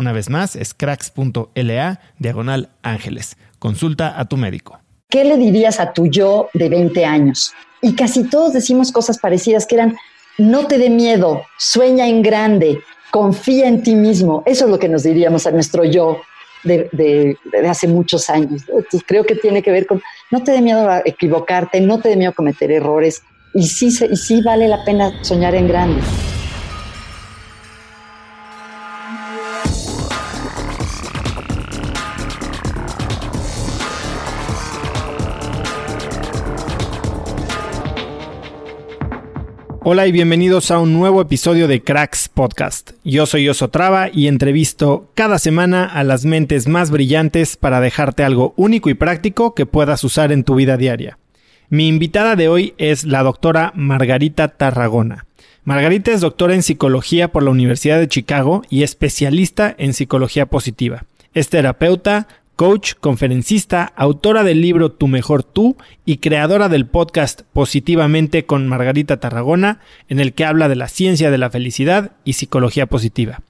Una 0.00 0.12
vez 0.12 0.30
más, 0.30 0.56
es 0.56 0.72
cracks.la 0.72 2.00
diagonal 2.18 2.70
ángeles. 2.80 3.36
Consulta 3.58 4.18
a 4.18 4.24
tu 4.24 4.38
médico. 4.38 4.80
¿Qué 5.10 5.24
le 5.24 5.36
dirías 5.36 5.78
a 5.78 5.92
tu 5.92 6.06
yo 6.06 6.48
de 6.54 6.70
20 6.70 7.04
años? 7.04 7.52
Y 7.82 7.94
casi 7.94 8.24
todos 8.24 8.54
decimos 8.54 8.92
cosas 8.92 9.18
parecidas 9.18 9.66
que 9.66 9.74
eran, 9.74 9.98
no 10.38 10.66
te 10.66 10.78
dé 10.78 10.88
miedo, 10.88 11.42
sueña 11.58 12.08
en 12.08 12.22
grande, 12.22 12.80
confía 13.10 13.68
en 13.68 13.82
ti 13.82 13.94
mismo. 13.94 14.42
Eso 14.46 14.64
es 14.64 14.70
lo 14.70 14.78
que 14.78 14.88
nos 14.88 15.02
diríamos 15.02 15.46
a 15.46 15.50
nuestro 15.50 15.84
yo 15.84 16.22
de, 16.64 17.36
hace 17.68 17.86
muchos 17.86 18.30
años. 18.30 18.62
Entonces, 18.68 19.02
creo 19.06 19.24
que 19.24 19.34
tiene 19.34 19.62
que 19.62 19.70
ver 19.70 19.86
con, 19.86 20.00
no 20.30 20.42
te 20.42 20.52
dé 20.52 20.62
miedo 20.62 20.88
a 20.88 21.02
equivocarte, 21.04 21.78
no 21.82 22.00
te 22.00 22.08
dé 22.08 22.16
miedo 22.16 22.30
a 22.30 22.34
cometer 22.34 22.72
errores. 22.72 23.22
Y 23.52 23.64
sí, 23.64 23.88
y 24.10 24.16
sí 24.16 24.40
vale 24.40 24.66
la 24.66 24.82
pena 24.82 25.22
soñar 25.22 25.54
en 25.54 25.68
grande. 25.68 26.00
Hola 39.82 40.06
y 40.06 40.12
bienvenidos 40.12 40.70
a 40.70 40.78
un 40.78 40.92
nuevo 40.92 41.22
episodio 41.22 41.66
de 41.66 41.82
Cracks 41.82 42.28
Podcast. 42.28 42.90
Yo 43.02 43.24
soy 43.24 43.48
Oso 43.48 43.70
Traba 43.70 44.10
y 44.12 44.26
entrevisto 44.26 45.10
cada 45.14 45.38
semana 45.38 45.86
a 45.86 46.04
las 46.04 46.26
mentes 46.26 46.68
más 46.68 46.90
brillantes 46.90 47.56
para 47.56 47.80
dejarte 47.80 48.22
algo 48.22 48.52
único 48.58 48.90
y 48.90 48.94
práctico 48.94 49.54
que 49.54 49.64
puedas 49.64 50.04
usar 50.04 50.32
en 50.32 50.44
tu 50.44 50.54
vida 50.54 50.76
diaria. 50.76 51.16
Mi 51.70 51.88
invitada 51.88 52.36
de 52.36 52.48
hoy 52.48 52.74
es 52.76 53.04
la 53.04 53.22
doctora 53.22 53.72
Margarita 53.74 54.48
Tarragona. 54.48 55.24
Margarita 55.64 56.12
es 56.12 56.20
doctora 56.20 56.54
en 56.54 56.62
psicología 56.62 57.32
por 57.32 57.42
la 57.42 57.50
Universidad 57.50 57.98
de 57.98 58.08
Chicago 58.08 58.60
y 58.68 58.82
especialista 58.82 59.74
en 59.78 59.94
psicología 59.94 60.44
positiva. 60.44 61.06
Es 61.32 61.48
terapeuta, 61.48 62.28
coach, 62.60 62.92
conferencista, 63.00 63.90
autora 63.96 64.44
del 64.44 64.60
libro 64.60 64.92
Tu 64.92 65.08
Mejor 65.08 65.42
Tú 65.42 65.78
y 66.04 66.18
creadora 66.18 66.68
del 66.68 66.84
podcast 66.84 67.40
Positivamente 67.54 68.44
con 68.44 68.68
Margarita 68.68 69.18
Tarragona, 69.18 69.80
en 70.10 70.20
el 70.20 70.34
que 70.34 70.44
habla 70.44 70.68
de 70.68 70.76
la 70.76 70.88
ciencia 70.88 71.30
de 71.30 71.38
la 71.38 71.48
felicidad 71.48 72.12
y 72.22 72.34
psicología 72.34 72.84
positiva. 72.84 73.40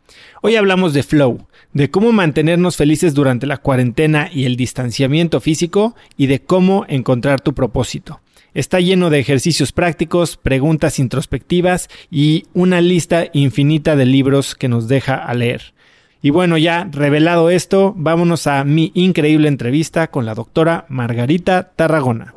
Hoy 0.43 0.55
hablamos 0.55 0.93
de 0.93 1.03
flow, 1.03 1.49
de 1.73 1.91
cómo 1.91 2.13
mantenernos 2.13 2.77
felices 2.77 3.13
durante 3.13 3.49
la 3.49 3.57
cuarentena 3.57 4.31
y 4.33 4.45
el 4.45 4.55
distanciamiento 4.55 5.41
físico 5.41 5.97
y 6.17 6.29
de 6.29 6.43
cómo 6.43 6.85
encontrar 6.89 7.41
tu 7.41 7.53
propósito. 7.53 8.21
Está 8.55 8.79
lleno 8.79 9.11
de 9.11 9.19
ejercicios 9.19 9.73
prácticos, 9.73 10.37
preguntas 10.37 11.01
introspectivas 11.01 11.89
y 12.13 12.45
una 12.55 12.81
lista 12.81 13.27
infinita 13.33 13.97
de 13.97 14.07
libros 14.07 14.55
que 14.55 14.69
nos 14.69 14.87
deja 14.87 15.17
a 15.17 15.35
leer. 15.35 15.75
Y 16.23 16.31
bueno, 16.31 16.59
ya 16.59 16.87
revelado 16.91 17.49
esto, 17.49 17.95
vámonos 17.97 18.47
a 18.47 18.65
mi 18.65 18.93
increíble 18.95 19.49
entrevista 19.49 20.09
con 20.09 20.27
la 20.27 20.35
doctora 20.35 20.85
Margarita 20.89 21.73
Tarragona. 21.75 22.35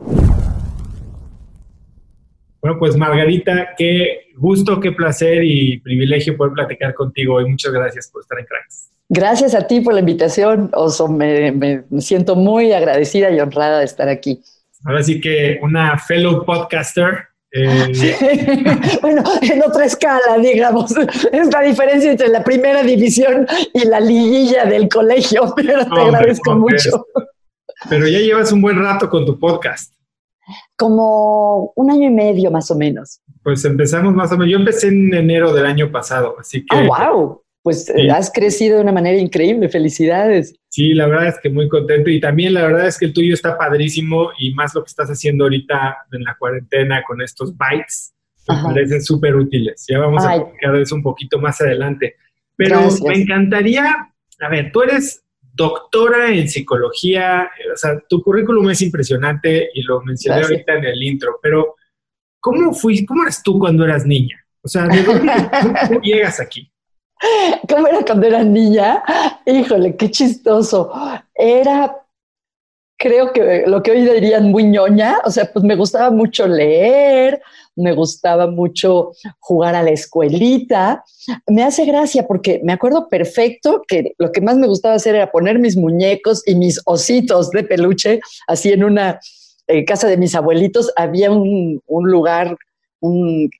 Bueno, 2.61 2.79
pues 2.79 2.95
Margarita, 2.95 3.71
qué 3.77 4.27
gusto, 4.37 4.79
qué 4.79 4.93
placer 4.93 5.43
y 5.43 5.79
privilegio 5.81 6.37
poder 6.37 6.53
platicar 6.53 6.93
contigo 6.93 7.35
hoy. 7.35 7.49
Muchas 7.49 7.73
gracias 7.73 8.09
por 8.09 8.21
estar 8.21 8.39
en 8.39 8.45
Cracks. 8.45 8.89
Gracias 9.09 9.53
a 9.53 9.67
ti 9.67 9.81
por 9.81 9.93
la 9.93 9.99
invitación, 9.99 10.71
Oso. 10.73 11.09
Me, 11.09 11.51
me 11.51 11.83
siento 11.99 12.37
muy 12.37 12.71
agradecida 12.71 13.31
y 13.31 13.39
honrada 13.41 13.79
de 13.79 13.85
estar 13.85 14.07
aquí. 14.07 14.41
Ahora 14.85 15.03
sí 15.03 15.19
que 15.19 15.59
una 15.61 15.97
fellow 15.97 16.45
podcaster, 16.45 17.27
eh, 17.55 18.63
bueno, 19.01 19.23
en 19.41 19.61
otra 19.61 19.85
escala, 19.85 20.37
digamos, 20.41 20.91
es 21.31 21.53
la 21.53 21.61
diferencia 21.61 22.11
entre 22.11 22.29
la 22.29 22.43
primera 22.43 22.81
división 22.81 23.45
y 23.73 23.85
la 23.85 23.99
liguilla 23.99 24.65
del 24.65 24.89
colegio, 24.89 25.53
pero 25.55 25.85
te 25.85 26.01
agradezco 26.01 26.55
mucho. 26.55 27.05
Pero 27.89 28.07
ya 28.07 28.19
llevas 28.19 28.51
un 28.51 28.61
buen 28.61 28.79
rato 28.79 29.07
con 29.09 29.25
tu 29.25 29.37
podcast. 29.37 29.93
Como 30.75 31.73
un 31.75 31.91
año 31.91 32.07
y 32.07 32.13
medio 32.13 32.49
más 32.49 32.71
o 32.71 32.75
menos. 32.75 33.21
Pues 33.43 33.63
empezamos 33.65 34.13
más 34.13 34.31
o 34.31 34.37
menos. 34.37 34.51
Yo 34.51 34.57
empecé 34.57 34.87
en 34.87 35.13
enero 35.13 35.53
del 35.53 35.65
año 35.65 35.91
pasado, 35.91 36.35
así 36.39 36.65
que. 36.65 36.75
¡Oh, 36.75 36.87
wow! 36.87 37.42
Pues 37.63 37.89
eh, 37.89 38.11
has 38.11 38.29
crecido 38.31 38.75
de 38.75 38.83
una 38.83 38.91
manera 38.91 39.17
increíble. 39.17 39.69
Felicidades. 39.69 40.53
Sí, 40.69 40.93
la 40.93 41.07
verdad 41.07 41.29
es 41.29 41.39
que 41.41 41.49
muy 41.49 41.67
contento 41.69 42.09
y 42.09 42.19
también 42.19 42.53
la 42.53 42.63
verdad 42.63 42.87
es 42.87 42.97
que 42.97 43.05
el 43.05 43.13
tuyo 43.13 43.33
está 43.33 43.57
padrísimo 43.57 44.31
y 44.37 44.53
más 44.53 44.75
lo 44.75 44.83
que 44.83 44.89
estás 44.89 45.09
haciendo 45.09 45.45
ahorita 45.45 45.97
en 46.11 46.23
la 46.23 46.35
cuarentena 46.37 47.03
con 47.03 47.21
estos 47.21 47.55
bytes 47.57 48.13
me 48.47 48.55
parecen 48.61 49.01
súper 49.01 49.35
útiles. 49.35 49.85
Ya 49.87 49.99
vamos 49.99 50.23
a 50.25 50.35
platicar 50.35 50.75
eso 50.75 50.95
un 50.95 51.03
poquito 51.03 51.39
más 51.39 51.59
adelante. 51.61 52.17
Pero 52.55 52.81
me 53.07 53.15
encantaría, 53.15 54.13
a 54.39 54.49
ver, 54.49 54.71
tú 54.71 54.81
eres 54.81 55.23
doctora 55.41 56.31
en 56.33 56.49
psicología, 56.49 57.49
o 57.71 57.77
sea, 57.77 57.99
tu 58.07 58.21
currículum 58.21 58.69
es 58.69 58.81
impresionante 58.81 59.69
y 59.73 59.83
lo 59.83 60.01
mencioné 60.01 60.41
ahorita 60.41 60.75
en 60.75 60.85
el 60.85 61.03
intro, 61.03 61.39
pero 61.41 61.75
¿cómo 62.39 62.73
fuiste, 62.73 63.05
cómo 63.05 63.23
eras 63.23 63.41
tú 63.41 63.59
cuando 63.59 63.85
eras 63.85 64.05
niña? 64.05 64.43
O 64.61 64.67
sea, 64.67 64.87
¿de 64.87 65.03
dónde 65.03 65.31
llegas 66.03 66.39
aquí? 66.39 66.71
¿Cómo 67.69 67.87
era 67.87 68.03
cuando 68.05 68.27
era 68.27 68.43
niña? 68.43 69.03
Híjole, 69.45 69.95
qué 69.95 70.09
chistoso. 70.11 70.91
Era, 71.33 71.97
creo 72.97 73.31
que 73.33 73.63
lo 73.67 73.81
que 73.81 73.91
hoy 73.91 74.01
dirían 74.01 74.51
muy 74.51 74.65
ñoña, 74.65 75.19
o 75.25 75.31
sea, 75.31 75.51
pues 75.51 75.63
me 75.63 75.75
gustaba 75.75 76.11
mucho 76.11 76.47
leer, 76.47 77.41
me 77.75 77.93
gustaba 77.93 78.47
mucho 78.47 79.11
jugar 79.39 79.75
a 79.75 79.83
la 79.83 79.91
escuelita. 79.91 81.03
Me 81.47 81.63
hace 81.63 81.85
gracia 81.85 82.27
porque 82.27 82.61
me 82.63 82.73
acuerdo 82.73 83.09
perfecto 83.09 83.81
que 83.87 84.13
lo 84.17 84.31
que 84.31 84.41
más 84.41 84.57
me 84.57 84.67
gustaba 84.67 84.95
hacer 84.95 85.15
era 85.15 85.31
poner 85.31 85.59
mis 85.59 85.77
muñecos 85.77 86.43
y 86.45 86.55
mis 86.55 86.81
ositos 86.85 87.49
de 87.51 87.63
peluche, 87.63 88.19
así 88.47 88.71
en 88.71 88.83
una 88.83 89.19
eh, 89.67 89.85
casa 89.85 90.07
de 90.07 90.17
mis 90.17 90.35
abuelitos 90.35 90.91
había 90.95 91.31
un, 91.31 91.81
un 91.87 92.11
lugar 92.11 92.57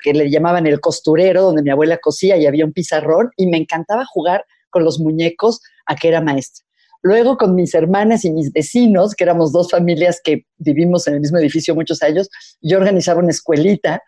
que 0.01 0.13
le 0.13 0.29
llamaban 0.29 0.67
el 0.67 0.79
costurero, 0.79 1.43
donde 1.43 1.63
mi 1.63 1.69
abuela 1.69 1.97
cosía 1.97 2.37
y 2.37 2.45
había 2.45 2.65
un 2.65 2.73
pizarrón 2.73 3.31
y 3.35 3.47
me 3.47 3.57
encantaba 3.57 4.05
jugar 4.05 4.45
con 4.69 4.83
los 4.83 4.99
muñecos 4.99 5.61
a 5.85 5.95
que 5.95 6.07
era 6.07 6.21
maestra. 6.21 6.63
Luego 7.01 7.35
con 7.35 7.53
mis 7.53 7.73
hermanas 7.73 8.23
y 8.23 8.31
mis 8.31 8.53
vecinos, 8.53 9.13
que 9.13 9.25
éramos 9.25 9.51
dos 9.51 9.69
familias 9.69 10.21
que 10.23 10.45
vivimos 10.57 11.05
en 11.07 11.15
el 11.15 11.19
mismo 11.19 11.37
edificio 11.37 11.75
muchos 11.75 12.01
años, 12.01 12.29
yo 12.61 12.77
organizaba 12.77 13.19
una 13.19 13.31
escuelita 13.31 14.01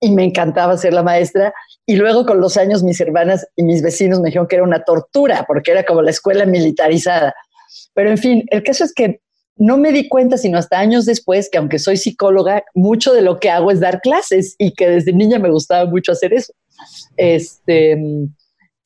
y 0.00 0.10
me 0.10 0.24
encantaba 0.24 0.76
ser 0.76 0.92
la 0.92 1.04
maestra. 1.04 1.54
Y 1.86 1.94
luego 1.94 2.26
con 2.26 2.40
los 2.40 2.56
años 2.56 2.82
mis 2.82 3.00
hermanas 3.00 3.46
y 3.54 3.62
mis 3.62 3.82
vecinos 3.82 4.18
me 4.18 4.26
dijeron 4.26 4.48
que 4.48 4.56
era 4.56 4.64
una 4.64 4.82
tortura 4.82 5.44
porque 5.46 5.70
era 5.70 5.84
como 5.84 6.02
la 6.02 6.10
escuela 6.10 6.44
militarizada. 6.44 7.32
Pero 7.94 8.10
en 8.10 8.18
fin, 8.18 8.44
el 8.50 8.64
caso 8.64 8.82
es 8.82 8.92
que 8.92 9.20
no 9.60 9.76
me 9.76 9.92
di 9.92 10.08
cuenta 10.08 10.38
sino 10.38 10.58
hasta 10.58 10.78
años 10.78 11.04
después 11.04 11.50
que 11.50 11.58
aunque 11.58 11.78
soy 11.78 11.98
psicóloga, 11.98 12.64
mucho 12.74 13.12
de 13.12 13.20
lo 13.20 13.38
que 13.38 13.50
hago 13.50 13.70
es 13.70 13.78
dar 13.78 14.00
clases 14.00 14.56
y 14.58 14.72
que 14.72 14.88
desde 14.88 15.12
niña 15.12 15.38
me 15.38 15.50
gustaba 15.50 15.88
mucho 15.88 16.12
hacer 16.12 16.32
eso. 16.32 16.54
Este, 17.18 17.96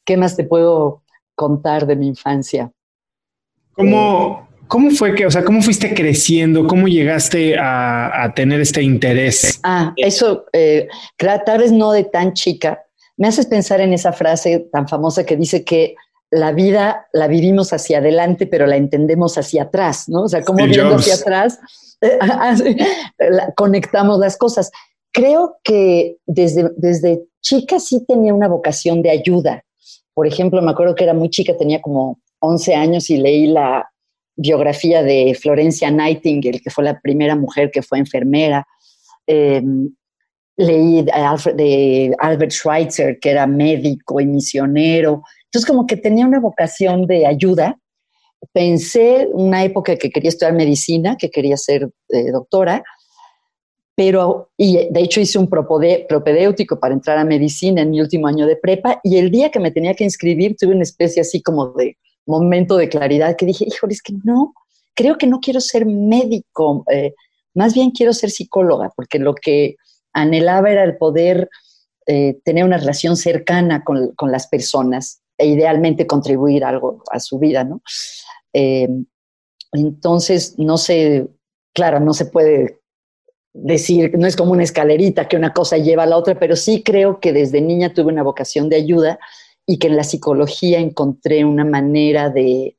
¿Qué 0.05 0.17
más 0.17 0.37
te 0.37 0.43
puedo 0.43 1.05
contar 1.37 1.87
de 1.87 1.95
mi 1.95 2.09
infancia? 2.09 2.73
¿Cómo, 3.75 4.49
cómo 4.67 4.91
fue 4.91 5.15
que, 5.15 5.27
o 5.27 5.31
sea, 5.31 5.45
cómo 5.45 5.63
fuiste 5.63 5.95
creciendo? 5.95 6.67
¿Cómo 6.67 6.89
llegaste 6.89 7.57
a, 7.57 8.33
tener 8.35 8.61
este 8.61 8.83
interés? 8.83 9.61
Ah, 9.63 9.93
eso, 9.97 10.47
eh, 10.53 10.89
tal 11.17 11.59
vez 11.59 11.71
no 11.71 11.93
de 11.93 12.03
tan 12.03 12.33
chica. 12.33 12.83
Me 13.17 13.29
haces 13.29 13.47
pensar 13.47 13.81
en 13.81 13.93
esa 13.93 14.13
frase 14.13 14.69
tan 14.73 14.89
famosa 14.89 15.25
que 15.25 15.37
dice 15.37 15.65
que 15.65 15.95
la 16.35 16.53
vida 16.53 17.07
la 17.13 17.29
vivimos 17.29 17.73
hacia 17.73 17.99
adelante, 17.99 18.47
pero 18.47 18.67
la 18.67 18.77
entendemos 18.77 19.39
hacia 19.39 19.65
atrás, 19.65 20.09
¿no? 20.09 20.23
O 20.23 20.29
sea, 20.29 20.43
como 20.43 20.65
viendo 20.67 20.97
hacia 20.97 21.15
atrás, 21.15 21.61
conectamos 23.57 24.19
las 24.19 24.37
cosas. 24.37 24.71
Creo 25.13 25.59
que 25.63 26.17
desde, 26.27 26.71
desde 26.77 27.23
chica 27.41 27.79
sí 27.79 28.05
tenía 28.07 28.35
una 28.35 28.49
vocación 28.49 29.01
de 29.01 29.11
ayuda. 29.11 29.65
Por 30.13 30.27
ejemplo, 30.27 30.61
me 30.61 30.73
acuerdo 30.73 30.97
que 30.97 31.05
era 31.05 31.15
muy 31.15 31.31
chica, 31.31 31.57
tenía 31.57 31.81
como 31.81 32.21
11 32.41 32.75
años 32.75 33.11
y 33.11 33.17
leí 33.17 33.47
la 33.47 33.89
biografía 34.37 35.05
de 35.05 35.39
Florencia 35.41 35.91
Nightingale, 35.91 36.61
que 36.61 36.71
fue 36.71 36.83
la 36.83 36.99
primera 37.01 37.37
mujer 37.37 37.71
que 37.71 37.83
fue 37.83 37.99
enfermera. 38.01 38.67
Em, 39.27 39.95
leí 40.57 41.03
de 41.03 42.15
Albert 42.19 42.53
Schweitzer, 42.53 43.19
que 43.21 43.31
era 43.31 43.47
médico 43.47 44.21
y 44.21 44.27
misionero. 44.27 45.23
Entonces, 45.55 45.71
como 45.71 45.87
que 45.87 45.97
tenía 45.97 46.27
una 46.27 46.41
vocación 46.41 47.07
de 47.07 47.27
ayuda. 47.27 47.79
Pensé 48.53 49.29
una 49.33 49.63
época 49.63 49.95
que 49.95 50.11
quería 50.11 50.31
estudiar 50.31 50.53
medicina, 50.53 51.17
que 51.17 51.31
quería 51.31 51.57
ser 51.57 51.91
eh, 52.09 52.33
doctora, 52.33 52.83
pero, 53.95 54.51
y 54.57 54.89
de 54.91 55.01
hecho 55.01 55.21
hice 55.21 55.39
un 55.39 55.49
propedéutico 55.49 56.81
para 56.81 56.93
entrar 56.93 57.19
a 57.19 57.25
medicina 57.25 57.83
en 57.83 57.91
mi 57.91 58.01
último 58.01 58.27
año 58.27 58.49
de 58.49 58.57
prepa, 58.57 58.99
y 59.05 59.17
el 59.19 59.31
día 59.31 59.53
que 59.53 59.61
me 59.61 59.71
tenía 59.71 59.95
que 59.95 60.03
inscribir 60.03 60.57
tuve 60.59 60.75
una 60.75 60.83
especie 60.83 61.23
así 61.23 61.41
como 61.41 61.69
de 61.69 61.97
momento 62.27 62.77
de 62.77 62.89
claridad 62.89 63.37
que 63.37 63.47
dije, 63.47 63.65
híjole, 63.69 63.93
es 63.93 64.03
que 64.03 64.15
no, 64.25 64.55
creo 64.93 65.17
que 65.19 65.29
no 65.29 65.39
quiero 65.39 65.61
ser 65.61 65.87
médico, 65.87 66.85
eh, 66.91 67.15
más 67.55 67.75
bien 67.75 67.93
quiero 67.93 68.13
ser 68.13 68.31
psicóloga, 68.31 68.91
porque 68.97 69.21
lo 69.21 69.37
que 69.37 69.77
anhelaba 70.13 70.73
era 70.73 70.83
el 70.83 70.97
poder 70.97 71.49
eh, 72.07 72.41
tener 72.45 72.65
una 72.65 72.79
relación 72.79 73.17
cercana 73.17 73.85
con, 73.85 74.13
con, 74.17 74.33
las 74.33 74.49
personas 74.49 75.21
e 75.37 75.47
idealmente 75.47 76.07
contribuir 76.07 76.65
algo 76.65 77.03
a 77.11 77.21
su 77.21 77.39
vida, 77.39 77.65
¿no? 77.65 77.83
Eh, 78.53 78.89
entonces, 79.73 80.55
no 80.59 80.79
sé, 80.79 81.29
claro, 81.73 82.01
no 82.01 82.15
se 82.15 82.27
puede 82.27 82.81
decir, 83.53 84.17
no 84.19 84.27
es 84.27 84.37
como 84.37 84.53
una 84.53 84.65
escalerita 84.65 85.29
que 85.29 85.37
una 85.37 85.53
cosa 85.53 85.79
lleva 85.79 86.05
a 86.05 86.07
la 86.07 86.17
otra, 86.17 86.39
pero 86.39 86.57
sí 86.57 86.83
creo 86.83 87.21
que 87.21 87.33
desde 87.33 87.61
niña 87.61 87.93
tuve 87.93 88.13
una 88.13 88.23
vocación 88.23 88.69
de 88.69 88.77
ayuda 88.77 89.19
y 89.67 89.79
que 89.79 89.87
en 89.87 89.97
la 89.97 90.05
psicología 90.05 90.79
encontré 90.79 91.45
una 91.45 91.65
manera 91.65 92.31
de, 92.31 92.77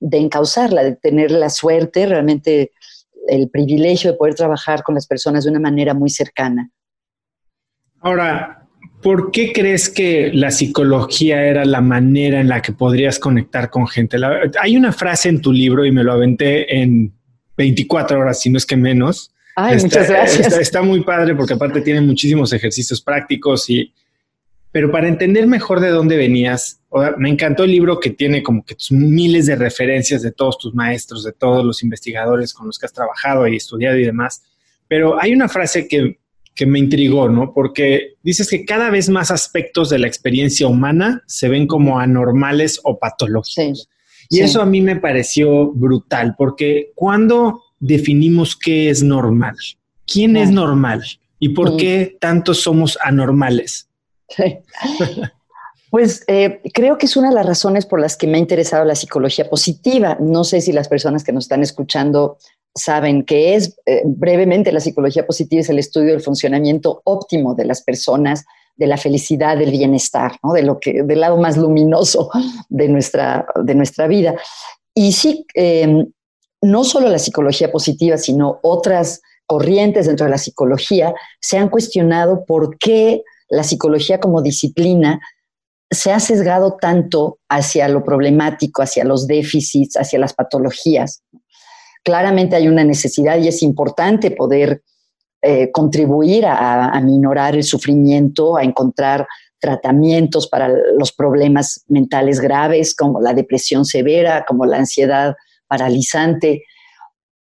de 0.00 0.18
encauzarla, 0.18 0.82
de 0.82 0.96
tener 0.96 1.30
la 1.30 1.50
suerte, 1.50 2.06
realmente 2.06 2.72
el 3.28 3.50
privilegio 3.50 4.12
de 4.12 4.16
poder 4.16 4.34
trabajar 4.34 4.82
con 4.82 4.94
las 4.94 5.06
personas 5.06 5.44
de 5.44 5.50
una 5.50 5.60
manera 5.60 5.94
muy 5.94 6.10
cercana. 6.10 6.70
Ahora, 8.00 8.61
¿por 9.02 9.30
qué 9.30 9.52
crees 9.52 9.88
que 9.88 10.30
la 10.32 10.50
psicología 10.50 11.44
era 11.44 11.64
la 11.64 11.80
manera 11.80 12.40
en 12.40 12.48
la 12.48 12.62
que 12.62 12.72
podrías 12.72 13.18
conectar 13.18 13.70
con 13.70 13.86
gente? 13.88 14.16
hay 14.60 14.76
una 14.76 14.92
frase 14.92 15.28
en 15.28 15.40
tu 15.40 15.52
libro 15.52 15.84
y 15.84 15.92
me 15.92 16.04
lo 16.04 16.12
aventé 16.12 16.80
en 16.80 17.12
24 17.56 18.18
horas, 18.18 18.40
si 18.40 18.50
no 18.50 18.58
es 18.58 18.66
que 18.66 18.76
menos. 18.76 19.32
Ay, 19.56 19.78
muchas 19.82 20.08
gracias. 20.08 20.56
está, 20.58 20.82
muy 20.82 21.02
padre 21.02 21.34
porque 21.34 21.54
aparte 21.54 21.80
tiene 21.82 22.00
muchísimos 22.00 22.52
ejercicios 22.52 23.00
prácticos 23.02 23.68
y 23.68 23.92
pero 24.72 24.90
para 24.90 25.06
entender 25.06 25.46
mejor 25.46 25.80
de 25.80 25.90
dónde 25.90 26.16
venías, 26.16 26.80
me 27.18 27.28
encantó 27.28 27.64
el 27.64 27.72
libro 27.72 28.00
que 28.00 28.08
tiene 28.08 28.42
como 28.42 28.64
que 28.64 28.74
miles 28.90 29.44
de 29.44 29.54
referencias 29.54 30.22
de 30.22 30.32
todos 30.32 30.56
tus 30.56 30.74
maestros, 30.74 31.24
de 31.24 31.32
todos 31.32 31.62
los 31.62 31.82
investigadores 31.82 32.54
con 32.54 32.66
los 32.66 32.78
que 32.78 32.86
has 32.86 32.92
trabajado 32.92 33.46
y 33.46 33.56
estudiado 33.56 33.98
y 33.98 34.06
demás. 34.06 34.42
Pero 34.88 35.20
hay 35.20 35.34
una 35.34 35.50
frase 35.50 35.86
que, 35.86 36.18
que 36.54 36.66
me 36.66 36.78
intrigó, 36.78 37.28
¿no? 37.28 37.52
Porque 37.54 38.14
dices 38.22 38.48
que 38.48 38.64
cada 38.64 38.90
vez 38.90 39.08
más 39.08 39.30
aspectos 39.30 39.88
de 39.90 39.98
la 39.98 40.06
experiencia 40.06 40.66
humana 40.66 41.22
se 41.26 41.48
ven 41.48 41.66
como 41.66 41.98
anormales 41.98 42.80
o 42.84 42.98
patológicos. 42.98 43.88
y 44.28 44.40
eso 44.40 44.62
a 44.62 44.66
mí 44.66 44.80
me 44.80 44.96
pareció 44.96 45.72
brutal, 45.72 46.34
porque 46.36 46.92
cuando 46.94 47.62
definimos 47.80 48.56
qué 48.56 48.90
es 48.90 49.02
normal, 49.02 49.56
quién 50.06 50.36
es 50.36 50.50
normal 50.50 51.02
y 51.38 51.50
por 51.50 51.76
qué 51.76 52.16
tantos 52.20 52.60
somos 52.60 52.98
anormales. 53.02 53.88
Pues 55.92 56.24
eh, 56.26 56.62
creo 56.72 56.96
que 56.96 57.04
es 57.04 57.18
una 57.18 57.28
de 57.28 57.34
las 57.34 57.44
razones 57.44 57.84
por 57.84 58.00
las 58.00 58.16
que 58.16 58.26
me 58.26 58.38
ha 58.38 58.40
interesado 58.40 58.82
la 58.86 58.94
psicología 58.94 59.50
positiva. 59.50 60.16
No 60.18 60.42
sé 60.42 60.62
si 60.62 60.72
las 60.72 60.88
personas 60.88 61.22
que 61.22 61.32
nos 61.32 61.44
están 61.44 61.62
escuchando 61.62 62.38
saben 62.74 63.24
que 63.24 63.54
es 63.54 63.76
eh, 63.86 64.02
brevemente 64.04 64.72
la 64.72 64.80
psicología 64.80 65.26
positiva 65.26 65.60
es 65.60 65.68
el 65.68 65.78
estudio 65.78 66.12
del 66.12 66.22
funcionamiento 66.22 67.02
óptimo 67.04 67.54
de 67.54 67.66
las 67.66 67.82
personas, 67.82 68.44
de 68.76 68.86
la 68.86 68.96
felicidad, 68.96 69.58
del 69.58 69.70
bienestar, 69.70 70.32
de 70.54 70.62
lo 70.62 70.80
que 70.80 71.02
del 71.02 71.20
lado 71.20 71.36
más 71.36 71.56
luminoso 71.56 72.30
de 72.68 72.88
nuestra 72.88 73.46
de 73.62 73.74
nuestra 73.74 74.06
vida. 74.06 74.34
Y 74.94 75.12
sí, 75.12 75.46
em, 75.54 76.10
no 76.62 76.84
solo 76.84 77.08
la 77.08 77.18
psicología 77.18 77.70
positiva, 77.70 78.16
sino 78.16 78.58
otras 78.62 79.20
corrientes 79.46 80.06
dentro 80.06 80.24
de 80.24 80.30
la 80.30 80.38
psicología 80.38 81.14
se 81.40 81.58
han 81.58 81.68
cuestionado 81.68 82.44
por 82.46 82.78
qué 82.78 83.22
la 83.50 83.64
psicología 83.64 84.18
como 84.18 84.40
disciplina 84.40 85.20
se 85.90 86.10
ha 86.10 86.20
sesgado 86.20 86.78
tanto 86.80 87.38
hacia 87.50 87.86
lo 87.88 88.02
problemático, 88.02 88.82
hacia 88.82 89.04
los 89.04 89.26
déficits, 89.26 89.96
hacia 89.96 90.18
las 90.18 90.32
patologías. 90.32 91.22
Claramente 92.02 92.56
hay 92.56 92.68
una 92.68 92.84
necesidad 92.84 93.38
y 93.38 93.48
es 93.48 93.62
importante 93.62 94.30
poder 94.30 94.82
eh, 95.42 95.70
contribuir 95.72 96.46
a, 96.46 96.90
a, 96.90 97.00
minorar 97.00 97.56
el 97.56 97.64
sufrimiento, 97.64 98.56
a 98.56 98.62
encontrar 98.62 99.26
tratamientos 99.58 100.48
para 100.48 100.68
los 100.68 101.12
problemas 101.12 101.84
mentales 101.88 102.40
graves 102.40 102.94
como 102.94 103.20
la 103.20 103.34
depresión 103.34 103.84
severa, 103.84 104.44
como 104.46 104.66
la 104.66 104.78
ansiedad 104.78 105.34
paralizante, 105.66 106.64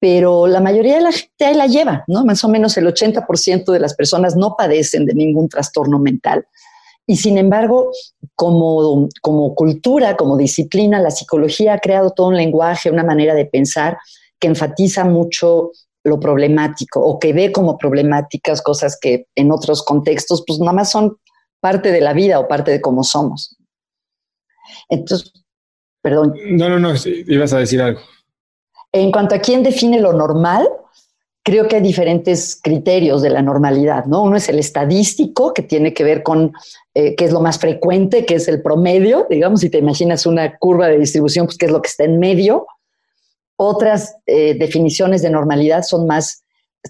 pero 0.03 0.49
la 0.49 0.61
mayoría 0.61 0.97
de 0.97 1.03
la 1.03 1.13
gente 1.13 1.45
ahí 1.45 1.55
la 1.55 1.69
lleva, 1.69 2.03
¿no? 2.09 2.25
Más 2.25 2.43
o 2.43 2.49
menos 2.49 2.77
el 2.77 2.87
80% 2.87 3.71
de 3.71 3.79
las 3.79 3.95
personas 3.95 4.35
no 4.35 4.57
padecen 4.59 5.07
de 5.07 5.15
ningún 5.15 5.49
trastorno 5.49 6.01
mental. 6.01 6.45
Y 7.07 7.17
sin 7.19 7.39
embargo, 7.39 7.93
como, 8.35 9.09
como 9.21 9.55
cultura, 9.55 10.17
como 10.17 10.37
disciplina, 10.37 10.99
la 10.99 11.13
psicología 11.13 11.75
ha 11.75 11.79
creado 11.79 12.11
todo 12.11 12.29
un 12.29 12.37
lenguaje, 12.37 12.91
una 12.91 13.05
manera 13.05 13.35
de 13.35 13.47
pensar 13.47 13.97
que 14.43 14.49
enfatiza 14.49 15.05
mucho 15.05 15.71
lo 16.03 16.19
problemático 16.19 17.01
o 17.01 17.21
que 17.21 17.33
ve 17.33 17.53
como 17.53 17.79
problemáticas 17.79 18.61
cosas 18.61 18.99
que 19.01 19.29
en 19.37 19.53
otros 19.53 19.85
contextos 19.85 20.43
pues 20.45 20.59
nada 20.59 20.73
más 20.73 20.91
son 20.91 21.17
parte 21.61 21.93
de 21.93 22.01
la 22.01 22.13
vida 22.13 22.41
o 22.41 22.49
parte 22.49 22.73
de 22.73 22.81
cómo 22.81 23.05
somos. 23.05 23.57
Entonces, 24.89 25.33
perdón. 26.03 26.35
No, 26.51 26.69
no, 26.69 26.81
no, 26.81 26.95
ibas 27.07 27.53
a 27.53 27.59
decir 27.59 27.81
algo. 27.81 28.01
En 28.91 29.13
cuanto 29.13 29.37
a 29.37 29.39
quién 29.39 29.63
define 29.63 30.01
lo 30.01 30.13
normal, 30.13 30.69
creo 31.45 31.69
que 31.69 31.77
hay 31.77 31.83
diferentes 31.83 32.59
criterios 32.61 33.23
de 33.23 33.31
la 33.31 33.43
normalidad, 33.43 34.07
¿no? 34.07 34.25
Uno 34.25 34.37
es 34.37 34.49
el 34.49 34.59
estadístico, 34.59 35.55
que 35.55 35.63
tiene 35.63 35.95
que 35.95 36.03
ver 36.03 36.25
con 36.25 36.53
eh, 36.95 37.15
qué 37.15 37.27
es 37.27 37.33
lo 37.33 37.41
más 37.41 37.61
frecuente, 37.61 38.27
qué 38.27 38.35
es 38.35 38.49
el 38.49 38.61
promedio, 38.61 39.29
digamos, 39.31 39.61
si 39.61 39.71
te 39.71 39.79
imaginas 39.79 40.27
una 40.27 40.59
curva 40.59 40.89
de 40.89 40.99
distribución, 40.99 41.47
pues 41.47 41.59
qué 41.59 41.67
es 41.67 41.73
lo 41.73 41.81
que 41.81 41.89
está 41.89 42.05
en 42.05 42.19
medio. 42.19 42.67
Otras 43.65 44.17
eh, 44.27 44.57
definiciones 44.59 45.23
de 45.23 45.31
normalidad 45.31 45.85
son 45.85 46.05
más, 46.05 46.43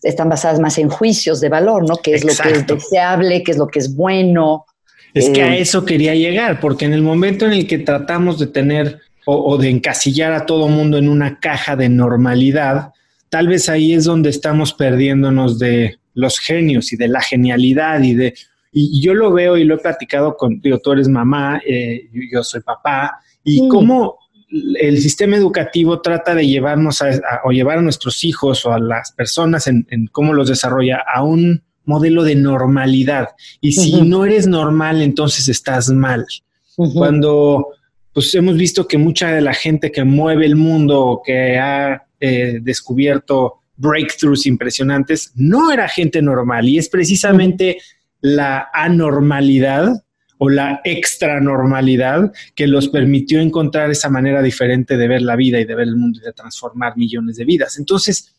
están 0.03 0.31
basadas 0.31 0.59
más 0.59 0.79
en 0.79 0.89
juicios 0.89 1.39
de 1.43 1.51
valor, 1.51 1.87
¿no? 1.87 1.97
¿Qué 1.97 2.15
es 2.15 2.25
lo 2.25 2.33
que 2.35 2.51
es 2.51 2.67
deseable, 2.67 3.43
qué 3.43 3.51
es 3.51 3.59
lo 3.59 3.67
que 3.67 3.79
es 3.79 3.95
bueno? 3.95 4.65
Es 5.13 5.29
que 5.29 5.43
a 5.43 5.55
eh, 5.55 5.61
eso 5.61 5.85
quería 5.85 6.15
llegar, 6.15 6.61
porque 6.61 6.87
en 6.87 6.95
el 6.95 7.03
momento 7.03 7.45
en 7.45 7.53
el 7.53 7.67
que 7.67 7.81
tratamos 7.81 8.39
de 8.39 8.47
tener 8.47 9.01
o, 9.27 9.59
de 9.59 9.69
encasillar 9.69 10.33
a 10.33 10.47
todo 10.47 10.67
mundo 10.67 10.97
en 10.97 11.11
una 11.11 11.41
caja 11.41 11.77
de 11.77 11.91
normalidad, 11.91 12.93
tal 13.29 13.49
vez 13.49 13.69
ahí 13.69 13.93
es 13.93 14.05
donde 14.05 14.31
estamos 14.31 14.73
perdiéndonos 14.73 15.59
de 15.59 15.99
los 16.15 16.39
genios 16.39 16.91
y 16.95 16.97
de 16.97 17.09
la 17.09 17.21
genialidad 17.21 18.03
y 18.03 18.15
de... 18.15 18.35
Y, 18.73 19.03
yo 19.03 19.13
lo 19.13 19.31
veo 19.31 19.59
y 19.59 19.65
lo 19.65 19.75
he 19.75 19.79
platicado 19.79 20.39
contigo, 20.39 20.79
tú 20.79 20.93
eres 20.93 21.07
mamá, 21.07 21.61
eh, 21.67 22.09
yo, 22.33 22.43
soy 22.43 22.63
papá, 22.63 23.21
y 23.45 23.69
cómo 23.69 24.22
el 24.53 24.99
sistema 25.01 25.37
educativo 25.37 26.01
trata 26.01 26.35
de 26.35 26.47
llevarnos 26.47 27.01
a, 27.01 27.09
o 27.45 27.53
llevar 27.53 27.79
a 27.79 27.83
nuestros 27.83 28.23
hijos 28.25 28.67
o 28.67 28.73
a 28.73 28.79
las 28.79 29.13
personas 29.13 29.67
en, 29.67 29.87
cómo 30.13 30.35
los 30.35 30.49
desarrolla 30.49 31.03
a 31.13 31.23
un 31.23 31.63
modelo 31.85 32.23
de 32.23 32.35
normalidad. 32.35 33.31
Y 33.61 33.73
si 33.73 34.03
no 34.03 34.25
eres 34.25 34.47
normal, 34.47 35.03
entonces 35.03 35.49
estás 35.49 35.89
mal. 35.91 36.27
Cuando 36.77 37.69
pues 38.13 38.35
hemos 38.35 38.57
visto 38.57 38.87
que 38.87 38.99
mucha 38.99 39.33
de 39.33 39.41
la 39.41 39.55
gente 39.55 39.91
que 39.91 40.05
mueve 40.05 40.45
el 40.45 40.57
mundo, 40.57 41.23
que 41.25 41.59
ha 41.59 42.07
eh, 42.21 42.59
descubierto 42.61 43.61
breakthroughs 43.77 44.47
impresionantes, 44.47 45.33
no 45.35 45.73
era 45.73 45.89
gente 45.89 46.21
normal 46.21 46.69
y 46.69 46.79
es 46.79 46.89
precisamente 46.89 47.79
la 48.21 48.69
anormalidad 48.73 50.05
o 50.43 50.49
la 50.49 50.81
extra 50.85 51.41
normalidad 51.41 52.33
que 52.55 52.67
los 52.67 52.89
permitió 52.89 53.41
encontrar 53.41 53.91
esa 53.91 54.09
manera 54.09 54.43
diferente 54.43 54.97
de 54.97 55.09
ver 55.09 55.23
la 55.23 55.37
vida 55.37 55.61
y 55.61 55.65
de 55.65 55.75
ver 55.75 55.89
el 55.89 55.97
mundo 55.97 56.19
y 56.21 56.25
de 56.25 56.33
transformar 56.33 56.97
millones 56.97 57.37
de 57.37 57.45
vidas. 57.45 57.79
Entonces, 57.79 58.35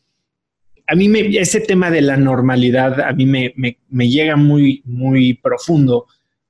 a 0.88 0.96
mí 0.96 1.08
me, 1.08 1.22
ese 1.38 1.62
tema 1.62 1.90
de 1.90 2.02
la 2.02 2.18
normalidad 2.18 3.00
a 3.02 3.14
mí 3.14 3.26
me, 3.26 3.54
me 3.90 4.10
llega 4.10 4.36
muy, 4.36 4.82
muy 4.86 5.36
profundo 5.36 6.08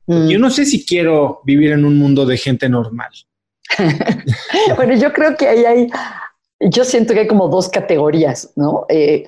Mm. 0.07 0.27
Yo 0.27 0.39
no 0.39 0.49
sé 0.49 0.65
si 0.65 0.85
quiero 0.85 1.41
vivir 1.43 1.71
en 1.71 1.85
un 1.85 1.97
mundo 1.97 2.25
de 2.25 2.37
gente 2.37 2.67
normal. 2.69 3.11
bueno, 4.75 4.95
yo 4.95 5.13
creo 5.13 5.35
que 5.37 5.47
ahí 5.47 5.65
hay, 5.65 5.89
yo 6.59 6.83
siento 6.83 7.13
que 7.13 7.21
hay 7.21 7.27
como 7.27 7.47
dos 7.47 7.69
categorías, 7.69 8.51
¿no? 8.55 8.85
Eh, 8.89 9.25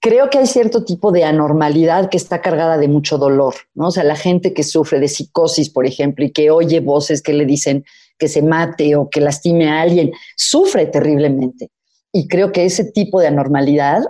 creo 0.00 0.30
que 0.30 0.38
hay 0.38 0.46
cierto 0.46 0.84
tipo 0.84 1.12
de 1.12 1.24
anormalidad 1.24 2.10
que 2.10 2.16
está 2.16 2.40
cargada 2.40 2.78
de 2.78 2.88
mucho 2.88 3.18
dolor, 3.18 3.54
¿no? 3.74 3.88
O 3.88 3.90
sea, 3.90 4.04
la 4.04 4.16
gente 4.16 4.52
que 4.52 4.62
sufre 4.62 5.00
de 5.00 5.08
psicosis, 5.08 5.70
por 5.70 5.86
ejemplo, 5.86 6.24
y 6.24 6.32
que 6.32 6.50
oye 6.50 6.80
voces 6.80 7.22
que 7.22 7.32
le 7.32 7.44
dicen 7.44 7.84
que 8.18 8.28
se 8.28 8.42
mate 8.42 8.96
o 8.96 9.08
que 9.10 9.20
lastime 9.20 9.68
a 9.68 9.82
alguien, 9.82 10.12
sufre 10.36 10.86
terriblemente. 10.86 11.70
Y 12.12 12.28
creo 12.28 12.52
que 12.52 12.64
ese 12.64 12.84
tipo 12.84 13.20
de 13.20 13.26
anormalidad 13.26 14.02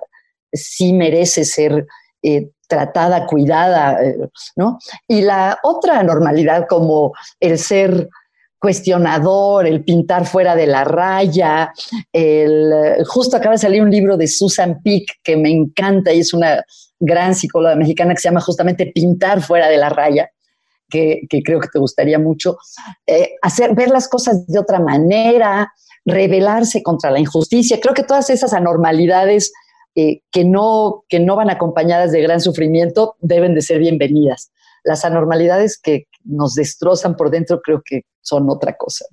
sí 0.53 0.93
merece 0.93 1.45
ser 1.45 1.87
eh, 2.23 2.51
tratada, 2.69 3.27
cuidada, 3.27 4.03
eh, 4.03 4.17
¿no? 4.57 4.79
Y 5.09 5.23
la 5.23 5.59
otra 5.63 6.03
normalidad 6.03 6.67
como 6.69 7.13
el 7.41 7.59
ser 7.59 8.09
cuestionador, 8.67 9.65
el 9.65 9.85
pintar 9.85 10.27
fuera 10.27 10.57
de 10.57 10.67
la 10.67 10.83
raya, 10.83 11.73
el, 12.13 12.73
justo 13.07 13.37
acaba 13.37 13.53
de 13.53 13.59
salir 13.59 13.81
un 13.81 13.93
libro 13.93 14.17
de 14.17 14.27
Susan 14.27 14.81
Peck 14.83 15.21
que 15.23 15.37
me 15.37 15.53
encanta 15.53 16.13
y 16.13 16.19
es 16.19 16.35
una 16.35 16.65
gran 16.99 17.37
psicóloga 17.37 17.77
mexicana 17.77 18.13
que 18.13 18.21
se 18.21 18.29
llama 18.29 18.41
justamente 18.41 18.91
Pintar 18.93 19.41
fuera 19.41 19.69
de 19.69 19.77
la 19.77 19.89
raya, 19.89 20.31
que, 20.91 21.29
creo 21.45 21.61
que 21.61 21.69
te 21.73 21.79
gustaría 21.79 22.19
mucho, 22.19 22.57
eh, 23.07 23.35
hacer, 23.41 23.73
ver 23.77 23.91
las 23.91 24.09
cosas 24.09 24.49
de 24.49 24.59
otra 24.59 24.81
manera, 24.81 25.73
rebelarse 26.05 26.83
contra 26.83 27.13
la 27.13 27.21
injusticia. 27.21 27.79
Creo 27.81 27.95
que 27.95 28.03
todas 28.03 28.31
esas 28.31 28.53
anormalidades 28.53 29.53
eh, 29.95 30.23
que, 30.33 30.45
no, 30.45 31.05
que 31.09 31.21
no 31.21 31.37
van 31.37 31.51
acompañadas 31.51 32.11
de 32.11 32.21
gran 32.21 32.41
sufrimiento 32.41 33.15
deben 33.21 33.55
de 33.55 33.63
ser 33.63 33.79
bienvenidas. 33.79 34.51
Las 34.87 35.05
anormalidades 35.05 35.79
que 35.79 36.07
nos 36.25 36.55
destrozan 36.55 37.17
por 37.17 37.31
dentro 37.31 37.61
creo 37.61 37.83
que 37.85 38.03
son 38.27 38.51
otra 38.51 38.77
cosa. 38.77 39.05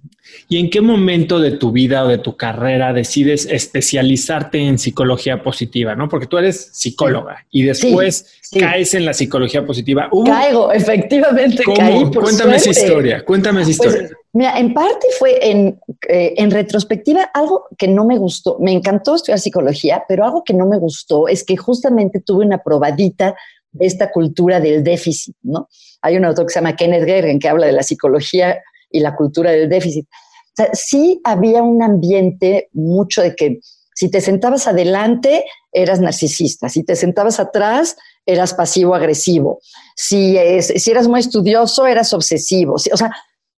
¿Y 0.49 0.57
en 0.57 0.71
qué 0.71 0.81
momento 0.81 1.39
de 1.39 1.51
tu 1.51 1.71
vida 1.71 2.03
o 2.03 2.07
de 2.07 2.17
tu 2.17 2.35
carrera 2.35 2.93
decides 2.93 3.45
especializarte 3.45 4.57
en 4.57 4.79
psicología 4.79 5.43
positiva? 5.43 5.93
¿no? 5.93 6.09
Porque 6.09 6.25
tú 6.25 6.39
eres 6.39 6.69
psicóloga 6.73 7.45
y 7.51 7.61
después 7.61 8.39
caes 8.59 8.95
en 8.95 9.05
la 9.05 9.13
psicología 9.13 9.65
positiva. 9.65 10.09
Caigo, 10.25 10.71
efectivamente. 10.71 11.63
Caí 11.63 12.05
cuéntame 12.11 12.55
esa 12.55 12.71
historia, 12.71 13.23
cuéntame 13.23 13.61
esa 13.61 13.67
pues, 13.77 13.93
historia. 13.93 14.17
mira, 14.33 14.57
en 14.57 14.73
parte 14.73 15.05
fue 15.19 15.47
en, 15.47 15.79
eh, 16.09 16.33
en 16.37 16.49
retrospectiva 16.49 17.29
algo 17.35 17.67
que 17.77 17.87
no 17.87 18.05
me 18.05 18.17
gustó. 18.17 18.57
Me 18.59 18.71
encantó 18.71 19.15
estudiar 19.15 19.39
psicología, 19.39 20.05
pero 20.07 20.25
algo 20.25 20.43
que 20.43 20.55
no 20.55 20.65
me 20.65 20.79
gustó 20.79 21.27
es 21.27 21.43
que 21.43 21.55
justamente 21.55 22.19
tuve 22.19 22.43
una 22.43 22.63
probadita 22.63 23.35
esta 23.79 24.11
cultura 24.11 24.59
del 24.59 24.83
déficit, 24.83 25.35
¿no? 25.43 25.67
Hay 26.01 26.17
un 26.17 26.25
autor 26.25 26.45
que 26.45 26.53
se 26.53 26.59
llama 26.59 26.75
Kenneth 26.75 27.05
Gergen 27.05 27.39
que 27.39 27.49
habla 27.49 27.67
de 27.67 27.73
la 27.73 27.83
psicología 27.83 28.61
y 28.89 28.99
la 28.99 29.15
cultura 29.15 29.51
del 29.51 29.69
déficit. 29.69 30.05
O 30.05 30.55
sea, 30.55 30.69
sí 30.73 31.19
había 31.23 31.63
un 31.63 31.81
ambiente 31.81 32.69
mucho 32.73 33.21
de 33.21 33.35
que 33.35 33.59
si 33.95 34.09
te 34.09 34.21
sentabas 34.21 34.67
adelante, 34.67 35.45
eras 35.71 35.99
narcisista. 35.99 36.69
Si 36.69 36.83
te 36.83 36.95
sentabas 36.95 37.39
atrás, 37.39 37.95
eras 38.25 38.53
pasivo-agresivo. 38.53 39.59
Si, 39.95 40.37
si 40.61 40.91
eras 40.91 41.07
muy 41.07 41.19
estudioso, 41.19 41.85
eras 41.87 42.13
obsesivo. 42.13 42.73
o 42.73 42.97
sea, 42.97 43.11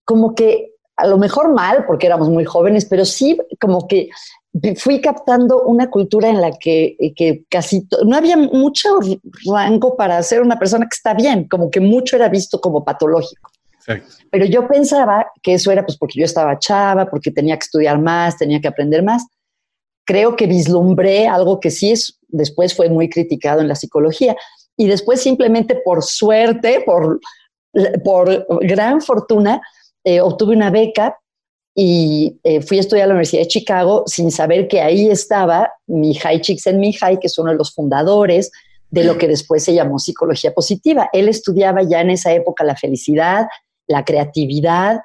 como 0.04 0.36
que 0.36 0.72
a 0.98 1.08
lo 1.08 1.18
mejor 1.18 1.54
mal, 1.54 1.86
porque 1.86 2.08
éramos 2.08 2.30
muy 2.30 2.46
jóvenes, 2.46 2.86
pero 2.86 3.06
sí 3.06 3.38
como 3.60 3.88
que 3.88 4.10
fui 4.78 5.02
captando 5.02 5.64
una 5.64 5.90
cultura 5.90 6.30
en 6.30 6.40
la 6.40 6.52
que, 6.52 6.96
que 7.16 7.44
casi 7.50 7.88
no 8.06 8.16
había 8.16 8.38
mucho 8.38 9.00
rango 9.52 9.96
para 9.98 10.22
ser 10.24 10.42
una 10.42 10.58
persona 10.58 10.86
que 10.86 10.96
está 10.96 11.14
bien, 11.14 11.48
como 11.48 11.70
que 11.70 11.82
mucho 11.82 12.16
era 12.16 12.30
visto 12.30 12.62
como 12.62 12.84
patológico. 12.84 13.52
Pero 14.32 14.46
yo 14.46 14.68
pensaba 14.68 15.28
que 15.44 15.54
eso 15.54 15.72
era 15.72 15.86
pues 15.86 15.98
porque 15.98 16.20
yo 16.20 16.26
estaba 16.26 16.58
chava, 16.58 17.06
porque 17.06 17.32
tenía 17.32 17.56
que 17.58 17.66
estudiar 17.66 18.00
más, 18.00 18.38
tenía 18.38 18.60
que 18.60 18.68
aprender 18.68 19.04
más. 19.04 19.26
Creo 20.06 20.36
que 20.36 20.48
vislumbré 20.48 21.28
algo 21.28 21.60
que 21.60 21.70
sí 21.70 21.92
es, 21.92 22.20
después 22.28 22.76
fue 22.76 22.90
muy 22.90 23.10
criticado 23.10 23.62
en 23.62 23.68
la 23.68 23.76
psicología. 23.76 24.36
Y 24.76 24.88
después 24.88 25.22
simplemente 25.22 25.76
por 25.76 26.04
suerte, 26.04 26.82
por, 26.86 27.20
por 28.04 28.46
gran 28.62 29.02
fortuna, 29.02 29.62
eh, 30.04 30.20
obtuve 30.22 30.56
una 30.56 30.72
beca 30.72 31.18
y 31.78 32.40
eh, 32.44 32.62
fui 32.62 32.78
a 32.78 32.80
estudiar 32.80 33.04
a 33.04 33.08
la 33.08 33.14
Universidad 33.16 33.42
de 33.42 33.50
Chicago 33.50 34.04
sin 34.08 34.32
saber 34.32 34.70
que 34.70 34.82
ahí 34.82 35.10
estaba 35.10 35.74
Mihai 35.88 36.40
Csikszentmihalyi, 36.40 37.20
que 37.20 37.28
es 37.28 37.38
uno 37.38 37.52
de 37.52 37.58
los 37.58 37.74
fundadores 37.74 38.50
de 38.90 39.04
lo 39.04 39.18
que 39.18 39.28
después 39.28 39.62
se 39.62 39.74
llamó 39.74 40.00
psicología 40.00 40.54
positiva. 40.54 41.10
Él 41.12 41.28
estudiaba 41.28 41.84
ya 41.84 42.00
en 42.00 42.12
esa 42.12 42.34
época 42.34 42.64
la 42.64 42.78
felicidad, 42.78 43.48
la 43.88 44.06
creatividad, 44.06 45.02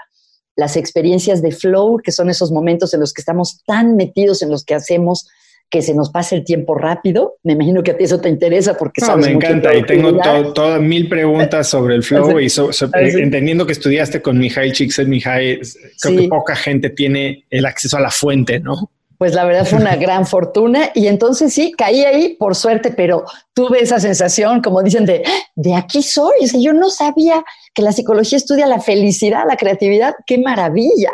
las 0.55 0.77
experiencias 0.77 1.43
de 1.43 1.51
flow, 1.51 1.99
que 1.99 2.13
son 2.13 2.31
esos 2.31 2.53
momentos 2.53 2.95
en 2.95 3.01
los 3.01 3.13
que 3.13 3.23
estamos 3.23 3.63
tan 3.67 3.97
metidos 3.97 4.41
en 4.43 4.51
los 4.51 4.65
que 4.65 4.75
hacemos 4.75 5.27
que 5.71 5.83
se 5.83 5.95
nos 5.95 6.11
pase 6.11 6.37
el 6.37 6.45
tiempo 6.45 6.75
rápido. 6.75 7.37
Me 7.45 7.53
imagino 7.53 7.83
que 7.83 7.93
a 7.93 7.97
ti 7.97 8.05
eso 8.05 8.21
te 8.21 8.29
interesa 8.29 8.77
porque 8.77 9.01
no, 9.01 9.17
me 9.17 9.31
encanta 9.31 9.75
y 9.75 9.83
tengo 9.85 10.13
todas 10.53 10.81
mil 10.81 11.09
preguntas 11.09 11.69
sobre 11.69 11.95
el 11.95 12.03
flow 12.03 12.39
y 12.41 12.49
entendiendo 13.21 13.65
que 13.67 13.73
estudiaste 13.73 14.21
con 14.21 14.39
Mihai 14.39 14.73
Csikszentmihalyi, 14.73 15.61
creo 16.01 16.17
que 16.19 16.29
poca 16.29 16.57
gente 16.57 16.91
tiene 16.91 17.45
el 17.51 17.67
acceso 17.67 17.97
a 17.97 18.01
la 18.01 18.11
fuente, 18.11 18.61
¿no? 18.61 18.91
pues 19.21 19.35
la 19.35 19.45
verdad 19.45 19.67
fue 19.67 19.79
una 19.79 19.97
gran 19.97 20.27
fortuna 20.27 20.93
y 20.95 21.07
entonces 21.07 21.53
sí, 21.53 21.73
caí 21.77 22.05
ahí 22.07 22.37
por 22.39 22.57
suerte, 22.57 22.91
pero 22.91 23.27
tuve 23.53 23.83
esa 23.83 24.01
sensación, 24.01 24.63
como 24.63 24.83
dicen, 24.83 25.05
de, 25.05 25.23
de 25.57 25.75
aquí 25.75 26.03
soy. 26.03 26.33
O 26.43 26.59
yo 26.59 26.73
no 26.73 26.89
sabía 26.89 27.45
que 27.75 27.83
la 27.83 27.93
psicología 27.93 28.39
estudia 28.39 28.67
la 28.67 28.81
felicidad, 28.81 29.45
la 29.47 29.59
creatividad, 29.59 30.15
qué 30.27 30.39
maravilla. 30.39 31.13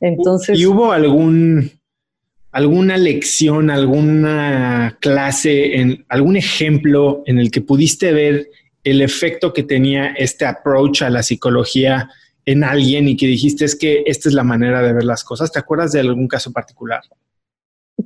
Entonces... 0.00 0.58
¿Y 0.58 0.64
hubo 0.64 0.92
algún, 0.92 1.70
alguna 2.52 2.96
lección, 2.96 3.70
alguna 3.70 4.96
clase, 5.00 5.80
en, 5.80 6.04
algún 6.08 6.36
ejemplo 6.36 7.22
en 7.26 7.38
el 7.38 7.50
que 7.50 7.60
pudiste 7.60 8.12
ver 8.12 8.50
el 8.82 9.02
efecto 9.02 9.52
que 9.52 9.62
tenía 9.62 10.08
este 10.12 10.46
approach 10.46 11.02
a 11.02 11.10
la 11.10 11.22
psicología 11.22 12.10
en 12.46 12.64
alguien 12.64 13.08
y 13.08 13.16
que 13.16 13.26
dijiste 13.26 13.64
es 13.64 13.76
que 13.76 14.02
esta 14.06 14.28
es 14.28 14.34
la 14.34 14.42
manera 14.42 14.82
de 14.82 14.92
ver 14.92 15.04
las 15.04 15.22
cosas? 15.22 15.52
¿Te 15.52 15.58
acuerdas 15.58 15.92
de 15.92 16.00
algún 16.00 16.26
caso 16.26 16.52
particular? 16.52 17.02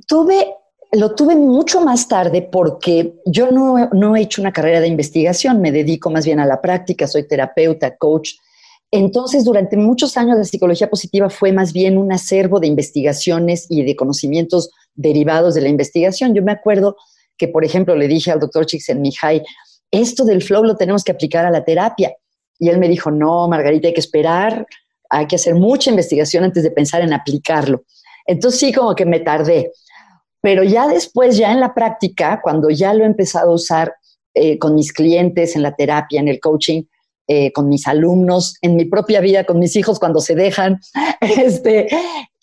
Tuve, 0.05 0.47
lo 0.91 1.15
tuve 1.15 1.35
mucho 1.35 1.81
más 1.81 2.07
tarde 2.07 2.41
porque 2.41 3.15
yo 3.25 3.49
no, 3.51 3.89
no 3.93 4.15
he 4.15 4.21
hecho 4.21 4.41
una 4.41 4.51
carrera 4.51 4.81
de 4.81 4.87
investigación, 4.87 5.61
me 5.61 5.71
dedico 5.71 6.11
más 6.11 6.25
bien 6.25 6.39
a 6.39 6.45
la 6.45 6.61
práctica, 6.61 7.07
soy 7.07 7.27
terapeuta, 7.27 7.95
coach. 7.95 8.33
Entonces, 8.91 9.43
durante 9.43 9.77
muchos 9.77 10.15
años 10.17 10.37
la 10.37 10.43
psicología 10.43 10.89
positiva 10.89 11.29
fue 11.29 11.51
más 11.51 11.73
bien 11.73 11.97
un 11.97 12.11
acervo 12.11 12.59
de 12.59 12.67
investigaciones 12.67 13.65
y 13.69 13.83
de 13.83 13.95
conocimientos 13.95 14.69
derivados 14.93 15.55
de 15.55 15.61
la 15.61 15.69
investigación. 15.69 16.33
Yo 16.33 16.43
me 16.43 16.51
acuerdo 16.51 16.95
que, 17.37 17.47
por 17.47 17.65
ejemplo, 17.65 17.95
le 17.95 18.07
dije 18.07 18.31
al 18.31 18.39
doctor 18.39 18.65
Csikszentmihalyi, 18.65 19.41
esto 19.91 20.23
del 20.23 20.41
flow 20.41 20.63
lo 20.63 20.75
tenemos 20.75 21.03
que 21.03 21.11
aplicar 21.11 21.45
a 21.45 21.51
la 21.51 21.63
terapia. 21.63 22.13
Y 22.57 22.69
él 22.69 22.77
me 22.77 22.87
dijo, 22.87 23.11
no, 23.11 23.47
Margarita, 23.47 23.87
hay 23.87 23.93
que 23.93 23.99
esperar, 23.99 24.65
hay 25.09 25.27
que 25.27 25.35
hacer 25.35 25.55
mucha 25.55 25.89
investigación 25.89 26.43
antes 26.43 26.63
de 26.63 26.71
pensar 26.71 27.01
en 27.01 27.13
aplicarlo. 27.13 27.83
Entonces 28.25 28.59
sí, 28.59 28.73
como 28.73 28.95
que 28.95 29.05
me 29.05 29.19
tardé. 29.19 29.71
Pero 30.41 30.63
ya 30.63 30.87
después, 30.87 31.37
ya 31.37 31.51
en 31.51 31.59
la 31.59 31.73
práctica, 31.73 32.39
cuando 32.41 32.69
ya 32.69 32.93
lo 32.93 33.03
he 33.03 33.07
empezado 33.07 33.51
a 33.51 33.55
usar 33.55 33.95
eh, 34.33 34.57
con 34.57 34.75
mis 34.75 34.93
clientes 34.93 35.55
en 35.55 35.63
la 35.63 35.75
terapia, 35.75 36.19
en 36.19 36.27
el 36.27 36.39
coaching, 36.39 36.83
eh, 37.27 37.51
con 37.51 37.69
mis 37.69 37.87
alumnos, 37.87 38.55
en 38.61 38.75
mi 38.75 38.85
propia 38.85 39.19
vida, 39.19 39.45
con 39.45 39.59
mis 39.59 39.75
hijos 39.75 39.99
cuando 39.99 40.21
se 40.21 40.35
dejan, 40.35 40.79
este, 41.21 41.87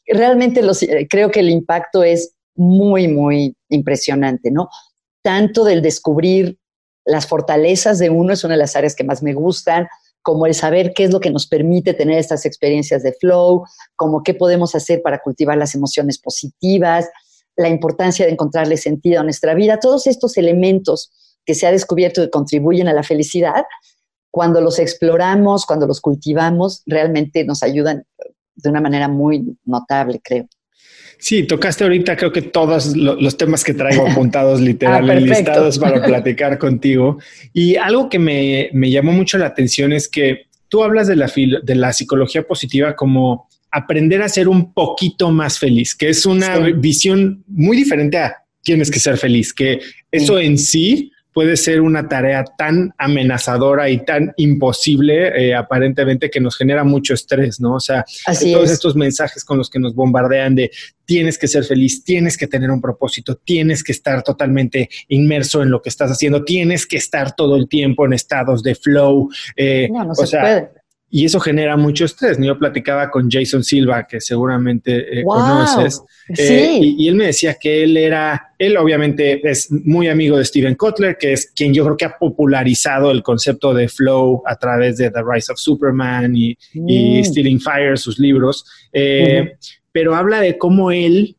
realmente 0.07 0.63
los, 0.63 0.83
eh, 0.83 1.07
creo 1.09 1.31
que 1.31 1.41
el 1.41 1.51
impacto 1.51 2.03
es 2.03 2.35
muy, 2.55 3.09
muy 3.09 3.57
impresionante, 3.69 4.51
¿no? 4.51 4.69
Tanto 5.23 5.65
del 5.65 5.83
descubrir 5.83 6.59
las 7.05 7.27
fortalezas 7.27 7.99
de 7.99 8.11
uno 8.11 8.33
es 8.33 8.45
una 8.45 8.55
de 8.55 8.61
las 8.61 8.77
áreas 8.77 8.95
que 8.95 9.05
más 9.05 9.23
me 9.23 9.35
gustan, 9.35 9.89
como 10.23 10.47
el 10.47 10.55
saber 10.55 10.93
qué 10.95 11.05
es 11.05 11.11
lo 11.11 11.21
que 11.21 11.31
nos 11.31 11.47
permite 11.47 11.95
tener 11.95 12.19
estas 12.19 12.47
experiencias 12.47 13.03
de 13.03 13.13
flow, 13.13 13.65
como 13.97 14.23
qué 14.23 14.35
podemos 14.35 14.75
hacer 14.75 15.03
para 15.03 15.19
cultivar 15.19 15.59
las 15.59 15.75
emociones 15.75 16.19
positivas, 16.19 17.09
la 17.57 17.69
importancia 17.69 18.25
de 18.25 18.33
encontrarle 18.33 18.77
sentido 18.77 19.21
a 19.21 19.25
nuestra 19.25 19.55
vida, 19.55 19.79
todos 19.81 20.07
estos 20.07 20.37
elementos 20.37 21.11
que 21.45 21.55
se 21.55 21.67
ha 21.67 21.73
descubierto 21.73 22.23
que 22.23 22.31
contribuyen 22.31 22.89
a 22.89 22.93
la 22.93 23.03
felicidad, 23.03 23.65
cuando 24.33 24.63
los 24.63 24.79
exploramos, 24.79 25.67
cuando 25.67 25.87
los 25.87 26.01
cultivamos, 26.01 26.83
realmente 26.87 27.45
nos 27.45 27.63
ayudan 27.63 28.05
de 28.57 28.71
una 28.71 28.81
manera 28.81 29.07
muy 29.07 29.57
notable, 29.67 30.21
creo. 30.25 30.49
Sí, 31.19 31.45
tocaste 31.45 31.85
ahorita 31.85 32.17
creo 32.17 32.33
que 32.33 32.43
todos 32.43 32.97
los 32.97 33.37
temas 33.37 33.63
que 33.63 33.75
traigo 33.75 34.07
apuntados 34.11 34.61
literalmente 34.61 35.33
ah, 35.33 35.37
listados 35.37 35.79
para 35.79 36.03
platicar 36.07 36.59
contigo. 36.59 37.19
Y 37.53 37.77
algo 37.77 38.09
que 38.09 38.19
me, 38.19 38.71
me, 38.73 38.91
llamó 38.91 39.13
mucho 39.13 39.37
la 39.37 39.47
atención 39.47 39.93
es 39.93 40.09
que 40.09 40.47
tú 40.69 40.83
hablas 40.83 41.09
de 41.09 41.17
la, 41.17 41.31
de 41.63 41.75
la 41.75 41.93
psicología 41.93 42.43
positiva 42.43 42.97
como 42.97 43.49
aprender 43.71 44.23
a 44.23 44.31
ser 44.31 44.49
un 44.49 44.73
poquito 44.73 45.31
más 45.31 45.59
feliz, 45.59 45.95
que 45.95 46.09
es 46.09 46.25
una 46.25 46.59
visión 46.59 47.45
muy 47.47 47.77
diferente 47.77 48.17
a 48.17 48.37
tienes 48.63 48.91
que 48.91 48.99
ser 48.99 49.19
feliz, 49.19 49.53
que 49.53 49.81
eso 50.11 50.39
en 50.39 50.57
sí 50.57 51.12
puede 51.33 51.57
ser 51.57 51.81
una 51.81 52.09
tarea 52.09 52.45
tan 52.57 52.93
amenazadora 52.99 53.89
y 53.91 54.05
tan 54.05 54.33
imposible, 54.37 55.49
eh, 55.49 55.55
aparentemente, 55.55 56.31
que 56.31 56.41
nos 56.41 56.57
genera 56.57 56.85
mucho 56.85 57.15
estrés, 57.15 57.61
¿no? 57.61 57.75
O 57.75 57.81
sea, 57.81 58.05
todos 58.25 58.71
estos 58.71 58.97
mensajes 58.97 59.45
con 59.45 59.59
los 59.59 59.71
que 59.71 59.79
nos 59.79 59.95
bombardean 59.95 60.55
de 60.55 60.71
tienes 61.05 61.39
que 61.39 61.49
ser 61.49 61.65
feliz, 61.65 62.05
tienes 62.05 62.37
que 62.37 62.47
tener 62.47 62.71
un 62.71 62.81
propósito, 62.81 63.37
tienes 63.37 63.83
que 63.83 63.93
estar 63.93 64.23
totalmente 64.23 64.89
inmerso 65.09 65.63
en 65.63 65.71
lo 65.71 65.83
que 65.83 65.89
estás 65.89 66.11
haciendo, 66.11 66.45
tienes 66.45 66.87
que 66.87 66.97
estar 66.97 67.35
todo 67.35 67.57
el 67.57 67.69
tiempo 67.69 68.07
en 68.07 68.13
estados 68.13 68.63
de 68.63 68.75
flow. 68.75 69.29
Eh, 69.57 69.89
no, 69.91 70.05
no 70.05 70.15
se 70.15 70.39
puede 70.39 70.82
y 71.15 71.27
eso 71.27 71.39
genera 71.41 71.77
mucho 71.77 72.07
estrés. 72.07 72.39
Yo 72.41 72.59
platicaba 72.59 73.11
con 73.11 73.31
Jason 73.31 73.63
Silva, 73.63 74.07
que 74.07 74.19
seguramente 74.19 75.21
eh, 75.21 75.25
conoces, 75.25 76.03
eh, 76.39 76.79
y, 76.81 77.07
él 77.07 77.17
me 77.17 77.27
decía 77.27 77.59
que 77.61 77.83
él 77.83 77.99
era, 77.99 78.55
él 78.59 78.79
obviamente 78.79 79.47
es 79.47 79.71
muy 79.71 80.09
amigo 80.09 80.39
de 80.39 80.45
Steven 80.47 80.75
Kotler, 80.75 81.19
que 81.19 81.35
es 81.35 81.53
quien 81.55 81.75
yo 81.75 81.85
creo 81.85 81.99
que 81.99 82.07
ha 82.07 82.17
popularizado 82.17 83.11
el 83.11 83.23
concepto 83.23 83.75
de 83.75 83.89
flow 83.89 84.43
a 84.47 84.57
través 84.57 84.97
de 84.97 85.11
The 85.11 85.21
Rise 85.23 85.53
of 85.53 85.59
Superman 85.59 86.35
y, 86.35 86.57
mm. 86.73 87.25
Stealing 87.25 87.61
Fire, 87.61 87.99
sus 87.99 88.19
libros. 88.19 88.65
Eh, 88.91 89.53
pero 89.93 90.15
habla 90.15 90.41
de 90.41 90.57
cómo 90.57 90.91
él, 90.91 91.37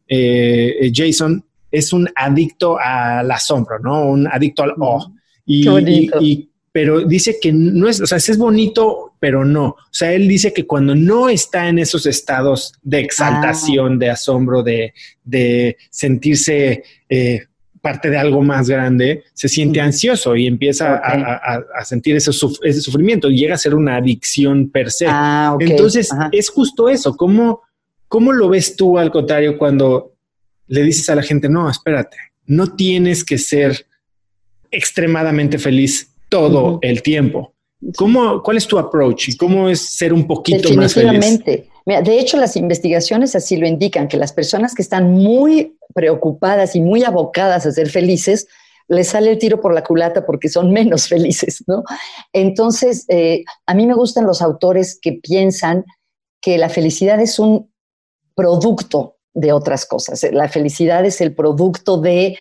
Jason, 0.94 1.44
es 1.72 1.94
un 1.94 2.08
adicto 2.16 2.78
al 2.80 3.32
asombro, 3.32 3.80
¿no? 3.80 4.06
Un 4.06 4.28
adicto 4.28 4.62
al 4.62 4.76
oh. 4.80 5.12
Y, 5.48 5.68
y, 6.22 6.50
pero 6.74 7.02
dice 7.02 7.38
que 7.40 7.54
no 7.54 7.88
es, 7.88 8.02
o 8.02 8.08
sea, 8.08 8.18
es 8.18 8.38
bonito, 8.38 9.13
pero 9.24 9.46
no. 9.46 9.68
O 9.68 9.78
sea, 9.90 10.12
él 10.12 10.28
dice 10.28 10.52
que 10.52 10.68
cuando 10.68 10.96
no 10.96 11.30
está 11.30 11.70
en 11.70 11.80
esos 11.80 12.06
estados 12.06 12.74
de 12.82 13.00
exaltación, 13.00 13.94
ah. 13.94 13.98
de 13.98 14.10
asombro, 14.10 14.64
de, 14.64 14.94
de 15.24 15.78
sentirse 15.90 16.84
eh, 17.08 17.46
parte 17.80 18.10
de 18.10 18.18
algo 18.18 18.42
más 18.42 18.68
grande, 18.68 19.24
se 19.34 19.48
siente 19.48 19.80
ansioso 19.80 20.36
y 20.36 20.46
empieza 20.46 20.96
a, 20.98 21.86
sentir 21.86 22.18
ese, 22.18 22.32
ese, 22.64 22.82
sufrimiento 22.82 23.32
y 23.32 23.38
llega 23.38 23.56
a 23.56 23.58
ser 23.58 23.76
una 23.76 23.96
adicción 23.96 24.70
per 24.70 24.92
se. 24.92 25.06
Ah, 25.08 25.56
Entonces, 25.58 26.10
es 26.34 26.50
justo 26.50 26.90
eso. 26.90 27.16
¿Cómo, 27.16 27.62
¿Cómo 28.10 28.34
lo 28.34 28.50
ves 28.50 28.76
tú 28.76 28.98
al 28.98 29.10
contrario 29.10 29.58
cuando 29.58 30.16
le 30.68 30.84
dices 30.84 31.08
a 31.10 31.16
la 31.16 31.24
gente, 31.24 31.48
no, 31.48 31.70
espérate, 31.70 32.18
no 32.46 32.76
tienes 32.76 33.24
que 33.24 33.38
ser 33.38 33.86
extremadamente 34.70 35.58
feliz 35.58 36.10
todo 36.28 36.80
el 36.82 37.02
tiempo. 37.02 37.53
¿Cómo, 37.98 38.42
¿Cuál 38.42 38.58
es 38.58 38.68
tu 38.68 38.78
approach 38.78 39.30
y 39.30 39.38
cómo 39.38 39.70
es 39.70 39.82
ser 39.82 40.14
un 40.14 40.26
poquito 40.26 40.74
más 40.74 40.94
feliz? 40.94 41.44
Mira, 41.86 42.02
de 42.02 42.20
hecho, 42.20 42.38
las 42.38 42.56
investigaciones 42.56 43.36
así 43.36 43.58
lo 43.58 43.68
indican, 43.68 44.08
que 44.08 44.18
las 44.18 44.32
personas 44.32 44.74
que 44.74 44.82
están 44.82 45.12
muy 45.12 45.78
preocupadas 45.94 46.76
y 46.76 46.82
muy 46.82 47.04
abocadas 47.04 47.66
a 47.66 47.72
ser 47.72 47.90
felices, 47.90 48.48
les 48.88 49.10
sale 49.10 49.32
el 49.32 49.38
tiro 49.38 49.60
por 49.60 49.74
la 49.74 49.84
culata 49.84 50.26
porque 50.26 50.50
son 50.50 50.72
menos 50.72 51.08
felices, 51.10 51.64
¿no? 51.68 51.84
Entonces, 52.32 53.06
eh, 53.10 53.44
a 53.66 53.74
mí 53.74 53.86
me 53.86 53.94
gustan 53.94 54.26
los 54.26 54.42
autores 54.42 54.98
que 55.02 55.14
piensan 55.14 55.86
que 56.42 56.58
la 56.58 56.70
felicidad 56.70 57.20
es 57.20 57.40
un 57.40 57.72
producto 58.36 59.18
de 59.34 59.52
otras 59.52 59.86
cosas. 59.86 60.26
La 60.32 60.50
felicidad 60.50 61.06
es 61.06 61.22
el 61.22 61.34
producto 61.34 61.98
de 61.98 62.38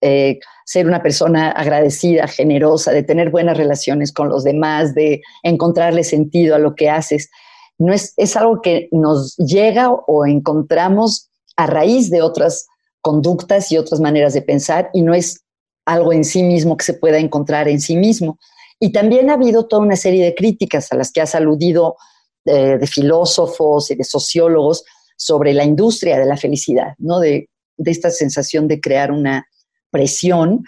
eh, 0.00 0.38
ser 0.66 0.86
una 0.86 1.00
persona 1.00 1.52
agradecida, 1.52 2.26
generosa, 2.26 2.90
de 2.90 3.04
tener 3.04 3.30
buenas 3.30 3.56
relaciones 3.56 4.12
con 4.12 4.28
los 4.28 4.42
demás, 4.42 4.94
de 4.94 5.22
encontrarle 5.44 6.02
sentido 6.02 6.56
a 6.56 6.58
lo 6.58 6.74
que 6.74 6.90
haces. 6.90 7.30
No 7.78 7.92
es, 7.92 8.12
es 8.16 8.36
algo 8.36 8.60
que 8.60 8.88
nos 8.90 9.36
llega 9.36 9.92
o 9.92 10.26
encontramos 10.26 11.30
a 11.56 11.68
raíz 11.68 12.10
de 12.10 12.20
otras 12.20 12.66
conductas 13.00 13.70
y 13.70 13.78
otras 13.78 14.00
maneras 14.00 14.34
de 14.34 14.42
pensar 14.42 14.90
y 14.92 15.02
no 15.02 15.14
es 15.14 15.44
algo 15.84 16.12
en 16.12 16.24
sí 16.24 16.42
mismo 16.42 16.76
que 16.76 16.84
se 16.84 16.94
pueda 16.94 17.18
encontrar 17.18 17.68
en 17.68 17.80
sí 17.80 17.96
mismo. 17.96 18.40
Y 18.80 18.90
también 18.90 19.30
ha 19.30 19.34
habido 19.34 19.68
toda 19.68 19.82
una 19.82 19.94
serie 19.94 20.24
de 20.24 20.34
críticas 20.34 20.90
a 20.90 20.96
las 20.96 21.12
que 21.12 21.20
has 21.20 21.36
aludido 21.36 21.94
eh, 22.44 22.76
de 22.76 22.86
filósofos 22.88 23.92
y 23.92 23.94
de 23.94 24.02
sociólogos 24.02 24.84
sobre 25.16 25.54
la 25.54 25.62
industria 25.62 26.18
de 26.18 26.26
la 26.26 26.36
felicidad, 26.36 26.94
¿no? 26.98 27.20
De, 27.20 27.48
de 27.76 27.90
esta 27.92 28.10
sensación 28.10 28.66
de 28.66 28.80
crear 28.80 29.12
una 29.12 29.46
presión 29.96 30.62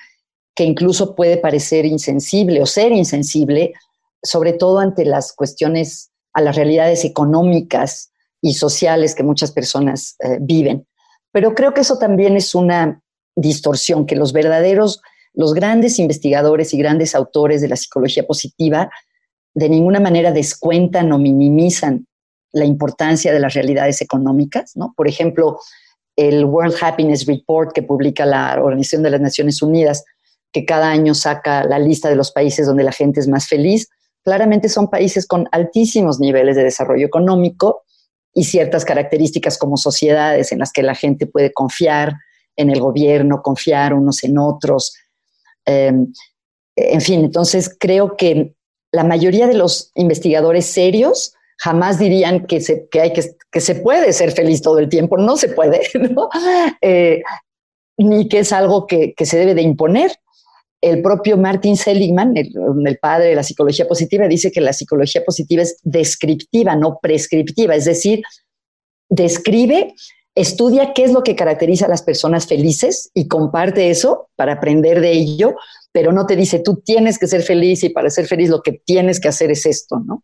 que 0.55 0.65
incluso 0.65 1.15
puede 1.15 1.37
parecer 1.37 1.85
insensible 1.85 2.63
o 2.63 2.67
ser 2.67 2.93
insensible, 2.93 3.75
sobre 4.23 4.55
todo 4.55 4.79
ante 4.79 5.05
las 5.05 5.35
cuestiones, 5.35 6.11
a 6.33 6.41
las 6.41 6.57
realidades 6.57 7.05
económicas 7.05 8.11
y 8.41 8.55
sociales 8.55 9.15
que 9.15 9.23
muchas 9.23 9.53
personas 9.53 10.17
eh, 10.21 10.39
viven. 10.41 10.87
Pero 11.31 11.55
creo 11.55 11.75
que 11.75 11.83
eso 11.83 11.99
también 11.99 12.37
es 12.39 12.55
una 12.55 13.03
distorsión, 13.37 14.07
que 14.07 14.17
los 14.17 14.33
verdaderos, 14.33 15.03
los 15.35 15.53
grandes 15.53 15.99
investigadores 15.99 16.73
y 16.73 16.79
grandes 16.79 17.15
autores 17.15 17.61
de 17.61 17.69
la 17.69 17.77
psicología 17.77 18.27
positiva 18.27 18.91
de 19.55 19.69
ninguna 19.69 20.01
manera 20.01 20.33
descuentan 20.33 21.13
o 21.13 21.19
minimizan 21.19 22.07
la 22.53 22.65
importancia 22.65 23.31
de 23.31 23.41
las 23.41 23.53
realidades 23.53 24.01
económicas, 24.01 24.73
¿no? 24.75 24.95
Por 24.97 25.07
ejemplo, 25.07 25.59
el 26.19 26.45
World 26.45 26.75
Happiness 26.81 27.27
Report 27.27 27.73
que 27.73 27.85
publica 27.85 28.27
la 28.27 28.61
Organización 28.61 29.05
de 29.05 29.11
las 29.11 29.21
Naciones 29.21 29.63
Unidas, 29.63 30.05
que 30.53 30.65
cada 30.65 30.91
año 30.91 31.15
saca 31.15 31.63
la 31.63 31.79
lista 31.79 32.09
de 32.09 32.17
los 32.17 32.33
países 32.33 32.67
donde 32.67 32.83
la 32.83 32.91
gente 32.91 33.21
es 33.21 33.29
más 33.29 33.47
feliz, 33.47 33.89
claramente 34.25 34.69
son 34.69 34.91
países 34.91 35.29
con 35.29 35.49
altísimos 35.53 36.19
niveles 36.19 36.57
de 36.57 36.65
desarrollo 36.65 37.07
económico 37.07 37.85
y 38.35 38.45
ciertas 38.45 38.85
características 38.85 39.59
como 39.59 39.77
sociedades 39.77 40.51
en 40.51 40.59
las 40.59 40.73
que 40.73 40.83
la 40.83 40.97
gente 40.97 41.27
puede 41.27 41.53
confiar 41.53 42.15
en 42.57 42.71
el 42.71 42.81
gobierno, 42.81 43.41
confiar 43.41 43.95
unos 43.95 44.25
en 44.25 44.39
otros. 44.39 44.97
Em, 45.65 46.13
en 46.75 47.01
fin, 47.01 47.21
entonces 47.21 47.77
creo 47.79 48.17
que 48.17 48.57
la 48.91 49.05
mayoría 49.05 49.47
de 49.47 49.55
los 49.55 49.93
investigadores 49.95 50.67
serios 50.67 51.35
jamás 51.59 51.99
dirían 51.99 52.47
que 52.47 52.61
se, 52.61 52.89
hay 53.01 53.13
que, 53.13 53.61
se 53.61 53.75
puede 53.75 54.13
ser 54.13 54.33
feliz 54.33 54.63
todo 54.63 54.79
el 54.79 54.89
tiempo. 54.89 55.19
No 55.19 55.37
se 55.37 55.49
puede. 55.49 55.81
Eh, 56.81 57.23
ni 57.99 58.29
que 58.29 58.41
es 58.41 58.53
algo 58.53 58.87
que, 58.87 59.13
que, 59.15 59.27
se 59.27 59.39
debe 59.39 59.55
de 59.55 59.63
imponer. 59.63 60.13
El 60.81 61.03
propio 61.03 61.37
Martin 61.37 61.77
Seligman, 61.77 62.37
el, 62.37 62.53
el, 62.87 62.99
padre 62.99 63.31
de 63.31 63.35
la 63.35 63.43
psicología 63.43 63.89
positiva, 63.89 64.29
dice 64.29 64.53
que 64.53 64.61
la 64.61 64.73
psicología 64.73 65.25
positiva 65.25 65.63
es 65.63 65.81
descriptiva, 65.83 66.77
no 66.77 67.01
prescriptiva, 67.03 67.75
es 67.75 67.87
decir, 67.87 68.23
describe, 69.09 69.95
estudia 70.37 70.93
qué 70.95 71.03
es 71.03 71.13
lo 71.13 71.25
que 71.25 71.35
caracteriza 71.35 71.87
a 71.87 71.89
las 71.89 72.03
personas 72.03 72.47
felices 72.47 73.11
y 73.13 73.27
comparte 73.27 73.91
eso 73.91 74.29
para 74.37 74.53
aprender 74.53 75.01
de 75.01 75.11
ello, 75.11 75.57
pero 75.91 76.13
no 76.13 76.27
te 76.27 76.37
dice 76.37 76.61
tú 76.61 76.77
tienes 76.77 77.19
que 77.19 77.27
ser 77.27 77.43
feliz 77.43 77.83
y 77.83 77.89
para 77.89 78.11
ser 78.11 78.27
feliz 78.27 78.49
lo 78.49 78.63
que 78.63 78.81
tienes 78.85 79.19
que 79.19 79.27
hacer 79.27 79.51
es 79.51 79.67
esto, 79.67 79.99
¿no? 79.99 80.23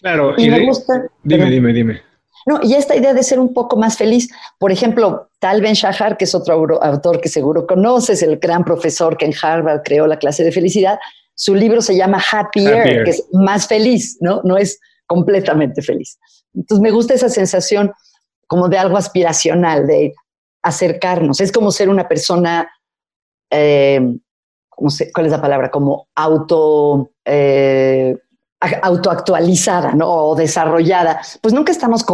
Claro, 0.00 0.34
y, 0.36 0.48
me 0.48 0.66
gusta. 0.66 1.04
Dime, 1.22 1.50
dime, 1.50 1.72
dime. 1.72 2.02
No, 2.46 2.60
y 2.62 2.74
esta 2.74 2.96
idea 2.96 3.12
de 3.12 3.22
ser 3.22 3.38
un 3.38 3.52
poco 3.52 3.76
más 3.76 3.96
feliz. 3.96 4.30
Por 4.58 4.72
ejemplo, 4.72 5.28
Tal 5.38 5.60
Ben 5.60 5.74
Shahar, 5.74 6.16
que 6.16 6.24
es 6.24 6.34
otro 6.34 6.82
autor 6.82 7.20
que 7.20 7.28
seguro 7.28 7.66
conoces, 7.66 8.22
el 8.22 8.38
gran 8.38 8.64
profesor 8.64 9.16
que 9.16 9.26
en 9.26 9.34
Harvard 9.40 9.82
creó 9.84 10.06
la 10.06 10.18
clase 10.18 10.44
de 10.44 10.52
felicidad, 10.52 10.98
su 11.34 11.54
libro 11.54 11.80
se 11.80 11.96
llama 11.96 12.22
Happier, 12.32 13.04
que 13.04 13.10
es 13.10 13.24
más 13.32 13.68
feliz, 13.68 14.16
¿no? 14.20 14.40
No 14.44 14.56
es 14.56 14.80
completamente 15.06 15.82
feliz. 15.82 16.18
Entonces 16.54 16.82
me 16.82 16.90
gusta 16.90 17.14
esa 17.14 17.28
sensación 17.28 17.92
como 18.46 18.68
de 18.68 18.78
algo 18.78 18.96
aspiracional, 18.96 19.86
de 19.86 20.14
acercarnos. 20.62 21.40
Es 21.40 21.52
como 21.52 21.70
ser 21.70 21.88
una 21.88 22.08
persona, 22.08 22.68
eh, 23.50 24.00
¿cuál 24.70 25.26
es 25.26 25.32
la 25.32 25.40
palabra? 25.40 25.70
Como 25.70 26.08
auto, 26.14 27.10
eh, 27.24 28.16
autoactualizada, 28.60 29.92
¿no? 29.94 30.08
O 30.08 30.34
desarrollada. 30.34 31.20
Pues 31.40 31.54
nunca 31.54 31.70
estamos 31.70 32.04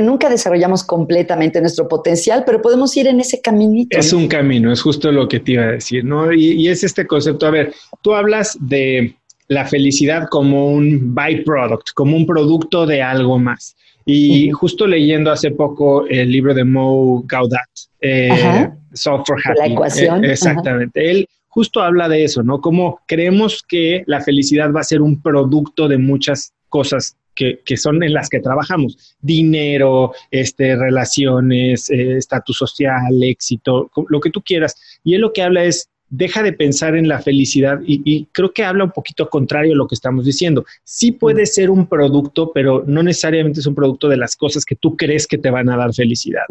nunca 0.00 0.28
desarrollamos 0.30 0.84
completamente 0.84 1.60
nuestro 1.60 1.88
potencial, 1.88 2.44
pero 2.46 2.62
podemos 2.62 2.96
ir 2.96 3.08
en 3.08 3.20
ese 3.20 3.40
caminito. 3.40 3.98
Es 3.98 4.12
un 4.12 4.28
camino, 4.28 4.72
es 4.72 4.80
justo 4.80 5.10
lo 5.10 5.28
que 5.28 5.40
te 5.40 5.52
iba 5.52 5.64
a 5.64 5.72
decir, 5.72 6.04
¿no? 6.04 6.32
Y, 6.32 6.52
y 6.52 6.68
es 6.68 6.84
este 6.84 7.06
concepto. 7.06 7.46
A 7.46 7.50
ver, 7.50 7.74
tú 8.02 8.14
hablas 8.14 8.56
de 8.60 9.16
la 9.48 9.64
felicidad 9.64 10.28
como 10.28 10.70
un 10.72 11.14
byproduct, 11.14 11.90
como 11.94 12.16
un 12.16 12.26
producto 12.26 12.86
de 12.86 13.02
algo 13.02 13.38
más. 13.38 13.74
Y 14.04 14.50
justo 14.52 14.86
leyendo 14.86 15.30
hace 15.30 15.50
poco 15.50 16.06
el 16.06 16.30
libro 16.30 16.54
de 16.54 16.64
Mo 16.64 17.22
Gaudat, 17.26 17.68
eh, 18.00 18.70
Software 18.94 19.40
Happy. 19.44 19.58
La 19.58 19.66
ecuación. 19.66 20.24
Eh, 20.24 20.32
exactamente. 20.32 21.10
Él 21.10 21.28
justo 21.58 21.82
habla 21.82 22.08
de 22.08 22.22
eso, 22.22 22.44
¿no? 22.44 22.60
Como 22.60 23.00
creemos 23.08 23.64
que 23.66 24.04
la 24.06 24.20
felicidad 24.20 24.70
va 24.70 24.78
a 24.78 24.84
ser 24.84 25.02
un 25.02 25.20
producto 25.20 25.88
de 25.88 25.98
muchas 25.98 26.52
cosas 26.68 27.16
que, 27.34 27.76
son 27.76 28.00
en 28.04 28.12
las 28.12 28.28
que 28.28 28.38
trabajamos. 28.38 29.16
Dinero, 29.20 30.12
este, 30.30 30.76
relaciones, 30.76 31.90
eh, 31.90 32.16
estatus 32.16 32.58
social, 32.58 33.12
éxito, 33.24 33.90
lo 34.08 34.20
que 34.20 34.30
tú 34.30 34.40
quieras. 34.40 34.76
Y 35.02 35.14
él 35.14 35.20
lo 35.20 35.32
que 35.32 35.42
habla 35.42 35.64
es, 35.64 35.88
deja 36.10 36.44
de 36.44 36.52
pensar 36.52 36.96
en 36.96 37.08
la 37.08 37.18
felicidad 37.18 37.80
y, 37.84 38.26
creo 38.30 38.52
que 38.52 38.64
habla 38.64 38.84
un 38.84 38.92
poquito 38.92 39.28
contrario 39.28 39.72
a 39.72 39.76
lo 39.76 39.88
que 39.88 39.96
estamos 39.96 40.24
diciendo. 40.24 40.64
Sí 40.84 41.10
puede 41.10 41.44
ser 41.44 41.70
un 41.70 41.88
producto, 41.88 42.52
pero 42.54 42.84
no 42.86 43.02
necesariamente 43.02 43.58
es 43.58 43.66
un 43.66 43.74
producto 43.74 44.08
de 44.08 44.16
las 44.16 44.36
cosas 44.36 44.64
que 44.64 44.76
tú 44.76 44.96
crees 44.96 45.26
que 45.26 45.38
te 45.38 45.50
van 45.50 45.68
a 45.70 45.76
dar 45.76 45.92
felicidad. 45.92 46.44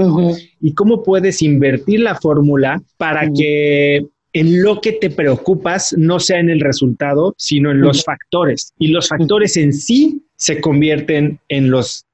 Y 0.59 0.73
cómo 0.73 1.01
puedes 1.01 1.41
invertir 1.41 2.01
la 2.01 2.15
fórmula 2.15 2.81
para 2.97 3.31
que 3.31 4.05
en 4.39 4.61
lo 4.61 4.81
que 4.81 4.93
te 4.93 5.09
preocupas 5.09 5.95
no 5.97 6.19
sea 6.19 6.39
en 6.39 6.49
el 6.49 6.59
resultado, 6.59 7.33
sino 7.37 7.71
en 7.71 7.81
los 7.81 8.03
factores. 8.03 8.71
Y 8.77 8.89
los 8.89 9.07
factores 9.07 9.57
en 9.57 9.73
sí 9.73 10.21
se 10.35 10.61
convierten 10.61 11.39
en 11.49 11.71
los 11.71 12.05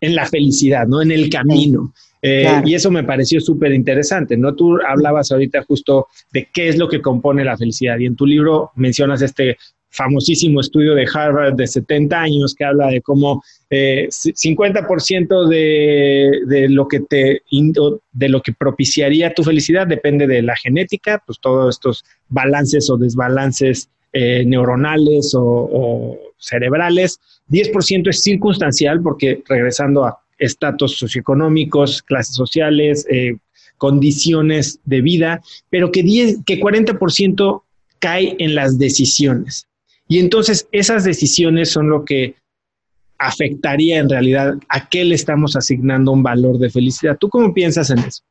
en 0.00 0.14
la 0.14 0.26
felicidad, 0.26 0.86
¿no? 0.86 1.02
En 1.02 1.10
el 1.10 1.28
camino. 1.28 1.92
Eh, 2.22 2.62
y 2.64 2.74
eso 2.74 2.90
me 2.90 3.04
pareció 3.04 3.40
súper 3.40 3.72
interesante, 3.72 4.36
¿no? 4.36 4.54
Tú 4.54 4.78
hablabas 4.86 5.30
ahorita 5.32 5.62
justo 5.64 6.08
de 6.32 6.48
qué 6.52 6.68
es 6.68 6.78
lo 6.78 6.88
que 6.88 7.00
compone 7.00 7.44
la 7.44 7.56
felicidad 7.56 7.98
y 7.98 8.06
en 8.06 8.16
tu 8.16 8.26
libro 8.26 8.70
mencionas 8.74 9.22
este 9.22 9.58
famosísimo 9.96 10.60
estudio 10.60 10.94
de 10.94 11.06
Harvard 11.12 11.54
de 11.54 11.66
70 11.66 12.20
años 12.20 12.54
que 12.54 12.64
habla 12.64 12.88
de 12.88 13.00
cómo 13.00 13.42
50% 13.70 15.50
eh, 15.52 16.30
de, 16.46 16.68
lo 16.68 16.86
que 16.86 17.00
te 17.00 17.42
de 18.12 18.28
lo 18.28 18.42
que 18.42 18.52
propiciaría 18.52 19.34
tu 19.34 19.42
felicidad 19.42 19.86
depende 19.86 20.26
de 20.26 20.42
la 20.42 20.56
genética, 20.56 21.22
pues 21.26 21.38
todos 21.40 21.76
estos 21.76 22.04
balances 22.28 22.88
o 22.90 22.96
desbalances 22.96 23.88
eh, 24.12 24.44
neuronales 24.44 25.34
o, 25.34 25.42
o 25.42 26.18
cerebrales. 26.38 27.18
10% 27.50 28.08
es 28.10 28.22
circunstancial 28.22 29.00
porque 29.02 29.42
regresando 29.48 30.04
a 30.04 30.18
estatus 30.38 30.98
socioeconómicos, 30.98 32.02
clases 32.02 32.34
sociales, 32.34 33.06
eh, 33.10 33.36
condiciones 33.78 34.80
de 34.84 35.00
vida, 35.00 35.42
pero 35.70 35.92
que, 35.92 36.02
10, 36.02 36.38
que 36.46 36.60
40% 36.60 37.62
cae 37.98 38.36
en 38.38 38.54
las 38.54 38.78
decisiones. 38.78 39.66
Y 40.08 40.18
entonces 40.18 40.68
esas 40.72 41.04
decisiones 41.04 41.70
son 41.70 41.88
lo 41.88 42.04
que 42.04 42.36
afectaría 43.18 43.98
en 43.98 44.08
realidad 44.08 44.54
a 44.68 44.88
qué 44.88 45.04
le 45.04 45.14
estamos 45.14 45.56
asignando 45.56 46.12
un 46.12 46.22
valor 46.22 46.58
de 46.58 46.70
felicidad. 46.70 47.16
¿Tú 47.18 47.28
cómo 47.28 47.52
piensas 47.52 47.90
en 47.90 47.98
eso? 48.00 48.22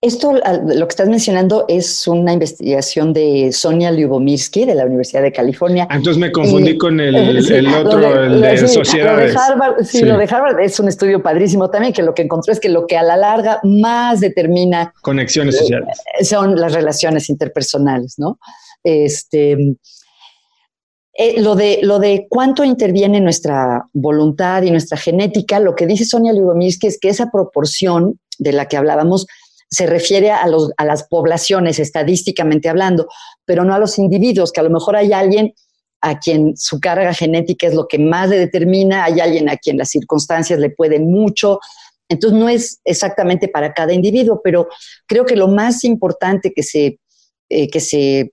Esto, 0.00 0.32
lo 0.32 0.86
que 0.86 0.92
estás 0.92 1.08
mencionando, 1.08 1.64
es 1.66 2.06
una 2.06 2.32
investigación 2.32 3.12
de 3.12 3.50
Sonia 3.50 3.90
Lyubomirsky 3.90 4.64
de 4.64 4.76
la 4.76 4.84
Universidad 4.84 5.22
de 5.22 5.32
California. 5.32 5.88
Ah, 5.90 5.96
entonces 5.96 6.20
me 6.20 6.30
confundí 6.30 6.78
con 6.78 7.00
el, 7.00 7.16
otro, 7.74 8.22
el 8.22 8.40
de 8.40 8.68
sociedades. 8.68 9.34
Lo 9.34 9.40
de 9.40 9.46
Harvard, 9.46 9.84
sí, 9.84 10.04
lo 10.04 10.16
de 10.16 10.24
Harvard 10.24 10.60
es 10.60 10.78
un 10.78 10.86
estudio 10.86 11.20
padrísimo 11.20 11.68
también, 11.68 11.92
que 11.92 12.04
lo 12.04 12.14
que 12.14 12.22
encontró 12.22 12.52
es 12.52 12.60
que 12.60 12.68
lo 12.68 12.86
que 12.86 12.96
a 12.96 13.02
la 13.02 13.16
larga 13.16 13.58
más 13.64 14.20
determina... 14.20 14.92
Conexiones 15.00 15.58
sociales. 15.58 15.98
son 16.22 16.54
las 16.54 16.74
relaciones 16.74 17.28
interpersonales, 17.28 18.14
¿no? 18.18 18.38
Este... 18.82 19.76
Eh, 21.20 21.40
lo, 21.40 21.56
de, 21.56 21.80
lo 21.82 21.98
de 21.98 22.28
cuánto 22.30 22.62
interviene 22.62 23.20
nuestra 23.20 23.84
voluntad 23.92 24.62
y 24.62 24.70
nuestra 24.70 24.96
genética, 24.96 25.58
lo 25.58 25.74
que 25.74 25.84
dice 25.84 26.04
Sonia 26.04 26.32
Lyubomirsky 26.32 26.86
es 26.86 26.96
que 27.00 27.08
esa 27.08 27.32
proporción 27.32 28.20
de 28.38 28.52
la 28.52 28.66
que 28.66 28.76
hablábamos 28.76 29.26
se 29.68 29.86
refiere 29.86 30.30
a, 30.30 30.46
los, 30.46 30.70
a 30.76 30.84
las 30.84 31.08
poblaciones 31.08 31.80
estadísticamente 31.80 32.68
hablando, 32.68 33.08
pero 33.44 33.64
no 33.64 33.74
a 33.74 33.80
los 33.80 33.98
individuos, 33.98 34.52
que 34.52 34.60
a 34.60 34.62
lo 34.62 34.70
mejor 34.70 34.94
hay 34.94 35.12
alguien 35.12 35.54
a 36.00 36.20
quien 36.20 36.56
su 36.56 36.78
carga 36.78 37.12
genética 37.12 37.66
es 37.66 37.74
lo 37.74 37.88
que 37.88 37.98
más 37.98 38.28
le 38.28 38.38
determina, 38.38 39.04
hay 39.04 39.20
alguien 39.20 39.48
a 39.48 39.56
quien 39.56 39.76
las 39.76 39.88
circunstancias 39.88 40.60
le 40.60 40.70
pueden 40.70 41.10
mucho. 41.10 41.58
Entonces 42.08 42.38
no 42.38 42.48
es 42.48 42.80
exactamente 42.84 43.48
para 43.48 43.74
cada 43.74 43.92
individuo, 43.92 44.40
pero 44.42 44.68
creo 45.06 45.26
que 45.26 45.36
lo 45.36 45.48
más 45.48 45.84
importante 45.84 46.52
que 46.54 46.62
se, 46.62 47.00
eh, 47.48 47.68
que 47.68 47.80
se 47.80 48.32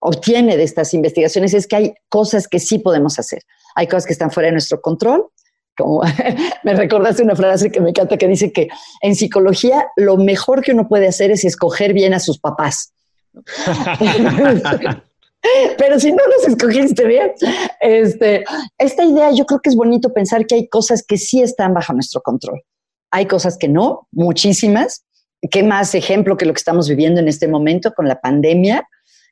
obtiene 0.00 0.56
de 0.56 0.62
estas 0.62 0.94
investigaciones 0.94 1.54
es 1.54 1.66
que 1.66 1.76
hay 1.76 1.94
cosas 2.08 2.48
que 2.48 2.60
sí 2.60 2.78
podemos 2.78 3.18
hacer. 3.18 3.42
Hay 3.74 3.86
cosas 3.86 4.06
que 4.06 4.12
están 4.12 4.30
fuera 4.30 4.48
de 4.48 4.52
nuestro 4.52 4.80
control 4.80 5.30
como 5.78 6.02
me 6.64 6.74
recordaste 6.74 7.22
una 7.22 7.36
frase 7.36 7.70
que 7.70 7.80
me 7.80 7.90
encanta 7.90 8.18
que 8.18 8.26
dice 8.28 8.52
que 8.52 8.68
en 9.00 9.14
psicología 9.14 9.86
lo 9.96 10.16
mejor 10.18 10.62
que 10.62 10.72
uno 10.72 10.88
puede 10.88 11.06
hacer 11.08 11.30
es 11.30 11.44
escoger 11.44 11.94
bien 11.94 12.12
a 12.12 12.20
sus 12.20 12.38
papás. 12.38 12.92
Pero 15.78 16.00
si 16.00 16.10
no 16.10 16.18
los 16.26 16.48
escogiste 16.48 17.06
bien, 17.06 17.30
este, 17.80 18.44
esta 18.76 19.04
idea 19.04 19.30
yo 19.30 19.46
creo 19.46 19.60
que 19.60 19.70
es 19.70 19.76
bonito 19.76 20.12
pensar 20.12 20.44
que 20.46 20.56
hay 20.56 20.68
cosas 20.68 21.04
que 21.06 21.16
sí 21.16 21.40
están 21.40 21.72
bajo 21.72 21.92
nuestro 21.92 22.20
control. 22.20 22.60
Hay 23.12 23.26
cosas 23.26 23.56
que 23.56 23.68
no, 23.68 24.08
muchísimas. 24.10 25.04
¿Qué 25.52 25.62
más 25.62 25.94
ejemplo 25.94 26.36
que 26.36 26.44
lo 26.44 26.52
que 26.52 26.58
estamos 26.58 26.88
viviendo 26.88 27.20
en 27.20 27.28
este 27.28 27.46
momento 27.46 27.94
con 27.94 28.08
la 28.08 28.20
pandemia, 28.20 28.88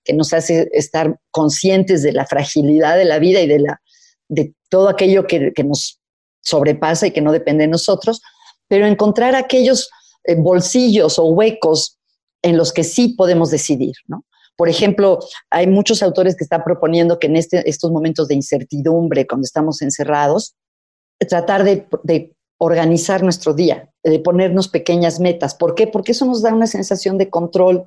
que 0.07 0.15
nos 0.15 0.33
hace 0.33 0.69
estar 0.73 1.19
conscientes 1.31 2.03
de 2.03 2.13
la 2.13 2.25
fragilidad 2.25 2.97
de 2.97 3.05
la 3.05 3.19
vida 3.19 3.41
y 3.41 3.49
de, 3.49 4.55
todo 4.69 4.89
aquello 4.89 5.27
que, 5.27 5.53
que 5.53 5.65
nos 5.65 6.01
sobrepasa 6.41 7.09
y 7.09 7.11
que 7.11 7.21
no 7.21 7.33
depende 7.33 7.65
de 7.65 7.69
nosotros, 7.69 8.23
pero 8.69 8.87
encontrar 8.87 9.35
aquellos 9.35 9.91
eh, 10.25 10.35
bolsillos 10.37 11.19
o 11.19 11.27
huecos 11.27 11.99
en 12.43 12.57
los 12.57 12.73
que 12.73 12.85
sí 12.85 13.11
podemos 13.11 13.51
decidir, 13.51 13.95
¿no? 14.07 14.25
Por 14.57 14.69
ejemplo, 14.71 15.19
hay 15.51 15.67
muchos 15.67 16.03
autores 16.03 16.35
que 16.35 16.45
están 16.45 16.65
proponiendo 16.65 17.19
que 17.19 17.27
en 17.27 17.37
este, 17.37 17.69
estos 17.69 17.91
momentos 17.91 18.27
de 18.29 18.37
incertidumbre, 18.37 19.27
cuando 19.27 19.45
estamos 19.45 19.83
encerrados, 19.83 20.55
tratar 21.29 21.63
de, 21.63 21.87
de, 22.05 22.33
organizar 22.59 23.23
nuestro 23.23 23.53
día, 23.53 23.91
de 24.03 24.19
ponernos 24.19 24.69
pequeñas 24.69 25.21
metas. 25.21 25.55
¿Por 25.55 25.75
qué? 25.75 25.87
Porque 25.87 26.13
eso 26.13 26.25
nos 26.25 26.41
da 26.41 26.55
una 26.55 26.67
sensación 26.67 27.19
de 27.19 27.29
control, 27.29 27.87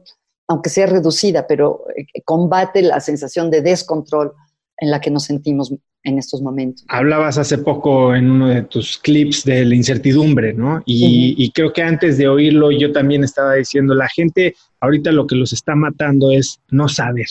aunque 0.49 0.69
sea 0.69 0.87
reducida, 0.87 1.45
pero 1.47 1.85
eh, 1.95 2.21
combate 2.25 2.81
la 2.81 2.99
sensación 2.99 3.49
de 3.51 3.61
descontrol 3.61 4.33
en 4.77 4.91
la 4.91 4.99
que 4.99 5.11
nos 5.11 5.25
sentimos 5.25 5.71
en 6.03 6.17
estos 6.17 6.41
momentos. 6.41 6.85
Hablabas 6.87 7.37
hace 7.37 7.59
poco 7.59 8.15
en 8.15 8.31
uno 8.31 8.47
de 8.47 8.63
tus 8.63 8.97
clips 8.97 9.43
de 9.43 9.63
la 9.65 9.75
incertidumbre, 9.75 10.53
¿no? 10.53 10.81
Y, 10.85 11.51
creo 11.51 11.71
que 11.71 11.83
antes 11.83 12.17
de 12.17 12.27
oírlo 12.27 12.71
yo 12.71 12.91
también 12.91 13.23
estaba 13.23 13.55
diciendo, 13.55 13.93
la 13.93 14.07
gente 14.07 14.55
ahorita 14.79 15.11
lo 15.11 15.27
que 15.27 15.35
los 15.35 15.53
está 15.53 15.75
matando 15.75 16.31
es 16.31 16.59
no 16.69 16.87
saber, 16.87 17.27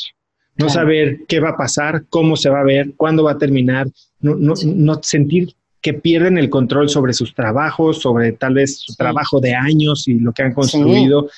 no 0.57 0.69
saber 0.69 1.21
qué 1.27 1.41
va 1.41 1.51
a 1.51 1.57
pasar, 1.57 2.05
cómo 2.11 2.37
se 2.37 2.51
va 2.51 2.61
a 2.61 2.65
ver, 2.65 2.93
cuándo 2.97 3.25
va 3.25 3.33
a 3.33 3.39
terminar, 3.39 3.89
no, 4.21 4.37
no, 4.37 4.55
no 4.65 5.03
sentir 5.03 5.55
que 5.81 5.95
pierden 5.95 6.39
el 6.39 6.51
control 6.51 6.89
sobre 6.89 7.13
sus 7.13 7.35
trabajos, 7.35 8.03
sobre 8.03 8.33
tal 8.33 8.55
vez 8.55 8.81
su 8.81 8.95
trabajo 8.95 9.41
de 9.41 9.55
años 9.55 10.07
y 10.09 10.15
lo 10.15 10.33
que 10.33 10.43
han 10.43 10.53
construido. 10.53 11.29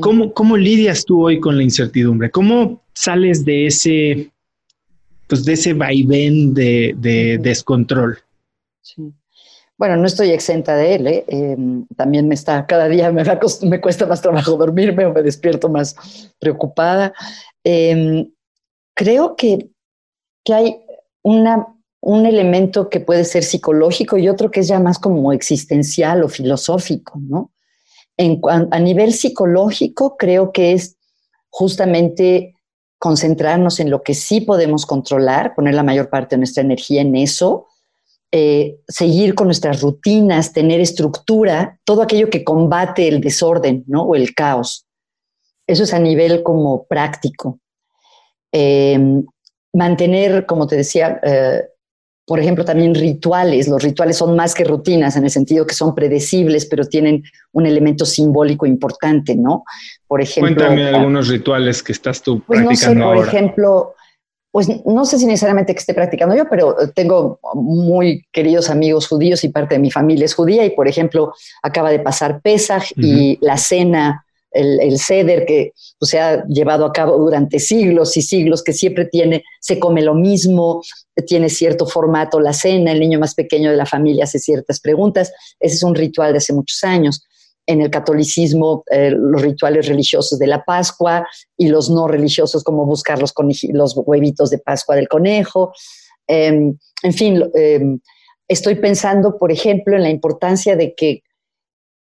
¿Cómo, 0.00 0.32
¿Cómo 0.32 0.56
lidias 0.56 1.04
tú 1.04 1.24
hoy 1.24 1.40
con 1.40 1.56
la 1.56 1.62
incertidumbre? 1.62 2.30
¿Cómo 2.30 2.82
sales 2.94 3.44
de 3.44 3.66
ese 3.66 4.30
pues 5.26 5.44
de 5.44 5.54
ese 5.54 5.72
vaivén 5.72 6.54
de, 6.54 7.38
descontrol. 7.40 8.18
Sí. 8.82 9.12
Bueno, 9.76 9.96
no 9.96 10.06
estoy 10.06 10.30
exenta 10.30 10.76
de 10.76 10.94
él, 10.94 11.06
¿eh? 11.06 11.24
Em, 11.26 11.86
también 11.96 12.28
me 12.28 12.34
está, 12.34 12.64
cada 12.66 12.88
día 12.88 13.10
me, 13.10 13.24
me, 13.62 13.80
cuesta 13.80 14.06
más 14.06 14.22
trabajo 14.22 14.56
dormirme 14.56 15.04
o 15.06 15.12
me 15.12 15.22
despierto 15.22 15.68
más 15.68 15.96
preocupada. 16.38 17.12
Em, 17.64 18.30
creo 18.94 19.34
que, 19.34 19.70
que 20.44 20.54
hay 20.54 20.76
una, 21.22 21.66
un 22.00 22.26
elemento 22.26 22.88
que 22.88 23.00
puede 23.00 23.24
ser 23.24 23.42
psicológico 23.42 24.16
y 24.16 24.28
otro 24.28 24.50
que 24.50 24.60
es 24.60 24.68
ya 24.68 24.78
más 24.78 24.98
como 24.98 25.32
existencial 25.32 26.22
o 26.22 26.28
filosófico, 26.28 27.18
¿no? 27.18 27.50
En, 28.16 28.40
a 28.48 28.78
nivel 28.78 29.12
psicológico, 29.12 30.16
creo 30.16 30.52
que 30.52 30.72
es 30.72 30.96
justamente 31.50 32.54
concentrarnos 32.98 33.80
en 33.80 33.90
lo 33.90 34.02
que 34.02 34.14
sí 34.14 34.40
podemos 34.40 34.86
controlar, 34.86 35.54
poner 35.54 35.74
la 35.74 35.82
mayor 35.82 36.08
parte 36.08 36.36
de 36.36 36.38
nuestra 36.38 36.62
energía 36.62 37.02
en 37.02 37.16
eso, 37.16 37.66
eh, 38.32 38.80
seguir 38.88 39.34
con 39.34 39.46
nuestras 39.46 39.80
rutinas, 39.80 40.52
tener 40.52 40.80
estructura, 40.80 41.78
todo 41.84 42.02
aquello 42.02 42.30
que 42.30 42.42
combate 42.42 43.06
el 43.06 43.20
desorden 43.20 43.84
¿no? 43.86 44.02
o 44.02 44.14
el 44.14 44.34
caos. 44.34 44.86
Eso 45.66 45.84
es 45.84 45.94
a 45.94 45.98
nivel 45.98 46.42
como 46.42 46.86
práctico. 46.86 47.60
Eh, 48.50 48.98
mantener, 49.72 50.46
como 50.46 50.66
te 50.66 50.76
decía, 50.76 51.20
eh, 51.22 51.62
por 52.26 52.40
ejemplo, 52.40 52.64
también 52.64 52.94
rituales. 52.94 53.68
Los 53.68 53.82
rituales 53.82 54.16
son 54.16 54.34
más 54.34 54.54
que 54.54 54.64
rutinas 54.64 55.16
en 55.16 55.24
el 55.24 55.30
sentido 55.30 55.66
que 55.66 55.74
son 55.74 55.94
predecibles, 55.94 56.66
pero 56.66 56.86
tienen 56.86 57.22
un 57.52 57.66
elemento 57.66 58.06
simbólico 58.06 58.64
importante, 58.66 59.34
¿no? 59.34 59.64
Por 60.06 60.22
ejemplo. 60.22 60.54
Cuéntame 60.54 60.88
ah, 60.88 60.96
algunos 60.96 61.28
rituales 61.28 61.82
que 61.82 61.92
estás 61.92 62.22
tú 62.22 62.42
pues 62.46 62.60
practicando 62.60 63.04
no 63.04 63.10
sé, 63.10 63.16
por 63.16 63.28
ejemplo, 63.28 63.94
pues 64.50 64.68
no 64.86 65.04
sé 65.04 65.18
si 65.18 65.26
necesariamente 65.26 65.74
que 65.74 65.80
esté 65.80 65.92
practicando 65.92 66.34
yo, 66.34 66.48
pero 66.48 66.76
tengo 66.94 67.40
muy 67.54 68.24
queridos 68.32 68.70
amigos 68.70 69.08
judíos 69.08 69.44
y 69.44 69.48
parte 69.48 69.74
de 69.74 69.80
mi 69.80 69.90
familia 69.90 70.24
es 70.24 70.34
judía 70.34 70.64
y, 70.64 70.70
por 70.70 70.88
ejemplo, 70.88 71.34
acaba 71.62 71.90
de 71.90 71.98
pasar 71.98 72.40
Pesaj 72.40 72.84
y 72.96 73.36
la 73.40 73.58
cena 73.58 74.23
el, 74.54 74.98
ceder 74.98 75.44
que 75.46 75.72
pues, 75.98 76.10
se 76.10 76.20
ha 76.20 76.46
llevado 76.46 76.86
a 76.86 76.92
cabo 76.92 77.18
durante 77.18 77.58
siglos 77.58 78.16
y 78.16 78.22
siglos, 78.22 78.62
que 78.62 78.72
siempre 78.72 79.06
tiene, 79.06 79.42
se 79.60 79.78
come 79.78 80.02
lo 80.02 80.14
mismo, 80.14 80.82
tiene 81.26 81.48
cierto 81.48 81.86
formato 81.86 82.40
la 82.40 82.52
cena, 82.52 82.92
el 82.92 83.00
niño 83.00 83.18
más 83.18 83.34
pequeño 83.34 83.70
de 83.70 83.76
la 83.76 83.86
familia 83.86 84.24
hace 84.24 84.38
ciertas 84.38 84.80
preguntas. 84.80 85.32
Ese 85.60 85.76
es 85.76 85.82
un 85.82 85.94
ritual 85.94 86.32
de 86.32 86.38
hace 86.38 86.52
muchos 86.52 86.82
años. 86.84 87.24
En 87.66 87.80
el 87.80 87.90
catolicismo, 87.90 88.84
eh, 88.90 89.10
los 89.10 89.42
rituales 89.42 89.86
religiosos 89.88 90.38
de 90.38 90.46
la 90.46 90.64
Pascua 90.64 91.26
y 91.56 91.68
los 91.68 91.90
no 91.90 92.06
religiosos, 92.06 92.62
como 92.62 92.84
buscar 92.84 93.20
los, 93.20 93.32
los 93.72 93.94
huevitos 93.96 94.50
de 94.50 94.58
Pascua 94.58 94.96
del 94.96 95.08
conejo. 95.08 95.72
Em, 96.26 96.76
en 97.02 97.12
fin, 97.12 97.42
em, 97.54 98.00
estoy 98.48 98.76
pensando, 98.76 99.38
por 99.38 99.50
ejemplo, 99.50 99.96
en 99.96 100.02
la 100.02 100.10
importancia 100.10 100.76
de 100.76 100.94
que 100.94 101.23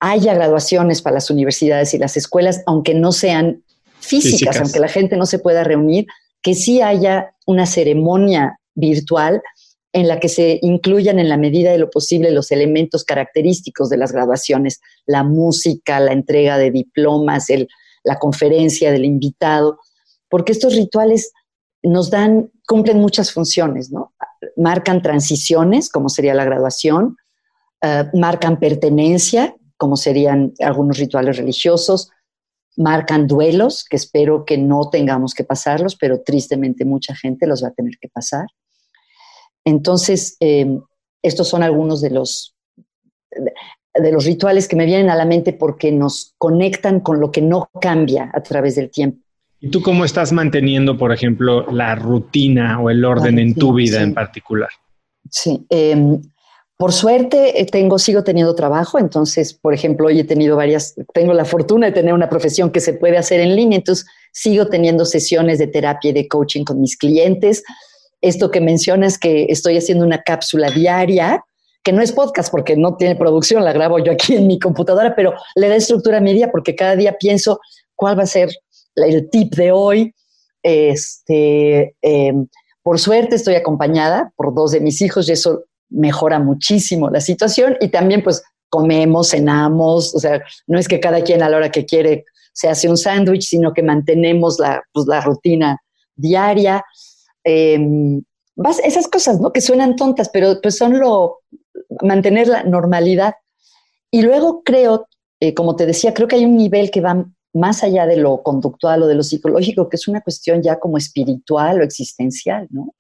haya 0.01 0.35
graduaciones 0.35 1.03
para 1.03 1.15
las 1.15 1.31
universidades 1.31 1.95
y 1.95 1.99
las 1.99 2.17
escuelas, 2.17 2.63
aunque 2.67 2.95
no 2.95 3.13
sean 3.13 3.63
físicas, 4.01 4.59
aunque 4.61 4.81
la 4.81 4.89
gente 4.89 5.17
no 5.17 5.27
se 5.27 5.39
pueda 5.39 5.63
reunir, 5.63 6.07
que 6.43 6.55
sí 6.55 6.81
haya 6.81 7.35
una 7.47 7.67
ceremonia 7.67 8.59
virtual 8.75 9.43
en 9.93 10.09
la 10.09 10.21
que 10.21 10.29
se 10.29 10.59
incluyan 10.63 11.19
en 11.19 11.29
la 11.29 11.37
medida 11.37 11.73
de 11.73 11.79
lo 11.79 11.91
posible 11.91 12.31
los 12.31 12.51
elementos 12.51 13.05
característicos 13.05 13.91
de 13.91 13.97
las 13.97 14.13
graduaciones, 14.13 14.81
la 15.05 15.23
música, 15.23 16.01
la 16.01 16.13
entrega 16.13 16.59
de 16.59 16.71
diplomas, 16.71 17.49
la 18.05 18.19
conferencia 18.19 18.93
del 18.93 19.05
invitado, 19.05 19.79
porque 20.29 20.53
estos 20.53 20.77
rituales 20.77 21.33
nos 21.83 22.11
dan, 22.11 22.51
cumplen 22.67 23.01
muchas 23.01 23.33
funciones, 23.33 23.91
¿no? 23.91 24.15
Marcan 24.57 25.03
transiciones, 25.03 25.91
como 25.91 26.09
sería 26.09 26.35
la 26.35 26.45
graduación, 26.45 27.17
eh, 27.83 28.05
marcan 28.15 28.61
pertenencia, 28.61 29.57
como 29.81 29.97
serían 29.97 30.53
algunos 30.61 30.99
rituales 30.99 31.38
religiosos, 31.38 32.11
marcan 32.77 33.27
duelos, 33.27 33.87
que 33.88 33.97
espero 33.97 34.45
que 34.45 34.59
no 34.59 34.90
tengamos 34.90 35.33
que 35.33 35.43
pasarlos, 35.43 35.97
pero 35.97 36.21
tristemente 36.21 36.85
mucha 36.85 37.14
gente 37.16 37.47
los 37.47 37.64
va 37.64 37.69
a 37.69 37.73
tener 37.73 37.95
que 37.99 38.09
pasar. 38.09 38.45
Entonces, 39.64 40.37
eh, 40.40 40.79
estos 41.23 41.49
son 41.49 41.62
algunos 41.62 42.03
de 42.03 42.11
los, 42.11 42.55
de 43.31 44.12
los 44.12 44.27
rituales 44.27 44.69
que 44.69 44.77
me 44.77 44.85
vienen 44.85 45.09
a 45.09 45.16
la 45.16 45.25
mente 45.25 45.55
porque 45.55 45.90
nos 45.90 46.35
conectan 46.37 47.01
con 47.01 47.19
lo 47.19 47.33
que 47.33 47.40
no 47.40 47.71
cambia 47.81 48.31
a 48.35 48.43
través 48.43 48.75
del 48.75 48.90
tiempo. 48.90 49.25
¿Y 49.61 49.71
tú 49.71 49.81
cómo 49.81 50.05
estás 50.05 50.31
manteniendo, 50.31 50.99
por 50.99 51.11
ejemplo, 51.11 51.71
la 51.73 51.95
rutina 51.95 52.79
o 52.81 52.90
el 52.90 53.03
orden 53.03 53.38
en 53.38 53.55
tu 53.55 53.73
vida 53.73 54.03
en 54.03 54.12
particular? 54.12 54.69
Sí, 55.31 55.64
eh, 55.71 56.21
por 56.81 56.95
suerte, 56.95 57.61
eh, 57.61 57.66
tengo, 57.66 57.99
sigo 57.99 58.25
teniendo 58.25 58.55
trabajo, 58.55 58.99
entonces, 58.99 59.53
por 59.53 59.75
ejemplo, 59.75 60.07
hoy 60.07 60.21
he 60.21 60.25
tenido 60.25 60.57
varias, 60.57 60.95
tengo 61.12 61.35
la 61.35 61.45
fortuna 61.45 61.88
de 61.88 61.93
tener 61.93 62.14
una 62.14 62.31
profesión 62.31 62.71
que 62.71 62.81
se 62.81 62.95
puede 62.95 63.19
hacer 63.19 63.38
en 63.38 63.55
línea, 63.55 63.77
entonces 63.77 64.07
sigo 64.33 64.66
teniendo 64.66 65.05
sesiones 65.05 65.59
de 65.59 65.66
terapia 65.66 66.09
y 66.09 66.14
de 66.14 66.27
coaching 66.27 66.64
con 66.64 66.81
mis 66.81 66.97
clientes. 66.97 67.62
Esto 68.23 68.51
que 68.51 68.62
mencionas 68.62 69.19
que 69.19 69.45
estoy 69.51 69.77
haciendo 69.77 70.07
una 70.07 70.23
cápsula 70.23 70.71
diaria, 70.71 71.45
que 71.83 71.93
no 71.93 72.01
es 72.01 72.12
podcast 72.12 72.51
porque 72.51 72.79
no 72.79 72.97
tiene 72.97 73.14
producción, 73.14 73.62
la 73.62 73.75
grabo 73.75 73.99
yo 73.99 74.12
aquí 74.12 74.37
en 74.37 74.47
mi 74.47 74.59
computadora, 74.59 75.14
pero 75.14 75.35
le 75.57 75.69
da 75.69 75.77
estructura 75.77 76.16
a 76.16 76.23
mi 76.23 76.33
día 76.33 76.51
porque 76.51 76.77
cada 76.77 76.97
día 76.97 77.19
pienso 77.21 77.61
cuál 77.95 78.19
va 78.19 78.23
a 78.23 78.27
ser 78.27 78.49
el 78.97 79.29
tip 79.29 79.55
de 79.55 79.71
hoy. 79.71 80.14
Este, 80.62 81.95
em, 82.01 82.47
por 82.83 82.99
suerte 82.99 83.37
estoy 83.37 83.57
acompañada 83.57 84.33
por 84.35 84.55
dos 84.55 84.71
de 84.71 84.81
mis 84.81 85.03
hijos 85.03 85.29
y 85.29 85.33
eso 85.33 85.64
mejora 85.90 86.38
muchísimo 86.38 87.11
la 87.11 87.20
situación 87.20 87.76
y 87.81 87.88
también 87.88 88.22
pues 88.22 88.42
comemos, 88.68 89.31
cenamos, 89.31 90.14
o 90.14 90.20
sea, 90.20 90.42
no 90.66 90.79
es 90.79 90.88
que 90.88 91.00
cada 91.00 91.22
quien 91.22 91.42
a 91.42 91.48
la 91.48 91.57
hora 91.57 91.70
que 91.70 91.85
quiere 91.85 92.24
se 92.53 92.68
hace 92.68 92.88
un 92.88 92.96
sándwich, 92.96 93.42
sino 93.42 93.72
que 93.72 93.83
mantenemos 93.83 94.59
la, 94.59 94.83
pues, 94.92 95.07
la 95.07 95.20
rutina 95.20 95.79
diaria. 96.14 96.85
Em, 97.44 98.22
esas 98.85 99.09
cosas, 99.09 99.40
¿no? 99.40 99.53
Que 99.53 99.61
suenan 99.61 99.96
tontas, 99.96 100.29
pero 100.29 100.61
pues 100.61 100.76
son 100.76 100.98
lo, 100.98 101.38
mantener 102.03 102.48
la 102.48 102.62
normalidad. 102.64 103.35
Y 104.11 104.22
luego 104.22 104.62
creo, 104.62 105.07
eh, 105.40 105.55
como 105.55 105.76
te 105.76 105.87
decía, 105.87 106.14
creo 106.14 106.29
que 106.29 106.37
hay 106.37 106.44
un 106.44 106.57
nivel 106.57 106.90
que 106.90 107.00
va 107.00 107.24
más 107.53 107.83
allá 107.83 108.07
de 108.07 108.16
lo 108.16 108.42
conductual 108.42 109.03
o 109.03 109.07
de 109.07 109.14
lo 109.14 109.22
psicológico, 109.22 109.88
que 109.88 109.96
es 109.96 110.07
una 110.07 110.20
cuestión 110.20 110.62
ya 110.62 110.79
como 110.79 110.98
espiritual 110.98 111.81
o 111.81 111.85
existencial, 111.85 112.68
¿no? 112.70 112.94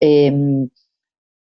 Em, 0.00 0.68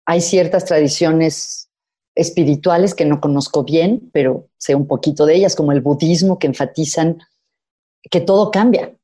hay 0.07 0.21
ciertas 0.21 0.63
tradiciones 0.63 1.69
espirituales 2.15 2.95
que 2.95 3.03
no 3.03 3.19
conozco 3.19 3.65
bien, 3.65 4.09
pero 4.13 4.47
sé 4.57 4.73
un 4.73 4.87
poquito 4.87 5.25
de 5.25 5.35
ellas, 5.35 5.55
como 5.55 5.73
el 5.73 5.81
budismo, 5.81 6.39
que 6.39 6.47
enfatizan 6.47 7.19
que 8.09 8.21
todo 8.21 8.49
cambia 8.49 8.95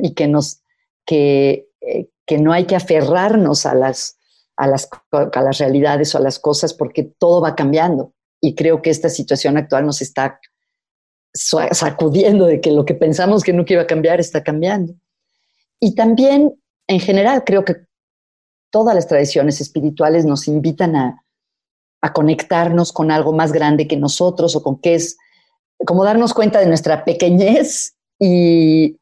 y 0.00 0.12
que, 0.12 0.26
nos, 0.26 0.60
que, 1.06 1.68
eh, 1.80 2.08
que 2.26 2.38
no 2.38 2.52
hay 2.52 2.66
que 2.66 2.74
aferrarnos 2.74 3.64
a 3.64 3.76
las, 3.76 4.18
a, 4.56 4.66
las, 4.66 4.88
a 5.12 5.40
las 5.40 5.58
realidades 5.58 6.14
o 6.14 6.18
a 6.18 6.20
las 6.20 6.40
cosas 6.40 6.74
porque 6.74 7.04
todo 7.04 7.40
va 7.40 7.54
cambiando. 7.54 8.12
Y 8.40 8.56
creo 8.56 8.82
que 8.82 8.90
esta 8.90 9.08
situación 9.08 9.56
actual 9.56 9.86
nos 9.86 10.02
está 10.02 10.40
sacudiendo 11.32 12.46
de 12.46 12.60
que 12.60 12.72
lo 12.72 12.84
que 12.84 12.94
pensamos 12.94 13.44
que 13.44 13.52
nunca 13.52 13.74
iba 13.74 13.82
a 13.82 13.86
cambiar 13.86 14.18
está 14.18 14.42
cambiando. 14.42 14.94
Y 15.78 15.94
también, 15.94 16.60
en 16.88 16.98
general, 16.98 17.44
creo 17.44 17.64
que 17.64 17.76
todas 18.70 18.94
las 18.94 19.06
tradiciones 19.06 19.60
espirituales 19.60 20.24
nos 20.24 20.48
invitan 20.48 20.96
a, 20.96 21.24
conectarnos 22.14 22.92
con 22.92 23.10
algo 23.10 23.34
más 23.34 23.52
grande 23.52 23.86
que 23.86 23.98
nosotros 23.98 24.56
o 24.56 24.62
con 24.62 24.80
qué 24.80 24.94
es, 24.94 25.18
como 25.84 26.02
darnos 26.02 26.32
cuenta 26.32 26.58
de 26.58 26.66
nuestra 26.66 27.04
pequeñez 27.04 27.94
y, 28.18 28.96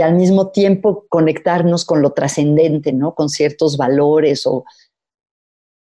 al 0.00 0.14
mismo 0.14 0.52
tiempo 0.52 1.04
conectarnos 1.08 1.84
con 1.84 2.00
lo 2.00 2.12
trascendente, 2.12 2.92
¿no? 2.92 3.14
Con 3.14 3.28
ciertos 3.28 3.76
valores 3.76 4.46
o 4.46 4.64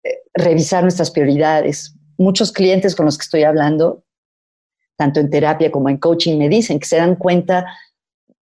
eh, 0.03 0.19
revisar 0.33 0.83
nuestras 0.83 1.11
prioridades. 1.11 1.95
Muchos 2.17 2.51
clientes 2.51 2.95
con 2.95 3.07
los 3.07 3.17
que 3.17 3.23
estoy 3.23 3.43
hablando, 3.43 4.03
tanto 4.97 5.19
en 5.19 5.29
terapia 5.29 5.71
como 5.71 5.89
en 5.89 5.97
coaching, 5.97 6.37
me 6.37 6.47
dicen 6.47 6.79
que 6.79 6.87
se 6.87 6.97
dan 6.97 7.15
cuenta 7.15 7.65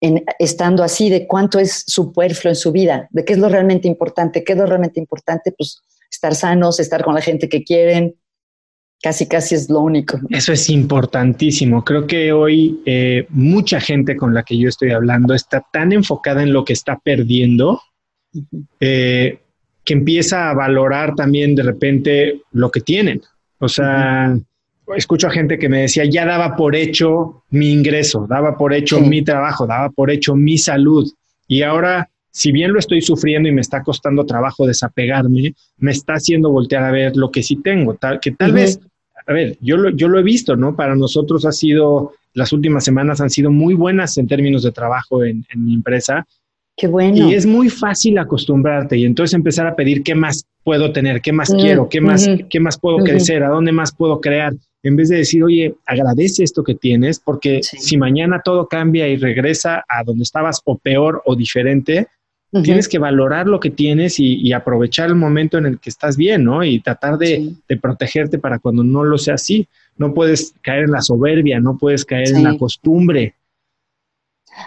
estando 0.00 0.82
así 0.82 1.10
de 1.10 1.26
cuánto 1.26 1.58
es 1.58 1.84
superfluo 1.86 2.50
en 2.50 2.56
su 2.56 2.72
vida, 2.72 3.08
de 3.10 3.24
qué 3.24 3.32
es 3.32 3.38
lo 3.38 3.48
realmente 3.48 3.88
importante, 3.88 4.44
qué 4.44 4.52
es 4.52 4.58
lo 4.58 4.66
realmente 4.66 5.00
importante, 5.00 5.52
pues 5.52 5.80
estar 6.10 6.34
sanos, 6.34 6.80
estar 6.80 7.04
con 7.04 7.14
la 7.14 7.20
gente 7.20 7.48
que 7.48 7.64
quieren, 7.64 8.14
casi 9.02 9.26
casi 9.26 9.54
es 9.54 9.68
lo 9.68 9.80
único. 9.80 10.18
Eso 10.30 10.52
es 10.52 10.70
importantísimo. 10.70 11.84
Creo 11.84 12.06
que 12.06 12.32
hoy 12.32 12.80
eh, 12.86 13.26
mucha 13.30 13.80
gente 13.80 14.16
con 14.16 14.34
la 14.34 14.42
que 14.42 14.56
yo 14.56 14.68
estoy 14.68 14.90
hablando 14.90 15.34
está 15.34 15.64
tan 15.72 15.92
enfocada 15.92 16.42
en 16.42 16.52
lo 16.52 16.64
que 16.64 16.72
está 16.72 16.98
perdiendo 16.98 17.80
eh, 18.80 19.40
que 19.84 19.92
empieza 19.94 20.50
a 20.50 20.54
valorar 20.54 21.14
también 21.14 21.54
de 21.54 21.62
repente 21.62 22.42
lo 22.52 22.70
que 22.70 22.80
tienen. 22.80 23.22
O 23.58 23.68
sea, 23.68 24.38
escucho 24.96 25.26
a 25.26 25.30
gente 25.30 25.58
que 25.58 25.68
me 25.68 25.82
decía, 25.82 26.04
ya 26.04 26.24
daba 26.24 26.56
por 26.56 26.74
hecho 26.74 27.42
mi 27.50 27.72
ingreso, 27.72 28.26
daba 28.28 28.56
por 28.56 28.72
hecho 28.72 29.00
mi 29.00 29.22
trabajo, 29.22 29.66
daba 29.66 29.90
por 29.90 30.10
hecho 30.10 30.34
mi 30.34 30.58
salud. 30.58 31.10
Y 31.46 31.62
ahora, 31.62 32.08
si 32.30 32.52
bien 32.52 32.72
lo 32.72 32.78
estoy 32.78 33.00
sufriendo 33.00 33.48
y 33.48 33.52
me 33.52 33.60
está 33.60 33.82
costando 33.82 34.24
trabajo 34.24 34.66
desapegarme, 34.66 35.54
me 35.78 35.90
está 35.90 36.14
haciendo 36.14 36.50
voltear 36.50 36.84
a 36.84 36.90
ver 36.90 37.16
lo 37.16 37.30
que 37.30 37.42
sí 37.42 37.56
tengo, 37.56 37.94
tal, 37.94 38.20
que 38.20 38.32
tal 38.32 38.52
vez, 38.52 38.80
a 39.26 39.32
ver, 39.32 39.56
yo 39.60 39.76
lo, 39.76 39.90
yo 39.90 40.08
lo 40.08 40.18
he 40.18 40.22
visto, 40.22 40.56
¿no? 40.56 40.76
Para 40.76 40.94
nosotros 40.94 41.44
ha 41.44 41.52
sido, 41.52 42.12
las 42.34 42.52
últimas 42.52 42.84
semanas 42.84 43.20
han 43.20 43.30
sido 43.30 43.50
muy 43.50 43.74
buenas 43.74 44.16
en 44.18 44.26
términos 44.26 44.62
de 44.62 44.72
trabajo 44.72 45.24
en, 45.24 45.44
mi 45.56 45.74
empresa. 45.74 46.26
Qué 46.76 46.86
bueno. 46.86 47.28
Y 47.28 47.34
es 47.34 47.44
muy 47.44 47.68
fácil 47.68 48.18
acostumbrarte 48.18 48.96
y 48.96 49.04
entonces 49.04 49.34
empezar 49.34 49.66
a 49.66 49.74
pedir 49.74 50.02
qué 50.02 50.14
más 50.14 50.44
puedo 50.62 50.92
tener, 50.92 51.20
qué 51.20 51.32
más 51.32 51.52
quiero, 51.52 51.88
qué 51.88 52.00
más, 52.00 52.28
qué 52.48 52.60
más 52.60 52.78
puedo 52.78 52.98
crecer, 52.98 53.42
a 53.42 53.48
dónde 53.48 53.72
más 53.72 53.92
puedo 53.92 54.20
crear 54.20 54.54
en 54.82 54.96
vez 54.96 55.08
de 55.08 55.16
decir, 55.16 55.42
oye, 55.42 55.74
agradece 55.86 56.44
esto 56.44 56.62
que 56.62 56.74
tienes, 56.74 57.18
porque 57.18 57.60
si 57.62 57.96
mañana 57.96 58.42
todo 58.44 58.68
cambia 58.68 59.08
y 59.08 59.16
regresa 59.16 59.84
a 59.88 60.04
donde 60.04 60.22
estabas 60.22 60.62
o 60.64 60.78
peor 60.78 61.22
o 61.26 61.34
diferente, 61.34 62.08
Tienes 62.50 62.88
que 62.88 62.98
valorar 62.98 63.46
lo 63.46 63.60
que 63.60 63.68
tienes 63.68 64.18
y, 64.18 64.52
aprovechar 64.54 65.08
el 65.08 65.16
momento 65.16 65.58
en 65.58 65.66
el 65.66 65.78
que 65.78 65.90
estás 65.90 66.16
bien, 66.16 66.44
¿no? 66.44 66.64
Y 66.64 66.80
tratar 66.80 67.18
de, 67.18 67.54
protegerte 67.80 68.38
para 68.38 68.58
cuando 68.58 68.82
no 68.82 69.04
lo 69.04 69.18
sea 69.18 69.34
así. 69.34 69.68
No 69.98 70.14
puedes 70.14 70.54
caer 70.62 70.84
en 70.84 70.92
la 70.92 71.02
soberbia, 71.02 71.60
no 71.60 71.76
puedes 71.76 72.06
caer 72.06 72.28
en 72.28 72.44
la 72.44 72.56
costumbre. 72.56 73.34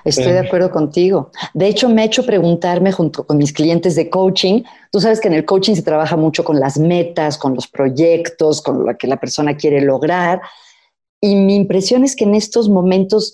Estoy 0.05 0.33
de 0.33 0.39
acuerdo 0.39 0.71
contigo. 0.71 1.31
De 1.53 1.67
hecho, 1.67 1.89
me 1.89 2.03
he 2.03 2.05
hecho 2.05 2.25
preguntarme 2.25 2.91
junto 2.91 3.25
con 3.25 3.37
mis 3.37 3.53
clientes 3.53 3.95
de 3.95 4.09
coaching. 4.09 4.63
Tú 4.91 4.99
sabes 4.99 5.19
que 5.19 5.27
en 5.27 5.33
el 5.33 5.45
coaching 5.45 5.75
se 5.75 5.81
trabaja 5.81 6.17
mucho 6.17 6.43
con 6.43 6.59
las 6.59 6.77
metas, 6.77 7.37
con 7.37 7.55
los 7.55 7.67
proyectos, 7.67 8.61
con 8.61 8.85
lo 8.85 8.97
que 8.97 9.07
la 9.07 9.17
persona 9.17 9.55
quiere 9.55 9.81
lograr. 9.81 10.41
Y 11.21 11.35
mi 11.35 11.55
impresión 11.55 12.03
es 12.03 12.15
que 12.15 12.23
en 12.23 12.35
estos 12.35 12.69
momentos 12.69 13.33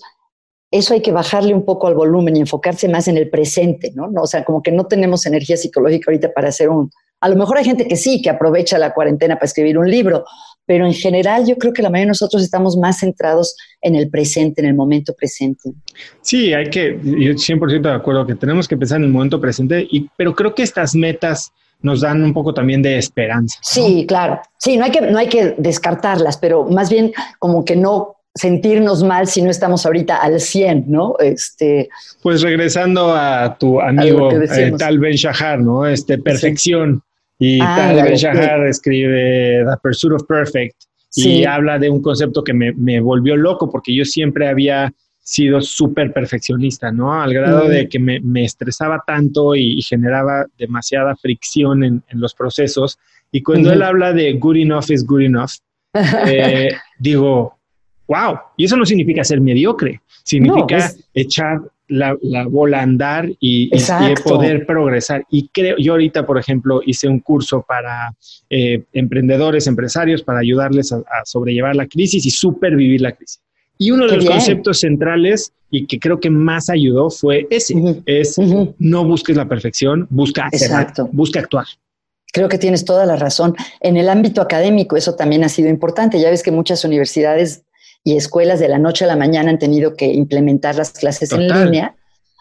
eso 0.70 0.92
hay 0.92 1.00
que 1.00 1.12
bajarle 1.12 1.54
un 1.54 1.64
poco 1.64 1.86
al 1.86 1.94
volumen 1.94 2.36
y 2.36 2.40
enfocarse 2.40 2.88
más 2.88 3.08
en 3.08 3.16
el 3.16 3.30
presente, 3.30 3.92
¿no? 3.94 4.10
O 4.20 4.26
sea, 4.26 4.44
como 4.44 4.62
que 4.62 4.70
no 4.70 4.86
tenemos 4.86 5.24
energía 5.24 5.56
psicológica 5.56 6.10
ahorita 6.10 6.32
para 6.32 6.48
hacer 6.48 6.68
un... 6.68 6.90
A 7.20 7.28
lo 7.28 7.36
mejor 7.36 7.58
hay 7.58 7.64
gente 7.64 7.88
que 7.88 7.96
sí, 7.96 8.20
que 8.20 8.30
aprovecha 8.30 8.78
la 8.78 8.92
cuarentena 8.92 9.36
para 9.36 9.46
escribir 9.46 9.78
un 9.78 9.90
libro, 9.90 10.24
pero 10.68 10.84
en 10.84 10.92
general 10.92 11.46
yo 11.46 11.56
creo 11.56 11.72
que 11.72 11.80
la 11.80 11.88
mayoría 11.88 12.04
de 12.04 12.08
nosotros 12.08 12.42
estamos 12.42 12.76
más 12.76 12.98
centrados 12.98 13.56
en 13.80 13.96
el 13.96 14.10
presente, 14.10 14.60
en 14.60 14.68
el 14.68 14.74
momento 14.74 15.14
presente. 15.14 15.72
Sí, 16.20 16.52
hay 16.52 16.68
que, 16.68 17.00
yo 17.02 17.32
100% 17.32 17.80
de 17.80 17.90
acuerdo 17.90 18.26
que 18.26 18.34
tenemos 18.34 18.68
que 18.68 18.76
pensar 18.76 18.98
en 18.98 19.04
el 19.04 19.10
momento 19.10 19.40
presente, 19.40 19.88
y, 19.90 20.10
pero 20.14 20.34
creo 20.34 20.54
que 20.54 20.62
estas 20.62 20.94
metas 20.94 21.50
nos 21.80 22.02
dan 22.02 22.22
un 22.22 22.34
poco 22.34 22.52
también 22.52 22.82
de 22.82 22.98
esperanza. 22.98 23.58
Sí, 23.62 24.04
claro. 24.06 24.42
Sí, 24.58 24.76
no 24.76 24.84
hay, 24.84 24.90
que, 24.90 25.00
no 25.00 25.16
hay 25.16 25.28
que 25.28 25.54
descartarlas, 25.56 26.36
pero 26.36 26.64
más 26.64 26.90
bien 26.90 27.12
como 27.38 27.64
que 27.64 27.74
no 27.74 28.16
sentirnos 28.34 29.02
mal 29.02 29.26
si 29.26 29.40
no 29.40 29.50
estamos 29.50 29.86
ahorita 29.86 30.18
al 30.18 30.38
100, 30.38 30.84
¿no? 30.86 31.14
Este, 31.18 31.88
pues 32.22 32.42
regresando 32.42 33.14
a 33.14 33.56
tu 33.58 33.80
amigo 33.80 34.30
eh, 34.32 34.74
Tal 34.78 34.98
Ben 34.98 35.14
Shahar, 35.14 35.60
¿no? 35.60 35.86
Este, 35.86 36.18
perfección. 36.18 37.02
Y 37.38 37.60
ah, 37.60 37.74
Tal 37.76 38.02
Ben 38.02 38.14
Shahar 38.14 38.66
escribe 38.66 39.64
The 39.64 39.76
Pursuit 39.82 40.14
of 40.14 40.24
Perfect 40.26 40.76
y 41.14 41.44
habla 41.44 41.78
de 41.78 41.88
un 41.88 42.02
concepto 42.02 42.44
que 42.44 42.52
me, 42.52 42.72
me, 42.72 43.00
volvió 43.00 43.36
loco 43.36 43.70
porque 43.70 43.94
yo 43.94 44.04
siempre 44.04 44.48
había 44.48 44.92
sido 45.18 45.60
súper 45.60 46.12
perfeccionista, 46.12 46.90
¿no? 46.90 47.20
Al 47.20 47.32
grado 47.34 47.68
de 47.68 47.88
que 47.88 47.98
me, 47.98 48.20
me 48.20 48.44
estresaba 48.44 49.02
tanto 49.06 49.54
y, 49.54 49.82
generaba 49.82 50.46
demasiada 50.58 51.14
fricción 51.16 51.84
en, 51.84 52.02
en, 52.08 52.20
los 52.20 52.34
procesos. 52.34 52.98
Y 53.30 53.42
cuando 53.42 53.72
él 53.72 53.82
habla 53.82 54.12
de 54.12 54.32
good 54.34 54.56
enough 54.56 54.90
is 54.90 55.04
good 55.04 55.22
enough, 55.22 55.50
eh, 56.26 56.72
digo, 56.98 57.58
wow, 58.06 58.38
y 58.56 58.64
eso 58.64 58.76
no 58.76 58.86
significa 58.86 59.22
ser 59.22 59.40
mediocre, 59.40 60.00
significa 60.24 60.90
echar 61.12 61.60
la, 61.88 62.16
bola 62.48 62.80
a 62.80 62.82
andar 62.82 63.30
y, 63.40 63.70
poder 64.24 64.66
progresar. 64.66 65.24
Y 65.30 65.48
creo, 65.48 65.76
yo 65.78 65.92
ahorita, 65.92 66.26
por 66.26 66.38
ejemplo, 66.38 66.80
hice 66.84 67.08
un 67.08 67.20
curso 67.20 67.64
para 67.66 68.14
eh, 68.50 68.84
emprendedores, 68.92 69.66
empresarios, 69.66 70.22
para 70.22 70.40
ayudarles 70.40 70.92
a, 70.92 71.02
sobrellevar 71.24 71.74
la 71.76 71.86
crisis 71.86 72.24
y 72.26 72.30
supervivir 72.30 73.00
la 73.00 73.12
crisis. 73.12 73.40
Y 73.78 73.90
uno 73.90 74.06
de 74.06 74.16
los 74.16 74.24
conceptos 74.24 74.80
centrales 74.80 75.52
y 75.70 75.86
que 75.86 76.00
creo 76.00 76.18
que 76.18 76.30
más 76.30 76.68
ayudó 76.68 77.10
fue 77.10 77.46
ese, 77.50 78.02
es 78.06 78.36
no 78.78 79.04
busques 79.04 79.36
la 79.36 79.48
perfección, 79.48 80.06
busca 80.10 80.46
hacer, 80.46 80.70
busca 81.12 81.40
actuar. 81.40 81.66
Creo 82.32 82.48
que 82.48 82.58
tienes 82.58 82.84
toda 82.84 83.06
la 83.06 83.16
razón. 83.16 83.54
En 83.80 83.96
el 83.96 84.08
ámbito 84.08 84.42
académico 84.42 84.96
eso 84.96 85.14
también 85.14 85.44
ha 85.44 85.48
sido 85.48 85.68
importante. 85.68 86.20
Ya 86.20 86.30
ves 86.30 86.42
que 86.42 86.50
muchas 86.50 86.84
universidades 86.84 87.62
y 88.04 88.16
escuelas 88.16 88.60
de 88.60 88.68
la 88.68 88.78
noche 88.78 89.04
a 89.04 89.08
la 89.08 89.16
mañana 89.16 89.50
han 89.50 89.58
tenido 89.58 89.94
que 89.94 90.06
implementar 90.06 90.76
las 90.76 90.92
clases 90.92 91.32
en 91.32 91.48
línea. 91.48 91.96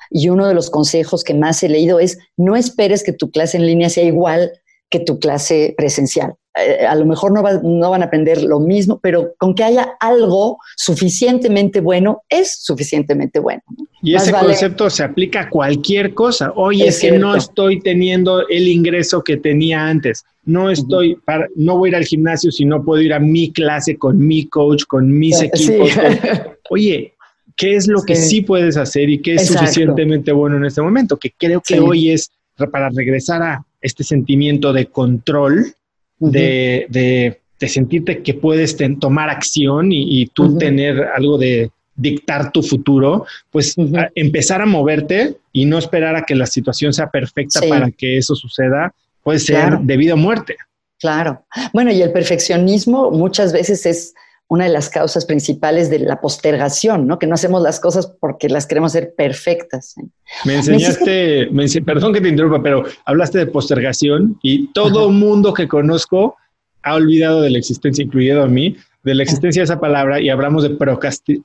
Y 0.09 0.29
uno 0.29 0.47
de 0.47 0.53
los 0.53 0.69
consejos 0.69 1.23
que 1.23 1.33
más 1.33 1.61
he 1.63 1.69
leído 1.69 1.99
es 1.99 2.17
no 2.37 2.55
esperes 2.55 3.03
que 3.03 3.11
tu 3.11 3.31
clase 3.31 3.57
en 3.57 3.65
línea 3.65 3.89
sea 3.89 4.05
igual 4.05 4.51
que 4.89 4.99
tu 4.99 5.19
clase 5.19 5.73
presencial. 5.77 6.35
Eh, 6.59 6.85
a 6.85 6.95
lo 6.95 7.05
mejor 7.05 7.31
no, 7.31 7.41
no, 7.63 7.89
van 7.89 8.01
a 8.01 8.05
aprender 8.05 8.41
lo 8.43 8.59
mismo, 8.59 8.99
pero 8.99 9.33
con 9.37 9.53
que 9.53 9.63
haya 9.63 9.95
algo 9.99 10.57
suficientemente 10.75 11.81
bueno, 11.81 12.23
es 12.29 12.57
suficientemente 12.61 13.39
bueno. 13.39 13.61
Y 14.01 14.15
ese 14.15 14.31
concepto 14.31 14.89
se 14.89 15.03
aplica 15.03 15.41
a 15.41 15.49
cualquier 15.49 16.13
cosa. 16.13 16.51
Oye, 16.55 16.87
es, 16.87 16.99
que 16.99 17.11
no 17.11 17.35
estoy 17.35 17.79
teniendo 17.79 18.47
el 18.47 18.67
ingreso 18.67 19.23
que 19.23 19.37
tenía 19.37 19.87
antes. 19.87 20.23
No 20.45 20.69
estoy, 20.69 21.15
para, 21.25 21.47
no 21.55 21.77
voy 21.77 21.87
a 21.87 21.91
ir 21.91 21.95
al 21.97 22.05
gimnasio 22.05 22.51
si 22.51 22.63
no 22.63 22.83
puedo 22.83 23.01
ir 23.01 23.13
a 23.13 23.19
mi 23.19 23.51
clase 23.51 23.97
con 23.97 24.17
mi 24.17 24.47
coach, 24.47 24.83
con 24.87 25.11
mis 25.11 25.41
equipos. 25.41 25.89
oye, 26.69 27.13
¿qué 27.55 27.75
es 27.75 27.87
lo 27.87 28.01
que 28.01 28.15
sí 28.15 28.41
puedes 28.41 28.77
hacer 28.77 29.09
y 29.09 29.21
qué 29.21 29.35
es 29.35 29.47
suficientemente 29.47 30.31
bueno 30.31 30.57
en 30.57 30.65
este 30.65 30.81
momento? 30.81 31.17
Que 31.17 31.31
creo 31.37 31.61
que 31.61 31.79
hoy 31.79 32.11
es 32.11 32.31
para 32.71 32.89
regresar 32.89 33.43
a 33.43 33.65
este 33.81 34.03
sentimiento 34.03 34.73
de 34.73 34.87
control 34.87 35.73
de, 36.19 36.87
de, 36.89 37.67
sentirte 37.67 38.21
que 38.21 38.33
puedes 38.33 38.77
tomar 38.99 39.29
acción 39.29 39.91
y, 39.91 40.27
tú 40.27 40.57
tener 40.57 41.03
algo 41.15 41.37
de 41.37 41.71
dictar 41.95 42.51
tu 42.51 42.61
futuro, 42.61 43.25
pues 43.51 43.75
empezar 44.15 44.61
a 44.61 44.65
moverte 44.65 45.37
y 45.51 45.65
no 45.65 45.77
esperar 45.79 46.15
a 46.15 46.23
que 46.23 46.35
la 46.35 46.45
situación 46.45 46.93
sea 46.93 47.09
perfecta 47.09 47.61
para 47.67 47.89
que 47.91 48.17
eso 48.17 48.35
suceda, 48.35 48.93
puede 49.23 49.39
ser 49.39 49.79
debido 49.79 50.13
a 50.13 50.17
muerte. 50.17 50.55
Claro. 50.99 51.43
Bueno, 51.73 51.91
y 51.91 52.01
el 52.01 52.11
perfeccionismo 52.11 53.11
muchas 53.11 53.53
veces 53.53 53.85
es 53.85 54.13
una 54.49 54.65
de 54.65 54.71
las 54.71 54.89
causas 54.89 55.25
principales 55.25 55.89
de 55.89 55.99
la 55.99 56.21
postergación, 56.21 57.05
¿no? 57.05 57.19
Que 57.19 57.27
no 57.27 57.35
hacemos 57.35 57.61
las 57.61 57.79
cosas 57.79 58.07
porque 58.07 58.47
las 58.47 58.65
queremos 58.65 58.91
hacer 58.95 59.13
perfectas. 59.15 59.97
¿eh? 59.97 60.07
Me 60.45 60.55
enseñaste, 60.55 61.49
perdón 61.85 62.13
que 62.13 62.21
te 62.21 62.29
interrumpa, 62.29 62.63
pero 62.63 62.85
hablaste 63.05 63.39
de 63.39 63.47
postergación 63.47 64.39
y 64.41 64.71
todo 64.71 65.09
mundo 65.09 65.53
que 65.53 65.67
conozco 65.67 66.35
ha 66.83 66.95
olvidado 66.95 67.41
de 67.41 67.49
la 67.49 67.57
existencia, 67.57 68.03
incluido 68.03 68.43
a 68.43 68.47
mí, 68.47 68.77
de 69.03 69.15
la 69.15 69.23
existencia 69.23 69.61
de 69.61 69.65
esa 69.65 69.79
palabra 69.79 70.21
y 70.21 70.29
hablamos 70.29 70.63
de 70.63 70.77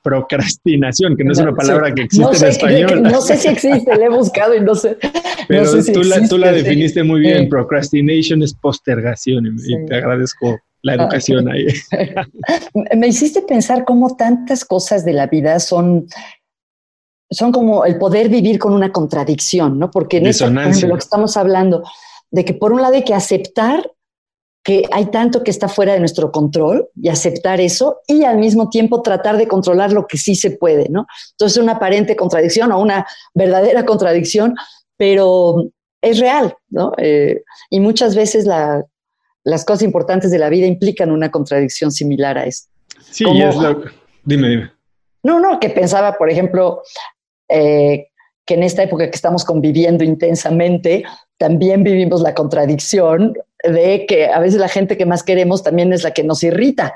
procrastinación, 0.02 1.16
que 1.16 1.24
no 1.24 1.32
es 1.32 1.38
una 1.38 1.54
palabra 1.54 1.92
que 1.92 2.02
existe 2.02 2.36
en 2.36 2.50
español. 2.50 3.02
no 3.02 3.20
sé 3.20 3.36
si 3.36 3.48
existe, 3.48 3.96
la 3.96 4.06
he 4.06 4.08
buscado 4.08 4.54
y 4.54 4.60
no 4.60 4.74
sé. 4.74 4.96
Pero 5.48 5.70
tú, 5.92 6.02
la, 6.02 6.28
tú, 6.28 6.38
la, 6.38 6.52
definiste 6.52 7.02
muy 7.02 7.20
bien. 7.20 7.48
Procrastination 7.48 8.42
es 8.42 8.54
postergación 8.54 9.46
y 9.46 9.86
te 9.86 9.96
agradezco 9.96 10.60
la 10.82 10.94
educación 10.94 11.48
ahí. 11.48 11.66
Me 12.96 13.08
hiciste 13.08 13.42
pensar 13.42 13.84
cómo 13.84 14.16
tantas 14.16 14.64
cosas 14.64 15.04
de 15.04 15.12
la 15.12 15.26
vida 15.26 15.58
son, 15.60 16.06
son 17.30 17.52
como 17.52 17.84
el 17.84 17.98
poder 17.98 18.28
vivir 18.28 18.58
con 18.58 18.74
una 18.74 18.92
contradicción, 18.92 19.78
¿no? 19.78 19.90
Porque 19.90 20.18
en 20.18 20.26
eso, 20.26 20.50
lo 20.50 20.94
que 20.94 20.98
estamos 20.98 21.36
hablando, 21.36 21.84
de 22.30 22.44
que 22.44 22.54
por 22.54 22.72
un 22.72 22.82
lado 22.82 22.94
hay 22.94 23.04
que 23.04 23.14
aceptar 23.14 23.90
que 24.64 24.84
hay 24.92 25.06
tanto 25.06 25.42
que 25.42 25.50
está 25.50 25.68
fuera 25.68 25.92
de 25.92 25.98
nuestro 25.98 26.30
control 26.30 26.88
y 26.94 27.08
aceptar 27.08 27.60
eso 27.60 28.00
y 28.06 28.22
al 28.22 28.38
mismo 28.38 28.70
tiempo 28.70 29.02
tratar 29.02 29.36
de 29.36 29.48
controlar 29.48 29.92
lo 29.92 30.06
que 30.06 30.18
sí 30.18 30.36
se 30.36 30.52
puede, 30.52 30.88
¿no? 30.88 31.06
Entonces 31.32 31.60
una 31.60 31.72
aparente 31.72 32.14
contradicción 32.14 32.70
o 32.70 32.80
una 32.80 33.04
verdadera 33.34 33.84
contradicción, 33.84 34.54
pero 34.96 35.68
es 36.00 36.20
real, 36.20 36.54
¿no? 36.68 36.92
Eh, 36.98 37.42
y 37.70 37.80
muchas 37.80 38.14
veces 38.14 38.46
la, 38.46 38.84
las 39.44 39.64
cosas 39.64 39.82
importantes 39.82 40.30
de 40.30 40.38
la 40.38 40.48
vida 40.48 40.66
implican 40.66 41.10
una 41.10 41.30
contradicción 41.30 41.90
similar 41.90 42.38
a 42.38 42.46
esto. 42.46 42.70
Sí, 43.10 43.24
es 43.24 43.56
lo... 43.56 43.82
Dime, 44.24 44.48
dime. 44.48 44.72
No, 45.22 45.40
no, 45.40 45.58
que 45.58 45.70
pensaba, 45.70 46.16
por 46.16 46.30
ejemplo, 46.30 46.82
eh, 47.48 48.08
que 48.44 48.54
en 48.54 48.62
esta 48.62 48.82
época 48.82 49.08
que 49.08 49.16
estamos 49.16 49.44
conviviendo 49.44 50.04
intensamente, 50.04 51.04
también 51.38 51.82
vivimos 51.82 52.22
la 52.22 52.34
contradicción 52.34 53.34
de 53.62 54.06
que 54.06 54.26
a 54.26 54.40
veces 54.40 54.60
la 54.60 54.68
gente 54.68 54.96
que 54.96 55.06
más 55.06 55.22
queremos 55.22 55.62
también 55.62 55.92
es 55.92 56.02
la 56.02 56.10
que 56.12 56.24
nos 56.24 56.42
irrita, 56.42 56.94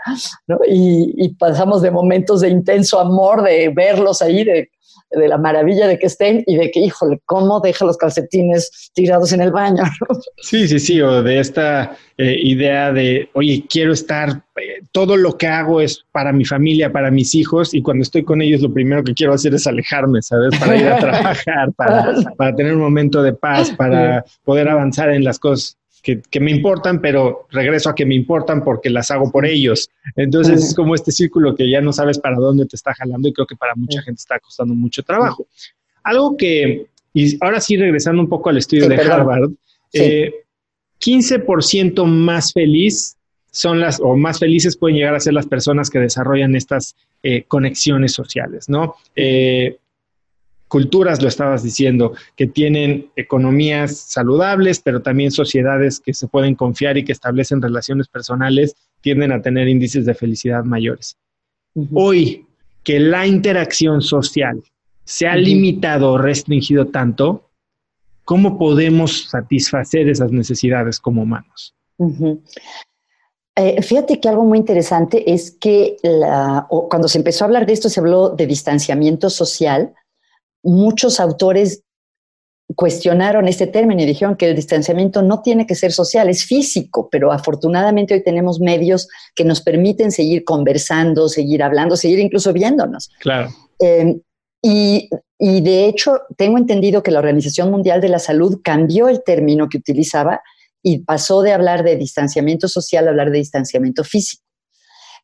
¿no? 0.49 0.59
y, 0.69 1.15
y, 1.17 1.35
pasamos 1.35 1.83
de 1.83 1.93
momentos 1.93 2.41
de 2.41 2.49
intenso 2.49 2.99
amor, 2.99 3.43
de 3.43 3.69
verlos 3.69 4.23
ahí, 4.23 4.43
de 4.45 4.71
de 5.11 5.29
la 5.29 5.39
maravilla 5.39 5.87
de 5.87 5.99
que 5.99 6.07
estén 6.07 6.43
y 6.47 6.57
de 6.57 6.71
que, 6.71 6.81
híjole, 6.81 7.21
¿cómo 7.25 7.61
deja 7.61 7.85
los 7.85 7.97
calcetines 7.97 8.91
tirados 8.95 9.33
en 9.33 9.41
el 9.41 9.53
baño? 9.53 9.83
Sí, 10.39 10.69
sí, 10.69 10.79
sí, 10.79 11.01
o 11.01 11.23
de 11.23 11.41
esta 11.41 11.97
eh, 12.19 12.37
idea 12.41 12.93
de, 12.93 13.29
oye, 13.33 13.65
quiero 13.69 13.93
estar, 13.93 14.43
eh, 14.57 14.83
todo 14.93 15.17
lo 15.17 15.37
que 15.37 15.47
hago 15.47 15.81
es 15.81 16.05
para 16.13 16.33
mi 16.33 16.45
familia, 16.45 16.93
para 16.93 17.11
mis 17.11 17.35
hijos, 17.35 17.75
y 17.75 17.83
cuando 17.83 18.03
estoy 18.03 18.23
con 18.23 18.43
ellos 18.43 18.61
lo 18.61 18.73
primero 18.73 19.03
que 19.03 19.15
quiero 19.15 19.33
hacer 19.33 19.55
es 19.55 19.67
alejarme, 19.67 20.23
¿sabes? 20.23 20.57
Para 20.59 20.77
ir 20.77 20.87
a 20.87 20.99
trabajar, 21.01 21.73
para, 21.73 22.15
para 22.37 22.55
tener 22.55 22.75
un 22.75 22.83
momento 22.83 23.23
de 23.23 23.33
paz, 23.33 23.73
para 23.77 24.25
poder 24.45 24.69
avanzar 24.69 25.11
en 25.11 25.25
las 25.25 25.39
cosas 25.39 25.77
que, 26.31 26.41
me 26.41 26.53
importan, 26.53 27.01
pero 27.01 27.47
regreso 27.51 27.91
a 27.91 27.95
que 27.95 28.07
me 28.07 28.15
importan 28.15 28.63
porque 28.63 28.91
las 28.91 29.11
hago 29.11 29.33
por 29.33 29.45
ellos. 29.45 29.91
Entonces 30.15 30.63
es 30.63 30.75
como 30.75 30.95
este 30.95 31.11
círculo 31.11 31.57
que 31.57 31.69
ya 31.69 31.81
no 31.81 31.93
sabes 31.93 32.21
para 32.21 32.37
dónde 32.37 32.67
te 32.67 32.77
está 32.77 32.95
jalando 32.95 33.29
y 33.29 33.33
creo 33.33 33.47
que 33.47 33.57
para 33.57 33.75
mucha 33.75 34.01
gente 34.03 34.21
está 34.21 34.39
costando 34.39 34.75
mucho 34.75 35.03
trabajo. 35.03 35.49
Algo 36.05 36.37
que, 36.37 36.87
y 37.13 37.45
ahora 37.45 37.61
sí 37.61 37.77
regresando 37.77 38.23
un 38.23 38.29
poco 38.29 38.51
al 38.51 38.59
estudio 38.59 38.89
de 38.89 38.97
Harvard, 38.97 39.51
15% 39.93 42.03
eh, 42.03 42.07
más 42.07 42.53
feliz 42.53 43.17
son 43.51 43.81
las, 43.81 43.99
o 44.01 44.15
más 44.17 44.39
felices 44.39 44.77
pueden 44.77 44.99
llegar 44.99 45.15
a 45.15 45.21
ser 45.21 45.33
las 45.33 45.47
personas 45.47 45.91
que 45.91 45.99
desarrollan 45.99 46.55
estas 46.55 46.95
eh, 47.23 47.45
conexiones 47.49 48.13
sociales, 48.13 48.69
¿no? 48.69 48.95
Eh, 49.17 49.79
culturas, 50.69 51.23
lo 51.23 51.29
estabas 51.29 51.63
diciendo, 51.63 52.13
que 52.35 52.47
tienen 52.47 53.11
economías 53.17 53.97
saludables, 53.97 54.81
pero 54.81 55.01
también 55.01 55.31
sociedades 55.31 56.01
que 56.01 56.15
se 56.15 56.27
pueden 56.27 56.55
confiar 56.55 56.97
y 56.97 57.05
que 57.05 57.13
establecen 57.13 57.63
relaciones 57.63 58.09
personales, 58.09 58.75
tienden 59.01 59.33
a 59.33 59.43
tener 59.43 59.69
índices 59.69 60.07
de 60.07 60.15
felicidad 60.15 60.65
mayores. 60.65 61.17
Hoy, 61.93 62.47
que 62.83 62.99
la 62.99 63.27
interacción 63.27 64.03
social 64.03 64.63
se 65.05 65.27
ha 65.27 65.37
limitado 65.37 66.13
o 66.13 66.19
restringido 66.19 66.87
tanto, 66.87 67.49
¿cómo 68.25 68.59
podemos 68.59 69.29
satisfacer 69.29 70.09
esas 70.09 70.33
necesidades 70.33 70.99
como 70.99 71.23
humanos? 71.23 71.75
Eh, 73.55 73.81
fíjate 73.83 74.21
que 74.21 74.29
algo 74.29 74.45
muy 74.45 74.59
interesante 74.59 75.33
es 75.33 75.51
que 75.53 75.97
cuando 76.91 77.09
se 77.09 77.19
empezó 77.19 77.45
a 77.45 77.47
hablar 77.47 77.67
de 77.67 77.73
esto, 77.73 77.89
se 77.89 78.01
habló 78.01 78.31
de 78.31 78.47
distanciamiento 78.47 79.31
social. 79.31 79.95
Muchos 80.67 81.21
autores 81.21 81.83
cuestionaron 82.75 83.47
este 83.47 83.67
término 83.69 84.03
y 84.03 84.07
dijeron 84.07 84.37
que 84.37 84.49
el 84.49 84.57
distanciamiento 84.57 85.23
no 85.23 85.41
tiene 85.41 85.67
que 85.67 85.75
ser 85.75 85.93
social, 85.93 86.29
es 86.29 86.45
físico, 86.45 87.09
pero 87.11 87.33
afortunadamente 87.33 88.15
hoy 88.15 88.23
tenemos 88.23 88.59
medios 88.59 89.09
que 89.35 89.45
nos 89.45 89.61
permiten 89.61 90.11
seguir 90.11 90.45
conversando, 90.45 91.29
seguir 91.29 91.63
hablando, 91.63 91.97
seguir 91.97 92.19
incluso 92.19 92.53
viéndonos. 92.53 93.11
Claro. 93.21 93.51
Em, 93.79 94.21
y, 94.63 95.09
y, 95.39 95.61
de 95.61 95.87
hecho, 95.87 96.23
tengo 96.37 96.59
entendido 96.59 97.03
que 97.03 97.13
la 97.13 97.21
Organización 97.21 97.71
Mundial 97.71 98.01
de 98.01 98.09
la 98.09 98.19
Salud 98.19 98.61
cambió 98.65 99.09
el 99.09 99.23
término 99.23 99.69
que 99.69 99.79
utilizaba 99.79 100.41
y 100.83 100.99
pasó 100.99 101.43
de 101.43 101.53
hablar 101.53 101.85
de 101.85 101.97
distanciamiento 101.97 102.67
social 102.67 103.07
a 103.07 103.11
hablar 103.11 103.31
de 103.31 103.39
distanciamiento 103.39 104.03
físico. 104.03 104.43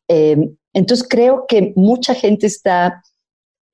Em, 0.07 0.55
entonces 0.73 1.05
creo 1.07 1.45
que 1.47 1.73
mucha 1.75 2.13
gente 2.13 2.47
está 2.47 3.01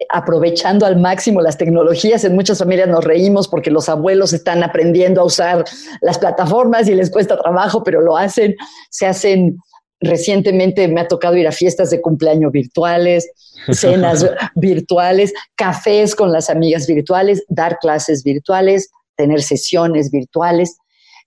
aprovechando 0.07 0.85
al 0.85 0.97
máximo 0.97 1.41
las 1.41 1.57
tecnologías. 1.57 2.23
En 2.23 2.35
muchas 2.35 2.59
familias 2.59 2.87
nos 2.87 3.03
reímos 3.03 3.47
porque 3.47 3.71
los 3.71 3.89
abuelos 3.89 4.31
están 4.33 4.63
aprendiendo 4.63 5.21
a 5.21 5.25
usar 5.25 5.65
las 6.01 6.17
plataformas 6.17 6.87
y 6.87 6.95
les 6.95 7.11
cuesta 7.11 7.37
trabajo, 7.37 7.83
pero 7.83 8.01
lo 8.01 8.15
hacen. 8.15 8.55
Se 8.89 9.05
hacen 9.05 9.57
recientemente 10.01 10.87
me 10.87 11.01
ha 11.01 11.07
tocado 11.07 11.35
ir 11.35 11.47
a 11.47 11.51
fiestas 11.51 11.89
de 11.89 12.01
cumpleaños 12.01 12.51
virtuales, 12.51 13.29
cenas 13.71 14.25
virtuales, 14.55 15.33
cafés 15.55 16.15
con 16.15 16.31
las 16.31 16.49
amigas 16.49 16.87
virtuales, 16.87 17.43
dar 17.49 17.77
clases 17.79 18.23
virtuales, 18.23 18.89
tener 19.15 19.41
sesiones 19.41 20.09
virtuales. 20.11 20.77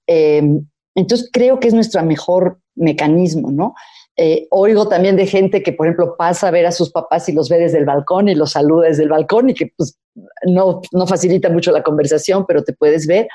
Em, 0.07 0.67
entonces 0.95 1.29
creo 1.33 1.61
que 1.61 1.69
es 1.69 1.75
nuestro 1.75 2.03
mejor 2.03 2.59
mecanismo, 2.75 3.51
¿no? 3.51 3.75
Eh, 4.17 4.47
oigo 4.51 4.89
también 4.89 5.17
de 5.17 5.27
gente 5.27 5.63
que, 5.63 5.73
por 5.73 5.87
ejemplo, 5.87 6.17
pasa 6.17 6.49
a 6.49 6.51
ver 6.51 6.67
a 6.67 6.73
sus 6.73 6.91
papás 6.91 7.29
y 7.29 7.33
los 7.33 7.49
ve 7.49 7.59
desde 7.59 7.79
el 7.79 7.87
balcón 7.87 8.29
y 8.29 8.35
los 8.35 8.53
saluda 8.53 8.89
desde 8.89 9.05
el 9.05 9.09
balcón 9.09 9.51
y 9.51 9.55
que 9.55 9.73
pues, 9.77 9.99
no, 10.47 10.83
no 10.93 11.07
facilita 11.07 11.49
mucho 11.49 11.73
la 11.73 11.83
conversación, 11.83 12.45
pero 12.47 12.63
te 12.63 12.75
puedes 12.75 13.07
ver. 13.07 13.29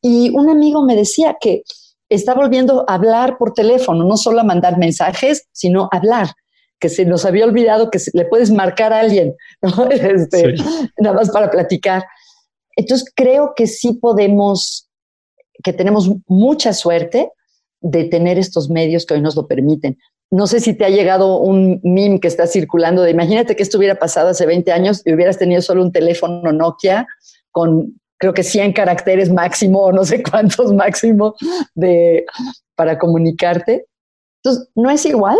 Y 0.00 0.30
un 0.30 0.48
amigo 0.48 0.84
me 0.84 0.96
decía 0.96 1.36
que 1.40 1.62
está 2.08 2.34
volviendo 2.34 2.84
a 2.88 2.94
hablar 2.94 3.36
por 3.38 3.52
teléfono, 3.52 4.04
no 4.04 4.16
solo 4.16 4.40
a 4.40 4.44
mandar 4.44 4.78
mensajes, 4.78 5.46
sino 5.52 5.88
a 5.90 5.96
hablar, 5.96 6.28
que 6.78 6.88
se 6.88 7.04
nos 7.04 7.24
había 7.24 7.44
olvidado 7.44 7.90
que 7.90 7.98
le 8.12 8.24
puedes 8.24 8.50
marcar 8.50 8.92
a 8.92 9.00
alguien, 9.00 9.34
este, 9.90 10.54
nada 10.98 11.16
más 11.16 11.30
para 11.30 11.50
platicar. 11.50 12.04
Entonces 12.76 13.10
creo 13.14 13.52
que 13.54 13.66
sí 13.66 13.94
podemos 13.94 14.88
que 15.62 15.72
tenemos 15.72 16.10
mucha 16.26 16.72
suerte 16.72 17.30
de 17.80 18.04
tener 18.04 18.38
estos 18.38 18.70
medios 18.70 19.06
que 19.06 19.14
hoy 19.14 19.20
nos 19.20 19.36
lo 19.36 19.46
permiten. 19.46 19.98
No 20.34 20.48
sé 20.48 20.58
si 20.58 20.74
te 20.74 20.84
ha 20.84 20.88
llegado 20.88 21.38
un 21.38 21.80
meme 21.84 22.18
que 22.18 22.26
está 22.26 22.48
circulando 22.48 23.02
de 23.02 23.12
imagínate 23.12 23.54
que 23.54 23.62
esto 23.62 23.78
hubiera 23.78 23.94
pasado 23.94 24.30
hace 24.30 24.44
20 24.46 24.72
años 24.72 25.00
y 25.04 25.14
hubieras 25.14 25.38
tenido 25.38 25.62
solo 25.62 25.80
un 25.80 25.92
teléfono 25.92 26.50
Nokia 26.50 27.06
con 27.52 28.00
creo 28.18 28.34
que 28.34 28.42
100 28.42 28.72
caracteres 28.72 29.30
máximo 29.30 29.84
o 29.84 29.92
no 29.92 30.04
sé 30.04 30.24
cuántos 30.24 30.72
máximo 30.72 31.36
de, 31.76 32.26
para 32.74 32.98
comunicarte. 32.98 33.86
Entonces, 34.42 34.68
¿no 34.74 34.90
es 34.90 35.06
igual? 35.06 35.38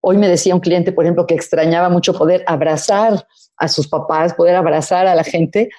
Hoy 0.00 0.16
me 0.16 0.28
decía 0.28 0.54
un 0.54 0.60
cliente, 0.60 0.92
por 0.92 1.04
ejemplo, 1.04 1.26
que 1.26 1.34
extrañaba 1.34 1.88
mucho 1.88 2.14
poder 2.14 2.44
abrazar 2.46 3.26
a 3.56 3.66
sus 3.66 3.88
papás, 3.88 4.34
poder 4.34 4.54
abrazar 4.54 5.08
a 5.08 5.16
la 5.16 5.24
gente, 5.24 5.70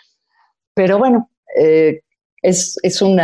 pero 0.74 1.00
bueno, 1.00 1.30
eh, 1.58 2.02
es, 2.42 2.76
es 2.84 3.02
un 3.02 3.18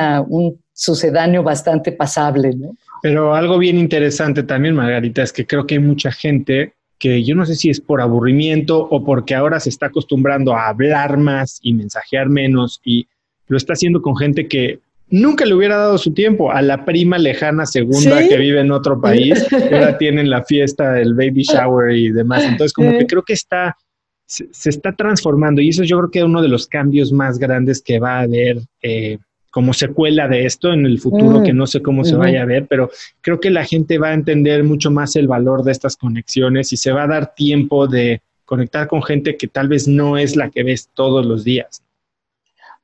sucedáneo 0.72 1.44
bastante 1.44 1.92
pasable. 1.92 2.56
¿no? 2.56 2.78
Pero 3.02 3.36
algo 3.36 3.58
bien 3.58 3.78
interesante 3.78 4.44
también, 4.44 4.76
Margarita, 4.76 5.24
es 5.24 5.34
que 5.34 5.46
creo 5.46 5.66
que 5.66 5.76
hay 5.76 5.82
mucha 5.82 6.12
gente 6.12 6.74
que 7.00 7.24
yo 7.24 7.36
no 7.36 7.46
sé 7.46 7.56
si 7.56 7.70
es 7.70 7.80
por 7.80 8.02
aburrimiento 8.02 8.80
o 8.80 9.04
porque 9.04 9.36
ahora 9.36 9.60
se 9.60 9.70
está 9.70 9.88
acostumbrando 9.88 10.56
a 10.56 10.68
hablar 10.68 11.18
más 11.18 11.60
y 11.62 11.74
mensajear 11.74 12.30
menos 12.30 12.82
y 12.84 13.08
lo 13.48 13.58
está 13.58 13.74
haciendo 13.74 14.02
con 14.02 14.18
gente 14.18 14.48
que 14.48 14.80
nunca 15.10 15.46
le 15.46 15.54
hubiera 15.54 15.78
dado 15.78 15.98
su 15.98 16.14
tiempo. 16.14 16.52
A 16.52 16.62
la 16.62 16.86
prima 16.86 17.18
lejana 17.18 17.66
segunda 17.66 18.28
que 18.28 18.38
vive 18.38 18.62
en 18.62 18.72
otro 18.72 19.00
país, 19.00 19.46
que 19.50 19.76
ahora 19.76 19.98
tienen 19.98 20.30
la 20.30 20.44
fiesta, 20.44 21.00
el 21.00 21.14
baby 21.14 21.44
shower 21.44 21.96
y 21.96 22.12
demás. 22.12 22.44
Entonces, 22.44 22.74
como 22.74 22.92
que 22.98 23.06
creo 23.06 23.24
que 23.24 23.34
está, 23.34 23.78
se, 24.26 24.70
está 24.70 24.94
transformando 24.94 25.62
y 25.62 25.70
eso 25.70 25.84
yo 25.84 25.98
creo 26.00 26.12
que 26.12 26.20
es 26.20 26.26
uno 26.26 26.42
de 26.42 26.50
los 26.50 26.68
cambios 26.68 27.12
más 27.12 27.38
grandes 27.38 27.82
que 27.82 28.00
va 28.00 28.18
a 28.18 28.22
haber 28.22 28.58
eh, 28.82 29.20
como 29.58 29.74
secuela 29.74 30.28
de 30.28 30.46
esto 30.46 30.72
en 30.72 30.86
el 30.86 31.00
futuro, 31.00 31.42
que 31.42 31.52
mm. 31.52 31.58
no 31.58 31.66
sé 31.66 31.82
cómo 31.82 32.06
se 32.06 32.16
vaya 32.16 32.44
a 32.44 32.46
ver, 32.46 32.68
pero 32.68 32.92
creo 33.22 33.40
que 33.40 33.50
la 33.50 33.66
gente 33.66 33.98
va 33.98 34.10
a 34.10 34.14
entender 34.14 34.64
mucho 34.64 34.92
más 34.92 35.16
el 35.16 35.28
valor 35.28 35.64
de 35.64 35.72
estas 35.72 35.96
conexiones 35.96 36.72
y 36.74 36.78
se 36.78 36.92
va 36.92 37.06
a 37.06 37.08
dar 37.08 37.34
tiempo 37.34 37.88
de 37.88 38.22
conectar 38.46 38.88
con 38.88 39.02
gente 39.02 39.36
que 39.36 39.48
tal 39.48 39.68
vez 39.68 39.88
no 39.88 40.16
es 40.16 40.36
la 40.36 40.52
que 40.52 40.62
ves 40.62 40.92
todos 40.94 41.26
los 41.26 41.44
días. 41.44 41.82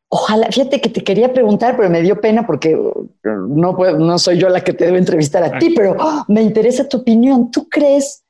Ojalá, 0.10 0.48
fíjate 0.48 0.82
que 0.82 0.90
te 0.90 1.04
quería 1.04 1.32
preguntar, 1.32 1.78
pero 1.78 1.92
me 1.92 2.02
dio 2.02 2.20
pena 2.20 2.44
porque 2.48 2.76
no, 3.24 3.78
no 4.00 4.18
soy 4.18 4.40
yo 4.40 4.50
la 4.50 4.64
que 4.64 4.74
te 4.74 4.86
debo 4.86 4.98
entrevistar 4.98 5.44
a 5.44 5.60
ti, 5.60 5.76
pero 5.76 5.96
¡oh! 6.00 6.26
me 6.28 6.42
interesa 6.42 6.90
tu 6.90 6.98
opinión. 6.98 7.52
¿Tú 7.52 7.70
crees 7.70 8.24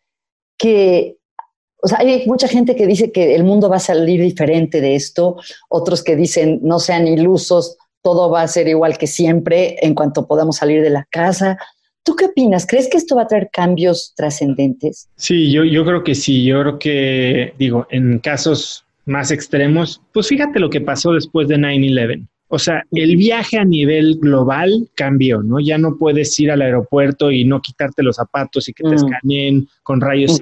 que, 0.57 1.15
o 1.81 1.87
sea, 1.87 1.99
hay 1.99 2.27
mucha 2.27 2.49
gente 2.49 2.75
que 2.75 2.87
dice 2.87 3.13
que 3.13 3.35
el 3.35 3.45
mundo 3.45 3.69
va 3.69 3.77
a 3.77 3.79
salir 3.79 4.19
diferente 4.19 4.81
de 4.81 4.95
esto, 4.95 5.37
otros 5.69 6.03
que 6.03 6.17
dicen 6.17 6.59
no 6.61 6.79
sean 6.79 7.07
ilusos, 7.07 7.77
todo 8.03 8.29
va 8.29 8.43
a 8.43 8.47
ser 8.47 8.67
igual 8.67 8.97
que 8.97 9.07
siempre 9.07 9.77
en 9.81 9.95
cuanto 9.95 10.27
podamos 10.27 10.57
salir 10.57 10.83
de 10.83 10.91
la 10.91 11.07
casa. 11.09 11.57
¿Tú 12.03 12.15
qué 12.15 12.25
opinas? 12.25 12.67
¿Crees 12.67 12.89
que 12.89 12.97
esto 12.97 13.15
va 13.15 13.23
a 13.23 13.27
traer 13.27 13.49
cambios 13.51 14.13
trascendentes? 14.15 15.07
Sí, 15.15 15.51
yo, 15.51 15.63
yo 15.63 15.85
creo 15.85 16.03
que 16.03 16.13
sí. 16.13 16.43
Yo 16.43 16.61
creo 16.61 16.79
que, 16.79 17.53
digo, 17.57 17.87
en 17.89 18.19
casos 18.19 18.85
más 19.05 19.31
extremos, 19.31 20.01
pues 20.11 20.27
fíjate 20.27 20.59
lo 20.59 20.69
que 20.69 20.81
pasó 20.81 21.13
después 21.13 21.47
de 21.47 21.55
9-11. 21.55 22.27
O 22.49 22.59
sea, 22.59 22.83
el 22.91 23.15
viaje 23.15 23.57
a 23.57 23.65
nivel 23.65 24.19
global 24.19 24.87
cambió, 24.93 25.41
¿no? 25.41 25.59
Ya 25.59 25.77
no 25.79 25.97
puedes 25.97 26.37
ir 26.39 26.51
al 26.51 26.61
aeropuerto 26.61 27.31
y 27.31 27.45
no 27.45 27.61
quitarte 27.61 28.03
los 28.03 28.17
zapatos 28.17 28.69
y 28.69 28.73
que 28.73 28.83
te 28.83 28.89
mm. 28.89 28.93
escaneen 28.93 29.67
con 29.81 29.99
rayos. 29.99 30.39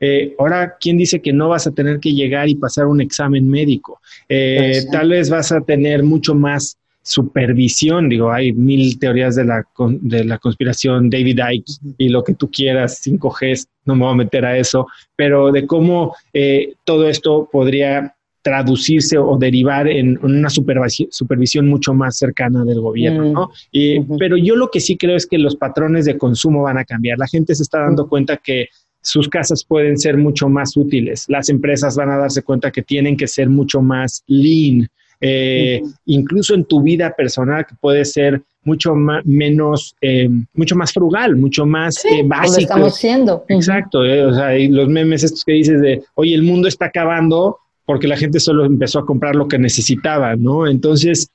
Eh, 0.00 0.34
ahora, 0.38 0.76
¿quién 0.80 0.98
dice 0.98 1.22
que 1.22 1.32
no 1.32 1.48
vas 1.50 1.66
a 1.66 1.72
tener 1.72 2.00
que 2.00 2.12
llegar 2.12 2.48
y 2.48 2.56
pasar 2.56 2.86
un 2.86 3.00
examen 3.00 3.48
médico? 3.48 4.00
Eh, 4.28 4.86
tal 4.90 5.10
vez 5.10 5.30
vas 5.30 5.52
a 5.52 5.60
tener 5.60 6.02
mucho 6.02 6.34
más 6.34 6.76
supervisión, 7.06 8.08
digo, 8.08 8.32
hay 8.32 8.52
mil 8.52 8.98
teorías 8.98 9.36
de 9.36 9.44
la, 9.44 9.64
de 9.78 10.24
la 10.24 10.38
conspiración, 10.38 11.08
David 11.08 11.38
Icke 11.52 11.72
y 11.98 12.08
lo 12.08 12.24
que 12.24 12.34
tú 12.34 12.50
quieras, 12.50 13.00
5G, 13.06 13.66
no 13.84 13.94
me 13.94 14.04
voy 14.04 14.12
a 14.12 14.16
meter 14.16 14.44
a 14.44 14.58
eso, 14.58 14.88
pero 15.14 15.52
de 15.52 15.66
cómo 15.66 16.16
eh, 16.32 16.74
todo 16.84 17.08
esto 17.08 17.48
podría 17.50 18.12
traducirse 18.42 19.18
o 19.18 19.36
derivar 19.38 19.88
en, 19.88 20.18
una 20.22 20.50
supervisión, 20.50 21.68
mucho 21.68 21.94
más 21.94 22.16
cercana 22.16 22.64
del 22.64 22.80
gobierno, 22.80 23.28
mm. 23.28 23.32
¿no? 23.32 23.50
Y, 23.72 24.00
Pero 24.18 24.36
yo 24.36 24.56
lo 24.56 24.68
que 24.70 24.80
sí 24.80 24.96
creo 24.96 25.16
es 25.16 25.26
que 25.26 25.38
los 25.38 25.56
patrones 25.56 26.04
de 26.04 26.16
consumo 26.16 26.62
van 26.62 26.78
a 26.78 26.84
cambiar. 26.84 27.18
La 27.18 27.26
gente 27.26 27.54
se 27.54 27.64
está 27.64 27.80
dando 27.80 28.08
cuenta 28.08 28.36
que 28.36 28.68
sus 29.00 29.28
casas 29.28 29.64
pueden 29.64 29.96
ser 29.98 30.16
mucho 30.16 30.48
más 30.48 30.76
útiles. 30.76 31.24
Las 31.28 31.48
empresas 31.48 31.96
van 31.96 32.10
a 32.10 32.18
darse 32.18 32.42
cuenta 32.42 32.70
que 32.70 32.82
tienen 32.82 33.16
que 33.16 33.26
ser 33.26 33.48
mucho 33.48 33.80
más 33.80 34.22
lean, 34.26 34.88
eh, 35.20 35.82
incluso 36.04 36.54
en 36.54 36.64
tu 36.64 36.82
vida 36.82 37.14
personal 37.16 37.66
que 37.66 37.74
puede 37.80 38.04
ser 38.04 38.42
mucho 38.64 38.94
más, 38.94 39.24
menos, 39.24 39.94
eh, 40.00 40.28
mucho 40.54 40.74
más 40.74 40.92
frugal, 40.92 41.36
mucho 41.36 41.64
más 41.64 42.04
eh, 42.04 42.22
básico. 42.24 42.60
estamos 42.60 42.96
siendo. 42.96 43.44
Exacto, 43.48 44.00
o 44.00 44.34
sea, 44.34 44.58
los 44.68 44.88
memes 44.88 45.22
estos 45.22 45.44
que 45.44 45.52
dices 45.52 45.80
de, 45.80 46.02
oye, 46.14 46.34
el 46.34 46.42
mundo 46.42 46.68
está 46.68 46.86
acabando 46.86 47.58
porque 47.84 48.08
la 48.08 48.16
gente 48.16 48.40
solo 48.40 48.64
empezó 48.64 48.98
a 48.98 49.06
comprar 49.06 49.36
lo 49.36 49.46
que 49.46 49.58
necesitaba, 49.58 50.34
¿no? 50.34 50.66
Entonces, 50.66 51.30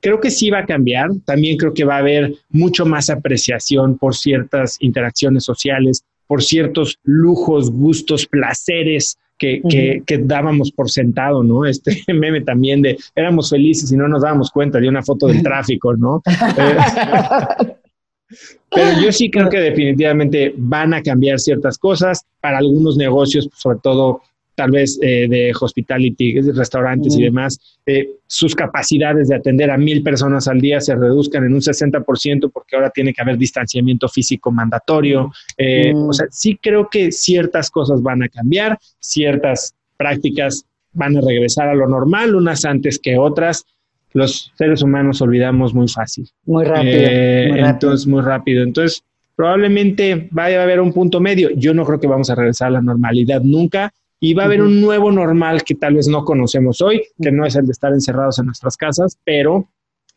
creo 0.00 0.20
que 0.20 0.30
sí 0.30 0.50
va 0.50 0.60
a 0.60 0.66
cambiar. 0.66 1.08
También 1.24 1.56
creo 1.56 1.72
que 1.72 1.84
va 1.84 1.96
a 1.96 2.00
haber 2.00 2.34
mucho 2.50 2.84
más 2.84 3.08
apreciación 3.08 3.96
por 3.98 4.14
ciertas 4.14 4.76
interacciones 4.80 5.44
sociales, 5.44 6.04
por 6.26 6.42
ciertos 6.42 6.98
lujos, 7.02 7.70
gustos, 7.70 8.26
placeres 8.26 9.16
que, 9.38 10.02
que, 10.06 10.18
dábamos 10.18 10.72
por 10.72 10.90
sentado, 10.90 11.42
¿no? 11.42 11.66
Este 11.66 12.02
meme 12.12 12.40
también 12.40 12.82
de 12.82 12.96
éramos 13.14 13.50
felices 13.50 13.92
y 13.92 13.96
no 13.96 14.08
nos 14.08 14.22
dábamos 14.22 14.50
cuenta 14.50 14.78
de 14.80 14.88
una 14.88 15.02
foto 15.02 15.26
del 15.26 15.42
tráfico, 15.42 15.94
¿no? 15.96 16.22
Pero 18.70 19.00
yo 19.00 19.12
sí 19.12 19.30
creo 19.30 19.48
que 19.48 19.58
definitivamente 19.58 20.52
van 20.56 20.92
a 20.94 21.02
cambiar 21.02 21.38
ciertas 21.38 21.78
cosas 21.78 22.26
para 22.40 22.58
algunos 22.58 22.96
negocios, 22.96 23.48
sobre 23.54 23.78
todo 23.78 24.22
tal 24.56 24.70
vez 24.70 24.98
eh, 25.02 25.28
de 25.28 25.52
hospitality, 25.58 26.40
restaurantes 26.52 27.16
y 27.16 27.22
demás, 27.22 27.78
eh, 27.84 28.08
sus 28.26 28.54
capacidades 28.54 29.28
de 29.28 29.36
atender 29.36 29.70
a 29.70 29.76
mil 29.76 30.02
personas 30.02 30.48
al 30.48 30.60
día 30.60 30.80
se 30.80 30.96
reduzcan 30.96 31.44
en 31.44 31.54
un 31.54 31.60
60% 31.60 32.50
porque 32.50 32.74
ahora 32.74 32.90
tiene 32.90 33.12
que 33.12 33.22
haber 33.22 33.36
distanciamiento 33.36 34.08
físico 34.08 34.50
mandatorio. 34.50 35.30
Eh, 35.56 35.92
o 35.94 36.12
sea, 36.12 36.26
sí 36.30 36.58
creo 36.60 36.88
que 36.90 37.12
ciertas 37.12 37.70
cosas 37.70 38.02
van 38.02 38.22
a 38.22 38.28
cambiar, 38.28 38.78
ciertas 38.98 39.74
prácticas 39.96 40.64
van 40.92 41.16
a 41.18 41.20
regresar 41.20 41.68
a 41.68 41.74
lo 41.74 41.86
normal, 41.86 42.34
unas 42.34 42.64
antes 42.64 42.98
que 42.98 43.18
otras. 43.18 43.66
Los 44.14 44.52
seres 44.56 44.82
humanos 44.82 45.20
olvidamos 45.20 45.74
muy 45.74 45.88
fácil. 45.88 46.26
Muy 46.46 46.64
rápido. 46.64 46.94
muy 46.94 47.02
rápido. 47.02 47.66
Entonces, 47.66 48.06
muy 48.06 48.22
rápido. 48.22 48.62
Entonces, 48.62 49.04
probablemente 49.34 50.28
vaya 50.30 50.60
a 50.60 50.62
haber 50.62 50.80
un 50.80 50.94
punto 50.94 51.20
medio. 51.20 51.50
Yo 51.50 51.74
no 51.74 51.84
creo 51.84 52.00
que 52.00 52.06
vamos 52.06 52.30
a 52.30 52.34
regresar 52.34 52.68
a 52.68 52.70
la 52.70 52.82
normalidad 52.82 53.42
nunca 53.42 53.92
y 54.26 54.34
va 54.34 54.42
a 54.42 54.46
haber 54.46 54.60
un 54.60 54.80
nuevo 54.80 55.12
normal 55.12 55.62
que 55.62 55.76
tal 55.76 55.94
vez 55.94 56.08
no 56.08 56.24
conocemos 56.24 56.80
hoy, 56.80 57.00
que 57.22 57.30
no 57.30 57.46
es 57.46 57.54
el 57.54 57.64
de 57.64 57.70
estar 57.70 57.92
encerrados 57.92 58.40
en 58.40 58.46
nuestras 58.46 58.76
casas, 58.76 59.16
pero 59.22 59.68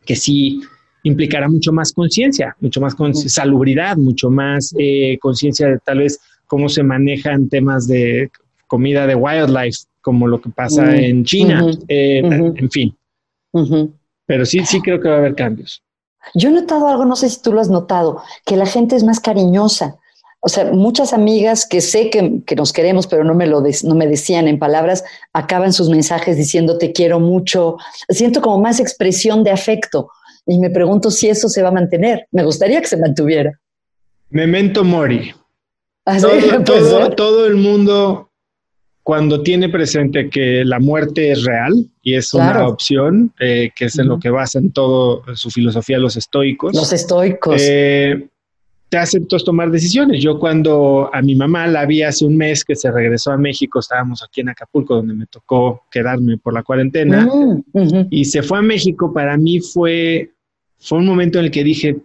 que 0.04 0.16
sí 0.16 0.62
implicará 1.04 1.48
mucho 1.48 1.72
más 1.72 1.94
conciencia, 1.94 2.56
mucho 2.60 2.82
más 2.82 2.96
salubridad, 3.28 3.98
mucho 3.98 4.32
más 4.32 4.74
eh, 4.80 5.20
conciencia 5.22 5.68
de 5.68 5.78
tal 5.78 6.00
vez 6.00 6.20
cómo 6.48 6.70
se 6.70 6.82
manejan 6.82 7.50
temas 7.50 7.88
de 7.88 8.32
comida 8.66 9.06
de 9.06 9.14
wildlife, 9.14 9.82
como 10.02 10.26
lo 10.26 10.42
que 10.42 10.50
pasa 10.50 10.96
en 10.96 11.24
China, 11.24 11.68
eh, 11.88 12.24
en 12.24 12.72
fin. 12.72 12.98
Pero 14.26 14.44
sí, 14.44 14.66
sí 14.66 14.82
creo 14.82 15.00
que 15.00 15.08
va 15.08 15.16
a 15.16 15.20
haber 15.20 15.36
cambios. 15.36 15.84
Yo 16.34 16.50
he 16.50 16.52
notado 16.52 16.88
algo, 16.88 17.06
no 17.06 17.16
sé 17.16 17.30
si 17.30 17.44
tú 17.44 17.54
lo 17.54 17.62
has 17.62 17.70
notado, 17.70 18.24
que 18.44 18.58
la 18.58 18.66
gente 18.66 18.96
es 18.96 19.04
más 19.04 19.20
cariñosa. 19.20 20.00
O 20.42 20.48
sea, 20.48 20.72
muchas 20.72 21.12
amigas 21.12 21.68
que 21.68 21.82
sé 21.82 22.10
que, 22.10 22.56
nos 22.56 22.72
queremos, 22.72 23.08
pero 23.08 23.24
no 23.26 23.36
me 23.36 23.46
lo 23.46 23.62
no 23.62 23.96
me 23.96 24.08
decían 24.08 24.48
en 24.48 24.58
palabras, 24.58 25.04
acaban 25.34 25.74
sus 25.74 25.90
mensajes 25.90 26.38
diciendo 26.38 26.78
te 26.78 26.94
quiero 26.94 27.20
mucho. 27.20 27.76
Siento 28.08 28.42
como 28.42 28.60
más 28.60 28.80
expresión 28.80 29.44
de 29.44 29.52
afecto 29.52 30.10
y 30.46 30.58
me 30.58 30.70
pregunto 30.70 31.12
si 31.12 31.28
eso 31.28 31.50
se 31.50 31.62
va 31.62 31.70
a 31.70 31.74
mantener. 31.74 32.28
Me 32.32 32.44
gustaría 32.44 32.80
que 32.80 32.88
se 32.88 32.98
mantuviera. 32.98 33.60
Memento 34.30 34.84
mori. 34.84 35.34
¿Ah, 36.06 36.18
todo, 36.66 37.10
todo, 37.16 37.46
el 37.46 37.56
mundo 37.56 38.30
cuando 39.04 39.44
tiene 39.44 39.68
presente 39.68 40.30
que 40.30 40.64
la 40.64 40.80
muerte 40.80 41.32
es 41.32 41.44
real 41.44 41.74
y 42.02 42.16
es 42.16 42.34
una 42.34 42.66
opción, 42.68 43.34
eh, 43.40 43.72
que 43.76 43.86
es 43.86 44.00
en 44.00 44.08
lo 44.08 44.20
que 44.20 44.30
basan 44.30 44.72
todo 44.72 45.24
su 45.36 45.50
filosofía 45.50 45.98
los 45.98 46.16
estoicos. 46.16 46.74
Los 46.74 46.94
estoicos. 46.94 47.62
Eh, 47.62 48.29
te 48.90 48.98
hacen 48.98 49.28
tomar 49.28 49.70
decisiones. 49.70 50.22
Yo 50.22 50.40
cuando 50.40 51.10
a 51.14 51.22
mi 51.22 51.36
mamá 51.36 51.68
la 51.68 51.86
vi 51.86 52.02
hace 52.02 52.26
un 52.26 52.36
mes 52.36 52.66
que 52.66 52.76
se 52.76 52.92
regresó 52.92 53.32
a 53.32 53.38
México, 53.38 53.80
estábamos 53.80 54.24
aquí 54.24 54.42
en 54.42 54.50
Acapulco, 54.50 54.96
donde 54.96 55.14
me 55.14 55.28
tocó 55.28 55.84
quedarme 55.92 56.38
por 56.38 56.54
la 56.54 56.64
cuarentena, 56.64 57.28
mm, 57.28 58.08
y 58.10 58.26
se 58.26 58.42
fue 58.42 58.58
a 58.58 58.64
México, 58.64 59.14
para 59.14 59.38
mí 59.38 59.60
fue, 59.60 60.32
fue 60.80 60.98
un 60.98 61.06
momento 61.06 61.38
en 61.38 61.46
el 61.46 61.52
que 61.52 61.64
dije, 61.64 61.98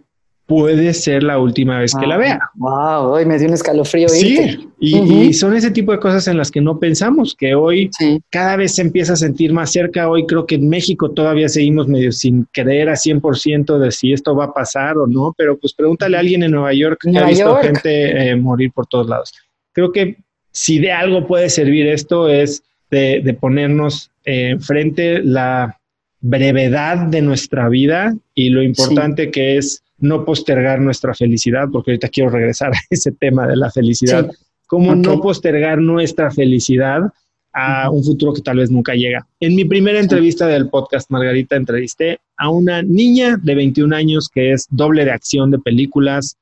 puede 0.45 0.93
ser 0.93 1.23
la 1.23 1.39
última 1.39 1.79
vez 1.79 1.93
que 1.95 2.05
la 2.05 2.17
vea. 2.17 2.39
Wow, 2.55 3.11
hoy 3.11 3.25
me 3.25 3.39
dio 3.39 3.47
un 3.47 3.55
escalofrío. 3.55 4.07
Sí, 4.09 4.69
y, 4.79 5.33
son 5.33 5.55
ese 5.55 5.71
tipo 5.71 5.91
de 5.91 5.99
cosas 5.99 6.27
en 6.27 6.37
las 6.37 6.51
que 6.51 6.61
no 6.61 6.79
pensamos, 6.79 7.35
que 7.35 7.55
hoy 7.55 7.89
cada 8.29 8.55
vez 8.55 8.75
se 8.75 8.83
empieza 8.83 9.13
a 9.13 9.15
sentir 9.15 9.53
más 9.53 9.71
cerca. 9.71 10.07
Hoy 10.09 10.25
creo 10.27 10.45
que 10.45 10.55
en 10.55 10.69
México 10.69 11.09
todavía 11.11 11.49
seguimos 11.49 11.87
medio 11.87 12.11
sin 12.11 12.47
creer 12.51 12.89
a 12.89 12.93
100% 12.93 13.79
de 13.79 13.91
si 13.91 14.13
esto 14.13 14.35
va 14.35 14.45
a 14.45 14.53
pasar 14.53 14.97
o 14.97 15.07
no, 15.07 15.33
pero 15.35 15.57
pues 15.57 15.73
pregúntale 15.73 16.17
a 16.17 16.19
alguien 16.19 16.43
en 16.43 16.51
Nueva 16.51 16.73
York 16.73 16.99
que 17.01 17.17
ha 17.17 17.25
visto 17.25 17.55
gente 17.57 18.29
eh, 18.29 18.35
morir 18.35 18.71
por 18.71 18.85
todos 18.85 19.07
lados. 19.07 19.33
Creo 19.73 19.91
que 19.91 20.17
si 20.51 20.79
de 20.79 20.91
algo 20.91 21.25
puede 21.25 21.49
servir 21.49 21.87
esto 21.87 22.29
es 22.29 22.63
de, 22.91 23.37
ponernos 23.39 24.11
eh, 24.23 24.51
enfrente 24.51 25.21
la 25.21 25.79
brevedad 26.21 27.07
de 27.07 27.21
nuestra 27.21 27.67
vida 27.67 28.15
y 28.33 28.49
lo 28.49 28.63
importante 28.63 29.31
que 29.31 29.57
es 29.57 29.83
no 29.97 30.25
postergar 30.25 30.79
nuestra 30.81 31.13
felicidad, 31.13 31.67
porque 31.71 31.91
ahorita 31.91 32.09
quiero 32.09 32.29
regresar 32.29 32.73
a 32.73 32.79
ese 32.89 33.11
tema 33.11 33.47
de 33.47 33.55
la 33.55 33.71
felicidad. 33.71 34.29
¿Cómo 34.67 34.95
no 34.95 35.21
postergar 35.21 35.79
nuestra 35.79 36.31
felicidad 36.31 37.01
a 37.53 37.89
un 37.89 38.03
futuro 38.03 38.33
que 38.33 38.41
tal 38.41 38.57
vez 38.57 38.71
nunca 38.71 38.95
llega? 38.95 39.25
En 39.39 39.55
mi 39.55 39.63
primera 39.63 39.99
entrevista 39.99 40.47
del 40.47 40.69
podcast, 40.69 41.09
Margarita, 41.11 41.55
entrevisté 41.55 42.19
a 42.37 42.49
una 42.49 42.81
niña 42.81 43.37
de 43.41 43.55
21 43.55 43.95
años 43.95 44.29
que 44.33 44.51
es 44.51 44.65
doble 44.69 45.05
de 45.05 45.11
acción 45.11 45.51
de 45.51 45.59
películas. 45.59 46.35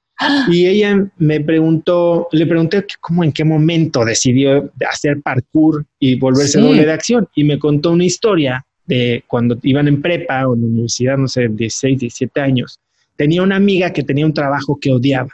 Y 0.49 0.67
ella 0.67 1.11
me 1.17 1.41
preguntó, 1.41 2.29
le 2.31 2.45
pregunté 2.45 2.85
cómo 3.01 3.23
en 3.23 3.33
qué 3.33 3.43
momento 3.43 4.05
decidió 4.05 4.71
hacer 4.89 5.21
parkour 5.21 5.85
y 5.99 6.17
volverse 6.17 6.61
doble 6.61 6.85
de 6.85 6.91
acción. 6.93 7.27
Y 7.35 7.43
me 7.43 7.59
contó 7.59 7.91
una 7.91 8.05
historia 8.05 8.65
de 8.85 9.23
cuando 9.27 9.57
iban 9.63 9.87
en 9.87 10.01
prepa 10.01 10.47
o 10.47 10.55
en 10.55 10.61
la 10.61 10.67
universidad, 10.67 11.17
no 11.17 11.27
sé, 11.27 11.49
16, 11.49 11.99
17 11.99 12.39
años 12.39 12.79
tenía 13.15 13.41
una 13.43 13.55
amiga 13.55 13.91
que 13.91 14.03
tenía 14.03 14.25
un 14.25 14.33
trabajo 14.33 14.79
que 14.79 14.91
odiaba 14.91 15.29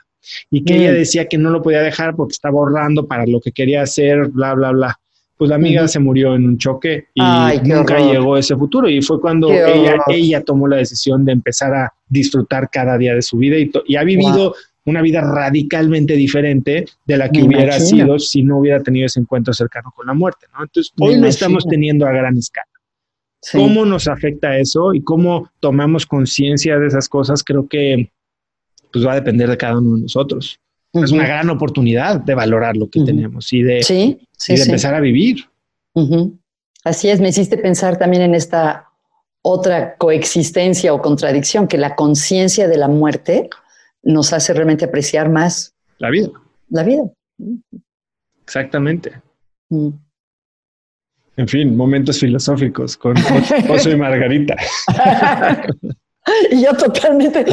y 0.50 0.64
que 0.64 0.78
ella 0.78 0.92
mm. 0.92 0.96
decía 0.96 1.26
que 1.28 1.38
no 1.38 1.50
lo 1.50 1.62
podía 1.62 1.82
dejar 1.82 2.16
porque 2.16 2.34
estaba 2.34 2.60
ahorrando 2.60 3.08
para 3.08 3.26
lo 3.26 3.40
que 3.40 3.52
quería 3.52 3.82
hacer, 3.82 4.28
bla, 4.28 4.54
bla, 4.54 4.72
bla. 4.72 5.00
Pues 5.38 5.50
la 5.50 5.56
amiga 5.56 5.88
se 5.88 6.00
murió 6.00 6.36
en 6.36 6.46
un 6.46 6.58
choque 6.58 7.08
y 7.14 7.22
nunca 7.64 7.98
llegó 7.98 8.36
ese 8.36 8.58
futuro. 8.58 8.90
Y 8.90 9.02
fue 9.02 9.22
cuando 9.22 9.50
ella, 9.50 9.96
ella 10.08 10.44
tomó 10.44 10.68
la 10.68 10.76
decisión 10.76 11.24
de 11.24 11.32
empezar 11.32 11.74
a 11.74 11.94
disfrutar 12.10 12.70
cada 12.70 12.98
día 12.98 13.16
de 13.16 13.22
su 13.22 13.38
vida 13.38 13.56
y, 13.58 13.96
ha 13.96 14.04
vivido 14.04 14.54
una 14.84 15.02
vida 15.02 15.22
radicalmente 15.22 16.16
diferente 16.16 16.84
de 17.06 17.18
la 17.18 17.30
que 17.30 17.44
hubiera 17.44 17.80
sido 17.80 18.20
si 18.20 18.44
no 18.44 18.58
hubiera 18.58 18.84
tenido 18.84 19.06
ese 19.06 19.22
encuentro 19.22 19.54
cercano 19.54 19.94
con 19.96 20.08
la 20.08 20.14
muerte. 20.14 20.48
¿no? 20.54 20.64
Entonces, 20.64 20.92
hoy 21.00 21.18
lo 21.18 21.28
estamos 21.28 21.66
teniendo 21.66 22.06
a 22.06 22.12
gran 22.12 22.36
escala. 22.38 22.68
¿Cómo 23.54 23.86
nos 23.86 24.08
afecta 24.08 24.58
eso 24.58 24.94
y 24.94 25.02
cómo 25.02 25.50
tomamos 25.60 26.06
conciencia 26.06 26.78
de 26.78 26.88
esas 26.88 27.08
cosas? 27.08 27.44
Creo 27.44 27.68
que 27.68 28.12
pues 28.92 29.06
va 29.06 29.14
a 29.14 29.16
depender 29.16 29.50
de 29.50 29.58
cada 29.58 29.78
uno 29.78 29.96
de 29.96 30.02
nosotros. 30.04 30.60
Es 30.94 31.12
una 31.12 31.28
gran 31.28 31.50
oportunidad 31.50 32.20
de 32.20 32.34
valorar 32.34 32.76
lo 32.76 32.90
que 32.90 33.04
tenemos 33.04 33.54
y 33.54 33.62
de, 33.62 34.18
empezar 34.48 34.96
a 34.96 35.00
vivir. 35.00 35.46
Así 36.84 37.10
es, 37.10 37.22
me 37.22 37.30
hiciste 37.30 37.58
pensar 37.58 37.98
también 37.98 38.24
en 38.24 38.36
esta 38.36 38.90
otra 39.42 39.96
coexistencia 39.98 40.94
o 40.94 41.02
contradicción, 41.02 41.68
que 41.68 41.78
la 41.78 41.96
conciencia 41.96 42.68
de 42.68 42.78
la 42.78 42.88
muerte 42.88 43.50
nos 44.02 44.34
hace 44.34 44.54
realmente 44.54 44.86
apreciar 44.86 45.30
más 45.30 45.76
la 46.00 46.10
vida. 46.10 46.30
La 46.70 46.84
vida. 46.84 47.04
Exactamente. 48.44 49.22
En 51.40 51.48
fin, 51.48 51.78
momentos 51.78 52.20
filosóficos 52.20 52.98
con 52.98 53.16
Oso 53.70 53.90
y 53.92 53.96
Margarita. 53.96 54.58
y 56.52 56.64
yo 56.66 56.74
totalmente 56.74 57.46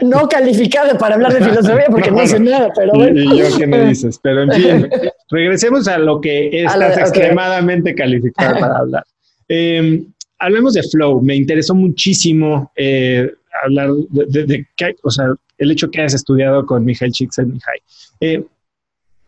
no 0.00 0.26
calificada 0.26 0.96
para 0.96 1.16
hablar 1.16 1.34
de 1.34 1.44
filosofía 1.44 1.88
porque 1.90 2.10
no, 2.10 2.26
sé 2.26 2.40
nada, 2.40 2.70
pero 2.74 2.92
bueno. 2.94 3.20
Y 3.20 3.38
yo 3.38 3.44
qué 3.58 3.66
me 3.66 3.84
dices, 3.84 4.18
pero 4.22 4.44
en 4.44 4.52
fin, 4.52 4.88
regresemos 5.28 5.86
a 5.88 5.98
lo 5.98 6.22
que 6.22 6.62
estás 6.62 6.96
extremadamente 7.00 7.94
calificada 7.94 8.58
para 8.58 8.78
hablar. 8.78 9.04
Eh, 9.46 10.04
hablemos 10.38 10.72
de 10.72 10.82
flow. 10.84 11.20
Me 11.20 11.36
interesó 11.36 11.74
muchísimo 11.74 12.72
eh, 12.76 13.30
hablar 13.62 13.90
de, 14.08 14.66
o 15.02 15.10
sea, 15.10 15.34
el 15.58 15.70
hecho 15.70 15.90
que 15.90 16.00
hayas 16.00 16.14
estudiado 16.14 16.64
con 16.64 16.82
Mijail 16.82 17.12
Csikszentmihalyi. 17.12 17.82
Eh, 18.22 18.42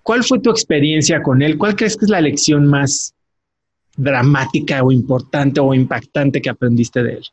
¿Cuál 0.02 0.24
fue 0.24 0.38
tu 0.38 0.48
experiencia 0.48 1.22
con 1.22 1.42
él? 1.42 1.58
¿Cuál 1.58 1.76
crees 1.76 1.98
que 1.98 2.06
es 2.06 2.10
la 2.10 2.22
lección 2.22 2.66
más 2.66 3.14
dramática 4.00 4.82
o 4.82 4.90
importante 4.90 5.60
o 5.60 5.74
impactante 5.74 6.40
que 6.40 6.50
aprendiste 6.50 7.02
de 7.02 7.12
él? 7.14 7.24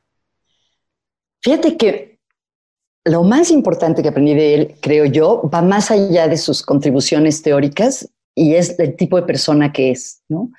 Fíjate 1.41 1.77
que 1.77 2.19
lo 3.05 3.23
más 3.23 3.51
importante 3.51 4.01
que 4.01 4.09
aprendí 4.09 4.33
de 4.33 4.53
él, 4.53 4.75
creo 4.81 5.05
yo, 5.05 5.49
va 5.53 5.61
más 5.61 5.91
allá 5.91 6.27
de 6.27 6.37
sus 6.37 6.61
contribuciones 6.61 7.41
teóricas 7.41 8.09
y 8.35 8.55
es 8.55 8.77
el 8.79 8.95
tipo 8.95 9.15
de 9.15 9.23
persona 9.25 9.71
que 9.71 9.91
es, 9.91 10.21
¿no? 10.27 10.51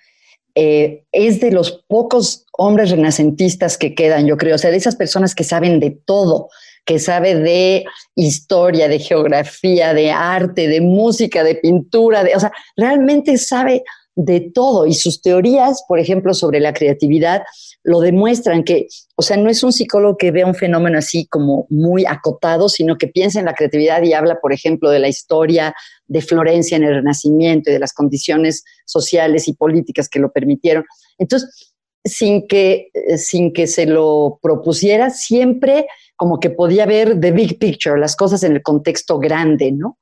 Eh, 0.54 1.04
es 1.12 1.40
de 1.40 1.52
los 1.52 1.84
pocos 1.86 2.46
hombres 2.52 2.90
renacentistas 2.90 3.76
que 3.76 3.94
quedan, 3.94 4.26
yo 4.26 4.36
creo, 4.36 4.56
o 4.56 4.58
sea, 4.58 4.70
de 4.70 4.78
esas 4.78 4.96
personas 4.96 5.34
que 5.34 5.44
saben 5.44 5.78
de 5.78 5.90
todo, 5.90 6.48
que 6.84 6.98
sabe 6.98 7.34
de 7.34 7.84
historia, 8.16 8.88
de 8.88 8.98
geografía, 8.98 9.92
de 9.92 10.10
arte, 10.10 10.66
de 10.66 10.80
música, 10.80 11.44
de 11.44 11.54
pintura, 11.54 12.24
de, 12.24 12.34
o 12.34 12.40
sea, 12.40 12.50
realmente 12.76 13.36
sabe 13.36 13.84
de 14.20 14.40
todo 14.40 14.84
y 14.86 14.94
sus 14.94 15.22
teorías, 15.22 15.84
por 15.86 16.00
ejemplo, 16.00 16.34
sobre 16.34 16.58
la 16.58 16.72
creatividad, 16.72 17.44
lo 17.84 18.00
demuestran 18.00 18.64
que, 18.64 18.88
o 19.14 19.22
sea, 19.22 19.36
no 19.36 19.48
es 19.48 19.62
un 19.62 19.72
psicólogo 19.72 20.16
que 20.16 20.32
vea 20.32 20.44
un 20.44 20.56
fenómeno 20.56 20.98
así 20.98 21.26
como 21.26 21.68
muy 21.70 22.04
acotado, 22.04 22.68
sino 22.68 22.98
que 22.98 23.06
piensa 23.06 23.38
en 23.38 23.44
la 23.44 23.54
creatividad 23.54 24.02
y 24.02 24.14
habla, 24.14 24.40
por 24.40 24.52
ejemplo, 24.52 24.90
de 24.90 24.98
la 24.98 25.06
historia 25.06 25.72
de 26.08 26.20
Florencia 26.20 26.76
en 26.76 26.82
el 26.82 26.96
Renacimiento 26.96 27.70
y 27.70 27.74
de 27.74 27.78
las 27.78 27.92
condiciones 27.92 28.64
sociales 28.86 29.46
y 29.46 29.52
políticas 29.52 30.08
que 30.08 30.18
lo 30.18 30.32
permitieron. 30.32 30.84
Entonces, 31.16 31.76
sin 32.04 32.48
que, 32.48 32.88
sin 33.18 33.52
que 33.52 33.68
se 33.68 33.86
lo 33.86 34.40
propusiera, 34.42 35.10
siempre 35.10 35.86
como 36.16 36.40
que 36.40 36.50
podía 36.50 36.86
ver 36.86 37.20
the 37.20 37.30
big 37.30 37.60
picture, 37.60 38.00
las 38.00 38.16
cosas 38.16 38.42
en 38.42 38.54
el 38.54 38.62
contexto 38.62 39.20
grande, 39.20 39.70
¿no? 39.70 39.96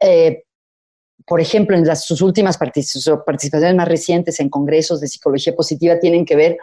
Eh, 0.00 0.44
por 1.26 1.40
ejemplo, 1.40 1.76
en 1.76 1.86
las, 1.86 2.04
sus 2.04 2.22
últimas 2.22 2.58
participaciones 2.58 3.74
más 3.74 3.88
recientes 3.88 4.40
en 4.40 4.48
congresos 4.48 5.00
de 5.00 5.08
psicología 5.08 5.54
positiva 5.54 5.98
tienen 5.98 6.24
que 6.24 6.36
ver 6.36 6.58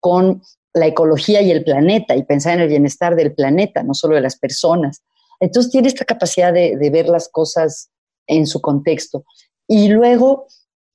con 0.00 0.42
la 0.74 0.86
ecología 0.86 1.42
y 1.42 1.50
el 1.50 1.64
planeta 1.64 2.16
y 2.16 2.24
pensar 2.24 2.54
en 2.54 2.60
el 2.60 2.68
bienestar 2.68 3.14
del 3.14 3.34
planeta, 3.34 3.82
no 3.82 3.94
solo 3.94 4.14
de 4.14 4.22
las 4.22 4.36
personas. 4.36 5.02
Entonces 5.40 5.70
tiene 5.70 5.88
esta 5.88 6.04
capacidad 6.04 6.52
de, 6.52 6.76
de 6.76 6.90
ver 6.90 7.08
las 7.08 7.28
cosas 7.28 7.90
en 8.26 8.46
su 8.46 8.60
contexto. 8.60 9.24
Y 9.68 9.88
luego, 9.88 10.46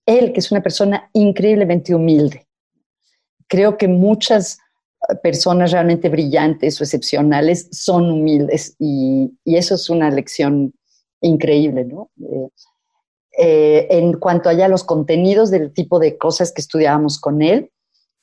él, 0.05 0.33
que 0.33 0.39
es 0.39 0.51
una 0.51 0.63
persona 0.63 1.09
increíblemente 1.13 1.93
humilde. 1.93 2.47
Creo 3.47 3.77
que 3.77 3.87
muchas 3.87 4.59
personas 5.21 5.71
realmente 5.71 6.09
brillantes 6.09 6.79
o 6.79 6.83
excepcionales 6.83 7.69
son 7.71 8.11
humildes 8.11 8.75
y, 8.79 9.31
eso 9.45 9.75
es 9.75 9.89
una 9.89 10.09
lección 10.09 10.73
increíble, 11.21 11.85
¿no? 11.85 12.09
Eh, 12.21 12.49
eh, 13.37 13.87
en 13.91 14.13
cuanto 14.13 14.49
a 14.49 14.67
los 14.67 14.83
contenidos 14.83 15.51
del 15.51 15.71
tipo 15.71 15.99
de 15.99 16.17
cosas 16.17 16.51
que 16.51 16.61
estudiábamos 16.61 17.19
con 17.19 17.41
él, 17.41 17.71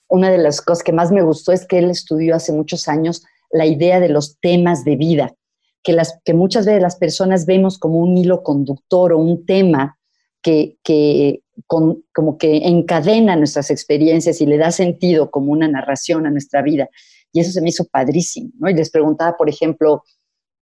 una 0.09 0.31
de 0.31 0.39
las 0.39 0.61
cosas 0.61 0.83
que 0.83 0.93
más 0.93 1.13
me 1.13 1.23
gustó 1.23 1.53
es 1.53 1.67
que 1.67 1.79
él 1.79 1.91
estudió 1.91 2.37
hace 2.37 2.53
muchos 2.53 2.89
años 2.89 3.25
la 3.51 3.67
idea 3.67 4.01
de 4.01 4.09
los 4.09 4.39
temas 4.41 4.85
de 4.85 4.97
vida, 4.97 5.35
que, 5.83 5.93
las, 5.93 6.19
que 6.25 6.35
muchas 6.35 6.67
veces 6.67 6.83
las 6.83 6.97
personas 6.97 7.47
vemos 7.47 7.79
como 7.79 8.01
un 8.01 8.17
hilo 8.17 8.43
conductor 8.43 9.13
o 9.13 9.19
un 9.19 9.47
tema 9.47 9.99
que, 10.43 10.77
que 10.83 11.43
como 11.67 12.37
que 12.37 12.57
encadena 12.69 13.37
nuestras 13.37 13.71
experiencias 13.71 14.41
y 14.41 14.47
le 14.47 14.59
da 14.59 14.73
sentido 14.73 15.31
como 15.31 15.53
una 15.53 15.69
narración 15.69 16.27
a 16.27 16.31
nuestra 16.31 16.63
vida. 16.63 16.89
Y 17.33 17.41
eso 17.41 17.53
se 17.53 17.61
me 17.61 17.69
hizo 17.69 17.85
padrísimo, 17.85 18.51
¿no? 18.59 18.69
Y 18.69 18.75
les 18.75 18.91
preguntaba, 18.91 19.37
por 19.37 19.49
ejemplo, 19.49 20.03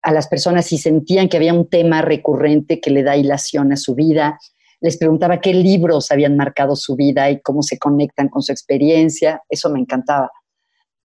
a 0.01 0.11
las 0.11 0.27
personas 0.27 0.65
si 0.65 0.77
sentían 0.77 1.29
que 1.29 1.37
había 1.37 1.53
un 1.53 1.69
tema 1.69 2.01
recurrente 2.01 2.79
que 2.79 2.91
le 2.91 3.03
da 3.03 3.17
hilación 3.17 3.71
a 3.71 3.77
su 3.77 3.95
vida. 3.95 4.39
Les 4.79 4.97
preguntaba 4.97 5.41
qué 5.41 5.53
libros 5.53 6.11
habían 6.11 6.35
marcado 6.35 6.75
su 6.75 6.95
vida 6.95 7.29
y 7.29 7.39
cómo 7.41 7.61
se 7.61 7.77
conectan 7.77 8.29
con 8.29 8.41
su 8.41 8.51
experiencia. 8.51 9.41
Eso 9.49 9.69
me 9.69 9.79
encantaba. 9.79 10.31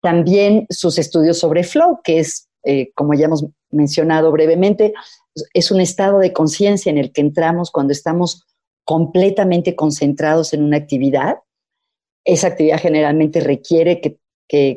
También 0.01 0.66
sus 0.70 0.99
estudios 0.99 1.38
sobre 1.38 1.64
flow, 1.64 2.01
que 2.03 2.20
es, 2.20 2.49
eh, 2.64 2.90
como 2.94 3.14
ya 3.14 3.26
hemos 3.26 3.47
mencionado 3.70 4.30
brevemente, 4.32 4.94
es 5.53 5.70
un 5.70 5.80
estado 5.80 6.18
de 6.18 6.32
conciencia 6.32 6.90
en 6.90 6.99
el 6.99 7.12
que 7.12 7.20
entramos 7.20 7.70
cuando 7.70 7.92
estamos 7.92 8.47
completamente 8.84 9.74
concentrados 9.74 10.53
en 10.53 10.62
una 10.62 10.76
actividad. 10.76 11.38
Esa 12.24 12.49
actividad 12.49 12.80
generalmente 12.80 13.40
requiere 13.40 14.01
que, 14.01 14.18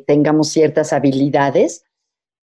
tengamos 0.08 0.50
ciertas 0.50 0.94
habilidades 0.94 1.84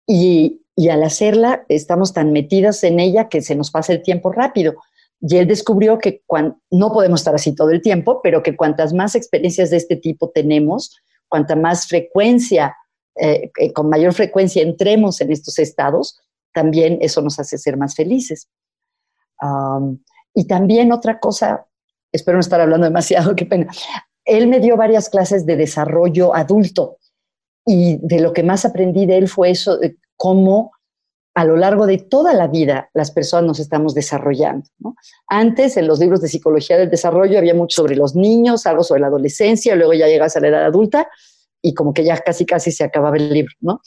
y, 0.08 0.61
al 0.76 1.02
hacerla 1.02 1.64
estamos 1.68 2.12
tan 2.12 2.32
metidas 2.32 2.82
en 2.84 3.00
ella 3.00 3.28
que 3.28 3.42
se 3.42 3.54
nos 3.54 3.70
pasa 3.70 3.92
el 3.92 4.02
tiempo 4.02 4.32
rápido. 4.32 4.74
Y 5.20 5.36
él 5.36 5.46
descubrió 5.46 5.98
que 5.98 6.22
no 6.70 6.92
podemos 6.92 7.20
estar 7.20 7.34
así 7.34 7.54
todo 7.54 7.70
el 7.70 7.80
tiempo, 7.80 8.20
pero 8.22 8.42
que 8.42 8.56
cuantas 8.56 8.92
más 8.92 9.14
experiencias 9.14 9.70
de 9.70 9.76
este 9.76 9.96
tipo 9.96 10.30
tenemos, 10.30 10.96
cuanta 11.28 11.54
más 11.54 11.86
frecuencia, 11.86 12.76
eh, 13.14 13.50
eh, 13.58 13.72
con 13.72 13.88
mayor 13.88 14.14
frecuencia 14.14 14.62
entremos 14.62 15.20
en 15.20 15.30
estos 15.30 15.58
estados, 15.58 16.18
también 16.52 16.98
eso 17.00 17.22
nos 17.22 17.38
hace 17.38 17.58
ser 17.58 17.76
más 17.76 17.94
felices. 17.94 18.48
Y 20.34 20.46
también 20.46 20.92
otra 20.92 21.18
cosa, 21.20 21.66
espero 22.10 22.36
no 22.36 22.40
estar 22.40 22.60
hablando 22.60 22.84
demasiado, 22.86 23.34
qué 23.36 23.46
pena. 23.46 23.70
Él 24.24 24.46
me 24.48 24.60
dio 24.60 24.76
varias 24.76 25.08
clases 25.08 25.46
de 25.46 25.56
desarrollo 25.56 26.34
adulto 26.34 26.98
y 27.66 27.98
de 28.02 28.20
lo 28.20 28.32
que 28.32 28.42
más 28.42 28.64
aprendí 28.64 29.06
de 29.06 29.18
él 29.18 29.28
fue 29.28 29.50
eso, 29.50 29.78
de 29.78 29.96
cómo 30.22 30.70
a 31.34 31.44
lo 31.44 31.56
largo 31.56 31.84
de 31.84 31.98
toda 31.98 32.32
la 32.32 32.46
vida 32.46 32.90
las 32.94 33.10
personas 33.10 33.44
nos 33.44 33.58
estamos 33.58 33.92
desarrollando. 33.92 34.68
Antes, 35.26 35.76
en 35.76 35.88
los 35.88 35.98
libros 35.98 36.20
de 36.20 36.28
psicología 36.28 36.78
del 36.78 36.90
desarrollo, 36.90 37.38
había 37.38 37.56
mucho 37.56 37.82
sobre 37.82 37.96
los 37.96 38.14
niños, 38.14 38.64
algo 38.66 38.84
sobre 38.84 39.00
la 39.00 39.08
adolescencia, 39.08 39.74
luego 39.74 39.94
ya 39.94 40.06
llegas 40.06 40.36
a 40.36 40.40
la 40.40 40.46
edad 40.46 40.64
adulta 40.64 41.08
y 41.60 41.74
como 41.74 41.92
que 41.92 42.04
ya 42.04 42.16
casi 42.18 42.46
casi 42.46 42.70
se 42.70 42.84
acababa 42.84 43.16
el 43.16 43.32
libro, 43.32 43.52
¿no? 43.58 43.80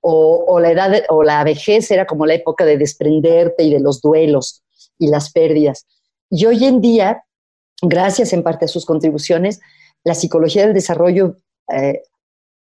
O, 0.00 0.60
la 0.60 0.70
edad 0.70 1.02
o 1.08 1.24
la 1.24 1.42
vejez 1.42 1.90
era 1.90 2.06
como 2.06 2.24
la 2.24 2.34
época 2.34 2.64
de 2.64 2.78
desprenderte 2.78 3.64
y 3.64 3.72
de 3.72 3.80
los 3.80 4.00
duelos 4.00 4.62
y 4.96 5.08
las 5.08 5.32
pérdidas. 5.32 5.88
Y 6.30 6.46
hoy 6.46 6.66
en 6.66 6.80
día, 6.80 7.24
gracias 7.82 8.32
en 8.32 8.44
parte 8.44 8.66
a 8.66 8.68
sus 8.68 8.86
contribuciones, 8.86 9.58
la 10.04 10.14
psicología 10.14 10.66
del 10.66 10.74
desarrollo 10.74 11.38
eh, 11.74 12.02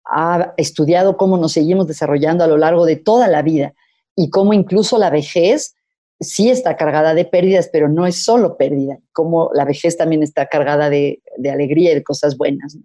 ha 0.09 0.55
estudiado 0.57 1.17
cómo 1.17 1.37
nos 1.37 1.53
seguimos 1.53 1.87
desarrollando 1.87 2.45
a 2.45 2.47
lo 2.47 2.57
largo 2.57 2.87
de 2.87 2.97
toda 2.97 3.29
la 3.29 3.43
vida 3.43 3.75
y 4.17 4.31
cómo 4.31 4.53
incluso 4.53 4.99
la 4.99 5.11
vejez 5.11 5.75
sí 6.21 6.51
está 6.51 6.77
cargada 6.77 7.15
de 7.15 7.25
pérdidas, 7.25 7.69
pero 7.73 7.89
no 7.89 8.07
es 8.07 8.25
solo 8.25 8.57
pérdida, 8.57 8.99
como 9.13 9.51
la 9.55 9.65
vejez 9.65 9.97
también 9.97 10.23
está 10.23 10.47
cargada 10.47 10.91
de, 10.91 11.23
alegría 11.51 11.93
y 11.93 11.95
de 11.95 12.03
cosas 12.03 12.37
buenas. 12.37 12.77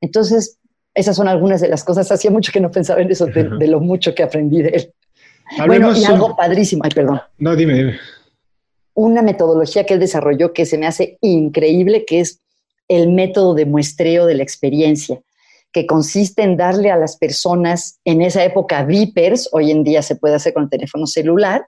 Entonces, 0.00 0.58
esas 0.94 1.16
son 1.16 1.28
algunas 1.28 1.60
de 1.60 1.68
las 1.68 1.84
cosas. 1.84 2.10
Hacía 2.12 2.30
mucho 2.30 2.52
que 2.52 2.60
no 2.60 2.70
pensaba 2.70 3.00
en 3.00 3.10
eso, 3.10 3.26
de, 3.26 3.66
lo 3.66 3.80
mucho 3.80 4.14
que 4.14 4.22
aprendí 4.22 4.62
de 4.62 4.68
él. 4.68 4.94
bueno, 5.66 5.96
y 5.96 6.04
algo 6.04 6.36
padrísimo. 6.36 6.82
Ay, 6.84 6.90
perdón. 6.90 7.22
No, 7.38 7.56
dime, 7.56 7.74
dime 7.74 7.98
una 8.94 9.22
metodología 9.22 9.84
que 9.84 9.94
él 9.94 10.00
desarrolló 10.00 10.52
que 10.52 10.66
se 10.66 10.78
me 10.78 10.86
hace 10.86 11.18
increíble, 11.20 12.04
que 12.04 12.20
es 12.20 12.40
el 12.88 13.10
método 13.10 13.54
de 13.54 13.64
muestreo 13.64 14.26
de 14.26 14.34
la 14.34 14.42
experiencia, 14.42 15.20
que 15.72 15.86
consiste 15.86 16.42
en 16.42 16.56
darle 16.56 16.90
a 16.90 16.96
las 16.96 17.16
personas, 17.16 17.98
en 18.04 18.22
esa 18.22 18.44
época 18.44 18.84
vipers, 18.84 19.48
hoy 19.52 19.70
en 19.70 19.84
día 19.84 20.02
se 20.02 20.16
puede 20.16 20.34
hacer 20.34 20.52
con 20.52 20.64
el 20.64 20.70
teléfono 20.70 21.06
celular, 21.06 21.66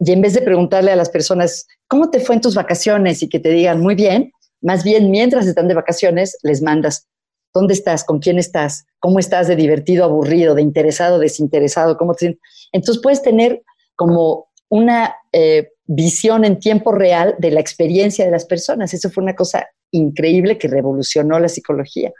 y 0.00 0.12
en 0.12 0.20
vez 0.20 0.34
de 0.34 0.42
preguntarle 0.42 0.90
a 0.90 0.96
las 0.96 1.10
personas, 1.10 1.66
¿cómo 1.86 2.10
te 2.10 2.20
fue 2.20 2.34
en 2.34 2.40
tus 2.40 2.54
vacaciones? 2.54 3.22
y 3.22 3.28
que 3.28 3.38
te 3.38 3.50
digan 3.50 3.80
muy 3.80 3.94
bien, 3.94 4.32
más 4.60 4.82
bien 4.82 5.10
mientras 5.10 5.46
están 5.46 5.68
de 5.68 5.74
vacaciones, 5.74 6.38
les 6.42 6.62
mandas, 6.62 7.06
¿dónde 7.52 7.74
estás? 7.74 8.02
¿Con 8.02 8.18
quién 8.18 8.38
estás? 8.38 8.84
¿Cómo 8.98 9.18
estás 9.18 9.46
de 9.46 9.56
divertido, 9.56 10.04
aburrido, 10.04 10.54
de 10.54 10.62
interesado, 10.62 11.18
desinteresado? 11.18 11.96
¿Cómo 11.96 12.14
te... 12.14 12.38
Entonces 12.72 13.02
puedes 13.02 13.22
tener 13.22 13.62
como 13.94 14.48
una 14.68 15.14
eh, 15.32 15.68
visión 15.86 16.44
en 16.44 16.58
tiempo 16.58 16.92
real 16.92 17.36
de 17.38 17.50
la 17.50 17.60
experiencia 17.60 18.24
de 18.24 18.30
las 18.30 18.46
personas. 18.46 18.92
Eso 18.94 19.10
fue 19.10 19.22
una 19.22 19.36
cosa 19.36 19.68
increíble 19.90 20.58
que 20.58 20.68
revolucionó 20.68 21.38
la 21.38 21.48
psicología. 21.48 22.12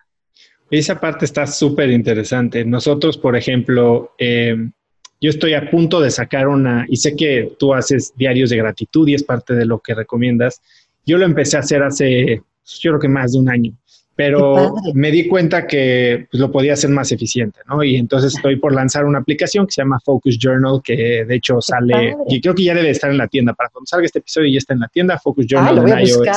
Esa 0.71 1.01
parte 1.01 1.25
está 1.25 1.47
súper 1.47 1.91
interesante. 1.91 2.65
Nosotros, 2.65 3.19
por 3.19 3.37
ejemplo, 3.37 4.13
em, 4.19 4.73
yo 5.21 5.31
estoy 5.31 5.55
a 5.55 5.71
punto 5.71 6.01
de 6.01 6.11
sacar 6.11 6.49
una, 6.49 6.87
y 6.89 6.97
sé 6.97 7.15
que 7.17 7.55
tú 7.59 7.75
haces 7.75 8.13
diarios 8.17 8.51
de 8.51 8.57
gratitud 8.57 9.07
y 9.09 9.15
es 9.15 9.23
parte 9.23 9.55
de 9.55 9.67
lo 9.67 9.79
que 9.79 9.95
recomiendas. 9.95 10.61
Yo 11.07 11.19
lo 11.19 11.25
empecé 11.25 11.57
a 11.57 11.61
hacer 11.61 11.83
hace, 11.83 12.43
yo 12.81 12.91
creo 12.91 13.01
que 13.01 13.09
más 13.09 13.33
de 13.33 13.39
un 13.39 13.49
año 13.49 13.73
pero 14.17 14.75
me 14.95 15.11
di 15.11 15.27
cuenta 15.27 15.67
que 15.67 16.27
pues, 16.31 16.41
lo 16.41 16.51
podía 16.51 16.75
hacer 16.75 16.91
más 16.91 17.11
eficiente, 17.11 17.61
¿no? 17.69 17.83
Y 17.83 17.97
entonces 17.97 18.35
estoy 18.35 18.57
por 18.57 18.73
lanzar 18.73 19.05
una 19.05 19.19
aplicación 19.19 19.67
que 19.67 19.73
se 19.73 19.83
llama 19.83 19.99
Focus 20.05 20.39
Journal, 20.39 20.81
que 20.83 21.25
de 21.25 21.35
hecho 21.35 21.61
sale, 21.61 22.17
y 22.29 22.41
creo 22.41 22.55
que 22.55 22.65
ya 22.65 22.75
debe 22.75 22.91
estar 22.91 23.11
en 23.11 23.19
la 23.19 23.27
tienda, 23.27 23.55
para 23.55 23.71
cuando 23.71 23.87
salga 23.87 24.07
este 24.07 24.21
episodio 24.21 24.53
ya 24.53 24.59
está 24.59 24.75
en 24.75 24.81
la 24.81 24.89
tienda, 24.89 25.19
Focus 25.19 25.47
Journal 25.47 25.79
ah, 25.79 26.01
en 26.01 26.07
iOS. 26.07 26.29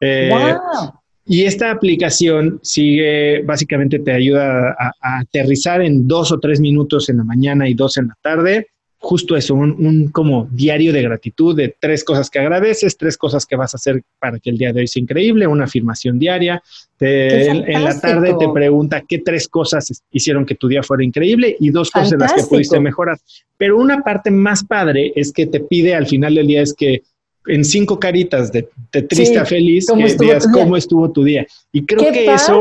Eh, 0.00 0.30
y 1.24 1.44
esta 1.44 1.70
aplicación 1.70 2.58
sigue, 2.62 3.42
básicamente 3.42 3.98
te 3.98 4.12
ayuda 4.12 4.76
a, 4.78 5.18
aterrizar 5.20 5.80
en 5.82 6.08
dos 6.08 6.32
o 6.32 6.40
tres 6.40 6.60
minutos 6.60 7.08
en 7.08 7.18
la 7.18 7.24
mañana 7.24 7.68
y 7.68 7.74
dos 7.74 7.96
en 7.96 8.08
la 8.08 8.18
tarde 8.20 8.66
justo 9.02 9.36
eso, 9.36 9.56
un, 9.56 10.10
como 10.12 10.48
diario 10.52 10.92
de 10.92 11.02
gratitud 11.02 11.56
de 11.56 11.74
tres 11.78 12.04
cosas 12.04 12.30
que 12.30 12.38
agradeces, 12.38 12.96
tres 12.96 13.18
cosas 13.18 13.44
que 13.44 13.56
vas 13.56 13.74
a 13.74 13.76
hacer 13.76 14.02
para 14.20 14.38
que 14.38 14.48
el 14.48 14.56
día 14.56 14.72
de 14.72 14.80
hoy 14.80 14.86
sea 14.86 15.02
increíble, 15.02 15.48
una 15.48 15.64
afirmación 15.64 16.20
diaria. 16.20 16.62
en, 17.00 17.82
la 17.82 18.00
tarde 18.00 18.36
te 18.38 18.48
pregunta 18.54 19.02
qué 19.06 19.18
tres 19.18 19.48
cosas 19.48 20.04
hicieron 20.12 20.46
que 20.46 20.54
tu 20.54 20.68
día 20.68 20.84
fuera 20.84 21.02
increíble 21.02 21.56
y 21.58 21.70
dos 21.70 21.90
cosas 21.90 22.12
en 22.12 22.20
las 22.20 22.32
que 22.32 22.44
pudiste 22.44 22.78
mejorar. 22.78 23.18
Pero 23.56 23.76
una 23.76 24.02
parte 24.02 24.30
más 24.30 24.62
padre 24.62 25.12
es 25.16 25.32
que 25.32 25.46
te 25.46 25.58
pide 25.58 25.96
al 25.96 26.06
final 26.06 26.36
del 26.36 26.46
día 26.46 26.62
es 26.62 26.72
que 26.72 27.02
en 27.46 27.64
cinco 27.64 27.98
caritas 27.98 28.52
de, 28.52 28.68
triste 29.08 29.38
a 29.38 29.44
feliz 29.44 29.86
¿cómo 29.88 30.06
que 30.06 30.14
digas 30.14 30.46
cómo 30.52 30.76
estuvo 30.76 31.10
tu 31.10 31.24
día. 31.24 31.46
Y 31.72 31.84
creo 31.84 32.12
que 32.12 32.32
eso, 32.32 32.60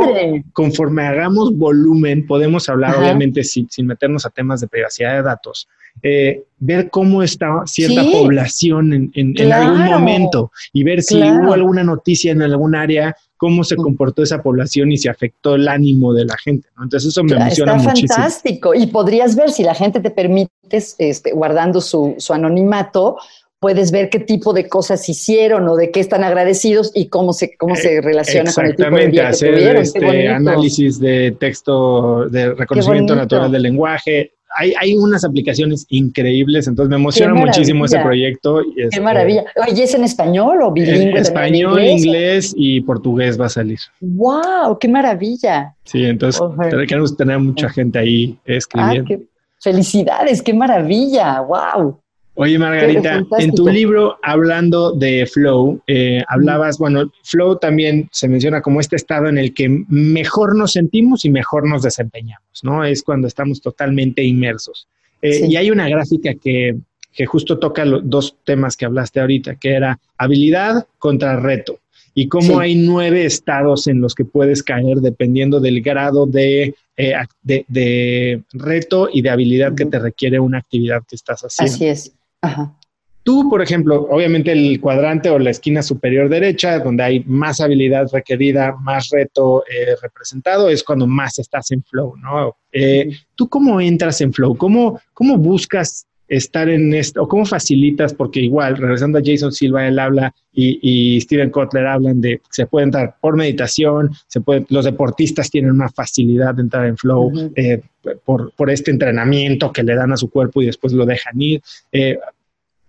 conforme 0.53 1.03
hagamos 1.03 1.55
volumen, 1.55 2.25
podemos 2.25 2.67
hablar, 2.69 2.95
obviamente, 2.97 3.43
sin, 3.43 3.69
sin 3.69 3.85
meternos 3.85 4.25
a 4.25 4.29
temas 4.29 4.61
de 4.61 4.67
privacidad 4.67 5.15
de 5.15 5.23
datos, 5.23 5.67
eh, 6.03 6.43
ver 6.57 6.89
cómo 6.89 7.21
está 7.21 7.63
cierta 7.65 8.03
población 8.03 9.11
en, 9.13 9.51
algún 9.51 9.85
momento 9.85 10.51
y 10.73 10.83
ver 10.83 11.01
si 11.01 11.17
hubo 11.21 11.53
alguna 11.53 11.83
noticia 11.83 12.31
en 12.31 12.41
algún 12.41 12.75
área, 12.75 13.15
cómo 13.37 13.63
se 13.63 13.75
mm. 13.75 13.81
comportó 13.81 14.23
esa 14.23 14.41
población 14.41 14.91
y 14.91 14.97
si 14.97 15.07
afectó 15.07 15.55
el 15.55 15.67
ánimo 15.67 16.13
de 16.13 16.25
la 16.25 16.37
gente. 16.37 16.69
Entonces 16.81 17.09
eso 17.09 17.23
me 17.23 17.35
emociona 17.35 17.75
está 17.77 17.91
fantástico. 17.91 18.73
Y 18.73 18.87
podrías 18.87 19.35
ver 19.35 19.51
si 19.51 19.63
la 19.63 19.73
gente 19.73 19.99
te 19.99 20.11
permite, 20.11 20.51
este, 20.71 21.31
guardando 21.31 21.81
su, 21.81 22.15
anonimato, 22.29 23.17
puedes 23.61 23.91
ver 23.91 24.09
qué 24.09 24.19
tipo 24.19 24.53
de 24.53 24.67
cosas 24.67 25.07
hicieron 25.07 25.69
o 25.69 25.75
de 25.75 25.91
qué 25.91 25.99
están 25.99 26.23
agradecidos 26.23 26.91
y 26.95 27.09
cómo 27.09 27.31
se, 27.31 27.55
cómo 27.57 27.75
se 27.75 27.97
eh, 27.97 28.01
relaciona 28.01 28.51
con 28.51 28.65
el 28.65 28.75
tipo 28.75 28.89
de 28.89 29.07
día 29.07 29.29
hacer 29.29 29.53
este 29.77 30.27
análisis 30.29 30.99
de 30.99 31.35
texto, 31.39 32.27
de 32.27 32.55
reconocimiento 32.55 33.15
natural 33.15 33.51
del 33.51 33.61
lenguaje, 33.61 34.31
hay, 34.57 34.73
hay 34.79 34.95
unas 34.95 35.23
aplicaciones 35.23 35.85
increíbles, 35.89 36.67
entonces 36.67 36.89
me 36.89 36.95
emociona 36.95 37.35
muchísimo 37.35 37.85
ese 37.85 37.99
proyecto. 37.99 38.61
Qué 38.75 38.83
este, 38.85 38.99
maravilla. 38.99 39.45
Oye, 39.55 39.83
¿es 39.83 39.93
en 39.93 40.03
español 40.03 40.61
o 40.63 40.71
bilingüe? 40.71 41.19
español, 41.19 41.81
inglés? 41.81 42.53
y 42.57 42.81
portugués 42.81 43.39
va 43.39 43.45
a 43.45 43.49
salir. 43.49 43.79
¡Wow! 44.01 44.77
¡Qué 44.79 44.87
maravilla! 44.87 45.75
Sí, 45.83 46.03
entonces 46.03 46.41
queremos 46.87 47.15
tener 47.15 47.37
mucha 47.37 47.69
gente 47.69 47.99
ahí 47.99 48.37
escribiendo. 48.43 49.13
Ah, 49.13 49.17
felicidades, 49.59 50.41
qué 50.41 50.53
maravilla, 50.53 51.41
wow. 51.41 52.00
Oye, 52.35 52.57
Margarita, 52.57 53.23
en 53.39 53.53
tu 53.53 53.67
libro, 53.67 54.17
hablando 54.23 54.93
de 54.93 55.25
flow, 55.25 55.81
eh, 55.85 56.23
hablabas, 56.29 56.77
bueno, 56.77 57.11
flow 57.23 57.57
también 57.57 58.07
se 58.11 58.29
menciona 58.29 58.61
como 58.61 58.79
este 58.79 58.95
estado 58.95 59.27
en 59.27 59.37
el 59.37 59.53
que 59.53 59.67
mejor 59.89 60.55
nos 60.55 60.71
sentimos 60.71 61.25
y 61.25 61.29
mejor 61.29 61.67
nos 61.67 61.83
desempeñamos, 61.83 62.63
¿no? 62.63 62.85
Es 62.85 63.03
cuando 63.03 63.27
estamos 63.27 63.61
totalmente 63.61 64.23
inmersos. 64.23 64.87
Eh, 65.21 65.45
y 65.49 65.55
hay 65.57 65.71
una 65.71 65.89
gráfica 65.89 66.33
que, 66.33 66.77
que 67.13 67.25
justo 67.25 67.59
toca 67.59 67.83
los 67.83 68.09
dos 68.09 68.37
temas 68.45 68.77
que 68.77 68.85
hablaste 68.85 69.19
ahorita, 69.19 69.55
que 69.55 69.73
era 69.73 69.99
habilidad 70.17 70.87
contra 70.99 71.37
reto 71.37 71.79
y 72.13 72.27
cómo 72.27 72.59
hay 72.59 72.75
nueve 72.75 73.25
estados 73.25 73.87
en 73.87 74.01
los 74.01 74.15
que 74.15 74.25
puedes 74.25 74.63
caer 74.63 74.97
dependiendo 74.97 75.59
del 75.59 75.81
grado 75.81 76.25
de, 76.25 76.75
eh, 76.97 77.13
de, 77.43 78.43
reto 78.53 79.09
y 79.11 79.21
de 79.21 79.29
habilidad 79.29 79.75
que 79.75 79.85
te 79.85 79.99
requiere 79.99 80.39
una 80.39 80.57
actividad 80.57 81.03
que 81.07 81.15
estás 81.15 81.41
haciendo. 81.41 81.73
Así 81.73 81.85
es. 81.87 82.13
Ajá. 82.41 82.75
Tú, 83.23 83.47
por 83.49 83.61
ejemplo, 83.61 84.07
obviamente 84.09 84.51
el 84.51 84.81
cuadrante 84.81 85.29
o 85.29 85.37
la 85.37 85.51
esquina 85.51 85.83
superior 85.83 86.27
derecha, 86.27 86.79
donde 86.79 87.03
hay 87.03 87.23
más 87.25 87.61
habilidad 87.61 88.07
requerida, 88.11 88.75
más 88.81 89.09
reto 89.11 89.63
eh, 89.65 89.95
representado, 90.01 90.69
es 90.69 90.83
cuando 90.83 91.05
más 91.05 91.37
estás 91.37 91.69
en 91.69 91.83
flow, 91.83 92.15
¿no? 92.17 92.57
Eh, 92.71 93.11
¿Tú 93.35 93.47
cómo 93.47 93.79
entras 93.79 94.21
en 94.21 94.33
flow? 94.33 94.57
¿Cómo, 94.57 94.99
cómo 95.13 95.37
buscas 95.37 96.07
estar 96.31 96.69
en 96.69 96.93
esto, 96.93 97.23
o 97.23 97.27
cómo 97.27 97.45
facilitas, 97.45 98.13
porque 98.13 98.39
igual, 98.39 98.77
regresando 98.77 99.19
a 99.19 99.21
Jason 99.23 99.51
Silva, 99.51 99.85
él 99.85 99.99
habla 99.99 100.33
y, 100.53 101.19
Steven 101.19 101.49
Kotler 101.49 101.85
hablan 101.85 102.21
de 102.21 102.39
se 102.49 102.67
puede 102.67 102.85
entrar 102.85 103.17
por 103.19 103.35
meditación, 103.35 104.11
se 104.27 104.39
puede, 104.39 104.65
los 104.69 104.85
deportistas 104.85 105.51
tienen 105.51 105.71
una 105.71 105.89
facilidad 105.89 106.55
de 106.55 106.61
entrar 106.61 106.85
en 106.85 106.95
flow 106.95 107.51
eh, 107.53 107.81
por, 108.23 108.53
por, 108.53 108.69
este 108.69 108.91
entrenamiento 108.91 109.73
que 109.73 109.83
le 109.83 109.93
dan 109.93 110.13
a 110.13 110.17
su 110.17 110.29
cuerpo 110.29 110.61
y 110.61 110.67
después 110.67 110.93
lo 110.93 111.05
dejan 111.05 111.41
ir. 111.41 111.61
Eh, 111.91 112.17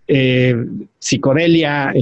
eh, 0.07 0.55
psicodelia, 0.97 1.93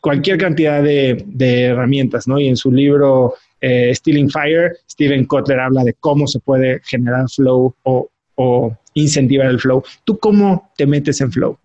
cualquier 0.00 0.38
cantidad 0.38 0.82
de, 0.82 1.22
de, 1.26 1.64
herramientas, 1.64 2.26
¿no? 2.26 2.40
Y 2.40 2.48
en 2.48 2.56
su 2.56 2.72
libro 2.72 3.34
Stealing 3.60 4.30
Fire, 4.30 4.78
Steven 4.90 5.26
Kotler 5.26 5.60
habla 5.60 5.84
de 5.84 5.92
cómo 6.00 6.26
se 6.26 6.40
puede 6.40 6.80
generar 6.84 7.28
flow 7.28 7.74
o, 7.82 8.08
o 8.36 8.78
incentivar 9.02 9.46
el 9.46 9.60
flow. 9.60 9.82
¿Tú 10.04 10.18
cómo 10.18 10.70
te 10.76 10.86
metes 10.86 11.20
en 11.20 11.32
flow? 11.32 11.58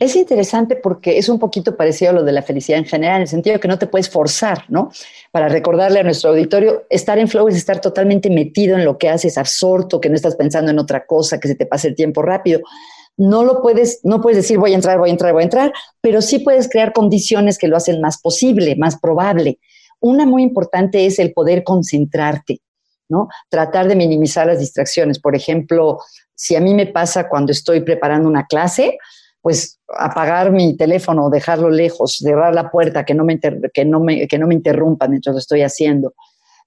Es 0.00 0.16
interesante 0.16 0.74
porque 0.74 1.16
es 1.16 1.28
un 1.28 1.38
poquito 1.38 1.76
parecido 1.76 2.10
a 2.10 2.14
lo 2.14 2.24
de 2.24 2.32
la 2.32 2.42
felicidad 2.42 2.78
en 2.78 2.86
general, 2.86 3.16
en 3.16 3.22
el 3.22 3.28
sentido 3.28 3.60
que 3.60 3.68
no 3.68 3.78
te 3.78 3.86
puedes 3.86 4.10
forzar, 4.10 4.64
¿no? 4.68 4.90
Para 5.30 5.48
recordarle 5.48 6.00
a 6.00 6.02
nuestro 6.02 6.30
auditorio, 6.30 6.84
estar 6.90 7.18
en 7.18 7.28
flow 7.28 7.46
es 7.48 7.54
estar 7.54 7.80
totalmente 7.80 8.30
metido 8.30 8.76
en 8.76 8.84
lo 8.84 8.98
que 8.98 9.08
haces, 9.08 9.38
absorto, 9.38 10.00
que 10.00 10.08
no 10.08 10.16
estás 10.16 10.34
pensando 10.34 10.72
en 10.72 10.78
otra 10.78 11.06
cosa, 11.06 11.38
que 11.38 11.48
se 11.48 11.54
te 11.54 11.66
pase 11.66 11.88
el 11.88 11.94
tiempo 11.94 12.22
rápido. 12.22 12.62
No 13.16 13.44
lo 13.44 13.62
puedes, 13.62 14.00
no 14.02 14.20
puedes 14.20 14.38
decir 14.38 14.58
voy 14.58 14.72
a 14.72 14.74
entrar, 14.74 14.98
voy 14.98 15.10
a 15.10 15.12
entrar, 15.12 15.32
voy 15.32 15.42
a 15.42 15.44
entrar, 15.44 15.72
pero 16.00 16.20
sí 16.20 16.40
puedes 16.40 16.68
crear 16.68 16.92
condiciones 16.92 17.56
que 17.56 17.68
lo 17.68 17.76
hacen 17.76 18.00
más 18.00 18.20
posible, 18.20 18.74
más 18.74 18.98
probable. 18.98 19.60
Una 20.00 20.26
muy 20.26 20.42
importante 20.42 21.06
es 21.06 21.20
el 21.20 21.32
poder 21.32 21.62
concentrarte. 21.62 22.60
¿No? 23.14 23.28
Tratar 23.48 23.88
de 23.88 23.96
minimizar 23.96 24.46
las 24.46 24.58
distracciones. 24.58 25.20
Por 25.20 25.36
ejemplo, 25.36 25.98
si 26.34 26.56
a 26.56 26.60
mí 26.60 26.74
me 26.74 26.86
pasa 26.86 27.28
cuando 27.28 27.52
estoy 27.52 27.80
preparando 27.80 28.28
una 28.28 28.46
clase, 28.46 28.98
pues 29.40 29.78
apagar 29.88 30.50
mi 30.50 30.76
teléfono, 30.76 31.30
dejarlo 31.30 31.70
lejos, 31.70 32.16
cerrar 32.18 32.54
la 32.54 32.70
puerta, 32.70 33.04
que 33.04 33.14
no 33.14 33.24
me, 33.24 33.38
que 33.38 33.84
no 33.84 34.00
me, 34.00 34.26
que 34.26 34.38
no 34.38 34.46
me 34.46 34.54
interrumpan 34.54 35.10
mientras 35.10 35.36
estoy 35.36 35.62
haciendo. 35.62 36.14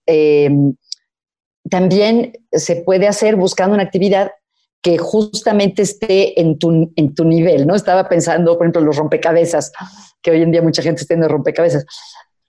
Em, 0.06 0.76
también 1.70 2.34
se 2.52 2.78
puede 2.78 3.08
hacer 3.08 3.36
buscando 3.36 3.74
una 3.74 3.84
actividad 3.84 4.32
que 4.82 4.98
justamente 4.98 5.82
esté 5.82 6.40
en 6.40 6.60
tu, 6.60 6.94
en 6.96 7.16
tu 7.16 7.26
nivel, 7.26 7.68
¿no? 7.68 7.76
Estaba 7.76 8.08
pensando, 8.08 8.56
por 8.58 8.66
ejemplo, 8.68 8.82
los 8.82 8.96
rompecabezas, 8.96 9.72
que 10.22 10.32
hoy 10.32 10.42
en 10.44 10.52
día 10.52 10.62
mucha 10.62 10.82
gente 10.82 11.02
está 11.02 11.14
en 11.14 11.28
rompecabezas. 11.28 11.84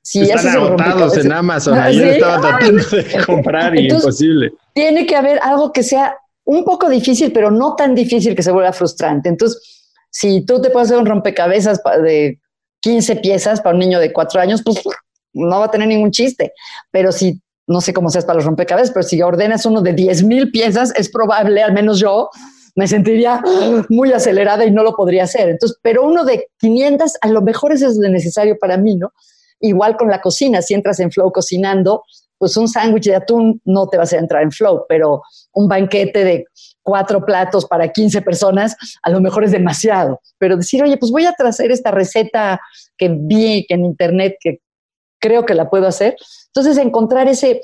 Si 0.08 0.22
Están 0.22 0.56
agotados 0.56 1.18
en 1.18 1.30
Amazon, 1.30 1.76
¿Ah, 1.76 1.90
estaba 1.90 2.40
tratando 2.58 2.82
de 2.82 3.24
comprar 3.26 3.78
y 3.78 3.90
imposible. 3.92 4.54
Tiene 4.72 5.04
que 5.04 5.14
haber 5.14 5.38
algo 5.42 5.70
que 5.70 5.82
sea 5.82 6.16
un 6.44 6.64
poco 6.64 6.88
difícil, 6.88 7.30
pero 7.30 7.50
no 7.50 7.76
tan 7.76 7.94
difícil 7.94 8.34
que 8.34 8.42
se 8.42 8.50
vuelva 8.50 8.72
frustrante. 8.72 9.28
Entonces, 9.28 9.60
si 10.08 10.46
tú 10.46 10.62
te 10.62 10.70
puedes 10.70 10.88
hacer 10.88 10.98
un 10.98 11.04
rompecabezas 11.04 11.82
de 12.02 12.40
15 12.80 13.16
piezas 13.16 13.60
para 13.60 13.74
un 13.74 13.80
niño 13.80 14.00
de 14.00 14.10
4 14.10 14.40
años, 14.40 14.62
pues 14.64 14.80
no 15.34 15.58
va 15.58 15.66
a 15.66 15.70
tener 15.70 15.86
ningún 15.86 16.10
chiste. 16.10 16.54
Pero 16.90 17.12
si, 17.12 17.42
no 17.66 17.82
sé 17.82 17.92
cómo 17.92 18.08
seas 18.08 18.24
para 18.24 18.36
los 18.36 18.46
rompecabezas, 18.46 18.92
pero 18.92 19.02
si 19.02 19.20
ordenas 19.20 19.66
uno 19.66 19.82
de 19.82 19.92
10 19.92 20.22
mil 20.22 20.50
piezas, 20.50 20.90
es 20.96 21.10
probable, 21.10 21.62
al 21.62 21.74
menos 21.74 22.00
yo, 22.00 22.30
me 22.76 22.88
sentiría 22.88 23.42
muy 23.90 24.10
acelerada 24.14 24.64
y 24.64 24.70
no 24.70 24.82
lo 24.82 24.96
podría 24.96 25.24
hacer. 25.24 25.50
Entonces, 25.50 25.78
pero 25.82 26.02
uno 26.02 26.24
de 26.24 26.48
500, 26.60 27.12
a 27.20 27.28
lo 27.28 27.42
mejor 27.42 27.72
es 27.72 27.82
necesario 27.98 28.56
para 28.58 28.78
mí, 28.78 28.96
¿no? 28.96 29.12
Igual 29.60 29.96
con 29.96 30.08
la 30.08 30.20
cocina, 30.20 30.62
si 30.62 30.74
entras 30.74 31.00
en 31.00 31.10
flow 31.10 31.32
cocinando, 31.32 32.04
pues 32.38 32.56
un 32.56 32.68
sándwich 32.68 33.06
de 33.06 33.16
atún 33.16 33.60
no 33.64 33.88
te 33.88 33.98
vas 33.98 34.12
a 34.12 34.18
entrar 34.18 34.42
en 34.42 34.52
flow, 34.52 34.84
pero 34.88 35.22
un 35.52 35.68
banquete 35.68 36.24
de 36.24 36.44
cuatro 36.82 37.24
platos 37.24 37.66
para 37.66 37.92
15 37.92 38.22
personas, 38.22 38.76
a 39.02 39.10
lo 39.10 39.20
mejor 39.20 39.44
es 39.44 39.52
demasiado. 39.52 40.20
Pero 40.38 40.56
decir, 40.56 40.82
oye, 40.82 40.96
pues 40.96 41.12
voy 41.12 41.26
a 41.26 41.32
traer 41.32 41.72
esta 41.72 41.90
receta 41.90 42.60
que 42.96 43.08
vi 43.10 43.66
en 43.68 43.84
internet 43.84 44.36
que 44.40 44.60
creo 45.20 45.44
que 45.44 45.54
la 45.54 45.68
puedo 45.68 45.86
hacer. 45.86 46.16
Entonces, 46.46 46.78
encontrar 46.78 47.28
ese, 47.28 47.60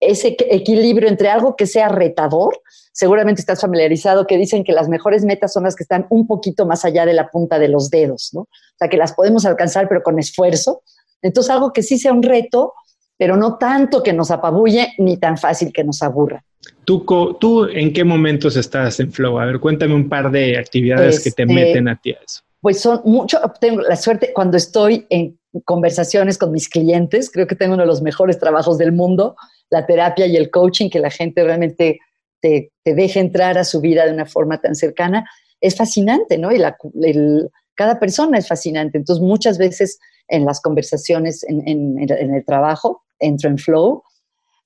ese 0.00 0.36
equilibrio 0.38 1.08
entre 1.08 1.28
algo 1.28 1.56
que 1.56 1.66
sea 1.66 1.88
retador, 1.88 2.60
seguramente 2.92 3.40
estás 3.40 3.60
familiarizado 3.60 4.26
que 4.26 4.36
dicen 4.36 4.64
que 4.64 4.72
las 4.72 4.88
mejores 4.88 5.24
metas 5.24 5.52
son 5.52 5.64
las 5.64 5.74
que 5.74 5.82
están 5.82 6.06
un 6.10 6.26
poquito 6.26 6.66
más 6.66 6.84
allá 6.84 7.06
de 7.06 7.14
la 7.14 7.28
punta 7.28 7.58
de 7.58 7.68
los 7.68 7.90
dedos, 7.90 8.30
¿no? 8.32 8.42
O 8.42 8.48
sea, 8.78 8.88
que 8.88 8.96
las 8.96 9.14
podemos 9.14 9.46
alcanzar, 9.46 9.88
pero 9.88 10.02
con 10.02 10.18
esfuerzo. 10.18 10.82
Entonces, 11.22 11.50
algo 11.50 11.72
que 11.72 11.82
sí 11.82 11.98
sea 11.98 12.12
un 12.12 12.22
reto, 12.22 12.74
pero 13.16 13.36
no 13.36 13.58
tanto 13.58 14.02
que 14.02 14.12
nos 14.12 14.30
apabulle 14.30 14.94
ni 14.98 15.18
tan 15.18 15.36
fácil 15.36 15.72
que 15.72 15.84
nos 15.84 16.02
aburra. 16.02 16.44
¿Tú, 16.84 17.04
¿Tú 17.38 17.66
en 17.66 17.92
qué 17.92 18.04
momentos 18.04 18.56
estás 18.56 18.98
en 19.00 19.12
flow? 19.12 19.38
A 19.38 19.44
ver, 19.44 19.60
cuéntame 19.60 19.94
un 19.94 20.08
par 20.08 20.30
de 20.30 20.58
actividades 20.58 21.22
que 21.22 21.30
te 21.30 21.42
este, 21.42 21.54
meten 21.54 21.88
a 21.88 22.00
ti 22.00 22.12
a 22.12 22.18
eso. 22.24 22.42
Pues 22.60 22.80
son 22.80 23.00
mucho, 23.04 23.38
tengo 23.60 23.80
la 23.82 23.96
suerte 23.96 24.32
cuando 24.34 24.56
estoy 24.56 25.06
en 25.08 25.38
conversaciones 25.64 26.36
con 26.36 26.52
mis 26.52 26.68
clientes, 26.68 27.30
creo 27.30 27.46
que 27.46 27.56
tengo 27.56 27.74
uno 27.74 27.82
de 27.82 27.86
los 27.86 28.02
mejores 28.02 28.38
trabajos 28.38 28.78
del 28.78 28.92
mundo, 28.92 29.36
la 29.70 29.86
terapia 29.86 30.26
y 30.26 30.36
el 30.36 30.50
coaching, 30.50 30.90
que 30.90 30.98
la 30.98 31.10
gente 31.10 31.42
realmente 31.42 32.00
te, 32.40 32.72
te 32.82 32.94
deje 32.94 33.20
entrar 33.20 33.56
a 33.58 33.64
su 33.64 33.80
vida 33.80 34.04
de 34.04 34.12
una 34.12 34.26
forma 34.26 34.60
tan 34.60 34.74
cercana, 34.74 35.28
es 35.60 35.76
fascinante, 35.76 36.38
¿no? 36.38 36.52
Y 36.52 36.58
la, 36.58 36.76
cada 37.80 37.98
persona 37.98 38.36
es 38.36 38.46
fascinante. 38.46 38.98
Entonces, 38.98 39.24
muchas 39.24 39.56
veces 39.56 39.98
en 40.28 40.44
las 40.44 40.60
conversaciones 40.60 41.42
en, 41.48 41.98
el 41.98 42.44
trabajo, 42.44 43.04
entro 43.18 43.48
en 43.48 43.56
flow. 43.56 44.02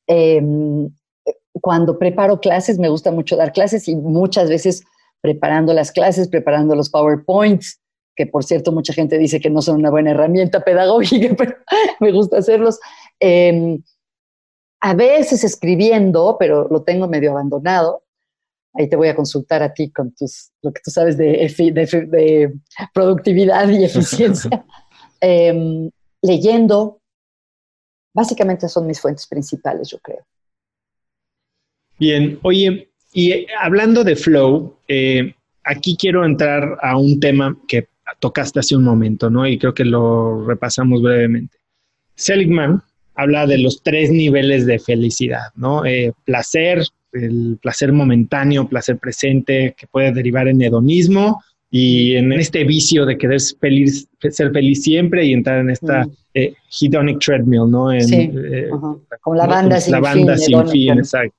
Em, 0.09 0.93
cuando 1.61 1.97
preparo 1.97 2.41
clases, 2.41 2.77
me 2.81 2.89
gusta 2.89 3.13
mucho 3.13 3.37
dar 3.37 3.53
clases 3.53 3.87
y 3.87 3.95
muchas 3.95 4.49
veces 4.49 4.83
preparando 5.21 5.73
las 5.73 5.93
clases, 5.93 6.27
preparando 6.27 6.75
los 6.75 6.91
PowerPoints, 6.91 7.81
que 8.17 8.27
por 8.27 8.43
cierto 8.43 8.73
mucha 8.73 8.93
gente 8.93 9.17
dice 9.17 9.39
que 9.39 9.49
no 9.49 9.63
son 9.63 9.77
una 9.77 9.91
buena 9.91 10.11
herramienta 10.11 10.65
pedagógica, 10.65 11.35
pero 11.39 11.55
me 12.01 12.11
gusta 12.11 12.39
hacerlos. 12.39 12.81
Em, 13.21 13.81
a 14.81 14.95
veces 14.95 15.45
escribiendo, 15.45 16.35
pero 16.37 16.67
lo 16.69 16.83
tengo 16.83 17.07
medio 17.07 17.31
abandonado. 17.31 18.03
Ahí 18.75 18.89
te 18.89 18.97
voy 18.97 19.09
a 19.09 19.17
consultar 19.17 19.63
a 19.63 19.73
ti 19.73 19.91
con 19.91 20.13
tus, 20.15 20.51
lo 20.63 20.73
que 20.73 20.81
tú 20.85 20.91
sabes 20.91 21.17
de, 21.17 21.33
de, 21.73 22.53
productividad 22.93 23.69
y 23.69 23.85
eficiencia. 23.85 24.65
Em, 25.27 25.91
leyendo, 26.21 27.01
Básicamente 28.15 28.69
son 28.69 28.87
mis 28.87 29.01
fuentes 29.01 29.27
principales, 29.27 29.91
yo 29.91 29.99
creo. 29.99 30.25
Bien, 31.99 32.39
oye, 32.43 32.91
y 33.13 33.47
hablando 33.61 34.05
de 34.05 34.15
flow, 34.15 34.77
eh, 34.87 35.35
aquí 35.65 35.97
quiero 35.99 36.25
entrar 36.25 36.79
a 36.81 36.97
un 36.97 37.19
tema 37.19 37.57
que 37.67 37.89
tocaste 38.21 38.61
hace 38.61 38.77
un 38.77 38.85
momento, 38.85 39.31
¿no? 39.31 39.47
Y 39.47 39.59
creo 39.59 39.75
que 39.75 39.85
lo 39.85 40.47
repasamos 40.47 41.03
brevemente. 41.03 41.59
Seligman 42.15 42.83
habla 43.17 43.47
de 43.47 43.59
los 43.59 43.83
tres 43.83 44.11
niveles 44.11 44.65
de 44.67 44.79
felicidad, 44.79 45.53
¿no? 45.57 45.85
Eh, 45.85 46.13
placer, 46.25 46.85
el 47.15 47.59
placer 47.61 47.93
momentáneo, 47.93 48.69
placer 48.69 48.99
presente, 48.99 49.75
que 49.77 49.87
puede 49.87 50.13
derivar 50.13 50.49
en 50.49 50.61
hedonismo, 50.61 51.41
y 51.71 52.15
en 52.15 52.33
este 52.33 52.63
vicio 52.63 53.05
de 53.05 53.19
querer 53.19 53.41
feliz, 53.61 54.07
ser 54.31 54.53
feliz 54.53 54.85
siempre 54.85 55.27
y 55.27 55.33
entrar 55.33 55.59
en 55.59 55.71
esta 55.71 56.07
eh, 56.33 56.55
hedonic 56.71 57.19
treadmill, 57.19 57.69
¿no? 57.69 57.93
En, 57.93 58.07
sí, 58.07 58.31
eh, 58.33 58.71
con 59.21 59.37
la 59.37 59.47
banda 59.47 59.81
sin 59.81 59.91
la 59.91 59.99
banda 59.99 60.39
sin 60.39 60.69
fin, 60.69 60.99
exacto. 60.99 61.37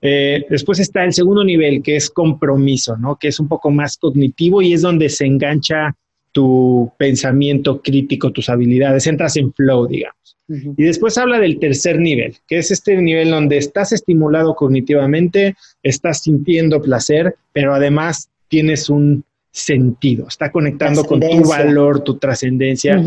Eh, 0.00 0.44
después 0.50 0.80
está 0.80 1.04
el 1.04 1.12
segundo 1.12 1.44
nivel, 1.44 1.80
que 1.80 1.94
es 1.94 2.10
compromiso, 2.10 2.96
¿no? 2.96 3.16
Que 3.16 3.28
es 3.28 3.38
un 3.38 3.46
poco 3.46 3.70
más 3.70 3.96
cognitivo 3.96 4.62
y 4.62 4.72
es 4.72 4.82
donde 4.82 5.08
se 5.08 5.26
engancha 5.26 5.94
tu 6.38 6.92
pensamiento 6.96 7.82
crítico, 7.82 8.30
tus 8.30 8.48
habilidades, 8.48 9.08
entras 9.08 9.36
en 9.36 9.52
flow, 9.52 9.88
digamos. 9.88 10.36
Y 10.46 10.84
después 10.84 11.18
habla 11.18 11.40
del 11.40 11.58
tercer 11.58 11.98
nivel, 11.98 12.36
que 12.46 12.58
es 12.58 12.70
este 12.70 12.96
nivel 12.96 13.30
donde 13.30 13.58
estás 13.58 13.90
estimulado 13.90 14.54
cognitivamente, 14.54 15.56
estás 15.82 16.22
sintiendo 16.22 16.80
placer, 16.80 17.34
pero 17.52 17.74
además 17.74 18.30
tienes 18.46 18.88
un 18.88 19.24
sentido, 19.50 20.28
está 20.28 20.52
conectando 20.52 21.02
con 21.02 21.18
tu 21.18 21.42
valor, 21.42 22.04
tu 22.04 22.18
trascendencia. 22.18 23.02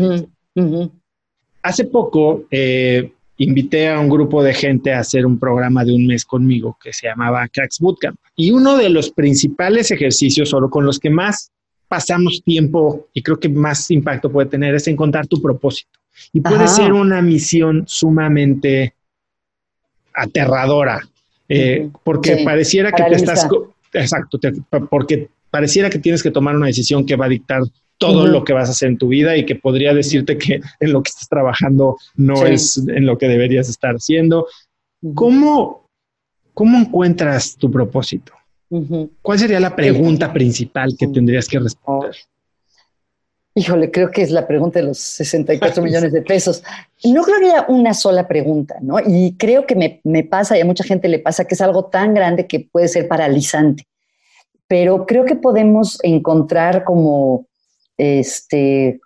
Hace 1.62 1.84
poco 1.84 2.44
eh, 2.50 3.12
invité 3.38 3.88
a 3.88 3.98
un 3.98 4.10
grupo 4.10 4.42
de 4.42 4.52
gente 4.52 4.92
a 4.92 4.98
hacer 4.98 5.24
un 5.24 5.38
programa 5.38 5.86
de 5.86 5.94
un 5.94 6.06
mes 6.06 6.26
conmigo 6.26 6.76
que 6.82 6.92
se 6.92 7.06
llamaba 7.06 7.48
Cracks 7.48 7.80
Bootcamp. 7.80 8.18
Y 8.36 8.50
uno 8.50 8.76
de 8.76 8.90
los 8.90 9.10
principales 9.10 9.90
ejercicios, 9.90 10.50
solo 10.50 10.68
con 10.68 10.84
los 10.84 10.98
que 10.98 11.08
más 11.08 11.50
pasamos 11.92 12.42
tiempo 12.42 13.08
y 13.12 13.22
creo 13.22 13.38
que 13.38 13.50
más 13.50 13.90
impacto 13.90 14.32
puede 14.32 14.48
tener, 14.48 14.74
es 14.74 14.88
encontrar 14.88 15.26
tu 15.26 15.42
propósito. 15.42 15.90
Y 16.32 16.40
puede 16.40 16.66
ser 16.66 16.94
una 16.94 17.20
misión 17.20 17.84
sumamente 17.86 18.94
aterradora, 20.14 21.06
eh, 21.50 21.90
porque 22.02 22.40
pareciera 22.46 22.92
que 22.92 23.02
te 23.02 23.14
estás... 23.14 23.46
Exacto, 23.92 24.38
porque 24.88 25.28
pareciera 25.50 25.90
que 25.90 25.98
tienes 25.98 26.22
que 26.22 26.30
tomar 26.30 26.56
una 26.56 26.68
decisión 26.68 27.04
que 27.04 27.14
va 27.14 27.26
a 27.26 27.28
dictar 27.28 27.60
todo 27.98 28.26
lo 28.26 28.42
que 28.42 28.54
vas 28.54 28.70
a 28.70 28.72
hacer 28.72 28.88
en 28.88 28.96
tu 28.96 29.08
vida 29.08 29.36
y 29.36 29.44
que 29.44 29.56
podría 29.56 29.92
decirte 29.92 30.38
que 30.38 30.62
en 30.80 30.92
lo 30.94 31.02
que 31.02 31.10
estás 31.10 31.28
trabajando 31.28 31.98
no 32.14 32.46
es 32.46 32.78
en 32.88 33.04
lo 33.04 33.18
que 33.18 33.28
deberías 33.28 33.68
estar 33.68 33.96
haciendo. 33.96 34.46
¿Cómo, 35.14 35.90
¿Cómo 36.54 36.78
encuentras 36.78 37.54
tu 37.54 37.70
propósito? 37.70 38.32
¿Cuál 39.20 39.38
sería 39.38 39.60
la 39.60 39.76
pregunta 39.76 40.32
principal 40.32 40.94
que 40.98 41.06
tendrías 41.08 41.46
que 41.46 41.58
responder? 41.58 42.16
Híjole, 43.54 43.90
creo 43.90 44.10
que 44.10 44.22
es 44.22 44.30
la 44.30 44.46
pregunta 44.46 44.78
de 44.78 44.86
los 44.86 44.98
64 44.98 45.82
millones 45.84 46.12
de 46.12 46.22
pesos. 46.22 46.62
No 47.04 47.22
creo 47.22 47.38
que 47.38 47.46
haya 47.50 47.66
una 47.68 47.92
sola 47.92 48.26
pregunta, 48.26 48.76
¿no? 48.80 48.96
Y 49.04 49.36
creo 49.36 49.66
que 49.66 49.74
me, 49.74 50.00
me, 50.04 50.24
pasa 50.24 50.56
y 50.56 50.62
a 50.62 50.64
mucha 50.64 50.84
gente 50.84 51.08
le 51.08 51.18
pasa 51.18 51.44
que 51.44 51.54
es 51.54 51.60
algo 51.60 51.84
tan 51.86 52.14
grande 52.14 52.46
que 52.46 52.60
puede 52.60 52.88
ser 52.88 53.08
paralizante. 53.08 53.86
Pero 54.66 55.04
creo 55.04 55.26
que 55.26 55.36
podemos 55.36 55.98
encontrar 56.02 56.84
como 56.84 57.46
este, 57.98 59.00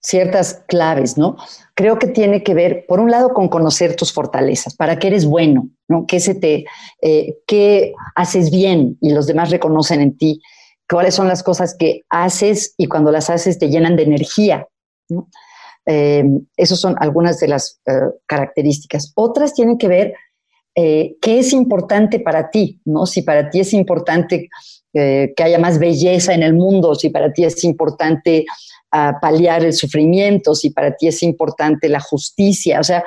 ciertas 0.00 0.62
claves, 0.66 1.18
¿no? 1.18 1.36
Creo 1.76 1.98
que 1.98 2.06
tiene 2.06 2.42
que 2.42 2.54
ver, 2.54 2.84
por 2.86 3.00
un 3.00 3.10
lado, 3.10 3.34
con 3.34 3.48
conocer 3.48 3.96
tus 3.96 4.12
fortalezas, 4.12 4.76
para 4.76 4.98
qué 4.98 5.08
eres 5.08 5.24
bueno, 5.26 5.68
¿no? 5.88 6.06
¿Qué, 6.06 6.20
se 6.20 6.38
eh, 7.02 7.36
qué 7.46 7.92
haces 8.14 8.50
bien 8.50 8.96
y 9.00 9.12
los 9.12 9.26
demás 9.26 9.50
reconocen 9.50 10.00
en 10.00 10.16
ti? 10.16 10.40
cuáles 10.88 11.14
son 11.14 11.28
las 11.28 11.42
cosas 11.42 11.74
que 11.78 12.02
haces 12.10 12.74
y 12.76 12.86
cuando 12.86 13.10
las 13.10 13.30
haces 13.30 13.58
te 13.58 13.68
llenan 13.68 13.96
de 13.96 14.02
energía. 14.04 14.66
Eh, 15.86 16.24
esas 16.56 16.80
son 16.80 16.96
algunas 16.98 17.40
de 17.40 17.48
las 17.48 17.80
eh, 17.86 17.92
características. 18.26 19.12
Otras 19.14 19.54
tienen 19.54 19.78
que 19.78 19.88
ver 19.88 20.14
eh, 20.74 21.16
qué 21.20 21.38
es 21.38 21.52
importante 21.52 22.20
para 22.20 22.50
ti, 22.50 22.80
¿no? 22.84 23.06
Si 23.06 23.22
para 23.22 23.50
ti 23.50 23.60
es 23.60 23.72
importante 23.72 24.48
que 24.96 25.34
haya 25.42 25.58
más 25.58 25.80
belleza 25.80 26.34
en 26.34 26.44
el 26.44 26.54
mundo, 26.54 26.94
si 26.94 27.10
para 27.10 27.32
ti 27.32 27.44
es 27.44 27.64
importante 27.64 28.46
ah, 28.94 29.18
paliar 29.20 29.64
el 29.64 29.72
sufrimiento, 29.72 30.54
si 30.54 30.70
para 30.70 30.94
ti 30.96 31.08
es 31.08 31.22
importante 31.22 31.88
la 31.88 32.00
justicia. 32.00 32.80
O 32.80 32.84
sea, 32.84 33.04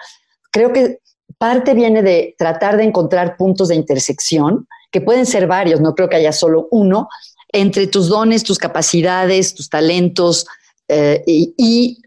creo 0.52 0.74
que 0.74 1.00
parte 1.38 1.74
viene 1.74 2.04
de 2.04 2.36
tratar 2.38 2.78
de 2.78 2.84
encontrar 2.84 3.38
puntos 3.38 3.70
de 3.70 3.76
intersección, 3.76 4.68
que 4.92 5.02
pueden 5.02 5.26
ser 5.26 5.48
varios, 5.48 5.82
no 5.82 5.96
creo 5.96 6.10
que 6.10 6.18
haya 6.18 6.32
solo 6.32 6.68
uno, 6.72 7.08
entre 7.52 7.88
tus 7.88 8.10
dones, 8.10 8.44
tus 8.44 8.58
capacidades, 8.58 9.54
tus 9.54 9.70
talentos 9.70 10.46
eh, 10.90 11.22
y, 11.26 12.02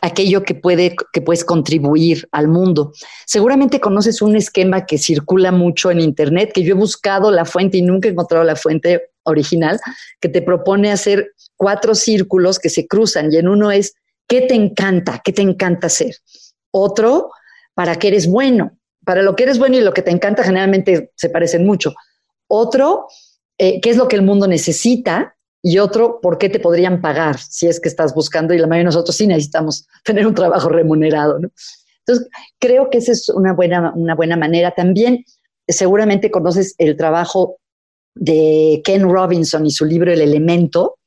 aquello 0.00 0.42
que, 0.44 0.54
puede, 0.54 0.94
que 1.12 1.20
puedes 1.20 1.44
contribuir 1.44 2.26
al 2.32 2.48
mundo. 2.48 2.92
Seguramente 3.26 3.80
conoces 3.80 4.22
un 4.22 4.36
esquema 4.36 4.86
que 4.86 4.98
circula 4.98 5.52
mucho 5.52 5.90
en 5.90 6.00
Internet, 6.00 6.52
que 6.54 6.62
yo 6.62 6.74
he 6.74 6.78
buscado 6.78 7.30
la 7.30 7.44
fuente 7.44 7.78
y 7.78 7.82
nunca 7.82 8.08
he 8.08 8.12
encontrado 8.12 8.44
la 8.44 8.56
fuente 8.56 9.10
original, 9.24 9.80
que 10.20 10.28
te 10.28 10.42
propone 10.42 10.92
hacer 10.92 11.32
cuatro 11.56 11.94
círculos 11.94 12.58
que 12.58 12.70
se 12.70 12.86
cruzan 12.86 13.32
y 13.32 13.36
en 13.36 13.48
uno 13.48 13.70
es, 13.70 13.94
¿qué 14.28 14.42
te 14.42 14.54
encanta? 14.54 15.20
¿Qué 15.24 15.32
te 15.32 15.42
encanta 15.42 15.86
hacer? 15.86 16.16
Otro, 16.70 17.30
¿para 17.74 17.96
qué 17.96 18.08
eres 18.08 18.28
bueno? 18.28 18.78
Para 19.04 19.22
lo 19.22 19.36
que 19.36 19.44
eres 19.44 19.58
bueno 19.58 19.76
y 19.76 19.80
lo 19.80 19.92
que 19.92 20.02
te 20.02 20.10
encanta 20.10 20.42
generalmente 20.42 21.12
se 21.16 21.28
parecen 21.28 21.66
mucho. 21.66 21.94
Otro, 22.48 23.06
eh, 23.58 23.80
qué 23.80 23.90
es 23.90 23.96
lo 23.96 24.08
que 24.08 24.16
el 24.16 24.22
mundo 24.22 24.46
necesita 24.46 25.36
y 25.62 25.78
otro, 25.78 26.20
por 26.20 26.36
qué 26.36 26.48
te 26.48 26.60
podrían 26.60 27.00
pagar 27.00 27.38
si 27.38 27.66
es 27.66 27.80
que 27.80 27.88
estás 27.88 28.14
buscando 28.14 28.52
y 28.52 28.58
la 28.58 28.66
mayoría 28.66 28.80
de 28.80 28.96
nosotros 28.96 29.16
sí 29.16 29.26
necesitamos 29.26 29.86
tener 30.04 30.26
un 30.26 30.34
trabajo 30.34 30.68
remunerado. 30.68 31.38
Entonces, 32.06 32.28
creo 32.58 32.90
que 32.90 32.98
esa 32.98 33.12
es 33.12 33.28
una 33.30 33.54
buena, 33.54 33.92
una 33.94 34.14
buena 34.14 34.36
manera. 34.36 34.72
También 34.72 35.24
seguramente 35.66 36.30
conoces 36.30 36.74
el 36.78 36.96
trabajo 36.96 37.58
de 38.14 38.80
Ken 38.84 39.02
Robinson 39.02 39.66
y 39.66 39.70
su 39.70 39.84
libro 39.84 40.12
El 40.12 40.20
Elemento. 40.20 40.98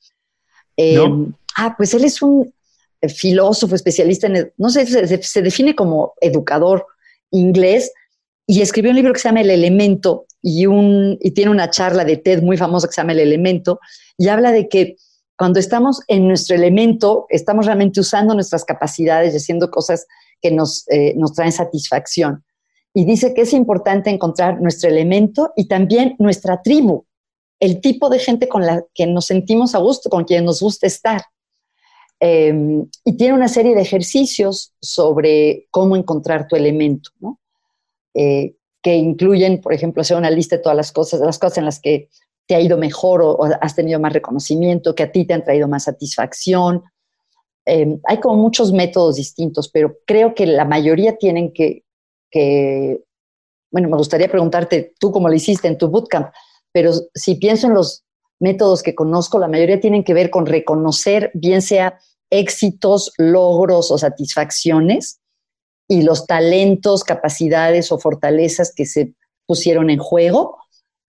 Eh, 0.76 0.99
ah, 1.58 1.76
pues 1.78 1.93
él 1.93 2.03
es 2.03 2.22
un 2.22 2.53
filósofo 3.16 3.76
especialista 3.76 4.28
en, 4.28 4.51
no 4.58 4.70
sé, 4.70 4.86
se 4.86 5.41
define 5.41 5.76
como 5.76 6.14
educador 6.22 6.86
inglés 7.32 7.91
y 8.45 8.62
escribió 8.62 8.91
un 8.91 8.95
libro 8.95 9.14
que 9.14 9.20
se 9.20 9.28
llama 9.28 9.41
El 9.41 9.51
Elemento 9.51 10.26
y, 10.41 10.66
un, 10.66 11.18
y 11.22 11.32
tiene 11.32 11.51
una 11.51 11.70
charla 11.70 12.05
de 12.05 12.18
TED 12.18 12.41
muy 12.41 12.58
famosa 12.58 12.88
que 12.88 12.93
se 12.93 13.01
llama 13.01 13.14
El 13.14 13.20
Elemento 13.20 13.80
y 14.18 14.30
habla 14.30 14.51
de 14.51 14.70
que 14.70 14.95
cuando 15.38 15.60
estamos 15.60 16.01
en 16.08 16.28
nuestro 16.28 16.55
elemento, 16.55 17.28
estamos 17.30 17.68
realmente 17.68 17.99
usando 17.99 18.34
nuestras 18.34 18.66
capacidades 18.66 19.34
y 19.34 19.38
haciendo 19.38 19.70
cosas 19.70 20.08
que 20.41 20.49
nos, 20.49 20.84
eh, 20.89 21.14
nos 21.16 21.34
traen 21.34 21.51
satisfacción. 21.51 22.43
Y 22.98 23.06
dice 23.06 23.36
que 23.36 23.41
es 23.41 23.54
importante 23.54 24.10
encontrar 24.10 24.60
nuestro 24.60 24.89
elemento 24.89 25.54
y 25.56 25.68
también 25.68 26.16
nuestra 26.18 26.64
tribu, 26.64 27.06
el 27.60 27.80
tipo 27.80 28.10
de 28.10 28.18
gente 28.18 28.48
con 28.48 28.66
la 28.66 28.84
que 28.95 29.06
nos 29.06 29.28
sentimos 29.28 29.76
a 29.76 29.78
gusto, 29.78 30.10
con 30.10 30.24
quien 30.24 30.45
nos 30.45 30.62
gusta 30.62 30.88
estar. 30.88 31.22
Em, 32.20 32.89
y 33.06 33.16
tiene 33.16 33.36
una 33.36 33.50
serie 33.50 33.76
de 33.76 33.82
ejercicios 33.82 34.74
sobre 34.82 35.68
cómo 35.70 35.95
encontrar 35.95 36.48
tu 36.48 36.56
elemento. 36.56 37.12
Eh, 38.16 38.56
que 38.82 38.95
incluyen, 38.95 39.62
por 39.62 39.74
ejemplo, 39.74 40.02
hacer 40.02 40.18
una 40.18 40.32
lista 40.32 40.56
de 40.56 40.64
todas 40.64 40.76
las 40.76 40.91
cosas, 40.91 41.20
las 41.20 41.38
cosas 41.38 41.60
en 41.60 41.66
las 41.66 41.80
que 41.80 42.10
te 42.48 42.56
ha 42.56 42.62
ido 42.62 42.80
mejor 42.80 43.22
o, 43.22 43.43
has 43.62 43.76
tenido 43.76 44.00
más 44.00 44.14
reconocimiento, 44.14 44.95
que 44.95 45.04
a 45.04 45.12
ti 45.12 45.24
te 45.24 45.36
han 45.36 45.43
traído 45.43 45.68
más 45.68 45.84
satisfacción. 45.84 46.82
Em, 47.64 48.00
hay 48.06 48.20
como 48.20 48.41
muchos 48.41 48.72
métodos 48.72 49.18
distintos, 49.18 49.70
pero 49.70 50.00
creo 50.08 50.34
que 50.34 50.48
la 50.48 50.66
mayoría 50.66 51.16
tienen 51.18 51.54
que, 51.54 51.84
que, 52.32 53.04
bueno, 53.72 53.90
me 53.90 53.98
gustaría 53.98 54.30
preguntarte 54.30 54.94
tú 55.00 55.12
cómo 55.12 55.30
lo 55.30 55.36
hiciste 55.36 55.68
en 55.68 55.78
tu 55.78 55.90
bootcamp, 55.90 56.32
pero 56.72 56.92
si 57.14 57.36
pienso 57.36 57.68
en 57.68 57.74
los 57.74 58.04
métodos 58.40 58.84
que 58.84 58.96
conozco, 58.96 59.40
la 59.40 59.48
mayoría 59.48 59.80
tienen 59.80 60.04
que 60.04 60.14
ver 60.14 60.30
con 60.30 60.46
reconocer, 60.46 61.32
bien 61.34 61.62
sea 61.62 62.00
éxitos, 62.30 63.14
logros 63.18 63.90
o 63.92 63.98
satisfacciones, 63.98 65.20
y 65.88 66.02
los 66.02 66.28
talentos, 66.28 67.04
capacidades 67.04 67.92
o 67.92 67.98
fortalezas 67.98 68.74
que 68.76 68.86
se 68.86 69.14
pusieron 69.46 69.90
en 69.90 70.00
juego 70.00 70.58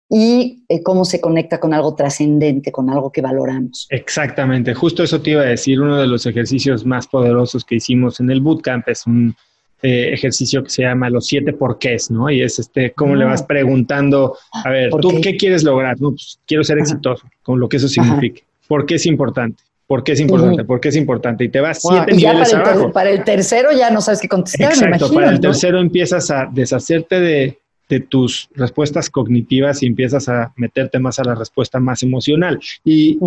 y 0.08 0.64
eh, 0.68 0.82
cómo 0.82 1.04
se 1.04 1.20
conecta 1.20 1.60
con 1.60 1.72
algo 1.72 1.94
trascendente, 1.94 2.72
con 2.72 2.90
algo 2.90 3.12
que 3.12 3.22
valoramos. 3.22 3.86
Exactamente, 3.90 4.74
justo 4.74 5.02
eso 5.02 5.20
te 5.20 5.30
iba 5.30 5.42
a 5.42 5.46
decir, 5.46 5.80
uno 5.80 5.98
de 5.98 6.06
los 6.06 6.26
ejercicios 6.26 6.84
más 6.84 7.06
poderosos 7.06 7.64
que 7.64 7.76
hicimos 7.76 8.20
en 8.20 8.30
el 8.30 8.40
bootcamp 8.40 8.88
es 8.88 9.06
un 9.06 9.34
eh, 9.82 10.10
ejercicio 10.12 10.62
que 10.62 10.70
se 10.70 10.82
llama 10.82 11.10
los 11.10 11.26
siete 11.26 11.52
porqués, 11.52 12.10
¿no? 12.10 12.30
Y 12.30 12.42
es 12.42 12.58
este, 12.58 12.92
cómo 12.92 13.16
le 13.16 13.24
vas 13.24 13.42
ah. 13.42 13.46
preguntando, 13.46 14.36
a 14.52 14.70
ver, 14.70 14.90
¿tú 15.00 15.20
qué? 15.20 15.36
quieres 15.36 15.64
lograr? 15.64 16.00
No, 16.00 16.10
pues 16.10 16.38
quiero 16.46 16.62
ser 16.62 16.78
exitoso, 16.78 17.26
con 17.42 17.58
lo 17.58 17.68
que 17.68 17.78
eso 17.78 17.88
signifique. 17.88 18.44
¿Por 18.68 18.86
qué 18.86 18.94
es 18.94 19.06
importante? 19.06 19.62
¿Por 19.86 20.04
qué 20.04 20.12
es 20.12 20.20
importante? 20.20 20.64
¿Por 20.64 20.80
qué 20.80 20.88
es 20.88 20.96
importante? 20.96 21.44
Y 21.44 21.48
te 21.48 21.60
vas 21.60 21.80
siete 21.82 22.12
niveles 22.14 22.52
para 22.52 22.70
abajo. 22.70 22.86
El 22.86 22.92
para 22.92 23.10
el 23.10 23.24
tercero 23.24 23.70
ya 23.72 23.90
no 23.90 24.00
sabes 24.00 24.20
qué 24.20 24.28
contestar. 24.28 24.72
Exacto, 24.72 25.12
para 25.12 25.30
el 25.30 25.40
tercero 25.40 25.80
empiezas 25.80 26.30
a 26.30 26.48
deshacerte 26.50 27.20
de, 27.20 27.58
tus 28.00 28.48
respuestas 28.54 29.10
cognitivas 29.10 29.82
y 29.82 29.86
empiezas 29.86 30.28
a 30.28 30.52
meterte 30.56 30.98
más 30.98 31.18
a 31.18 31.24
la 31.24 31.34
respuesta 31.34 31.80
más 31.80 32.02
emocional. 32.02 32.58
Y, 32.84 33.18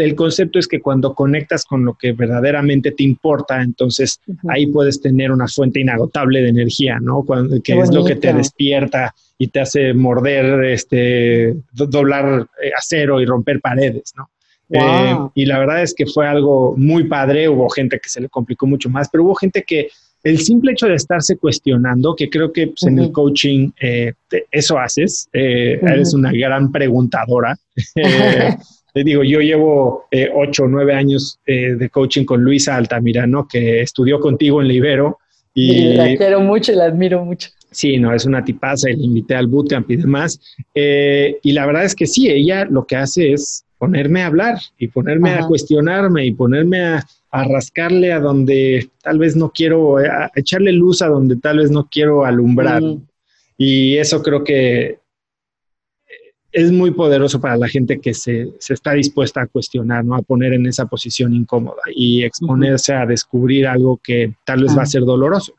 el, 0.00 0.14
concepto 0.14 0.58
es 0.58 0.68
que 0.68 0.80
cuando 0.80 1.14
conectas 1.14 1.64
con 1.64 1.84
lo 1.84 1.94
que 1.94 2.12
verdaderamente 2.12 2.92
te 2.92 3.02
importa, 3.02 3.62
entonces 3.62 4.20
ahí 4.48 4.66
puedes 4.66 5.00
tener 5.00 5.32
una 5.32 5.48
fuente 5.48 5.80
inagotable 5.80 6.42
de 6.42 6.48
energía, 6.48 6.98
¿no? 7.00 7.24
que 7.62 7.78
es 7.78 7.92
lo 7.92 8.04
que 8.04 8.16
te 8.16 8.32
despierta 8.32 9.14
y 9.38 9.48
te 9.48 9.60
hace 9.60 9.94
morder, 9.94 10.64
este, 10.64 11.54
doblar 11.72 12.46
eh, 12.62 12.70
acero 12.76 13.20
y 13.20 13.26
romper 13.26 13.60
paredes, 13.60 14.12
¿no? 14.16 14.30
Eh, 14.70 15.16
y 15.34 15.44
la 15.44 15.58
verdad 15.58 15.82
es 15.82 15.94
que 15.94 16.06
fue 16.06 16.26
algo 16.26 16.74
muy 16.76 17.04
padre. 17.04 17.48
Hubo 17.48 17.68
gente 17.68 18.00
que 18.00 18.08
se 18.08 18.20
le 18.20 18.28
complicó 18.28 18.66
mucho 18.66 18.88
más, 18.88 19.08
pero 19.08 19.24
hubo 19.24 19.34
gente 19.34 19.62
que 19.62 19.88
el 20.24 20.40
simple 20.40 20.72
hecho 20.72 20.86
de 20.86 20.94
estarse 20.94 21.36
cuestionando, 21.36 22.16
que 22.16 22.30
creo 22.30 22.50
que 22.50 22.68
pues, 22.68 22.82
en 22.84 22.98
el 22.98 23.12
coaching 23.12 23.70
eh, 23.80 24.14
eso 24.50 24.78
haces, 24.78 25.28
eh, 25.34 25.78
eres 25.82 26.14
una 26.14 26.32
gran 26.32 26.72
preguntadora. 26.72 27.56
Te 28.94 29.04
digo, 29.04 29.22
yo 29.22 29.40
llevo 29.40 30.04
ocho 30.36 30.64
o 30.64 30.68
nueve 30.68 30.94
años 30.94 31.40
de 31.44 31.90
coaching 31.90 32.24
con 32.24 32.44
Luisa 32.44 32.76
Altamirano, 32.76 33.48
que 33.48 33.80
estudió 33.80 34.20
contigo 34.20 34.62
en 34.62 34.68
Libero. 34.68 35.18
Y, 35.52 35.94
la 35.94 36.16
quiero 36.16 36.40
mucho 36.40 36.70
y 36.70 36.76
la 36.76 36.84
admiro 36.84 37.24
mucho. 37.24 37.50
Sí, 37.72 37.98
no, 37.98 38.14
es 38.14 38.24
una 38.24 38.44
tipaza 38.44 38.88
y 38.88 38.96
la 38.96 39.02
invité 39.02 39.34
al 39.34 39.48
bootcamp 39.48 39.90
y 39.90 39.96
demás. 39.96 40.38
y 40.72 41.52
la 41.52 41.66
verdad 41.66 41.84
es 41.84 41.96
que 41.96 42.06
sí, 42.06 42.30
ella 42.30 42.66
lo 42.66 42.86
que 42.86 42.94
hace 42.94 43.32
es 43.32 43.64
ponerme 43.78 44.22
a 44.22 44.26
hablar 44.26 44.58
y 44.78 44.86
ponerme 44.88 45.30
a 45.30 45.46
cuestionarme 45.46 46.24
y 46.24 46.32
ponerme 46.32 46.80
a, 46.80 47.06
rascarle 47.42 48.12
a 48.12 48.20
donde 48.20 48.90
tal 49.02 49.18
vez 49.18 49.34
no 49.34 49.50
quiero, 49.50 49.98
a 49.98 50.30
echarle 50.36 50.70
luz 50.72 51.02
a 51.02 51.08
donde 51.08 51.34
tal 51.36 51.58
vez 51.58 51.70
no 51.72 51.88
quiero 51.90 52.24
alumbrar. 52.24 52.82
Y 53.58 53.96
eso 53.96 54.22
creo 54.22 54.44
que 54.44 55.00
es 56.54 56.70
muy 56.70 56.92
poderoso 56.92 57.40
para 57.40 57.56
la 57.56 57.68
gente 57.68 58.00
que 58.00 58.14
se, 58.14 58.52
está 58.68 58.92
dispuesta 58.92 59.42
a 59.42 59.46
cuestionar, 59.48 60.04
¿no? 60.04 60.14
A 60.14 60.22
poner 60.22 60.52
en 60.52 60.66
esa 60.66 60.86
posición 60.86 61.34
incómoda 61.34 61.82
y 61.92 62.22
exponerse 62.22 62.94
a 62.94 63.04
descubrir 63.04 63.66
algo 63.66 64.00
que 64.02 64.34
tal 64.46 64.62
vez 64.62 64.78
va 64.78 64.82
a 64.82 64.86
ser 64.86 65.02
doloroso. 65.02 65.54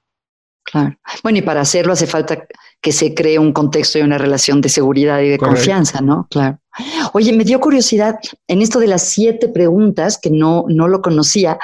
Claro. 0.63 0.97
Bueno, 1.21 1.39
y 1.39 1.41
para 1.41 1.61
hacerlo 1.61 1.91
hace 1.91 2.07
falta 2.07 2.47
que 2.85 2.91
se 2.91 3.15
cree 3.15 3.39
un 3.39 3.51
contexto 3.51 3.97
y 3.97 4.03
una 4.03 4.19
relación 4.19 4.61
de 4.61 4.69
seguridad 4.69 5.19
y 5.19 5.29
de 5.29 5.39
confianza, 5.39 6.01
¿no? 6.01 6.27
Claro. 6.29 6.59
Oye, 7.13 7.33
me 7.33 7.43
dio 7.43 7.59
curiosidad 7.59 8.19
en 8.47 8.61
esto 8.61 8.77
de 8.77 8.85
las 8.85 9.09
siete 9.09 9.49
preguntas, 9.49 10.19
que 10.21 10.29
no, 10.29 10.65
no 10.67 10.87
lo 10.87 11.01
conocía. 11.01 11.57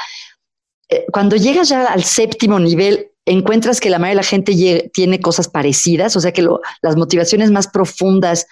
Eh, 0.89 1.05
cuando 1.13 1.35
llegas 1.35 1.69
ya 1.69 1.85
al 1.85 2.03
séptimo 2.03 2.59
nivel, 2.59 3.11
¿encuentras 3.23 3.79
que 3.79 3.91
la 3.91 3.99
mayoría 3.99 4.13
de 4.13 4.23
la 4.23 4.27
gente 4.27 4.89
tiene 4.91 5.19
cosas 5.19 5.47
parecidas? 5.47 6.15
O 6.15 6.21
sea, 6.21 6.31
que 6.31 6.43
las 6.81 6.95
motivaciones 6.95 7.51
más 7.51 7.67
profundas 7.67 8.47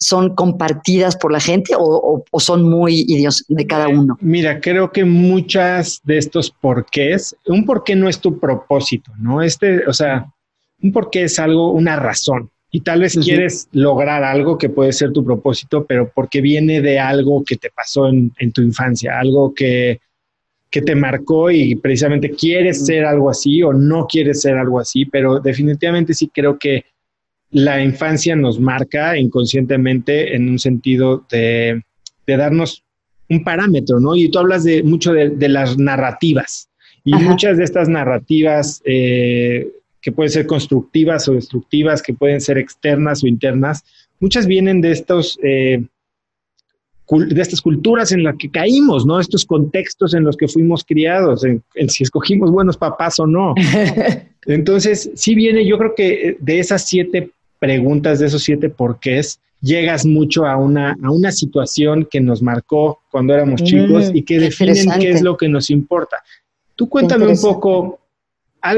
son 0.00 0.34
compartidas 0.34 1.16
por 1.16 1.30
la 1.30 1.40
gente 1.40 1.74
o, 1.78 2.24
son 2.38 2.62
muy 2.62 3.04
idios 3.06 3.44
de 3.48 3.66
cada 3.66 3.88
uno? 3.88 4.16
Mira, 4.22 4.62
creo 4.62 4.90
que 4.92 5.04
muchas 5.04 6.00
de 6.04 6.16
estos 6.16 6.50
porqués, 6.50 7.36
un 7.44 7.66
porqué 7.66 7.94
no 7.94 8.08
es 8.08 8.18
tu 8.18 8.38
propósito, 8.38 9.12
¿no? 9.18 9.42
Este, 9.42 9.86
o 9.86 9.92
sea, 9.92 10.33
un 10.82 10.92
porqué 10.92 11.24
es 11.24 11.38
algo, 11.38 11.72
una 11.72 11.96
razón. 11.96 12.50
Y 12.70 12.80
tal 12.80 13.00
vez 13.00 13.16
quieres 13.16 13.68
lograr 13.70 14.24
algo 14.24 14.58
que 14.58 14.68
puede 14.68 14.92
ser 14.92 15.12
tu 15.12 15.24
propósito, 15.24 15.86
pero 15.86 16.10
porque 16.12 16.40
viene 16.40 16.80
de 16.80 16.98
algo 16.98 17.44
que 17.44 17.56
te 17.56 17.70
pasó 17.70 18.08
en, 18.08 18.32
tu 18.52 18.62
infancia, 18.62 19.18
algo 19.18 19.54
que, 19.54 20.00
que, 20.70 20.82
te 20.82 20.96
marcó 20.96 21.52
y 21.52 21.76
precisamente 21.76 22.30
quieres 22.30 22.84
ser 22.84 23.04
algo 23.04 23.30
así 23.30 23.62
o 23.62 23.72
no 23.72 24.08
quieres 24.08 24.40
ser 24.40 24.56
algo 24.56 24.80
así, 24.80 25.04
pero 25.04 25.38
definitivamente 25.38 26.14
sí 26.14 26.28
creo 26.34 26.58
que 26.58 26.84
la 27.54 27.80
infancia 27.80 28.34
nos 28.34 28.58
marca 28.58 29.16
inconscientemente 29.16 30.34
en 30.34 30.48
un 30.48 30.58
sentido 30.58 31.24
de, 31.30 31.80
darnos 32.26 32.82
un 33.28 33.44
parámetro, 33.44 34.00
¿no? 34.00 34.16
Y 34.16 34.28
tú 34.28 34.40
hablas 34.40 34.64
de 34.64 34.82
mucho 34.82 35.12
de, 35.12 35.48
las 35.48 35.78
narrativas. 35.78 36.68
Y 37.04 37.14
muchas 37.14 37.56
de 37.56 37.64
estas 37.64 37.88
narrativas 37.88 38.82
eh, 38.84 39.68
que 40.04 40.12
pueden 40.12 40.30
ser 40.30 40.46
constructivas 40.46 41.26
o 41.28 41.32
destructivas, 41.32 42.02
que 42.02 42.12
pueden 42.12 42.40
ser 42.40 42.58
externas 42.58 43.24
o 43.24 43.26
internas, 43.26 43.82
muchas 44.20 44.46
vienen 44.46 44.82
de 44.82 44.92
estos 44.92 45.38
eh, 45.42 45.82
de 47.10 47.42
estas 47.42 47.60
culturas 47.60 48.12
en 48.12 48.22
las 48.22 48.36
que 48.36 48.50
caímos, 48.50 49.04
¿no? 49.04 49.18
Estos 49.20 49.44
contextos 49.44 50.14
en 50.14 50.24
los 50.24 50.36
que 50.36 50.48
fuimos 50.48 50.84
criados, 50.84 51.44
en 51.44 51.62
si 51.88 52.02
escogimos 52.02 52.50
buenos 52.50 52.76
papás 52.76 53.18
o 53.18 53.26
no. 53.26 53.54
Entonces, 54.46 55.10
sí 55.14 55.34
viene, 55.34 55.66
yo 55.66 55.76
creo 55.78 55.94
que 55.94 56.36
de 56.40 56.58
esas 56.58 56.86
siete 56.86 57.30
preguntas 57.58 58.18
de 58.18 58.26
esos 58.26 58.42
siete 58.42 58.68
porqués, 58.68 59.40
llegas 59.62 60.04
mucho 60.04 60.44
a 60.44 60.58
una, 60.58 60.94
a 61.02 61.10
una 61.10 61.32
situación 61.32 62.06
que 62.10 62.20
nos 62.20 62.42
marcó 62.42 63.00
cuando 63.10 63.32
éramos 63.32 63.62
mm, 63.62 63.64
chicos 63.64 64.10
y 64.12 64.22
que 64.22 64.38
definen 64.38 64.86
qué 65.00 65.10
es 65.10 65.22
lo 65.22 65.36
que 65.38 65.48
nos 65.48 65.70
importa. 65.70 66.22
Tú 66.76 66.88
cuéntame 66.88 67.26
un 67.26 67.40
poco, 67.40 68.00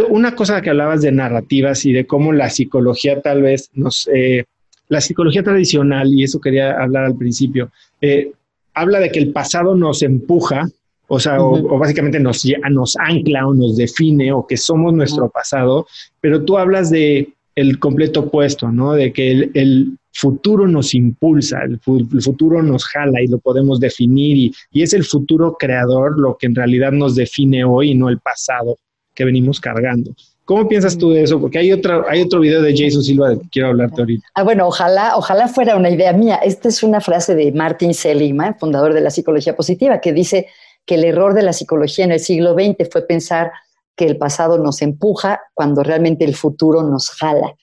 una 0.08 0.34
cosa 0.34 0.60
que 0.60 0.70
hablabas 0.70 1.02
de 1.02 1.12
narrativas 1.12 1.84
y 1.86 1.92
de 1.92 2.06
cómo 2.06 2.32
la 2.32 2.50
psicología 2.50 3.20
tal 3.20 3.42
vez 3.42 3.70
nos, 3.74 4.08
eh, 4.12 4.44
la 4.88 5.00
psicología 5.00 5.42
tradicional, 5.42 6.12
y 6.12 6.24
eso 6.24 6.40
quería 6.40 6.80
hablar 6.80 7.04
al 7.04 7.16
principio, 7.16 7.70
eh, 8.00 8.32
habla 8.74 8.98
de 8.98 9.10
que 9.10 9.18
el 9.18 9.32
pasado 9.32 9.74
nos 9.74 10.02
empuja, 10.02 10.68
o 11.08 11.20
sea, 11.20 11.40
o, 11.40 11.78
básicamente 11.78 12.18
nos, 12.18 12.44
nos 12.70 12.96
ancla 12.96 13.46
o 13.46 13.54
nos 13.54 13.76
define 13.76 14.32
o 14.32 14.46
que 14.46 14.56
somos 14.56 14.92
nuestro 14.92 15.30
pasado, 15.30 15.86
pero 16.20 16.44
tú 16.44 16.58
hablas 16.58 16.90
de 16.90 17.32
el 17.54 17.78
completo 17.78 18.20
opuesto, 18.20 18.70
¿no? 18.70 18.92
De 18.92 19.12
que 19.12 19.50
el, 19.54 19.98
futuro 20.18 20.66
nos 20.66 20.94
impulsa, 20.94 21.60
el, 21.62 21.78
futuro 21.78 22.62
nos 22.62 22.86
jala 22.86 23.20
y 23.20 23.26
lo 23.26 23.36
podemos 23.36 23.80
definir 23.80 24.34
y, 24.38 24.54
y, 24.72 24.82
es 24.82 24.94
el 24.94 25.04
futuro 25.04 25.58
creador 25.58 26.18
lo 26.18 26.38
que 26.38 26.46
en 26.46 26.54
realidad 26.54 26.90
nos 26.90 27.14
define 27.14 27.64
hoy 27.64 27.90
y 27.90 27.94
no 27.94 28.08
el 28.08 28.18
pasado 28.18 28.78
que 29.16 29.24
venimos 29.24 29.58
cargando. 29.58 30.12
¿Cómo 30.44 30.68
piensas 30.68 30.96
tú 30.96 31.10
de 31.10 31.24
eso? 31.24 31.40
Porque 31.40 31.58
hay, 31.58 31.72
otra, 31.72 32.04
hay 32.08 32.22
otro 32.22 32.38
video 32.38 32.62
de 32.62 32.72
Jason 32.76 33.02
Silva 33.02 33.30
del 33.30 33.40
que 33.40 33.48
quiero 33.50 33.68
hablarte 33.68 34.00
ahorita. 34.00 34.28
Ah, 34.34 34.44
bueno, 34.44 34.68
ojalá, 34.68 35.16
ojalá 35.16 35.48
fuera 35.48 35.74
una 35.76 35.90
idea 35.90 36.12
mía. 36.12 36.36
Esta 36.36 36.68
es 36.68 36.84
una 36.84 37.00
frase 37.00 37.34
de 37.34 37.50
Martin 37.50 37.92
Seligman, 37.92 38.56
fundador 38.56 38.94
de 38.94 39.00
la 39.00 39.10
psicología 39.10 39.56
positiva, 39.56 40.00
que 40.00 40.12
dice 40.12 40.46
que 40.84 40.94
el 40.94 41.04
error 41.04 41.34
de 41.34 41.42
la 41.42 41.52
psicología 41.52 42.04
en 42.04 42.12
el 42.12 42.20
siglo 42.20 42.54
XX 42.54 42.88
fue 42.92 43.02
pensar 43.02 43.50
que 43.96 44.04
el 44.04 44.18
pasado 44.18 44.58
nos 44.58 44.82
empuja 44.82 45.40
cuando 45.52 45.82
realmente 45.82 46.24
el 46.24 46.36
futuro 46.36 46.84
nos 46.84 47.10
jala. 47.10 47.56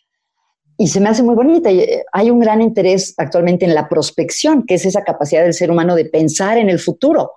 Y 0.78 0.88
se 0.88 1.00
me 1.00 1.08
hace 1.08 1.24
muy 1.24 1.36
bonita. 1.36 1.72
Eh, 1.72 2.04
hay 2.12 2.30
un 2.30 2.42
gran 2.42 2.60
interés 2.60 3.14
actualmente 3.18 3.64
en 3.64 3.76
la 3.76 3.88
prospección, 3.88 4.66
que 4.66 4.74
es 4.74 4.86
esa 4.86 5.04
capacidad 5.04 5.44
del 5.44 5.54
ser 5.54 5.72
humano 5.72 5.96
de 5.96 6.04
pensar 6.06 6.58
en 6.58 6.70
el 6.70 6.80
futuro. 6.80 7.32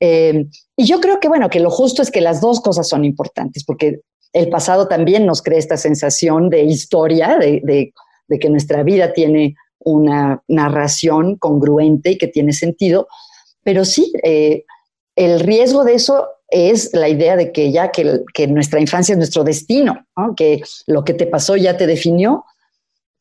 Eh, 0.00 0.46
y 0.76 0.84
yo 0.84 1.00
creo 1.00 1.20
que, 1.20 1.28
bueno, 1.28 1.48
que 1.48 1.60
lo 1.60 1.70
justo 1.70 2.02
es 2.02 2.10
que 2.10 2.20
las 2.20 2.40
dos 2.40 2.60
cosas 2.60 2.88
son 2.88 3.04
importantes, 3.04 3.64
porque 3.64 4.00
el 4.32 4.48
pasado 4.48 4.88
también 4.88 5.26
nos 5.26 5.42
crea 5.42 5.58
esta 5.58 5.76
sensación 5.76 6.50
de 6.50 6.62
historia, 6.64 7.38
de, 7.38 7.92
que 8.40 8.50
nuestra 8.50 8.82
vida 8.82 9.12
tiene 9.12 9.54
una 9.78 10.42
narración 10.48 11.36
congruente 11.36 12.12
y 12.12 12.18
que 12.18 12.26
tiene 12.26 12.52
sentido. 12.52 13.06
Pero 13.62 13.84
sí, 13.84 14.12
eh, 14.24 14.64
el 15.14 15.40
riesgo 15.40 15.84
de 15.84 15.94
eso 15.94 16.26
es 16.48 16.92
la 16.92 17.08
idea 17.08 17.36
de 17.36 17.52
que 17.52 17.70
ya 17.70 17.90
que, 17.90 18.46
nuestra 18.48 18.80
infancia 18.80 19.12
es 19.12 19.18
nuestro 19.18 19.44
destino, 19.44 20.04
que 20.36 20.62
lo 20.86 21.04
que 21.04 21.14
te 21.14 21.26
pasó 21.26 21.56
ya 21.56 21.76
te 21.76 21.86
definió, 21.86 22.44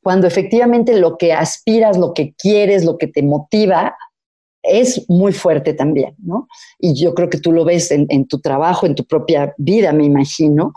cuando 0.02 0.28
efectivamente 0.28 0.98
lo 0.98 1.18
que 1.18 1.32
aspiras, 1.32 1.98
lo 1.98 2.14
que 2.14 2.34
quieres, 2.34 2.84
lo 2.84 2.98
que 2.98 3.08
te 3.08 3.24
motiva, 3.24 3.96
es 4.64 5.06
muy 5.10 5.34
fuerte 5.34 5.74
también, 5.74 6.16
¿no? 6.20 6.48
Y 6.80 6.96
yo 6.96 7.14
creo 7.14 7.30
que 7.30 7.38
tú 7.38 7.52
lo 7.52 7.66
ves 7.66 7.92
en, 7.92 8.28
tu 8.28 8.40
trabajo, 8.40 8.86
en 8.86 8.96
tu 8.96 9.06
propia 9.06 9.54
vida, 9.58 9.92
me 9.92 10.06
imagino, 10.06 10.74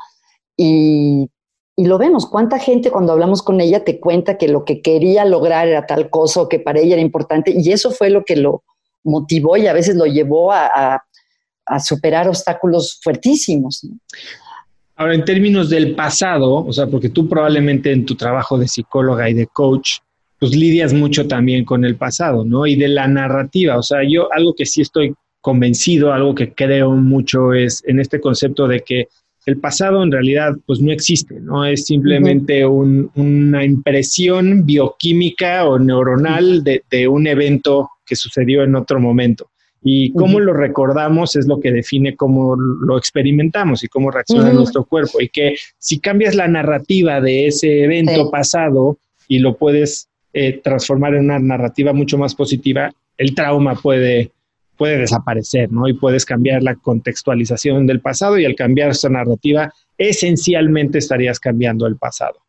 y, 0.56 1.30
lo 1.78 1.98
vemos. 1.98 2.26
¿Cuánta 2.26 2.58
gente 2.58 2.90
cuando 2.90 3.12
hablamos 3.12 3.42
con 3.42 3.60
ella 3.60 3.84
te 3.84 4.00
cuenta 4.00 4.38
que 4.38 4.48
lo 4.48 4.64
que 4.64 4.80
quería 4.80 5.26
lograr 5.26 5.68
era 5.68 5.84
tal 5.84 6.08
cosa 6.08 6.40
o 6.40 6.48
que 6.48 6.58
para 6.58 6.80
ella 6.80 6.94
era 6.94 7.02
importante? 7.02 7.54
Y 7.54 7.70
eso 7.70 7.90
fue 7.90 8.08
lo 8.08 8.24
que 8.24 8.34
lo 8.34 8.64
motivó 9.04 9.58
y 9.58 9.66
a 9.66 9.74
veces 9.74 9.94
lo 9.94 10.06
llevó 10.06 10.52
a, 10.52 11.02
a 11.66 11.80
superar 11.80 12.28
obstáculos 12.28 12.98
fuertísimos. 13.02 13.86
Ahora, 14.94 15.14
en 15.14 15.26
términos 15.26 15.68
del 15.68 15.94
pasado, 15.94 16.64
o 16.64 16.72
sea, 16.72 16.86
porque 16.86 17.10
tú 17.10 17.28
probablemente 17.28 17.92
en 17.92 18.06
tu 18.06 18.14
trabajo 18.14 18.56
de 18.56 18.68
psicóloga 18.68 19.28
y 19.28 19.34
de 19.34 19.46
coach, 19.46 19.98
pues 20.38 20.54
lidias 20.54 20.92
mucho 20.92 21.26
también 21.26 21.64
con 21.64 21.84
el 21.84 21.96
pasado, 21.96 22.44
¿no? 22.44 22.66
Y 22.66 22.76
de 22.76 22.88
la 22.88 23.08
narrativa, 23.08 23.78
o 23.78 23.82
sea, 23.82 24.00
yo 24.08 24.32
algo 24.32 24.54
que 24.54 24.66
sí 24.66 24.82
estoy 24.82 25.14
convencido, 25.40 26.12
algo 26.12 26.34
que 26.34 26.52
creo 26.52 26.92
mucho 26.92 27.54
es 27.54 27.82
en 27.86 28.00
este 28.00 28.20
concepto 28.20 28.66
de 28.66 28.80
que 28.80 29.08
el 29.46 29.58
pasado 29.58 30.02
en 30.02 30.10
realidad 30.10 30.56
pues 30.66 30.80
no 30.80 30.90
existe, 30.90 31.38
¿no? 31.40 31.64
Es 31.64 31.86
simplemente 31.86 32.66
una 32.66 33.64
impresión 33.64 34.66
bioquímica 34.66 35.64
o 35.66 35.78
neuronal 35.78 36.64
de, 36.64 36.82
de, 36.90 37.06
un 37.06 37.28
evento 37.28 37.88
que 38.04 38.16
sucedió 38.16 38.64
en 38.64 38.74
otro 38.74 39.00
momento. 39.00 39.48
Y 39.88 40.12
cómo 40.14 40.40
lo 40.40 40.52
recordamos 40.52 41.36
es 41.36 41.46
lo 41.46 41.60
que 41.60 41.70
define 41.70 42.16
cómo 42.16 42.56
lo 42.56 42.98
experimentamos 42.98 43.84
y 43.84 43.88
cómo 43.88 44.10
reacciona 44.10 44.52
nuestro 44.52 44.84
cuerpo. 44.84 45.20
Y 45.20 45.28
que 45.28 45.54
si 45.78 46.00
cambias 46.00 46.34
la 46.34 46.48
narrativa 46.48 47.20
de 47.20 47.46
ese 47.46 47.84
evento 47.84 48.28
pasado 48.32 48.98
y 49.28 49.38
lo 49.38 49.56
puedes 49.56 50.08
eh, 50.38 50.60
transformar 50.62 51.14
en 51.14 51.24
una 51.24 51.38
narrativa 51.38 51.94
mucho 51.94 52.18
más 52.18 52.34
positiva, 52.34 52.92
el 53.16 53.34
trauma 53.34 53.74
puede, 53.74 54.32
puede 54.76 54.98
desaparecer, 54.98 55.72
¿no? 55.72 55.88
Y 55.88 55.94
puedes 55.94 56.26
cambiar 56.26 56.62
la 56.62 56.74
contextualización 56.74 57.86
del 57.86 58.00
pasado 58.00 58.38
y 58.38 58.44
al 58.44 58.54
cambiar 58.54 58.90
esa 58.90 59.08
narrativa, 59.08 59.72
esencialmente 59.96 60.98
estarías 60.98 61.40
cambiando 61.40 61.86
el 61.86 61.96
pasado. 61.96 62.40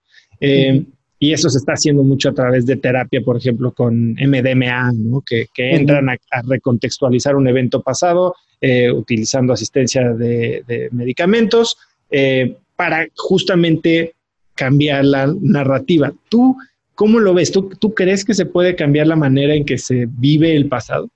Eh, 0.41 0.83
y 1.17 1.31
eso 1.31 1.49
se 1.49 1.59
está 1.59 1.73
haciendo 1.73 2.03
mucho 2.03 2.27
a 2.27 2.33
través 2.33 2.65
de 2.65 2.75
terapia, 2.75 3.21
por 3.21 3.37
ejemplo, 3.37 3.71
con 3.71 4.15
MDMA, 4.15 4.91
¿no? 4.93 5.23
que, 5.25 5.47
entran 5.55 6.09
a, 6.09 6.17
recontextualizar 6.45 7.37
un 7.37 7.47
evento 7.47 7.81
pasado 7.81 8.35
eh, 8.59 8.91
utilizando 8.91 9.53
asistencia 9.53 10.11
de, 10.11 10.89
medicamentos, 10.91 11.77
eh, 12.11 12.57
para 12.75 13.07
justamente 13.15 14.13
cambiar 14.55 15.05
la 15.05 15.33
narrativa. 15.39 16.11
¿Tú 16.27 16.57
cómo 16.97 17.19
lo 17.19 17.35
ves? 17.35 17.51
¿Tú, 17.51 17.69
¿Tú 17.69 17.93
crees 17.93 18.25
que 18.25 18.33
se 18.33 18.47
puede 18.47 18.75
cambiar 18.75 19.05
la 19.05 19.15
manera 19.15 19.53
en 19.53 19.65
que 19.65 19.77
se 19.77 20.07
vive 20.09 20.55
el 20.55 20.67
pasado? 20.67 21.09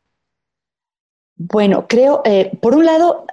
Bueno, 1.35 1.87
creo, 1.89 2.21
eh, 2.23 2.51
por 2.61 2.75
un 2.75 2.85
lado, 2.85 3.25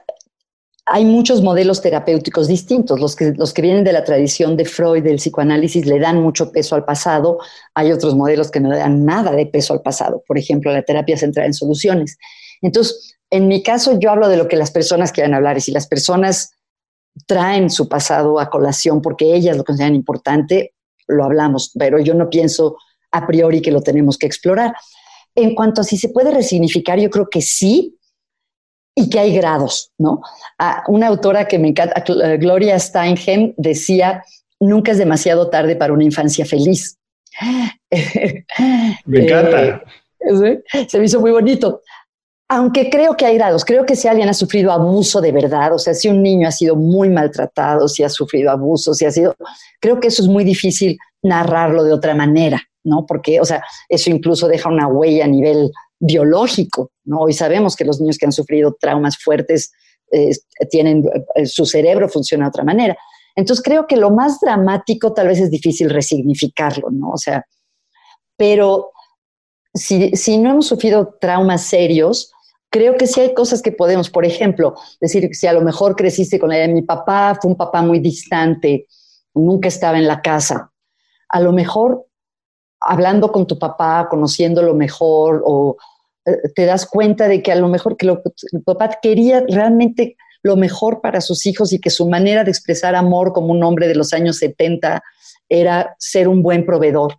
hay 0.87 1.05
muchos 1.05 1.43
modelos 1.43 1.83
terapéuticos 1.83 2.49
distintos. 2.49 2.99
Los 2.99 3.15
que, 3.15 3.35
los 3.37 3.53
que 3.53 3.61
vienen 3.61 3.85
de 3.85 3.93
la 3.93 4.03
tradición 4.03 4.57
de 4.57 4.65
Freud, 4.65 5.05
del 5.05 5.17
psicoanálisis, 5.17 5.85
le 5.85 5.99
dan 5.99 6.23
mucho 6.23 6.51
peso 6.51 6.75
al 6.75 6.87
pasado. 6.87 7.39
Hay 7.75 7.93
otros 7.93 8.15
modelos 8.15 8.51
que 8.51 8.61
no 8.61 8.71
le 8.71 8.79
dan 8.79 9.05
nada 9.05 9.33
de 9.33 9.45
peso 9.45 9.75
al 9.75 9.83
pasado. 9.83 10.25
Por 10.27 10.39
ejemplo, 10.39 10.73
la 10.73 10.83
terapia 10.83 11.19
centrada 11.19 11.47
en 11.47 11.53
soluciones. 11.53 12.17
Entonces, 12.63 13.19
en 13.29 13.47
mi 13.47 13.63
caso, 13.63 13.99
yo 14.01 14.11
hablo 14.11 14.27
de 14.31 14.39
lo 14.39 14.49
que 14.49 14.57
las 14.57 14.71
personas 14.71 15.13
quieren 15.13 15.35
hablar. 15.35 15.59
Y 15.59 15.61
si 15.61 15.71
las 15.71 15.87
personas 15.87 16.53
traen 17.27 17.69
su 17.69 17.91
pasado 17.91 18.41
a 18.41 18.49
colación 18.49 19.03
porque 19.03 19.35
ellas 19.35 19.59
lo 19.59 19.65
consideran 19.65 19.95
importante, 19.95 20.73
lo 21.09 21.25
hablamos. 21.25 21.73
Pero 21.79 21.99
yo 21.99 22.15
no 22.15 22.31
pienso 22.31 22.77
a 23.11 23.27
priori 23.27 23.61
que 23.61 23.73
lo 23.73 23.83
tenemos 23.83 24.17
que 24.19 24.27
explorar. 24.27 24.75
En 25.35 25.55
cuanto 25.55 25.81
a 25.81 25.85
si 25.85 25.97
se 25.97 26.09
puede 26.11 26.31
resignificar, 26.31 26.99
yo 26.99 27.11
creo 27.11 27.29
que 27.31 27.41
sí, 27.41 27.99
y 28.99 29.09
que 29.09 29.21
hay 29.21 29.33
grados, 29.33 29.93
¿no? 29.97 30.23
una 30.89 31.07
autora 31.07 31.47
que 31.47 31.57
me 31.57 31.69
encanta, 31.69 32.03
eh, 32.05 32.37
Gloria 32.37 32.77
Steinem, 32.81 33.55
decía, 33.57 34.25
nunca 34.59 34.91
es 34.91 34.99
demasiado 34.99 35.49
tarde 35.51 35.77
para 35.77 35.93
una 35.93 36.03
infancia 36.03 36.45
feliz. 36.45 36.99
Me 39.07 39.25
encanta. 39.25 39.83
Eh, 40.21 40.63
se 40.89 40.99
me 40.99 41.05
hizo 41.05 41.21
muy 41.21 41.31
bonito. 41.31 41.81
Aunque 42.51 42.89
creo 42.89 43.15
que 43.15 43.27
hay 43.27 43.35
grados, 43.35 43.65
creo 43.65 43.85
que 43.85 43.95
si 43.95 44.09
alguien 44.09 44.29
ha 44.31 44.35
sufrido 44.35 44.73
abuso 44.73 45.21
de 45.21 45.33
verdad, 45.33 45.75
o 45.75 45.79
sea, 45.79 45.93
si 45.93 46.09
un 46.09 46.23
niño 46.23 46.49
ha 46.49 46.53
sido 46.53 46.77
muy 46.77 47.11
maltratado, 47.11 47.89
si 47.89 48.03
ha 48.03 48.09
sufrido 48.09 48.51
abuso, 48.51 48.95
si 48.95 49.05
ha 49.05 49.11
sido, 49.11 49.37
creo 49.81 50.01
que 50.01 50.09
eso 50.09 50.23
es 50.23 50.29
muy 50.29 50.45
difícil 50.45 50.97
narrarlo 51.23 51.85
de 51.85 51.93
otra 51.93 52.15
manera, 52.15 52.63
¿no? 52.85 53.05
Porque, 53.07 53.39
o 53.39 53.45
sea, 53.45 53.63
eso 53.91 54.11
incluso 54.11 54.49
deja 54.49 54.71
una 54.71 54.89
huella 54.89 55.27
a 55.27 55.29
nivel 55.29 55.71
biológico, 56.01 56.91
¿no? 57.05 57.21
Hoy 57.21 57.35
sabemos 57.35 57.77
que 57.77 57.85
los 57.85 58.01
niños 58.01 58.17
que 58.17 58.25
han 58.25 58.33
sufrido 58.33 58.75
traumas 58.81 59.19
fuertes 59.19 59.71
eh, 60.11 60.31
tienen, 60.71 61.05
eh, 61.35 61.45
su 61.45 61.67
cerebro 61.67 62.09
funciona 62.09 62.47
de 62.47 62.49
otra 62.49 62.65
manera. 62.65 62.97
Entonces 63.37 63.63
creo 63.63 63.87
que 63.87 63.97
lo 63.97 64.11
más 64.11 64.41
dramático 64.41 65.13
tal 65.13 65.29
vez 65.29 65.39
es 65.39 65.51
difícil 65.51 65.91
resignificarlo, 65.91 66.89
¿no? 66.91 67.11
O 67.11 67.19
sea, 67.19 67.45
pero 68.39 68.93
si, 69.75 70.17
si 70.17 70.39
no 70.39 70.51
hemos 70.51 70.67
sufrido 70.67 71.17
traumas 71.21 71.63
serios, 71.65 72.33
creo 72.71 72.97
que 72.97 73.07
sí 73.07 73.21
hay 73.21 73.35
cosas 73.35 73.63
que 73.63 73.73
podemos, 73.73 74.11
por 74.11 74.25
ejemplo, 74.25 74.75
decir 75.01 75.27
que 75.29 75.35
si 75.35 75.47
a 75.47 75.53
lo 75.53 75.63
mejor 75.63 75.97
creciste 75.97 76.39
con 76.39 76.51
la 76.51 76.57
idea 76.57 76.69
de 76.69 76.75
mi 76.75 76.83
papá, 76.83 77.39
fue 77.41 77.51
un 77.51 77.57
papá 77.57 77.83
muy 77.83 78.01
distante, 78.01 78.87
nunca 79.35 79.69
estaba 79.69 79.99
en 79.99 80.07
la 80.07 80.21
casa, 80.21 80.73
a 81.29 81.41
lo 81.41 81.53
mejor 81.53 82.07
hablando 82.81 83.33
con 83.33 83.47
tu 83.47 83.59
papá, 83.59 84.09
conociéndolo 84.09 84.75
mejor, 84.75 85.43
o 85.45 85.77
eh, 86.25 86.37
te 86.55 86.65
das 86.65 86.87
cuenta 86.87 87.29
de 87.29 87.43
que 87.43 87.53
a 87.53 87.57
lo 87.57 87.69
mejor 87.69 87.97
que 87.97 88.07
lo, 88.07 88.23
el 88.53 88.63
papá 88.63 88.99
quería 89.03 89.45
realmente 89.49 90.17
lo 90.43 90.57
mejor 90.57 91.01
para 91.01 91.21
sus 91.21 91.47
hijos 91.47 91.73
y 91.73 91.81
que 91.81 91.91
su 91.91 92.09
manera 92.09 92.45
de 92.45 92.51
expresar 92.51 92.95
amor 92.95 93.33
como 93.33 93.49
un 93.49 93.63
hombre 93.65 93.89
de 93.89 93.97
los 93.97 94.13
años 94.13 94.39
70 94.39 95.03
era 95.49 95.97
ser 95.99 96.29
un 96.29 96.43
buen 96.43 96.65
proveedor. 96.65 97.17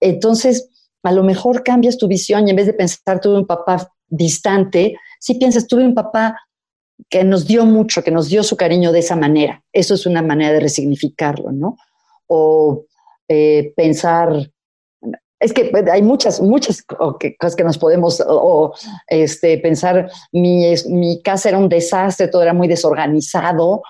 Entonces, 0.00 0.70
a 1.04 1.12
lo 1.12 1.22
mejor 1.22 1.62
cambias 1.62 1.98
tu 1.98 2.08
visión 2.08 2.46
y 2.46 2.50
en 2.50 2.56
vez 2.56 2.66
de 2.66 2.72
pensar 2.72 3.20
tuve 3.20 3.38
un 3.38 3.46
papá 3.46 3.92
distante, 4.08 4.96
si 5.20 5.34
piensas 5.34 5.66
tuve 5.66 5.84
un 5.84 5.94
papá 5.94 6.36
que 7.08 7.24
nos 7.24 7.46
dio 7.46 7.64
mucho, 7.64 8.02
que 8.02 8.10
nos 8.10 8.28
dio 8.28 8.42
su 8.42 8.56
cariño 8.56 8.92
de 8.92 9.00
esa 9.00 9.16
manera. 9.16 9.62
Eso 9.72 9.94
es 9.94 10.06
una 10.06 10.22
manera 10.22 10.52
de 10.52 10.60
resignificarlo, 10.60 11.52
¿no? 11.52 11.76
O 12.26 12.86
eh, 13.28 13.72
pensar, 13.76 14.50
es 15.40 15.52
que 15.52 15.70
hay 15.92 16.02
muchas, 16.02 16.40
muchas 16.40 16.82
cosas 16.82 17.56
que 17.56 17.64
nos 17.64 17.78
podemos 17.78 18.22
o, 18.26 18.74
este, 19.08 19.58
pensar, 19.58 20.10
mi, 20.32 20.72
mi 20.88 21.20
casa 21.22 21.50
era 21.50 21.58
un 21.58 21.68
desastre, 21.68 22.28
todo 22.28 22.42
era 22.42 22.54
muy 22.54 22.68
desorganizado. 22.68 23.82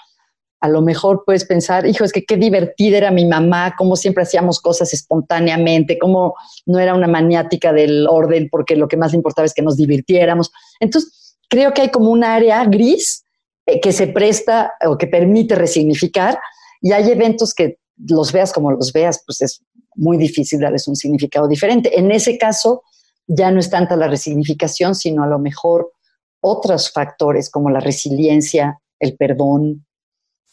A 0.65 0.69
lo 0.69 0.81
mejor 0.81 1.25
puedes 1.27 1.45
pensar, 1.45 1.87
hijo, 1.87 2.05
es 2.05 2.12
que 2.12 2.25
qué 2.25 2.39
divertida 2.39 2.97
era 2.97 3.11
mi 3.11 3.27
mamá, 3.27 3.75
cómo 3.77 3.97
siempre 3.97 4.23
hacíamos 4.23 4.61
cosas 4.61 4.95
espontáneamente, 4.95 5.99
cómo 5.99 6.37
no 6.65 6.79
era 6.79 6.95
una 6.95 7.07
maniática 7.07 7.75
del 7.75 8.09
orden, 8.09 8.49
porque 8.51 8.75
lo 8.75 8.89
que 8.89 8.97
más 8.97 9.12
le 9.12 9.19
importaba 9.19 9.45
es 9.45 9.53
que 9.53 9.61
nos 9.61 9.77
divirtiéramos. 9.77 10.51
Entonces, 10.81 11.37
creo 11.51 11.75
que 11.75 11.83
hay 11.83 11.91
como 11.91 12.09
un 12.09 12.25
área 12.25 12.65
gris 12.65 13.27
eh, 13.67 13.79
que 13.79 13.93
se 13.93 14.07
presta 14.07 14.73
o 14.87 14.97
que 14.97 15.07
permite 15.07 15.55
resignificar 15.55 16.39
y 16.81 16.93
hay 16.93 17.11
eventos 17.11 17.53
que 17.53 17.77
los 17.99 18.33
veas 18.33 18.51
como 18.51 18.73
los 18.73 18.91
veas, 18.91 19.23
pues 19.27 19.43
es 19.43 19.62
muy 19.97 20.17
difícil 20.17 20.61
darles 20.61 20.89
un 20.89 20.97
significado 20.97 21.47
diferente. 21.47 21.99
En 21.99 22.11
ese 22.11 22.39
caso, 22.39 22.85
ya 23.27 23.51
no 23.51 23.61
es 23.61 23.69
tanta 23.69 23.97
la 23.97 24.09
resignificación, 24.09 24.95
sino 24.95 25.25
a 25.25 25.27
lo 25.27 25.39
mejor 25.39 25.93
otros 26.41 26.91
factores 26.91 27.51
como 27.51 27.69
la 27.69 27.81
resiliencia, 27.81 28.81
el 28.99 29.15
perdón, 29.19 29.85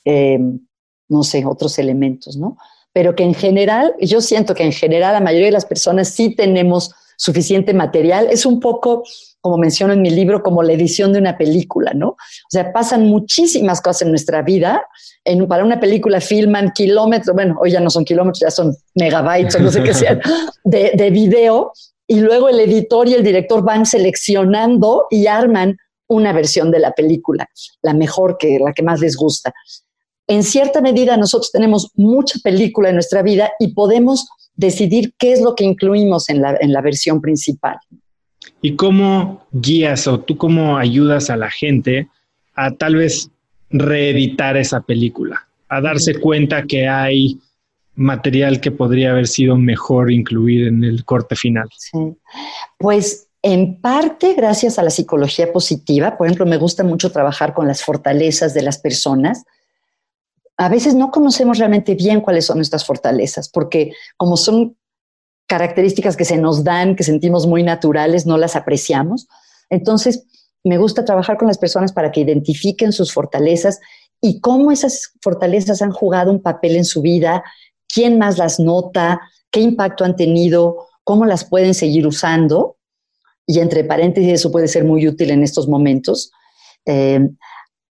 em, 0.05 0.59
no 1.09 1.23
sé, 1.23 1.45
otros 1.45 1.77
elementos, 1.79 2.37
¿no? 2.37 2.57
Pero 2.93 3.15
que 3.15 3.23
en 3.23 3.33
general, 3.33 3.93
yo 3.99 4.21
siento 4.21 4.53
que 4.53 4.63
en 4.63 4.71
general 4.71 5.13
la 5.13 5.21
mayoría 5.21 5.47
de 5.47 5.53
las 5.53 5.65
personas 5.65 6.09
sí 6.09 6.35
tenemos 6.35 6.93
suficiente 7.21 7.73
material. 7.73 8.27
Es 8.31 8.47
un 8.47 8.59
poco, 8.59 9.03
como 9.41 9.57
menciono 9.57 9.93
en 9.93 10.01
mi 10.01 10.09
libro, 10.09 10.41
como 10.41 10.63
la 10.63 10.73
edición 10.73 11.13
de 11.13 11.19
una 11.19 11.37
película, 11.37 11.93
¿no? 11.93 12.09
O 12.09 12.49
sea, 12.49 12.73
pasan 12.73 13.05
muchísimas 13.05 13.79
cosas 13.79 14.01
en 14.01 14.09
nuestra 14.09 14.41
vida. 14.41 14.83
En, 15.23 15.47
para 15.47 15.63
una 15.63 15.79
película 15.79 16.19
filman 16.19 16.71
kilómetros, 16.71 17.35
bueno, 17.35 17.57
hoy 17.61 17.71
ya 17.71 17.79
no 17.79 17.91
son 17.91 18.05
kilómetros, 18.05 18.39
ya 18.39 18.49
son 18.49 18.75
megabytes 18.95 19.55
o 19.55 19.59
no 19.59 19.71
sé 19.71 19.83
qué 19.83 19.93
sea, 19.93 20.19
de, 20.63 20.93
de 20.95 21.09
video. 21.11 21.73
Y 22.07 22.21
luego 22.21 22.49
el 22.49 22.59
editor 22.59 23.07
y 23.07 23.13
el 23.13 23.23
director 23.23 23.63
van 23.63 23.85
seleccionando 23.85 25.05
y 25.11 25.27
arman 25.27 25.77
una 26.07 26.33
versión 26.33 26.71
de 26.71 26.79
la 26.79 26.91
película, 26.91 27.47
la 27.83 27.93
mejor 27.93 28.37
que 28.37 28.59
la 28.59 28.73
que 28.73 28.83
más 28.83 28.99
les 28.99 29.15
gusta. 29.15 29.53
En 30.28 30.43
cierta 30.43 30.82
medida 30.82 31.17
nosotros 31.17 31.51
tenemos 31.51 31.91
mucha 31.95 32.39
película 32.43 32.89
en 32.89 32.95
nuestra 32.95 33.22
vida 33.22 33.51
y 33.59 33.74
podemos 33.74 34.28
decidir 34.55 35.13
qué 35.17 35.34
es 35.34 35.41
lo 35.41 35.55
que 35.55 35.63
incluimos 35.63 36.30
en 36.30 36.41
la, 36.41 36.57
en 36.59 36.72
la 36.72 36.82
versión 36.82 37.22
principal. 37.22 37.78
¿Y 38.61 38.76
cómo 38.76 39.45
guías 39.51 40.07
o 40.07 40.19
tú 40.19 40.38
cómo 40.38 40.78
ayudas 40.78 41.30
a 41.30 41.38
la 41.38 41.49
gente 41.49 42.07
a 42.55 42.72
tal 42.72 42.95
vez 42.95 43.30
reeditar 43.69 44.57
esa 44.57 44.82
película, 44.82 45.47
a 45.67 45.82
darse 45.82 46.19
cuenta 46.19 46.63
que 46.63 46.88
hay 46.88 47.39
material 47.95 48.61
que 48.61 48.72
podría 48.72 49.11
haber 49.11 49.28
sido 49.28 49.57
mejor 49.57 50.11
incluir 50.11 50.67
en 50.67 50.84
el 50.84 51.05
corte 51.05 51.36
final? 51.36 51.67
Sí. 51.78 51.97
Pues 52.78 53.28
en 53.41 53.82
parte 53.82 54.34
gracias 54.36 54.78
a 54.78 54.84
la 54.84 54.91
psicología 54.91 55.51
positiva, 55.51 56.17
por 56.17 56.28
ejemplo, 56.28 56.45
me 56.45 56.57
gusta 56.57 56.84
mucho 56.84 57.11
trabajar 57.11 57.53
con 57.53 57.67
las 57.67 57.84
fortalezas 57.84 58.53
de 58.53 58.61
las 58.61 58.78
personas, 58.78 59.43
a 60.62 60.70
veces 60.70 60.93
no 60.93 61.09
conocemos 61.09 61.57
realmente 61.57 61.95
bien 61.95 62.22
cuáles 62.22 62.45
son 62.45 62.57
nuestras 62.57 62.86
fortalezas, 62.86 63.49
porque 63.49 63.93
como 64.16 64.38
son 64.38 64.78
características 65.47 66.16
que 66.16 66.24
se 66.24 66.38
nos 66.38 66.64
dan, 66.64 66.95
que 66.95 67.03
sentimos 67.03 67.47
muy 67.47 67.64
naturales, 67.64 68.28
no 68.28 68.38
las 68.38 68.55
apreciamos. 68.55 69.28
Entonces, 69.72 70.24
me 70.63 70.78
gusta 70.78 71.04
trabajar 71.04 71.39
con 71.39 71.47
las 71.47 71.58
personas 71.58 71.92
para 71.92 72.12
que 72.12 72.21
identifiquen 72.21 72.93
sus 72.93 73.12
fortalezas 73.12 73.79
y 74.21 74.39
cómo 74.39 74.71
esas 74.71 75.13
fortalezas 75.20 75.82
han 75.82 75.89
jugado 75.89 76.32
un 76.32 76.43
papel 76.43 76.75
en 76.75 76.86
su 76.86 77.01
vida, 77.01 77.43
quién 77.92 78.20
más 78.20 78.38
las 78.38 78.59
nota, 78.59 79.20
qué 79.50 79.62
impacto 79.62 80.05
han 80.05 80.16
tenido, 80.16 80.86
cómo 81.04 81.25
las 81.25 81.43
pueden 81.43 81.74
seguir 81.74 82.05
usando. 82.05 82.78
Y 83.47 83.62
entre 83.62 83.83
paréntesis, 83.83 84.32
eso 84.33 84.51
puede 84.51 84.67
ser 84.67 84.83
muy 84.83 85.08
útil 85.08 85.32
en 85.32 85.42
estos 85.42 85.67
momentos. 85.67 86.32
Eh, 86.86 87.32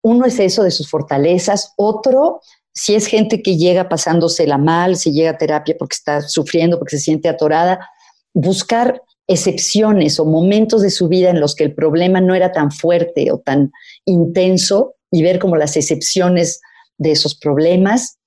uno 0.02 0.26
es 0.26 0.38
eso 0.38 0.62
de 0.62 0.70
sus 0.70 0.90
fortalezas, 0.90 1.72
otro, 1.76 2.40
si 2.74 2.94
es 2.94 3.06
gente 3.06 3.42
que 3.42 3.56
llega 3.56 3.88
pasándosela 3.88 4.58
mal, 4.58 4.96
si 4.96 5.12
llega 5.12 5.30
a 5.30 5.38
terapia 5.38 5.76
porque 5.78 5.94
está 5.94 6.22
sufriendo, 6.22 6.78
porque 6.78 6.96
se 6.96 7.04
siente 7.04 7.28
atorada, 7.28 7.88
buscar 8.34 9.02
excepciones 9.28 10.18
o 10.18 10.24
momentos 10.24 10.82
de 10.82 10.90
su 10.90 11.08
vida 11.08 11.30
en 11.30 11.40
los 11.40 11.54
que 11.54 11.64
el 11.64 11.74
problema 11.74 12.20
no 12.20 12.34
era 12.34 12.52
tan 12.52 12.70
fuerte 12.70 13.30
o 13.30 13.38
tan 13.38 13.70
intenso 14.04 14.94
y 15.10 15.22
ver 15.22 15.38
como 15.38 15.56
las 15.56 15.76
excepciones 15.76 16.60
de 16.98 17.12
esos 17.12 17.34
problemas, 17.36 18.18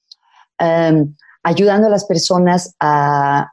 ayudando 1.44 1.88
a 1.88 1.90
las 1.90 2.06
personas 2.06 2.76
a 2.80 3.52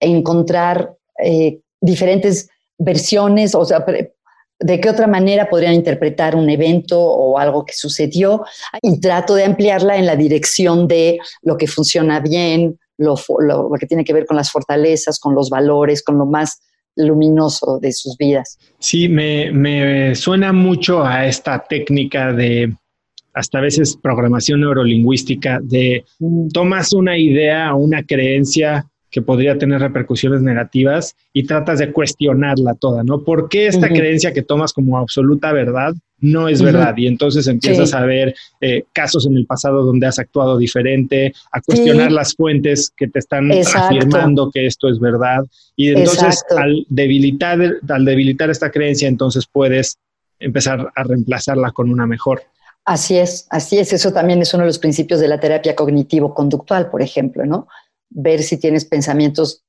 encontrar 0.00 0.96
eh, 1.22 1.60
diferentes 1.80 2.48
versiones, 2.78 3.54
o 3.54 3.64
sea, 3.64 3.84
de 4.60 4.80
qué 4.80 4.90
otra 4.90 5.06
manera 5.06 5.48
podrían 5.48 5.74
interpretar 5.74 6.34
un 6.34 6.50
evento 6.50 7.00
o 7.00 7.38
algo 7.38 7.64
que 7.64 7.74
sucedió 7.74 8.44
y 8.82 9.00
trato 9.00 9.34
de 9.34 9.44
ampliarla 9.44 9.96
en 9.96 10.06
la 10.06 10.16
dirección 10.16 10.88
de 10.88 11.18
lo 11.42 11.56
que 11.56 11.66
funciona 11.66 12.20
bien, 12.20 12.78
lo, 12.96 13.16
que 13.78 13.86
tiene 13.86 14.04
que 14.04 14.12
ver 14.12 14.26
con 14.26 14.36
las 14.36 14.50
fortalezas, 14.50 15.20
con 15.20 15.34
los 15.34 15.50
valores, 15.50 16.02
con 16.02 16.18
lo 16.18 16.26
más 16.26 16.60
luminoso 16.96 17.78
de 17.80 17.92
sus 17.92 18.16
vidas. 18.16 18.58
Sí, 18.80 19.08
me, 19.08 19.52
me 19.52 20.16
suena 20.16 20.52
mucho 20.52 21.04
a 21.04 21.26
esta 21.26 21.64
técnica 21.68 22.32
de 22.32 22.74
hasta 23.34 23.58
a 23.58 23.60
veces 23.60 23.96
programación 24.02 24.60
neurolingüística, 24.60 25.60
de 25.62 26.04
mm. 26.18 26.48
tomas 26.48 26.92
una 26.92 27.16
idea 27.16 27.72
o 27.72 27.78
una 27.78 28.02
creencia 28.02 28.84
que 29.10 29.22
podría 29.22 29.58
tener 29.58 29.80
repercusiones 29.80 30.42
negativas 30.42 31.16
y 31.32 31.44
tratas 31.44 31.78
de 31.78 31.92
cuestionarla 31.92 32.74
toda, 32.74 33.02
¿no? 33.04 33.22
¿Por 33.22 33.48
qué 33.48 33.66
esta 33.66 33.88
creencia 33.88 34.32
que 34.32 34.42
tomas 34.42 34.72
como 34.72 34.98
absoluta 34.98 35.52
verdad 35.52 35.94
no 36.20 36.48
es 36.48 36.60
verdad? 36.60 36.94
Y 36.96 37.06
entonces 37.06 37.46
empiezas 37.46 37.94
a 37.94 38.04
ver 38.04 38.34
eh, 38.60 38.84
casos 38.92 39.26
en 39.26 39.36
el 39.36 39.46
pasado 39.46 39.84
donde 39.84 40.06
has 40.06 40.18
actuado 40.18 40.58
diferente, 40.58 41.32
a 41.52 41.60
cuestionar 41.60 42.12
las 42.12 42.34
fuentes 42.34 42.92
que 42.96 43.08
te 43.08 43.20
están 43.20 43.50
afirmando 43.52 44.50
que 44.50 44.66
esto 44.66 44.88
es 44.88 44.98
verdad. 45.00 45.44
Y 45.76 45.88
entonces 45.88 46.44
al 46.56 46.84
debilitar, 46.88 47.58
al 47.88 48.04
debilitar 48.04 48.50
esta 48.50 48.70
creencia, 48.70 49.08
entonces 49.08 49.46
puedes 49.50 49.98
empezar 50.38 50.92
a 50.94 51.02
reemplazarla 51.02 51.70
con 51.70 51.90
una 51.90 52.06
mejor. 52.06 52.42
Así 52.84 53.18
es, 53.18 53.46
así 53.50 53.78
es. 53.78 53.92
Eso 53.92 54.12
también 54.12 54.40
es 54.40 54.54
uno 54.54 54.62
de 54.62 54.68
los 54.68 54.78
principios 54.78 55.20
de 55.20 55.28
la 55.28 55.38
terapia 55.38 55.74
cognitivo-conductual, 55.74 56.90
por 56.90 57.02
ejemplo, 57.02 57.44
¿no? 57.44 57.68
Ver 58.10 58.42
si 58.42 58.58
tienes 58.58 58.84
pensamientos 58.84 59.64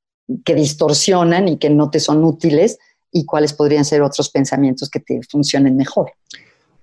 que 0.46 0.56
distorsionan 0.56 1.48
y 1.48 1.58
que 1.58 1.70
no 1.70 1.90
te 1.90 2.00
son 2.00 2.24
útiles 2.24 2.78
y 3.12 3.26
cuáles 3.26 3.54
podrían 3.54 3.86
ser 3.86 4.02
otros 4.02 4.30
pensamientos 4.30 4.90
que 4.90 5.00
te 5.00 5.22
funcionen 5.24 5.76
mejor. 5.76 6.12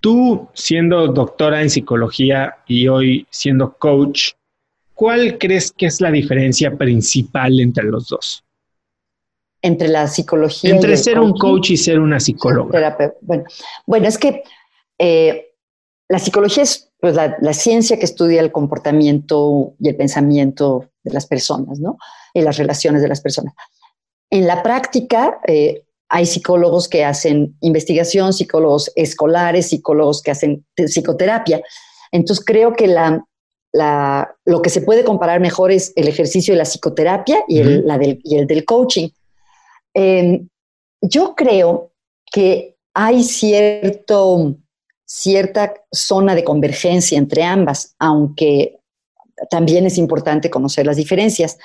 Tú, 0.00 0.48
siendo 0.54 1.08
doctora 1.08 1.62
en 1.62 1.70
psicología 1.70 2.58
y 2.66 2.88
hoy 2.88 3.26
siendo 3.30 3.76
coach, 3.78 4.32
¿cuál 4.94 5.38
crees 5.38 5.72
que 5.72 5.86
es 5.86 6.00
la 6.00 6.10
diferencia 6.10 6.76
principal 6.76 7.58
entre 7.60 7.84
los 7.84 8.08
dos? 8.08 8.44
Entre 9.62 9.88
la 9.88 10.06
psicología. 10.06 10.70
Entre 10.74 10.96
ser 10.96 11.18
un 11.18 11.32
coach 11.32 11.70
y 11.70 11.76
ser 11.76 11.98
una 11.98 12.20
psicóloga. 12.20 12.96
Bueno, 13.20 13.44
bueno, 13.86 14.06
es 14.06 14.18
que 14.18 14.42
eh, 14.98 15.52
la 16.08 16.18
psicología 16.18 16.62
es 16.62 16.85
pues, 17.00 17.14
la, 17.14 17.52
ciencia 17.52 17.98
que 17.98 18.04
estudia 18.04 18.40
el 18.40 18.52
comportamiento 18.52 19.74
y 19.78 19.88
el 19.88 19.96
pensamiento 19.96 20.90
de 21.04 21.12
las 21.12 21.26
personas, 21.26 21.78
¿no? 21.78 21.98
Y 22.34 22.40
las 22.40 22.56
relaciones 22.56 23.02
de 23.02 23.08
las 23.08 23.20
personas. 23.20 23.54
En 24.30 24.46
la 24.46 24.62
práctica, 24.62 25.40
eh, 25.46 25.84
hay 26.08 26.26
psicólogos 26.26 26.88
que 26.88 27.04
hacen 27.04 27.56
investigación, 27.60 28.32
psicólogos 28.32 28.92
escolares, 28.96 29.68
psicólogos 29.68 30.22
que 30.22 30.30
hacen 30.30 30.64
psicoterapia. 30.74 31.60
Entonces, 32.12 32.44
creo 32.44 32.72
que 32.72 32.86
la, 32.86 33.24
lo 34.44 34.62
que 34.62 34.70
se 34.70 34.80
puede 34.80 35.04
comparar 35.04 35.40
mejor 35.40 35.72
es 35.72 35.92
el 35.96 36.08
ejercicio 36.08 36.54
de 36.54 36.58
la 36.58 36.64
psicoterapia 36.64 37.44
y, 37.48 37.58
el, 37.58 37.86
la 37.86 37.98
del, 37.98 38.20
y 38.24 38.36
el 38.36 38.46
del 38.46 38.64
coaching. 38.64 39.08
Em, 39.94 40.48
yo 41.00 41.34
creo 41.34 41.92
que 42.32 42.76
hay 42.94 43.22
cierto 43.22 44.56
cierta 45.06 45.72
zona 45.92 46.34
de 46.34 46.44
convergencia 46.44 47.16
entre 47.16 47.44
ambas, 47.44 47.94
aunque 47.98 48.80
también 49.50 49.86
es 49.86 49.98
importante 49.98 50.50
conocer 50.50 50.84
las 50.84 50.96
diferencias. 50.96 51.58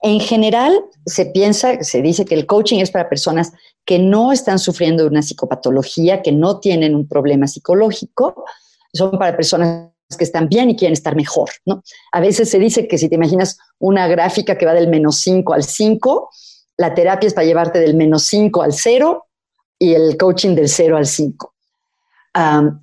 En 0.00 0.20
general, 0.20 0.80
se 1.04 1.26
piensa, 1.26 1.82
se 1.82 2.02
dice 2.02 2.24
que 2.24 2.34
el 2.34 2.46
coaching 2.46 2.78
es 2.78 2.90
para 2.90 3.08
personas 3.08 3.52
que 3.84 3.98
no 3.98 4.32
están 4.32 4.58
sufriendo 4.58 5.06
una 5.06 5.22
psicopatología, 5.22 6.22
que 6.22 6.32
no 6.32 6.60
tienen 6.60 6.94
un 6.94 7.08
problema 7.08 7.46
psicológico, 7.46 8.44
son 8.92 9.18
para 9.18 9.36
personas 9.36 9.90
que 10.16 10.24
están 10.24 10.48
bien 10.48 10.70
y 10.70 10.76
quieren 10.76 10.92
estar 10.92 11.16
mejor, 11.16 11.50
¿no? 11.64 11.82
A 12.12 12.20
veces 12.20 12.50
se 12.50 12.58
dice 12.58 12.86
que 12.86 12.98
si 12.98 13.08
te 13.08 13.14
imaginas 13.14 13.58
una 13.78 14.06
gráfica 14.06 14.58
que 14.58 14.66
va 14.66 14.74
del 14.74 14.88
menos 14.88 15.20
5 15.20 15.54
al 15.54 15.64
5, 15.64 16.30
la 16.76 16.94
terapia 16.94 17.26
es 17.26 17.34
para 17.34 17.46
llevarte 17.46 17.80
del 17.80 17.96
menos 17.96 18.24
5 18.24 18.62
al 18.62 18.72
0 18.72 19.26
y 19.78 19.94
el 19.94 20.16
coaching 20.16 20.54
del 20.54 20.68
0 20.68 20.96
al 20.96 21.06
5 21.06 21.51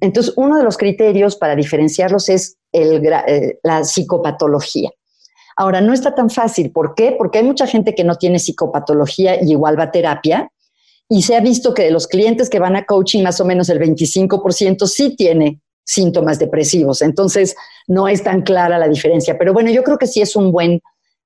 entonces, 0.02 0.34
uno 0.36 0.58
de 0.58 0.64
los 0.64 0.78
criterios 0.78 1.36
para 1.36 1.56
diferenciarlos 1.56 2.30
es 2.30 2.58
eh, 2.72 3.60
la 3.64 3.84
psicopatología. 3.84 4.92
Ahora, 5.58 5.82
no 5.82 5.92
está 5.92 6.16
tan 6.16 6.30
fácil. 6.30 6.72
¿Por 6.72 6.96
qué? 6.96 7.16
Porque 7.18 7.40
hay 7.40 7.44
mucha 7.44 7.68
gente 7.68 7.96
que 7.96 8.04
no 8.04 8.16
tiene 8.16 8.40
psicopatología 8.40 9.44
y 9.44 9.52
igual 9.52 9.78
va 9.78 9.86
a 9.86 9.92
terapia. 9.92 10.50
Y 11.10 11.24
se 11.24 11.36
ha 11.36 11.42
visto 11.42 11.74
que 11.74 11.84
de 11.84 11.92
los 11.92 12.08
clientes 12.08 12.50
que 12.50 12.60
van 12.60 12.76
a 12.76 12.86
coaching, 12.86 13.24
más 13.24 13.42
o 13.42 13.46
menos 13.46 13.70
el 13.70 13.80
25% 13.80 14.86
sí 14.86 15.16
tiene 15.16 15.60
síntomas 15.84 16.38
depresivos. 16.38 17.02
Entonces, 17.02 17.56
no 17.88 18.08
es 18.08 18.24
tan 18.24 18.44
clara 18.44 18.78
la 18.78 18.88
diferencia. 18.88 19.38
Pero 19.38 19.52
bueno, 19.52 19.72
yo 19.72 19.84
creo 19.84 19.98
que 19.98 20.06
sí 20.06 20.22
es 20.22 20.36
un 20.36 20.52
buen 20.52 20.80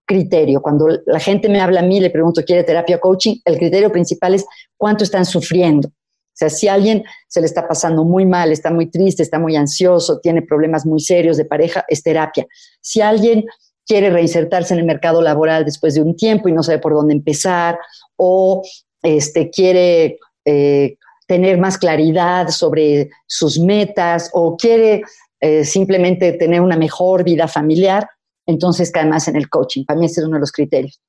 criterio. 0.06 0.62
Cuando 0.62 0.88
la 1.06 1.20
gente 1.20 1.50
me 1.50 1.60
habla 1.60 1.82
a 1.82 1.84
mí, 1.84 2.00
le 2.00 2.10
pregunto, 2.10 2.44
¿quiere 2.46 2.64
terapia 2.64 3.00
coaching? 3.00 3.36
El 3.44 3.58
criterio 3.58 3.92
principal 3.92 4.34
es 4.34 4.46
cuánto 4.78 5.04
están 5.04 5.26
sufriendo. 5.26 5.90
O 6.34 6.36
sea, 6.36 6.50
si 6.50 6.68
alguien 6.68 7.04
se 7.28 7.42
le 7.42 7.46
está 7.46 7.68
pasando 7.68 8.04
muy 8.04 8.26
mal, 8.26 8.52
está 8.52 8.72
muy 8.72 8.90
triste, 8.90 9.22
está 9.22 9.38
muy 9.38 9.56
ansioso, 9.56 10.20
tiene 10.20 10.42
problemas 10.42 10.84
muy 10.84 11.00
serios 11.00 11.38
de 11.38 11.46
pareja, 11.46 11.86
es 11.88 12.02
terapia. 12.02 12.48
Si 12.82 13.02
alguien 13.02 13.46
quiere 13.86 14.10
reinsertarse 14.10 14.74
en 14.74 14.80
el 14.80 14.86
mercado 14.86 15.22
laboral 15.22 15.64
después 15.64 15.94
de 15.94 16.02
un 16.02 16.16
tiempo 16.16 16.50
y 16.50 16.54
no 16.54 16.64
sabe 16.64 16.80
por 16.80 16.94
dónde 16.94 17.14
empezar, 17.14 17.78
o 18.16 18.64
este, 19.04 19.52
quiere 19.52 20.18
eh, 20.46 20.98
tener 21.28 21.60
más 21.60 21.78
claridad 21.78 22.50
sobre 22.50 23.12
sus 23.28 23.60
metas, 23.60 24.32
o 24.34 24.58
quiere 24.58 25.04
eh, 25.40 25.64
simplemente 25.66 26.34
tener 26.34 26.62
una 26.62 26.78
mejor 26.78 27.24
vida 27.24 27.48
familiar, 27.48 28.08
entonces 28.46 28.92
cae 28.92 29.06
más 29.06 29.28
en 29.28 29.36
el 29.36 29.50
coaching. 29.50 29.86
Para 29.86 30.00
mí 30.00 30.08
ese 30.08 30.22
es 30.22 30.28
uno 30.28 30.38
de 30.38 30.42
los 30.42 30.52
criterios. 30.52 31.00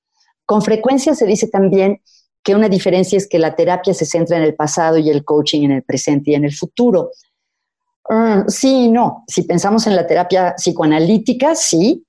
Con 0.44 0.60
frecuencia 0.60 1.14
se 1.14 1.26
dice 1.26 1.48
también 1.48 2.00
que 2.44 2.54
una 2.54 2.68
diferencia 2.68 3.16
es 3.16 3.26
que 3.26 3.38
la 3.38 3.56
terapia 3.56 3.94
se 3.94 4.04
centra 4.04 4.36
en 4.36 4.44
el 4.44 4.54
pasado 4.54 4.98
y 4.98 5.08
el 5.08 5.24
coaching 5.24 5.62
en 5.62 5.72
el 5.72 5.82
presente 5.82 6.30
y 6.30 6.34
en 6.34 6.44
el 6.44 6.54
futuro. 6.54 7.10
Ah, 8.10 8.44
sí 8.48 8.84
y 8.84 8.90
no. 8.90 9.24
Si 9.26 9.44
pensamos 9.44 9.86
en 9.86 9.96
la 9.96 10.06
terapia 10.06 10.54
psicoanalítica, 10.56 11.54
sí, 11.54 12.06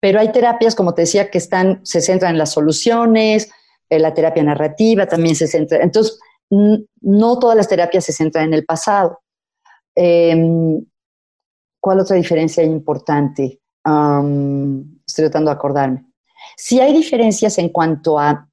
pero 0.00 0.20
hay 0.20 0.30
terapias, 0.30 0.76
como 0.76 0.94
te 0.94 1.02
decía, 1.02 1.28
que 1.28 1.38
están, 1.38 1.80
se 1.84 2.00
centran 2.00 2.32
en 2.32 2.38
las 2.38 2.52
soluciones, 2.52 3.50
en 3.90 4.02
la 4.02 4.14
terapia 4.14 4.44
narrativa 4.44 5.06
también 5.06 5.34
se 5.34 5.48
centra. 5.48 5.82
Entonces, 5.82 6.20
no 6.50 7.38
todas 7.38 7.56
las 7.56 7.68
terapias 7.68 8.04
se 8.04 8.12
centran 8.12 8.46
en 8.46 8.54
el 8.54 8.64
pasado. 8.64 9.20
Em, 9.96 10.84
¿Cuál 11.80 12.00
otra 12.00 12.16
diferencia 12.16 12.62
importante? 12.62 13.60
estoy 15.06 15.24
tratando 15.26 15.50
de 15.50 15.56
acordarme. 15.56 16.06
Si 16.56 16.80
hay 16.80 16.94
diferencias 16.94 17.58
en 17.58 17.68
cuanto 17.68 18.18
a 18.18 18.48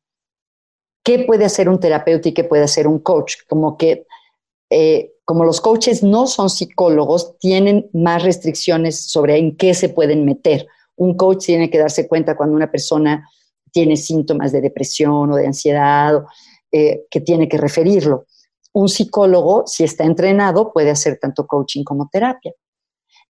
qué 1.03 1.19
puede 1.19 1.45
hacer 1.45 1.69
un 1.69 1.79
terapeuta 1.79 2.29
y 2.29 2.33
qué 2.33 2.43
puede 2.43 2.63
hacer 2.63 2.87
un 2.87 2.99
coach. 2.99 3.35
Como 3.47 3.77
que, 3.77 4.05
eh, 4.69 5.13
como 5.25 5.45
los 5.45 5.61
coaches 5.61 6.03
no 6.03 6.27
son 6.27 6.49
psicólogos, 6.49 7.37
tienen 7.39 7.89
más 7.93 8.23
restricciones 8.23 9.09
sobre 9.09 9.37
en 9.37 9.55
qué 9.55 9.73
se 9.73 9.89
pueden 9.89 10.25
meter. 10.25 10.67
Un 10.95 11.15
coach 11.15 11.45
tiene 11.45 11.69
que 11.69 11.77
darse 11.77 12.07
cuenta 12.07 12.35
cuando 12.35 12.55
una 12.55 12.71
persona 12.71 13.27
tiene 13.71 13.97
síntomas 13.97 14.51
de 14.51 14.61
depresión 14.61 15.31
o 15.31 15.35
de 15.35 15.47
ansiedad, 15.47 16.23
eh, 16.71 17.05
que 17.09 17.21
tiene 17.21 17.47
que 17.47 17.57
referirlo. 17.57 18.25
Un 18.73 18.87
psicólogo, 18.87 19.63
si 19.65 19.83
está 19.83 20.03
entrenado, 20.03 20.71
puede 20.71 20.89
hacer 20.89 21.17
tanto 21.19 21.45
coaching 21.45 21.83
como 21.83 22.09
terapia. 22.09 22.53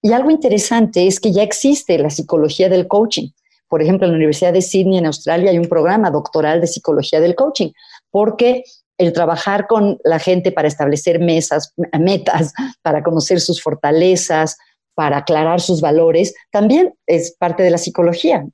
Y 0.02 0.14
algo 0.14 0.32
interesante 0.32 1.08
es 1.08 1.20
que 1.20 1.32
ya 1.32 1.44
existe 1.44 1.98
la 1.98 2.10
psicología 2.10 2.70
del 2.70 2.88
coaching. 2.88 3.30
Por 3.72 3.82
ejemplo, 3.82 4.06
en 4.06 4.12
la 4.12 4.18
Universidad 4.18 4.52
de 4.52 4.62
Sydney, 4.62 4.98
en 4.98 5.06
Australia, 5.06 5.50
hay 5.50 5.58
un 5.58 5.70
programa 5.70 6.12
doctoral 6.12 6.60
de 6.60 6.68
psicología 6.68 7.22
del 7.22 7.36
coaching, 7.36 7.70
porque 8.10 8.66
el 8.98 9.14
trabajar 9.14 9.66
con 9.66 9.98
la 10.04 10.20
gente 10.20 10.52
para 10.52 10.68
establecer 10.68 11.22
mesas, 11.22 11.74
metas, 11.98 12.52
para 12.82 13.02
conocer 13.02 13.40
sus 13.40 13.62
fortalezas, 13.64 14.58
para 14.94 15.20
aclarar 15.20 15.62
sus 15.62 15.80
valores, 15.80 16.36
también 16.52 16.94
es 17.08 17.34
parte 17.40 17.64
de 17.64 17.70
la 17.70 17.78
psicología. 17.78 18.46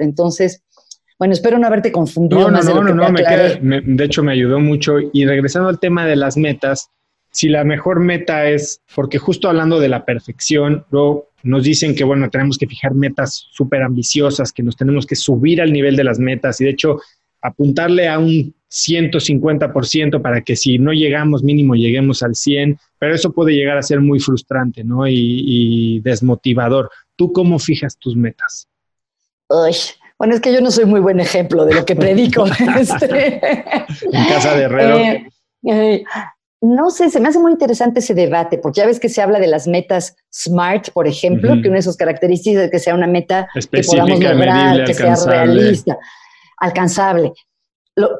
entonces, 0.00 0.62
bueno, 1.18 1.34
espero 1.34 1.58
no 1.58 1.66
haberte 1.66 1.92
confundido. 1.92 2.50
No, 2.50 2.62
no, 2.62 2.82
no, 2.82 2.94
no, 2.94 3.10
me 3.10 3.22
de 3.60 4.04
hecho 4.04 4.22
me 4.22 4.32
ayudó 4.32 4.58
mucho. 4.58 4.94
Y 5.12 5.26
regresando 5.26 5.68
al 5.68 5.78
tema 5.78 6.06
de 6.06 6.16
las 6.16 6.38
metas, 6.38 6.88
si 7.30 7.50
la 7.50 7.62
mejor 7.64 8.00
meta 8.00 8.46
es, 8.46 8.80
porque 8.94 9.18
justo 9.18 9.50
hablando 9.50 9.80
de 9.80 9.90
la 9.90 10.06
perfección, 10.06 10.86
luego 10.90 11.28
nos 11.46 11.64
dicen 11.64 11.94
que, 11.94 12.04
bueno, 12.04 12.28
tenemos 12.30 12.58
que 12.58 12.66
fijar 12.66 12.94
metas 12.94 13.46
súper 13.50 13.82
ambiciosas, 13.82 14.52
que 14.52 14.62
nos 14.62 14.76
tenemos 14.76 15.06
que 15.06 15.16
subir 15.16 15.60
al 15.60 15.72
nivel 15.72 15.96
de 15.96 16.04
las 16.04 16.18
metas 16.18 16.60
y 16.60 16.64
de 16.64 16.70
hecho 16.70 17.00
apuntarle 17.40 18.08
a 18.08 18.18
un 18.18 18.54
150% 18.68 20.20
para 20.20 20.42
que 20.42 20.56
si 20.56 20.78
no 20.78 20.92
llegamos 20.92 21.42
mínimo 21.42 21.74
lleguemos 21.74 22.22
al 22.22 22.34
100, 22.34 22.78
pero 22.98 23.14
eso 23.14 23.32
puede 23.32 23.52
llegar 23.52 23.78
a 23.78 23.82
ser 23.82 24.00
muy 24.00 24.18
frustrante, 24.18 24.82
¿no? 24.82 25.06
Y, 25.06 26.00
desmotivador. 26.00 26.90
¿Tú 27.14 27.32
cómo 27.32 27.58
fijas 27.58 27.96
tus 27.98 28.16
metas? 28.16 28.68
bueno, 30.18 30.34
es 30.34 30.40
que 30.40 30.52
yo 30.52 30.60
no 30.60 30.72
soy 30.72 30.86
muy 30.86 30.98
buen 30.98 31.20
ejemplo 31.20 31.64
de 31.64 31.74
lo 31.74 31.84
que 31.84 31.94
predico. 31.94 32.46
este. 32.80 33.40
en 34.12 34.24
casa 34.28 34.56
de 34.56 34.62
Herrero. 34.64 34.96
Eh, 34.98 35.28
eh, 35.68 36.04
no 36.62 36.90
sé, 36.90 37.10
se 37.10 37.20
me 37.20 37.28
hace 37.28 37.38
muy 37.38 37.52
interesante 37.52 38.00
ese 38.00 38.14
debate, 38.14 38.58
porque 38.58 38.80
ya 38.80 38.86
ves 38.86 38.98
que 38.98 39.08
se 39.08 39.20
habla 39.20 39.38
de 39.38 39.46
las 39.46 39.66
metas 39.66 40.16
SMART, 40.32 40.90
por 40.90 41.06
ejemplo, 41.06 41.54
que 41.62 41.68
una 41.68 41.76
de 41.76 41.82
sus 41.82 41.96
características 41.96 42.64
es 42.64 42.70
que 42.70 42.78
sea 42.78 42.94
una 42.94 43.06
meta 43.06 43.48
que 43.54 43.82
podamos 43.82 44.20
lograr, 44.20 44.84
que 44.84 44.94
sea 44.94 45.14
realista, 45.26 45.98
alcanzable. 46.58 47.32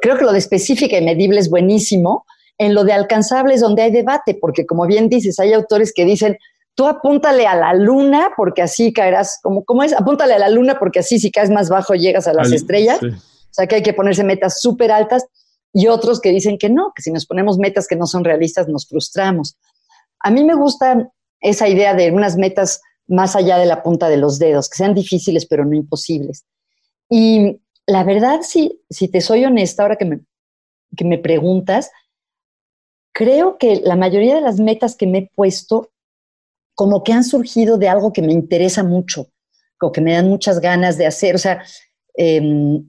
creo 0.01 0.17
que 0.17 0.23
lo 0.23 0.31
de 0.31 0.39
específica 0.39 0.97
y 0.97 1.03
medible 1.03 1.39
es 1.39 1.49
buenísimo. 1.49 2.25
En 2.59 2.73
lo 2.73 2.83
de 2.83 2.93
alcanzable 2.93 3.53
es 3.53 3.61
donde 3.61 3.83
hay 3.83 3.91
debate, 3.91 4.35
porque 4.39 4.65
como 4.65 4.87
bien 4.87 5.09
dices, 5.09 5.39
hay 5.39 5.53
autores 5.53 5.93
que 5.93 6.05
dicen, 6.05 6.37
tú 6.73 6.87
apúntale 6.87 7.47
a 7.47 7.55
la 7.55 7.73
luna 7.73 8.31
porque 8.37 8.61
así 8.61 8.93
caerás, 8.93 9.39
como, 9.41 9.63
¿cómo 9.63 9.83
es? 9.83 9.93
Apúntale 9.93 10.33
a 10.33 10.39
la 10.39 10.49
luna 10.49 10.77
porque 10.79 10.99
así 10.99 11.19
si 11.19 11.31
caes 11.31 11.49
más 11.49 11.69
bajo 11.69 11.95
llegas 11.95 12.27
a 12.27 12.33
las 12.33 12.51
estrellas. 12.51 12.99
O 13.01 13.53
sea 13.57 13.67
que 13.67 13.75
hay 13.75 13.83
que 13.83 13.93
ponerse 13.93 14.23
metas 14.23 14.61
súper 14.61 14.91
altas 14.91 15.25
y 15.73 15.87
otros 15.87 16.19
que 16.19 16.31
dicen 16.31 16.57
que 16.57 16.69
no, 16.69 16.91
que 16.95 17.01
si 17.01 17.11
nos 17.11 17.25
ponemos 17.25 17.57
metas 17.57 17.87
que 17.87 17.95
no 17.95 18.07
son 18.07 18.23
realistas 18.23 18.67
nos 18.67 18.87
frustramos. 18.87 19.57
A 20.19 20.31
mí 20.31 20.43
me 20.43 20.55
gusta 20.55 21.11
esa 21.39 21.67
idea 21.67 21.93
de 21.93 22.11
unas 22.11 22.37
metas 22.37 22.81
más 23.07 23.35
allá 23.35 23.57
de 23.57 23.65
la 23.65 23.83
punta 23.83 24.09
de 24.09 24.17
los 24.17 24.39
dedos, 24.39 24.69
que 24.69 24.77
sean 24.77 24.93
difíciles 24.93 25.45
pero 25.45 25.65
no 25.65 25.75
imposibles. 25.75 26.45
Y 27.09 27.61
la 27.85 28.03
verdad, 28.03 28.41
si, 28.41 28.81
si 28.89 29.07
te 29.07 29.21
soy 29.21 29.45
honesta, 29.45 29.83
ahora 29.83 29.95
que 29.95 30.05
me, 30.05 30.21
que 30.95 31.05
me 31.05 31.17
preguntas, 31.17 31.91
creo 33.13 33.57
que 33.57 33.81
la 33.83 33.95
mayoría 33.95 34.35
de 34.35 34.41
las 34.41 34.59
metas 34.59 34.95
que 34.95 35.07
me 35.07 35.17
he 35.19 35.31
puesto 35.33 35.91
como 36.75 37.03
que 37.03 37.13
han 37.13 37.23
surgido 37.23 37.77
de 37.77 37.89
algo 37.89 38.13
que 38.13 38.21
me 38.21 38.33
interesa 38.33 38.83
mucho, 38.83 39.27
o 39.81 39.91
que 39.91 40.01
me 40.01 40.13
dan 40.13 40.27
muchas 40.27 40.59
ganas 40.59 40.97
de 40.97 41.07
hacer. 41.07 41.33
O 41.33 41.39
sea, 41.39 41.63
em, 42.15 42.87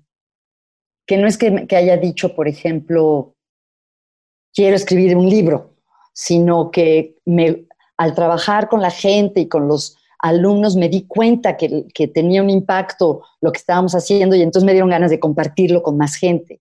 que 1.09 1.16
no 1.16 1.26
es 1.26 1.39
que, 1.39 1.66
haya 1.74 1.97
dicho, 1.97 2.36
por 2.36 2.48
ejemplo, 2.48 3.35
quiero 4.55 4.76
escribir 4.76 5.16
un 5.16 5.28
libro, 5.28 5.74
sino 6.12 6.70
que 6.70 7.16
al 7.97 8.14
trabajar 8.14 8.68
con 8.68 8.82
la 8.82 8.90
gente 8.90 9.40
y 9.40 9.48
con 9.48 9.66
los 9.66 9.97
alumnos 10.18 10.76
me 10.76 10.90
di 10.90 11.06
cuenta 11.06 11.56
que, 11.56 11.86
que, 11.94 12.09
tenía 12.09 12.43
un 12.43 12.51
impacto 12.51 13.22
lo 13.40 13.52
que 13.52 13.59
estábamos 13.59 13.94
haciendo 13.94 14.36
y 14.36 14.43
entonces 14.43 14.66
me 14.66 14.72
dieron 14.72 14.90
ganas 14.90 15.10
de 15.10 15.18
compartirlo 15.18 15.82
con 15.82 15.97
más 15.97 16.14
gente. 16.14 16.60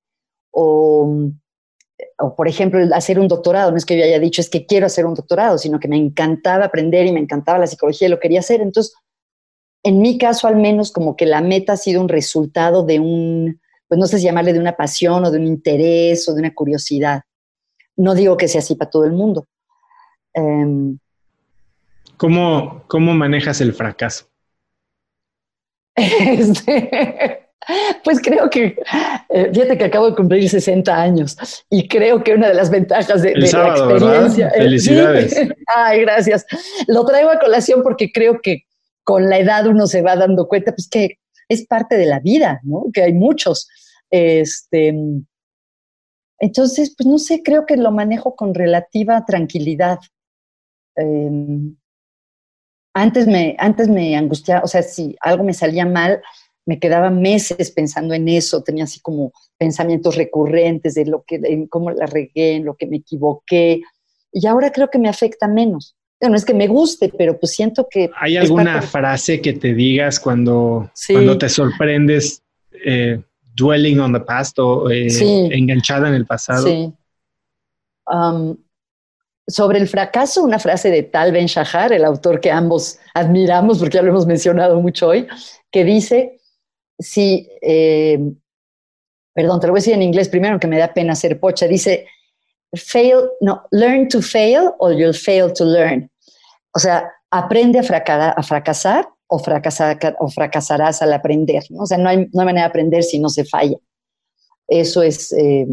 O, 0.51 1.29
o, 2.17 2.35
por 2.35 2.47
ejemplo, 2.47 2.79
hacer 2.95 3.19
un 3.19 3.27
doctorado. 3.27 3.71
No 3.71 3.77
es 3.77 3.85
que 3.85 3.97
yo 3.97 4.05
haya 4.05 4.19
dicho 4.19 4.39
es 4.39 4.49
que 4.49 4.65
quiero 4.65 4.85
hacer 4.85 5.05
un 5.05 5.13
doctorado, 5.13 5.57
sino 5.57 5.77
que 5.77 5.89
me 5.89 5.97
encantaba 5.97 6.65
aprender 6.65 7.05
y 7.05 7.11
me 7.11 7.19
encantaba 7.19 7.59
la 7.59 7.67
psicología 7.67 8.07
y 8.07 8.11
lo 8.11 8.19
quería 8.19 8.39
hacer. 8.39 8.61
Entonces, 8.61 8.95
en 9.83 9.99
mi 9.99 10.17
caso 10.17 10.47
al 10.47 10.55
menos, 10.55 10.93
como 10.93 11.17
que 11.17 11.25
la 11.25 11.41
meta 11.41 11.73
ha 11.73 11.77
sido 11.77 11.99
un 11.99 12.07
resultado 12.07 12.83
de 12.83 12.99
un, 13.01 13.59
pues 13.87 13.99
no 13.99 14.07
sé 14.07 14.17
si 14.17 14.25
llamarle 14.25 14.53
de 14.53 14.59
una 14.59 14.75
pasión 14.75 15.23
o 15.25 15.31
de 15.31 15.37
un 15.37 15.47
interés 15.47 16.27
o 16.27 16.33
de 16.33 16.41
una 16.41 16.53
curiosidad. 16.53 17.21
No 17.95 18.15
digo 18.15 18.37
que 18.37 18.47
sea 18.47 18.59
así 18.59 18.75
para 18.75 18.91
todo 18.91 19.05
el 19.05 19.13
mundo. 19.13 19.47
Um, 20.33 20.97
¿Cómo, 22.17 22.83
¿Cómo 22.87 23.13
manejas 23.13 23.61
el 23.61 23.73
fracaso? 23.73 24.25
Este, 25.97 27.47
pues 28.03 28.21
creo 28.21 28.49
que, 28.49 28.79
eh, 29.29 29.49
fíjate 29.51 29.77
que 29.77 29.85
acabo 29.85 30.09
de 30.09 30.15
cumplir 30.15 30.47
60 30.47 30.95
años 30.95 31.37
y 31.69 31.87
creo 31.87 32.23
que 32.23 32.33
una 32.33 32.49
de 32.49 32.53
las 32.53 32.69
ventajas 32.69 33.21
de, 33.21 33.33
la 33.35 33.45
experiencia. 33.45 34.51
Felicidades. 34.51 35.35
ay, 35.75 36.01
gracias. 36.01 36.45
Lo 36.87 37.03
traigo 37.03 37.31
a 37.31 37.39
colación 37.39 37.83
porque 37.83 38.11
creo 38.11 38.39
que 38.41 38.63
con 39.03 39.29
la 39.29 39.39
edad 39.39 39.67
uno 39.67 39.87
se 39.87 40.01
va 40.01 40.15
dando 40.15 40.47
cuenta, 40.47 40.71
pues 40.73 40.87
que 40.87 41.17
es 41.49 41.65
parte 41.65 41.97
de 41.97 42.05
la 42.05 42.19
vida, 42.19 42.59
¿no? 42.63 42.85
Que 42.93 43.03
hay 43.03 43.13
muchos. 43.13 43.67
Este, 44.09 44.93
entonces, 46.39 46.93
pues 46.95 47.07
no 47.07 47.17
sé, 47.17 47.41
creo 47.43 47.65
que 47.65 47.77
lo 47.77 47.91
manejo 47.91 48.35
con 48.35 48.53
relativa 48.53 49.25
tranquilidad. 49.25 49.99
Em, 50.95 51.75
antes 52.93 53.27
me, 53.27 53.55
antes 53.59 53.87
me 53.87 54.15
angustiaba, 54.15 54.63
o 54.63 54.67
sea, 54.67 54.83
si 54.83 55.15
algo 55.21 55.43
me 55.43 55.53
salía 55.53 55.85
mal, 55.85 56.21
me 56.65 56.79
quedaba 56.79 57.09
meses 57.09 57.71
pensando 57.71 58.13
en 58.13 58.27
eso, 58.27 58.61
tenía 58.61 58.83
así 58.83 58.99
como 58.99 59.31
pensamientos 59.57 60.15
recurrentes 60.15 60.95
de 60.95 61.05
lo 61.05 61.23
que, 61.23 61.67
cómo 61.69 61.91
la 61.91 62.07
regué, 62.07 62.55
en 62.55 62.65
lo 62.65 62.75
que 62.75 62.87
me 62.87 62.97
equivoqué, 62.97 63.81
y 64.31 64.47
ahora 64.47 64.71
creo 64.71 64.89
que 64.89 64.99
me 64.99 65.09
afecta 65.09 65.47
menos. 65.47 65.95
No 66.19 66.35
es 66.35 66.45
que 66.45 66.53
me 66.53 66.67
guste, 66.67 67.11
pero 67.15 67.39
pues 67.39 67.53
siento 67.53 67.87
que... 67.89 68.09
¿Hay 68.19 68.37
alguna 68.37 68.81
frase 68.81 69.39
que 69.39 69.53
te 69.53 69.73
digas 69.73 70.19
cuando, 70.19 70.91
cuando 71.11 71.37
te 71.37 71.47
sorprendes 71.47 72.41
eh, 72.85 73.21
dwelling 73.55 73.99
on 73.99 74.13
the 74.13 74.19
past 74.19 74.57
o 74.57 74.89
eh, 74.89 75.07
enganchada 75.51 76.07
en 76.07 76.15
el 76.15 76.25
pasado? 76.25 76.65
Sí. 76.65 76.91
Um, 78.07 78.57
sobre 79.47 79.79
el 79.79 79.87
fracaso, 79.87 80.43
una 80.43 80.59
frase 80.59 80.91
de 80.91 81.03
Tal 81.03 81.31
Ben 81.31 81.45
Shahar, 81.45 81.93
el 81.93 82.03
autor 82.03 82.41
que 82.41 82.51
ambos 82.51 82.99
admiramos, 83.13 83.79
porque 83.79 83.95
ya 83.95 84.01
lo 84.01 84.09
hemos 84.09 84.25
mencionado 84.25 84.81
mucho 84.81 85.07
hoy, 85.07 85.27
que 85.71 85.83
dice, 85.83 86.39
si, 86.99 87.47
eh, 87.61 88.19
perdón, 89.33 89.59
te 89.59 89.67
lo 89.67 89.73
voy 89.73 89.79
a 89.79 89.81
decir 89.81 89.93
en 89.93 90.01
inglés 90.01 90.27
primero, 90.27 90.59
que 90.59 90.67
me 90.67 90.77
da 90.77 90.93
pena 90.93 91.15
ser 91.15 91.39
pocha, 91.39 91.67
dice, 91.67 92.07
fail, 92.75 93.29
no, 93.41 93.61
learn 93.71 94.07
to 94.09 94.21
fail 94.21 94.75
or 94.79 94.93
you'll 94.93 95.13
fail 95.13 95.51
to 95.53 95.65
learn. 95.65 96.09
O 96.73 96.79
sea, 96.79 97.09
aprende 97.31 97.79
a, 97.79 97.83
fracasar, 97.83 98.33
a 98.37 98.43
fracasar 98.43 99.07
o, 99.27 99.39
fracasar, 99.39 99.97
o 100.19 100.29
fracasarás 100.29 101.01
al 101.01 101.13
aprender. 101.13 101.63
¿no? 101.69 101.83
O 101.83 101.85
sea, 101.85 101.97
no 101.97 102.09
hay, 102.09 102.27
no 102.33 102.41
hay 102.41 102.45
manera 102.45 102.65
de 102.65 102.69
aprender 102.69 103.03
si 103.03 103.19
no 103.19 103.29
se 103.29 103.45
falla. 103.45 103.77
Eso 104.67 105.01
es 105.01 105.31
eh, 105.33 105.65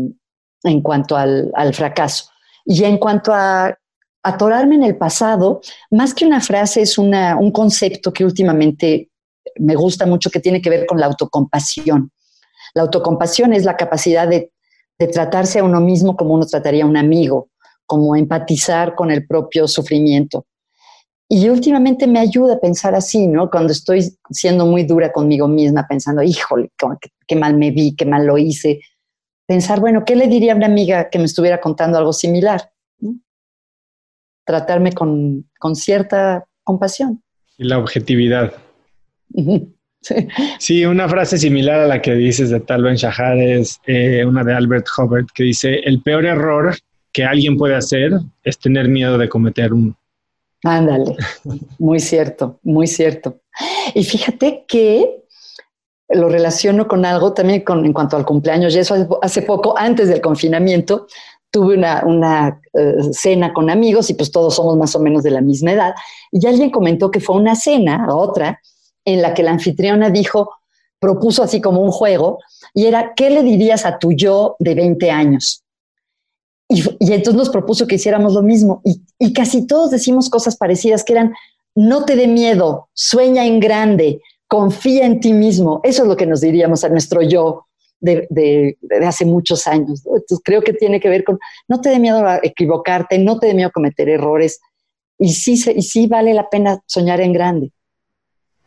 en 0.62 0.80
cuanto 0.80 1.16
al, 1.16 1.50
al 1.54 1.74
fracaso. 1.74 2.30
Y 2.64 2.84
en 2.84 2.98
cuanto 2.98 3.32
a 3.34 3.76
atorarme 4.22 4.76
en 4.76 4.84
el 4.84 4.96
pasado, 4.96 5.60
más 5.90 6.14
que 6.14 6.24
una 6.24 6.40
frase, 6.40 6.80
es 6.80 6.96
una, 6.96 7.36
un 7.36 7.50
concepto 7.50 8.12
que 8.12 8.24
últimamente 8.24 9.10
me 9.56 9.74
gusta 9.74 10.06
mucho 10.06 10.30
que 10.30 10.40
tiene 10.40 10.62
que 10.62 10.70
ver 10.70 10.86
con 10.86 10.98
la 10.98 11.06
autocompasión. 11.06 12.10
La 12.74 12.82
autocompasión 12.82 13.52
es 13.52 13.64
la 13.64 13.76
capacidad 13.76 14.26
de, 14.26 14.50
de 14.98 15.08
tratarse 15.08 15.58
a 15.58 15.64
uno 15.64 15.80
mismo 15.80 16.16
como 16.16 16.34
uno 16.34 16.46
trataría 16.46 16.84
a 16.84 16.86
un 16.86 16.96
amigo, 16.96 17.48
como 17.86 18.16
empatizar 18.16 18.94
con 18.94 19.10
el 19.10 19.26
propio 19.26 19.66
sufrimiento. 19.68 20.46
Y 21.28 21.48
últimamente 21.48 22.06
me 22.06 22.20
ayuda 22.20 22.54
a 22.54 22.60
pensar 22.60 22.94
así, 22.94 23.26
¿no? 23.26 23.50
Cuando 23.50 23.72
estoy 23.72 24.16
siendo 24.30 24.66
muy 24.66 24.84
dura 24.84 25.10
conmigo 25.10 25.48
misma, 25.48 25.86
pensando, 25.88 26.22
híjole, 26.22 26.70
qué, 26.76 27.10
qué 27.26 27.36
mal 27.36 27.56
me 27.56 27.70
vi, 27.70 27.96
qué 27.96 28.04
mal 28.04 28.26
lo 28.26 28.38
hice, 28.38 28.80
pensar, 29.46 29.80
bueno, 29.80 30.04
¿qué 30.04 30.16
le 30.16 30.26
diría 30.26 30.52
a 30.52 30.56
una 30.56 30.66
amiga 30.66 31.10
que 31.10 31.18
me 31.18 31.24
estuviera 31.24 31.60
contando 31.60 31.98
algo 31.98 32.12
similar? 32.12 32.70
Tratarme 34.44 34.92
con, 34.92 35.46
cierta 35.74 36.46
compasión. 36.62 37.22
Y 37.56 37.64
la 37.64 37.78
objetividad. 37.78 38.54
Sí. 40.58 40.84
una 40.84 41.08
frase 41.08 41.38
similar 41.38 41.80
a 41.80 41.86
la 41.86 42.02
que 42.02 42.14
dices 42.14 42.50
de 42.50 42.60
Tal 42.60 42.82
Ben 42.82 42.96
Shahar 42.96 43.38
es 43.38 43.80
eh, 43.86 44.24
una 44.24 44.44
de 44.44 44.54
Albert 44.54 44.86
Hubbard 44.96 45.26
que 45.34 45.44
dice, 45.44 45.80
el 45.84 46.02
peor 46.02 46.26
error 46.26 46.76
que 47.12 47.24
alguien 47.24 47.56
puede 47.56 47.76
hacer 47.76 48.12
es 48.42 48.58
tener 48.58 48.88
miedo 48.88 49.16
de 49.18 49.28
cometer 49.28 49.72
uno. 49.72 49.96
Ándale, 50.64 51.16
muy 51.78 52.00
cierto, 52.00 52.58
muy 52.62 52.86
cierto. 52.86 53.40
Y 53.94 54.02
fíjate 54.04 54.64
que 54.66 55.24
lo 56.08 56.28
relaciono 56.28 56.88
con 56.88 57.04
algo 57.04 57.32
también 57.32 57.62
con, 57.62 57.84
en 57.84 57.92
cuanto 57.92 58.16
al 58.16 58.24
cumpleaños. 58.24 58.74
Y 58.74 58.78
eso 58.78 59.18
hace, 59.22 59.42
poco, 59.42 59.76
antes 59.76 60.08
del 60.08 60.20
confinamiento, 60.20 61.06
tuve 61.50 61.76
una, 61.76 62.60
eh, 62.72 62.94
cena 63.12 63.52
con 63.52 63.70
amigos 63.70 64.10
y 64.10 64.14
pues 64.14 64.30
todos 64.32 64.56
somos 64.56 64.76
más 64.76 64.94
o 64.96 65.00
menos 65.00 65.22
de 65.22 65.30
la 65.30 65.40
misma 65.40 65.72
edad. 65.72 65.94
Y 66.32 66.44
alguien 66.46 66.70
comentó 66.70 67.10
que 67.10 67.20
fue 67.20 67.36
una 67.36 67.54
cena, 67.54 68.06
otra, 68.10 68.60
en 69.04 69.22
la 69.22 69.34
que 69.34 69.42
la 69.42 69.50
anfitriona 69.50 70.10
dijo, 70.10 70.50
propuso 70.98 71.42
así 71.42 71.60
como 71.60 71.80
un 71.82 71.90
juego, 71.90 72.38
y 72.72 72.86
era, 72.86 73.14
¿qué 73.14 73.30
le 73.30 73.42
dirías 73.42 73.84
a 73.84 73.98
tu 73.98 74.12
yo 74.12 74.56
de 74.58 74.74
20 74.74 75.10
años? 75.10 75.62
Y, 76.68 76.82
entonces 77.12 77.34
nos 77.34 77.50
propuso 77.50 77.86
que 77.86 77.96
hiciéramos 77.96 78.32
lo 78.32 78.42
mismo. 78.42 78.80
Y, 78.84 79.02
y 79.18 79.32
casi 79.32 79.66
todos 79.66 79.90
decimos 79.90 80.30
cosas 80.30 80.56
parecidas, 80.56 81.04
que 81.04 81.12
eran, 81.12 81.34
no 81.74 82.04
te 82.04 82.16
dé 82.16 82.26
miedo, 82.26 82.88
sueña 82.94 83.44
en 83.44 83.60
grande, 83.60 84.20
confía 84.48 85.06
en 85.06 85.20
ti 85.20 85.32
mismo. 85.32 85.80
Eso 85.84 86.02
es 86.02 86.08
lo 86.08 86.16
que 86.16 86.26
nos 86.26 86.40
diríamos 86.40 86.84
a 86.84 86.88
nuestro 86.88 87.22
yo 87.22 87.66
de, 88.00 88.78
hace 89.04 89.24
muchos 89.24 89.66
años. 89.66 90.02
Entonces 90.06 90.40
creo 90.44 90.62
que 90.62 90.72
tiene 90.72 91.00
que 91.00 91.08
ver 91.08 91.24
con, 91.24 91.38
no 91.68 91.80
te 91.80 91.88
dé 91.90 91.98
miedo 91.98 92.26
a 92.26 92.40
equivocarte, 92.42 93.18
no 93.18 93.38
te 93.38 93.48
dé 93.48 93.54
miedo 93.54 93.68
a 93.68 93.72
cometer 93.72 94.08
errores. 94.08 94.60
Y 95.18 95.32
sí, 95.32 95.60
y 95.74 95.82
sí 95.82 96.06
vale 96.06 96.34
la 96.34 96.48
pena 96.48 96.80
soñar 96.86 97.20
en 97.20 97.32
grande. 97.32 97.72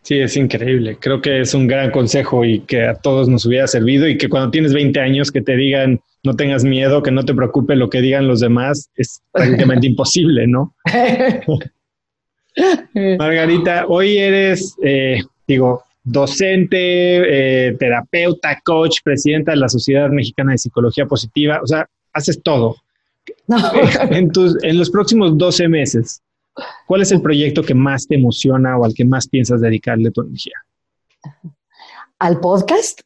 Sí, 0.07 0.19
es 0.19 0.37
increíble. 0.37 0.97
Creo 1.01 1.21
que 1.21 1.41
es 1.41 1.53
un 1.53 1.67
gran 1.67 1.91
consejo 1.91 2.45
y 2.45 2.61
que 2.61 2.85
a 2.85 2.95
todos 2.95 3.27
nos 3.27 3.45
hubiera 3.45 3.67
servido 3.67 4.07
y 4.07 4.17
que 4.17 4.29
cuando 4.29 4.51
tienes 4.51 4.73
20 4.73 4.97
años 5.01 5.33
que 5.33 5.41
te 5.41 5.57
digan 5.57 5.99
no 6.23 6.33
tengas 6.33 6.63
miedo, 6.63 7.03
que 7.03 7.11
no 7.11 7.25
te 7.25 7.33
preocupe 7.33 7.75
lo 7.75 7.89
que 7.89 7.99
digan 7.99 8.25
los 8.25 8.39
demás, 8.39 8.89
es 8.95 9.21
prácticamente 9.33 9.85
imposible, 9.85 10.47
¿no? 10.47 10.73
Margarita, 13.19 13.85
hoy 13.89 14.17
eres 14.17 14.77
eh, 14.81 15.23
digo, 15.45 15.83
docente, 16.05 17.67
eh, 17.67 17.73
terapeuta, 17.73 18.61
coach, 18.63 18.99
presidenta 19.03 19.51
de 19.51 19.57
la 19.57 19.67
Sociedad 19.67 20.09
Mexicana 20.09 20.53
de 20.53 20.57
Psicología 20.57 21.05
Positiva, 21.05 21.59
o 21.61 21.67
sea, 21.67 21.85
haces 22.13 22.41
todo. 22.41 22.77
En, 24.09 24.31
tus, 24.31 24.55
en 24.63 24.77
los 24.77 24.89
próximos 24.89 25.37
12 25.37 25.67
meses, 25.67 26.21
¿cuál 26.85 27.01
es 27.01 27.11
el 27.11 27.21
proyecto 27.21 27.63
que 27.63 27.73
más 27.73 28.07
te 28.07 28.15
emociona 28.15 28.77
o 28.77 28.85
al 28.85 28.93
que 28.93 29.05
más 29.05 29.27
piensas 29.27 29.61
dedicarle 29.61 30.11
tu 30.11 30.21
energía? 30.21 30.55
Al 32.19 32.39
podcast, 32.39 33.01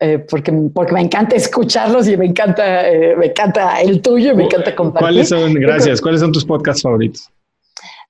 eh, 0.00 0.18
porque, 0.18 0.52
porque 0.72 0.92
me 0.92 1.00
encanta 1.00 1.36
escucharlos 1.36 2.08
y 2.08 2.16
me 2.16 2.26
encanta, 2.26 2.88
eh, 2.88 3.16
me 3.16 3.26
encanta 3.26 3.80
el 3.80 4.00
tuyo 4.00 4.32
y 4.32 4.36
me 4.36 4.44
encanta 4.44 4.74
compartir. 4.74 5.04
¿Cuáles 5.04 5.28
son, 5.28 5.54
gracias, 5.54 6.00
cuáles 6.00 6.20
son 6.20 6.32
tus 6.32 6.44
podcasts 6.44 6.82
favoritos? 6.82 7.28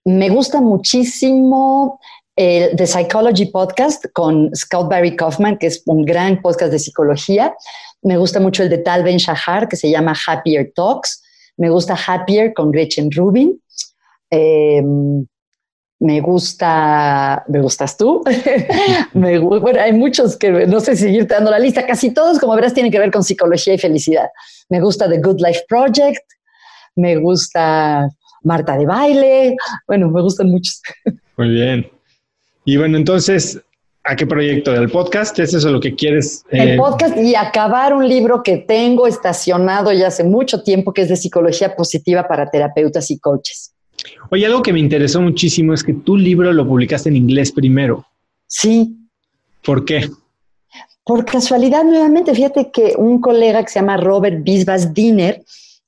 Me 0.04 0.28
gusta 0.28 0.60
muchísimo 0.60 2.00
el 2.36 2.76
The 2.76 2.86
Psychology 2.86 3.46
Podcast 3.46 4.06
con 4.12 4.54
Scott 4.54 4.88
Barry 4.88 5.16
Kaufman, 5.16 5.58
que 5.58 5.66
es 5.66 5.82
un 5.86 6.04
gran 6.04 6.40
podcast 6.40 6.70
de 6.70 6.78
psicología. 6.78 7.54
Me 8.02 8.16
gusta 8.16 8.38
mucho 8.38 8.62
el 8.62 8.68
de 8.68 8.78
Tal 8.78 9.02
Ben 9.02 9.16
Shahar, 9.16 9.68
que 9.68 9.76
se 9.76 9.90
llama 9.90 10.14
Happier 10.26 10.72
Talks. 10.74 11.22
Me 11.56 11.68
gusta 11.68 11.96
Happier 12.06 12.54
con 12.54 12.70
Gretchen 12.70 13.10
Rubin. 13.10 13.60
Em, 14.30 15.26
me 16.00 16.20
gusta, 16.20 17.44
me 17.48 17.60
gustas 17.60 17.96
tú. 17.96 18.22
me, 19.14 19.38
bueno, 19.38 19.80
hay 19.80 19.92
muchos 19.92 20.36
que 20.36 20.66
no 20.66 20.80
sé 20.80 20.96
si 20.96 21.08
irte 21.08 21.34
dando 21.34 21.50
la 21.50 21.58
lista. 21.58 21.86
Casi 21.86 22.14
todos, 22.14 22.38
como 22.38 22.54
verás, 22.54 22.74
tienen 22.74 22.92
que 22.92 22.98
ver 22.98 23.10
con 23.10 23.24
psicología 23.24 23.74
y 23.74 23.78
felicidad. 23.78 24.28
Me 24.68 24.80
gusta 24.80 25.08
The 25.08 25.20
Good 25.20 25.40
Life 25.40 25.62
Project. 25.68 26.22
Me 26.94 27.16
gusta 27.16 28.08
Marta 28.44 28.76
de 28.76 28.86
Baile. 28.86 29.56
Bueno, 29.86 30.08
me 30.10 30.22
gustan 30.22 30.48
muchos. 30.50 30.80
Muy 31.36 31.50
bien. 31.50 31.90
Y 32.64 32.76
bueno, 32.76 32.96
entonces, 32.96 33.60
¿a 34.04 34.14
qué 34.14 34.26
proyecto? 34.26 34.72
¿Del 34.72 34.90
podcast? 34.90 35.38
¿Es 35.38 35.54
eso 35.54 35.70
lo 35.70 35.80
que 35.80 35.94
quieres? 35.94 36.44
El 36.50 36.70
eh, 36.70 36.76
podcast 36.76 37.16
y 37.16 37.34
acabar 37.34 37.92
un 37.92 38.08
libro 38.08 38.42
que 38.42 38.58
tengo 38.58 39.06
estacionado 39.06 39.92
ya 39.92 40.08
hace 40.08 40.22
mucho 40.22 40.62
tiempo, 40.62 40.92
que 40.92 41.02
es 41.02 41.08
de 41.08 41.16
psicología 41.16 41.74
positiva 41.74 42.28
para 42.28 42.50
terapeutas 42.50 43.10
y 43.10 43.18
coaches. 43.18 43.74
Oye, 44.30 44.46
algo 44.46 44.62
que 44.62 44.72
me 44.72 44.80
interesó 44.80 45.20
muchísimo 45.20 45.74
es 45.74 45.82
que 45.82 45.94
tu 45.94 46.16
libro 46.16 46.52
lo 46.52 46.66
publicaste 46.66 47.08
en 47.08 47.16
inglés 47.16 47.52
primero. 47.52 48.06
Sí. 48.46 48.96
¿Por 49.62 49.84
qué? 49.84 50.08
Por 51.04 51.24
casualidad, 51.24 51.84
nuevamente, 51.84 52.34
fíjate 52.34 52.70
que 52.70 52.94
un 52.96 53.20
colega 53.20 53.62
que 53.62 53.70
se 53.70 53.80
llama 53.80 53.96
Robert 53.96 54.42
Bisbas 54.42 54.92
Diner 54.92 55.42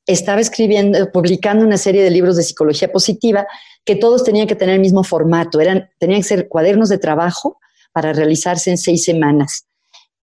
estaba 0.06 0.40
escribiendo, 0.40 1.10
publicando 1.12 1.64
una 1.64 1.76
serie 1.76 2.02
de 2.02 2.10
libros 2.10 2.36
de 2.36 2.42
psicología 2.42 2.90
positiva 2.90 3.46
que 3.84 3.96
todos 3.96 4.24
tenían 4.24 4.46
que 4.46 4.56
tener 4.56 4.76
el 4.76 4.80
mismo 4.80 5.04
formato, 5.04 5.60
eran, 5.60 5.88
tenían 5.98 6.20
que 6.20 6.28
ser 6.28 6.48
cuadernos 6.48 6.88
de 6.88 6.98
trabajo 6.98 7.58
para 7.92 8.12
realizarse 8.12 8.70
en 8.70 8.78
seis 8.78 9.04
semanas. 9.04 9.66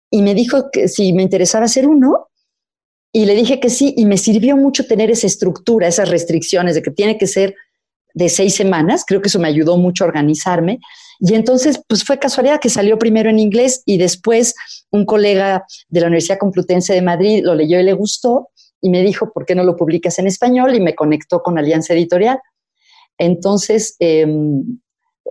Y 0.09 0.21
me 0.21 0.33
dijo 0.33 0.69
que 0.71 0.87
si 0.87 1.13
me 1.13 1.23
interesaba 1.23 1.65
hacer 1.65 1.87
uno, 1.87 2.27
y 3.11 3.25
le 3.25 3.35
dije 3.35 3.59
que 3.59 3.69
sí, 3.69 3.93
y 3.97 4.05
me 4.05 4.17
sirvió 4.17 4.57
mucho 4.57 4.85
tener 4.85 5.09
esa 5.09 5.27
estructura, 5.27 5.87
esas 5.87 6.09
restricciones 6.09 6.75
de 6.75 6.81
que 6.81 6.91
tiene 6.91 7.17
que 7.17 7.27
ser 7.27 7.55
de 8.17 8.29
seis 8.29 8.55
semanas, 8.55 9.03
creo 9.05 9.21
que 9.21 9.27
eso 9.27 9.37
me 9.37 9.47
ayudó 9.47 9.77
mucho 9.77 10.03
a 10.03 10.07
organizarme. 10.07 10.79
Y 11.19 11.35
entonces, 11.35 11.79
pues 11.87 12.03
fue 12.03 12.17
casualidad 12.17 12.59
que 12.59 12.69
salió 12.69 12.97
primero 12.97 13.29
en 13.29 13.37
inglés 13.37 13.83
y 13.85 13.97
después 13.97 14.55
un 14.91 15.05
colega 15.05 15.65
de 15.89 16.01
la 16.01 16.07
Universidad 16.07 16.39
Complutense 16.39 16.93
de 16.93 17.03
Madrid 17.03 17.43
lo 17.43 17.53
leyó 17.53 17.79
y 17.79 17.83
le 17.83 17.93
gustó 17.93 18.49
y 18.81 18.89
me 18.89 19.03
dijo, 19.03 19.31
¿por 19.31 19.45
qué 19.45 19.53
no 19.53 19.63
lo 19.63 19.75
publicas 19.75 20.17
en 20.17 20.25
español? 20.25 20.73
Y 20.73 20.79
me 20.79 20.95
conectó 20.95 21.43
con 21.43 21.59
Alianza 21.59 21.93
Editorial. 21.93 22.39
Entonces, 23.19 23.95
em, 23.99 24.79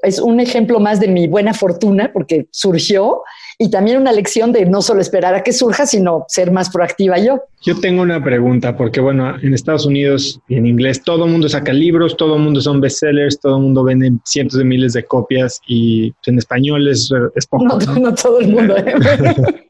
es 0.02 0.20
un 0.20 0.38
ejemplo 0.38 0.78
más 0.78 1.00
de 1.00 1.08
mi 1.08 1.26
buena 1.26 1.54
fortuna 1.54 2.12
porque 2.12 2.46
surgió 2.52 3.22
y 3.58 3.70
también 3.70 3.98
una 3.98 4.12
lección 4.12 4.52
de 4.52 4.66
no 4.66 4.82
solo 4.82 5.00
esperar 5.00 5.34
a 5.34 5.42
que 5.42 5.52
surja, 5.52 5.86
sino 5.86 6.24
ser 6.28 6.50
más 6.50 6.70
proactiva 6.70 7.18
yo. 7.18 7.42
Yo 7.62 7.78
tengo 7.80 8.02
una 8.02 8.22
pregunta 8.22 8.76
porque, 8.76 9.00
bueno, 9.00 9.34
en 9.40 9.54
Estados 9.54 9.86
Unidos 9.86 10.40
y 10.48 10.56
en 10.56 10.66
inglés 10.66 11.02
todo 11.02 11.24
el 11.24 11.32
mundo 11.32 11.48
saca 11.48 11.72
libros, 11.72 12.16
todo 12.16 12.36
el 12.36 12.42
mundo 12.42 12.60
son 12.60 12.80
bestsellers, 12.80 13.40
todo 13.40 13.56
el 13.56 13.62
mundo 13.62 13.84
vende 13.84 14.12
cientos 14.24 14.58
de 14.58 14.64
miles 14.64 14.92
de 14.92 15.04
copias 15.04 15.60
y 15.66 16.12
en 16.26 16.38
español 16.38 16.86
es, 16.88 17.10
poco. 17.48 17.64
No, 17.98 18.14
todo 18.14 18.40
el 18.40 18.48
mundo. 18.48 18.76
¿eh? 18.76 18.94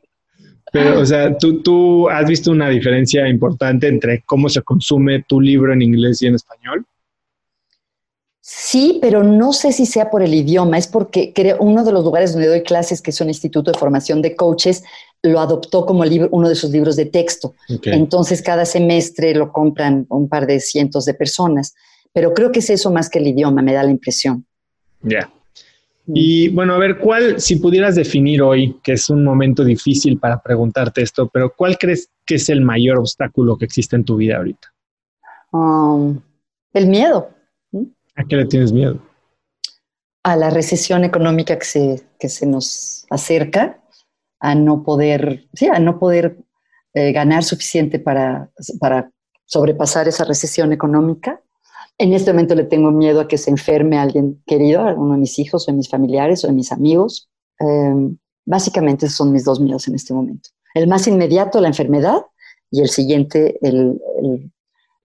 Pero, 0.72 1.00
o 1.00 1.06
sea, 1.06 1.38
¿tú, 1.38 1.62
¿tú 1.62 2.08
has 2.08 2.28
visto 2.28 2.50
una 2.50 2.68
diferencia 2.68 3.28
importante 3.28 3.86
entre 3.86 4.22
cómo 4.26 4.48
se 4.48 4.62
consume 4.62 5.24
tu 5.28 5.40
libro 5.40 5.72
en 5.72 5.80
inglés 5.80 6.20
y 6.22 6.26
en 6.26 6.34
español? 6.34 6.84
Sí, 8.48 9.00
pero 9.02 9.24
no 9.24 9.52
sé 9.52 9.72
si 9.72 9.86
sea 9.86 10.08
por 10.08 10.22
el 10.22 10.32
idioma, 10.32 10.78
es 10.78 10.86
porque 10.86 11.32
creo 11.32 11.56
uno 11.58 11.82
de 11.82 11.90
los 11.90 12.04
lugares 12.04 12.32
donde 12.32 12.46
doy 12.46 12.62
clases, 12.62 13.02
que 13.02 13.10
es 13.10 13.20
un 13.20 13.26
instituto 13.26 13.72
de 13.72 13.78
formación 13.78 14.22
de 14.22 14.36
coaches, 14.36 14.84
lo 15.20 15.40
adoptó 15.40 15.84
como 15.84 16.04
libro, 16.04 16.28
uno 16.30 16.48
de 16.48 16.54
sus 16.54 16.70
libros 16.70 16.94
de 16.94 17.06
texto. 17.06 17.56
Entonces, 17.82 18.42
cada 18.42 18.64
semestre 18.64 19.34
lo 19.34 19.50
compran 19.50 20.06
un 20.10 20.28
par 20.28 20.46
de 20.46 20.60
cientos 20.60 21.06
de 21.06 21.14
personas. 21.14 21.74
Pero 22.12 22.34
creo 22.34 22.52
que 22.52 22.60
es 22.60 22.70
eso 22.70 22.92
más 22.92 23.10
que 23.10 23.18
el 23.18 23.26
idioma, 23.26 23.62
me 23.62 23.72
da 23.72 23.82
la 23.82 23.90
impresión. 23.90 24.46
Ya. 25.02 25.28
Mm. 26.06 26.12
Y 26.14 26.48
bueno, 26.50 26.74
a 26.74 26.78
ver, 26.78 26.98
¿cuál, 26.98 27.40
si 27.40 27.56
pudieras 27.56 27.96
definir 27.96 28.42
hoy, 28.42 28.78
que 28.80 28.92
es 28.92 29.10
un 29.10 29.24
momento 29.24 29.64
difícil 29.64 30.20
para 30.20 30.40
preguntarte 30.40 31.02
esto, 31.02 31.28
pero 31.32 31.52
¿cuál 31.52 31.76
crees 31.78 32.10
que 32.24 32.36
es 32.36 32.48
el 32.48 32.60
mayor 32.60 32.98
obstáculo 32.98 33.58
que 33.58 33.64
existe 33.64 33.96
en 33.96 34.04
tu 34.04 34.14
vida 34.14 34.36
ahorita? 34.36 34.72
Um, 35.50 36.20
el 36.72 36.86
miedo. 36.86 37.35
¿A 38.16 38.24
qué 38.24 38.36
le 38.36 38.46
tienes 38.46 38.72
miedo? 38.72 39.00
A 40.22 40.36
la 40.36 40.50
recesión 40.50 41.04
económica 41.04 41.58
que 41.58 41.64
se, 41.64 42.02
que 42.18 42.28
se 42.28 42.46
nos 42.46 43.06
acerca, 43.10 43.80
a 44.40 44.54
no 44.54 44.82
poder, 44.82 45.46
sí, 45.54 45.66
a 45.66 45.78
no 45.78 45.98
poder 45.98 46.38
eh, 46.94 47.12
ganar 47.12 47.44
suficiente 47.44 47.98
para, 47.98 48.50
para 48.80 49.10
sobrepasar 49.44 50.08
esa 50.08 50.24
recesión 50.24 50.72
económica. 50.72 51.40
En 51.98 52.12
este 52.12 52.32
momento 52.32 52.54
le 52.54 52.64
tengo 52.64 52.90
miedo 52.90 53.20
a 53.20 53.28
que 53.28 53.38
se 53.38 53.50
enferme 53.50 53.98
alguien 53.98 54.42
querido, 54.46 54.82
alguno 54.82 55.12
de 55.14 55.20
mis 55.20 55.38
hijos 55.38 55.68
o 55.68 55.72
de 55.72 55.76
mis 55.76 55.88
familiares 55.88 56.44
o 56.44 56.48
de 56.48 56.52
mis 56.52 56.72
amigos. 56.72 57.28
Em, 57.58 58.18
básicamente 58.44 59.06
esos 59.06 59.16
son 59.16 59.32
mis 59.32 59.44
dos 59.44 59.60
miedos 59.60 59.86
en 59.88 59.94
este 59.94 60.12
momento. 60.12 60.50
El 60.74 60.88
más 60.88 61.06
inmediato, 61.06 61.60
la 61.60 61.68
enfermedad, 61.68 62.22
y 62.70 62.80
el 62.80 62.88
siguiente, 62.88 63.58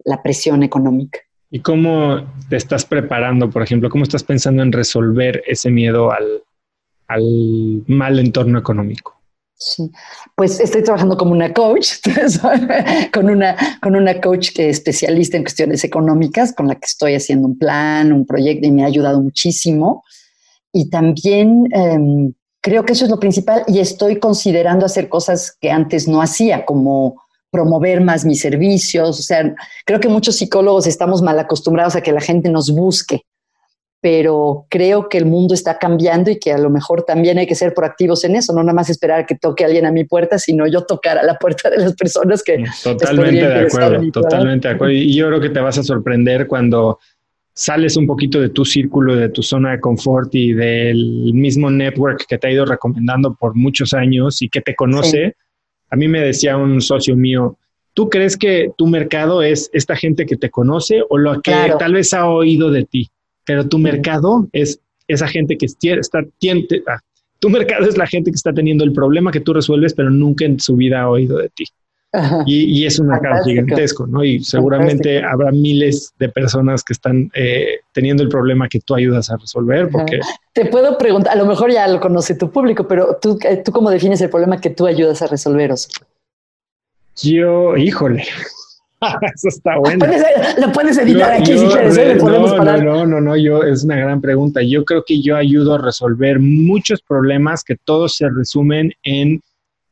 la 0.03 0.23
presión 0.23 0.63
económica. 0.63 1.19
¿Y 1.53 1.59
cómo 1.59 2.21
te 2.49 2.55
estás 2.55 2.85
preparando, 2.85 3.49
por 3.49 3.61
ejemplo? 3.61 3.89
¿Cómo 3.89 4.03
estás 4.03 4.23
pensando 4.23 4.63
en 4.63 4.71
resolver 4.71 5.43
ese 5.45 5.69
miedo 5.69 6.09
al, 6.11 6.43
mal 7.87 8.19
entorno 8.19 8.57
económico? 8.57 9.19
Sí, 9.53 9.91
pues 10.33 10.61
estoy 10.61 10.81
trabajando 10.81 11.17
como 11.17 11.33
una 11.33 11.53
coach, 11.53 11.95
con, 13.13 13.29
una, 13.29 13.55
con 13.81 13.97
una 13.97 14.19
coach 14.21 14.51
que 14.55 14.69
es 14.69 14.77
especialista 14.77 15.35
en 15.35 15.43
cuestiones 15.43 15.83
económicas, 15.83 16.55
con 16.55 16.67
la 16.67 16.75
que 16.75 16.85
estoy 16.85 17.15
haciendo 17.15 17.49
un 17.49 17.59
plan, 17.59 18.13
un 18.13 18.25
proyecto 18.25 18.67
y 18.67 18.71
me 18.71 18.83
ha 18.83 18.87
ayudado 18.87 19.21
muchísimo. 19.21 20.03
Y 20.71 20.89
también 20.89 21.67
em, 21.73 22.33
creo 22.61 22.85
que 22.85 22.93
eso 22.93 23.03
es 23.03 23.11
lo 23.11 23.19
principal 23.19 23.63
y 23.67 23.79
estoy 23.79 24.19
considerando 24.19 24.85
hacer 24.85 25.09
cosas 25.09 25.55
que 25.59 25.69
antes 25.69 26.07
no 26.07 26.21
hacía, 26.21 26.65
como 26.65 27.21
promover 27.51 28.01
más 28.01 28.25
mis 28.25 28.41
servicios. 28.41 29.19
O 29.19 29.21
sea, 29.21 29.53
creo 29.85 29.99
que 29.99 30.07
muchos 30.07 30.37
psicólogos 30.37 30.87
estamos 30.87 31.21
mal 31.21 31.37
acostumbrados 31.37 31.95
a 31.95 32.01
que 32.01 32.11
la 32.11 32.21
gente 32.21 32.49
nos 32.49 32.71
busque, 32.71 33.21
pero 33.99 34.65
creo 34.69 35.09
que 35.09 35.17
el 35.17 35.25
mundo 35.25 35.53
está 35.53 35.77
cambiando 35.77 36.31
y 36.31 36.39
que 36.39 36.51
a 36.51 36.57
lo 36.57 36.69
mejor 36.69 37.03
también 37.03 37.37
hay 37.37 37.45
que 37.45 37.53
ser 37.53 37.73
proactivos 37.73 38.23
en 38.23 38.35
eso, 38.35 38.53
no 38.53 38.63
nada 38.63 38.73
más 38.73 38.89
esperar 38.89 39.25
que 39.25 39.35
toque 39.35 39.65
alguien 39.65 39.85
a 39.85 39.91
mi 39.91 40.05
puerta, 40.05 40.39
sino 40.39 40.65
yo 40.65 40.81
tocar 40.85 41.19
a 41.19 41.23
la 41.23 41.37
puerta 41.37 41.69
de 41.69 41.77
las 41.77 41.93
personas 41.93 42.41
que... 42.41 42.63
Totalmente 42.83 43.47
de 43.47 43.59
acuerdo, 43.59 44.11
totalmente 44.11 44.67
de 44.67 44.73
acuerdo. 44.73 44.93
Y 44.93 45.13
yo 45.13 45.27
creo 45.27 45.41
que 45.41 45.49
te 45.49 45.59
vas 45.59 45.77
a 45.77 45.83
sorprender 45.83 46.47
cuando 46.47 46.99
sales 47.53 47.97
un 47.97 48.07
poquito 48.07 48.39
de 48.39 48.49
tu 48.49 48.65
círculo, 48.65 49.15
de 49.15 49.29
tu 49.29 49.43
zona 49.43 49.71
de 49.71 49.81
confort 49.81 50.33
y 50.33 50.53
del 50.53 51.31
mismo 51.33 51.69
network 51.69 52.25
que 52.27 52.37
te 52.37 52.47
ha 52.47 52.51
ido 52.51 52.65
recomendando 52.65 53.35
por 53.35 53.55
muchos 53.55 53.93
años 53.93 54.41
y 54.41 54.49
que 54.49 54.61
te 54.61 54.73
conoce. 54.73 55.35
A 55.91 55.95
mí 55.95 56.07
me 56.07 56.21
decía 56.21 56.57
un 56.57 56.81
socio 56.81 57.15
mío, 57.15 57.57
¿tú 57.93 58.09
crees 58.09 58.37
que 58.37 58.71
tu 58.77 58.87
mercado 58.87 59.41
es 59.43 59.69
esta 59.73 59.95
gente 59.95 60.25
que 60.25 60.37
te 60.37 60.49
conoce 60.49 61.01
o 61.09 61.17
lo 61.17 61.41
que 61.41 61.53
tal 61.77 61.93
vez 61.93 62.13
ha 62.13 62.27
oído 62.27 62.71
de 62.71 62.85
ti? 62.85 63.09
Pero 63.45 63.67
tu 63.67 63.77
mercado 63.77 64.47
es 64.53 64.79
esa 65.07 65.27
gente 65.27 65.57
que 65.57 65.65
está, 65.65 66.19
ah, 66.87 66.99
tu 67.39 67.49
mercado 67.49 67.87
es 67.87 67.97
la 67.97 68.07
gente 68.07 68.31
que 68.31 68.35
está 68.35 68.53
teniendo 68.53 68.83
el 68.83 68.93
problema 68.93 69.31
que 69.31 69.41
tú 69.41 69.53
resuelves, 69.53 69.93
pero 69.93 70.09
nunca 70.09 70.45
en 70.45 70.59
su 70.59 70.75
vida 70.75 71.01
ha 71.01 71.09
oído 71.09 71.37
de 71.37 71.49
ti. 71.49 71.65
Y, 72.45 72.85
es 72.85 72.99
un 72.99 73.07
mercado 73.07 73.43
gigantesco, 73.43 74.05
¿no? 74.05 74.23
Y 74.23 74.43
seguramente 74.43 75.23
habrá 75.23 75.51
miles 75.51 76.13
de 76.19 76.29
personas 76.29 76.83
que 76.83 76.93
están 76.93 77.31
eh, 77.33 77.79
teniendo 77.93 78.23
el 78.23 78.29
problema 78.29 78.67
que 78.67 78.79
tú 78.79 78.95
ayudas 78.95 79.29
a 79.29 79.37
resolver. 79.37 79.89
Porque... 79.89 80.19
Te 80.53 80.65
puedo 80.65 80.97
preguntar, 80.97 81.33
a 81.33 81.35
lo 81.37 81.45
mejor 81.45 81.71
ya 81.71 81.87
lo 81.87 81.99
conoce 81.99 82.35
tu 82.35 82.51
público, 82.51 82.87
pero 82.87 83.17
tú, 83.21 83.39
eh, 83.43 83.61
¿tú 83.63 83.71
cómo 83.71 83.89
defines 83.89 84.19
el 84.21 84.29
problema 84.29 84.59
que 84.59 84.69
tú 84.69 84.85
ayudas 84.85 85.21
a 85.21 85.27
resolveros? 85.27 85.89
Yo, 87.21 87.77
híjole. 87.77 88.23
Eso 89.35 89.47
está 89.47 89.77
bueno. 89.77 90.05
Lo 90.59 90.71
puedes 90.71 90.97
editar 90.97 91.31
aquí 91.31 91.57
si 91.57 91.65
quieres. 91.65 91.97
¿eh? 91.97 92.15
no, 92.15 92.77
no, 92.77 93.05
no, 93.05 93.21
no, 93.21 93.35
yo 93.35 93.63
es 93.63 93.83
una 93.83 93.95
gran 93.95 94.21
pregunta. 94.21 94.61
Yo 94.61 94.85
creo 94.85 95.03
que 95.05 95.21
yo 95.21 95.37
ayudo 95.37 95.75
a 95.75 95.77
resolver 95.79 96.39
muchos 96.39 97.01
problemas 97.01 97.63
que 97.63 97.77
todos 97.77 98.17
se 98.17 98.29
resumen 98.29 98.91
en 99.03 99.41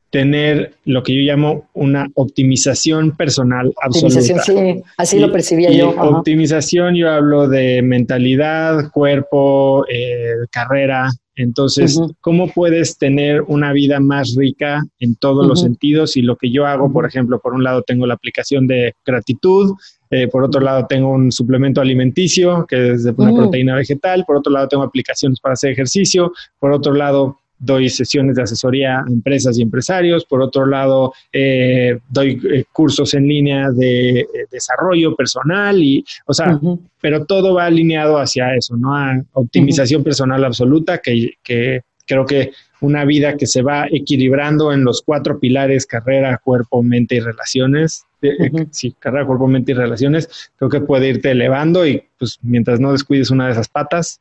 tener 0.09 0.73
lo 0.85 1.03
que 1.03 1.13
yo 1.13 1.21
llamo 1.21 1.69
una 1.73 2.07
optimización 2.15 3.15
personal 3.15 3.71
absoluta. 3.81 4.21
sí, 4.21 4.81
así 4.97 5.19
lo 5.19 5.31
percibía 5.31 5.71
yo. 5.71 5.91
Optimización, 5.91 6.95
yo 6.95 7.11
hablo 7.11 7.47
de 7.47 7.81
mentalidad, 7.81 8.89
cuerpo, 8.91 9.85
eh, 9.87 10.33
carrera. 10.51 11.09
Entonces, 11.35 11.97
¿cómo 12.19 12.49
puedes 12.49 12.97
tener 12.97 13.41
una 13.43 13.71
vida 13.71 13.99
más 14.01 14.35
rica 14.35 14.83
en 14.99 15.15
todos 15.15 15.47
los 15.47 15.61
sentidos? 15.61 16.17
Y 16.17 16.21
lo 16.21 16.35
que 16.35 16.51
yo 16.51 16.65
hago, 16.65 16.91
por 16.91 17.05
ejemplo, 17.05 17.39
por 17.39 17.53
un 17.53 17.63
lado 17.63 17.81
tengo 17.83 18.05
la 18.05 18.15
aplicación 18.15 18.67
de 18.67 18.93
gratitud, 19.05 19.75
Eh, 20.11 20.27
por 20.27 20.43
otro 20.43 20.59
lado, 20.59 20.87
tengo 20.87 21.11
un 21.11 21.31
suplemento 21.31 21.81
alimenticio, 21.81 22.65
que 22.67 22.93
es 22.93 23.03
de 23.03 23.13
una 23.15 23.31
mm. 23.31 23.35
proteína 23.35 23.75
vegetal. 23.75 24.25
Por 24.25 24.37
otro 24.37 24.51
lado, 24.51 24.67
tengo 24.67 24.81
aplicaciones 24.81 25.39
para 25.39 25.53
hacer 25.53 25.71
ejercicio. 25.71 26.31
Por 26.57 26.71
otro 26.71 26.93
lado, 26.93 27.37
doy 27.59 27.89
sesiones 27.89 28.35
de 28.35 28.43
asesoría 28.43 28.99
a 28.99 29.05
empresas 29.07 29.57
y 29.57 29.61
empresarios. 29.61 30.25
Por 30.25 30.41
otro 30.41 30.65
lado, 30.65 31.13
eh, 31.31 31.99
doy 32.09 32.41
eh, 32.51 32.65
cursos 32.71 33.13
en 33.13 33.27
línea 33.27 33.69
de 33.69 34.25
desarrollo 34.49 35.15
personal 35.15 35.81
y, 35.81 36.03
o 36.25 36.33
sea, 36.33 36.59
pero 37.01 37.25
todo 37.25 37.53
va 37.53 37.65
alineado 37.65 38.17
hacia 38.17 38.55
eso, 38.55 38.75
¿no? 38.75 38.95
A 38.95 39.21
optimización 39.33 40.03
personal 40.03 40.43
absoluta, 40.43 40.99
que, 40.99 41.33
que 41.43 41.81
creo 42.05 42.25
que 42.25 42.51
una 42.81 43.05
vida 43.05 43.37
que 43.37 43.45
se 43.45 43.61
va 43.61 43.85
equilibrando 43.91 44.71
en 44.71 44.83
los 44.83 45.01
cuatro 45.01 45.39
pilares, 45.39 45.85
carrera, 45.85 46.39
cuerpo, 46.43 46.81
mente 46.81 47.15
y 47.15 47.19
relaciones. 47.19 48.05
Eh, 48.21 48.67
sí, 48.71 48.95
carrera, 48.99 49.25
cuerpo, 49.25 49.47
mente 49.47 49.71
y 49.71 49.75
relaciones, 49.75 50.51
creo 50.57 50.69
que 50.69 50.81
puede 50.81 51.07
irte 51.07 51.31
elevando 51.31 51.85
y 51.87 52.03
pues 52.17 52.37
mientras 52.41 52.79
no 52.79 52.91
descuides 52.91 53.31
una 53.31 53.45
de 53.45 53.53
esas 53.53 53.69
patas. 53.69 54.19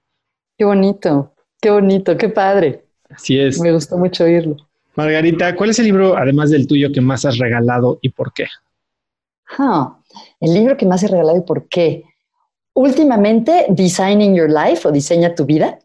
Qué 0.57 0.65
bonito, 0.65 1.33
qué 1.61 1.71
bonito, 1.71 2.17
qué 2.17 2.29
padre. 2.29 2.85
Así 3.11 3.39
es. 3.39 3.61
Me 3.61 3.73
gustó 3.73 3.97
mucho 3.97 4.25
oírlo. 4.25 4.57
Margarita, 4.95 5.55
¿cuál 5.55 5.71
es 5.71 5.79
el 5.79 5.87
libro, 5.87 6.17
además 6.17 6.51
del 6.51 6.67
tuyo, 6.67 6.91
que 6.93 7.01
más 7.01 7.25
has 7.25 7.39
regalado 7.39 7.99
y 8.03 8.11
por 8.11 8.33
qué? 8.33 8.47
el 10.41 10.53
libro 10.55 10.77
que 10.77 10.85
más 10.85 11.03
he 11.03 11.09
regalado 11.09 11.39
y 11.39 11.43
por 11.43 11.69
qué. 11.69 12.05
Últimamente, 12.75 13.67
Designing 13.71 14.35
Your 14.35 14.51
Life 14.51 14.87
o 14.87 14.93
Diseña 14.93 15.35
tu 15.35 15.45
vida 15.47 15.79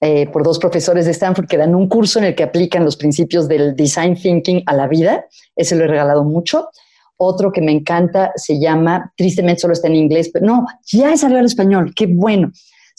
eh, 0.00 0.26
por 0.28 0.42
dos 0.42 0.58
profesores 0.58 1.04
de 1.04 1.10
Stanford 1.10 1.46
que 1.46 1.58
dan 1.58 1.74
un 1.74 1.86
curso 1.86 2.18
en 2.18 2.24
el 2.24 2.34
que 2.34 2.42
aplican 2.42 2.84
los 2.84 2.96
principios 2.96 3.46
del 3.46 3.76
design 3.76 4.16
thinking 4.16 4.62
a 4.64 4.74
la 4.74 4.88
vida. 4.88 5.26
Ese 5.54 5.76
lo 5.76 5.84
he 5.84 5.88
regalado 5.88 6.24
mucho. 6.24 6.70
Otro 7.18 7.52
que 7.52 7.60
me 7.60 7.72
encanta 7.72 8.32
se 8.34 8.58
llama, 8.58 9.12
tristemente 9.14 9.60
solo 9.60 9.74
está 9.74 9.88
en 9.88 9.96
inglés, 9.96 10.30
pero 10.32 10.46
no, 10.46 10.66
ya 10.90 11.14
salió 11.18 11.38
al 11.38 11.44
español, 11.44 11.92
qué 11.94 12.06
bueno. 12.06 12.50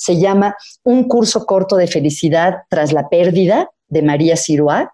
Se 0.01 0.19
llama 0.19 0.55
Un 0.81 1.07
curso 1.07 1.45
corto 1.45 1.75
de 1.75 1.85
felicidad 1.85 2.63
tras 2.69 2.91
la 2.91 3.07
pérdida 3.07 3.69
de 3.87 4.01
María 4.01 4.35
Sirois. 4.35 4.87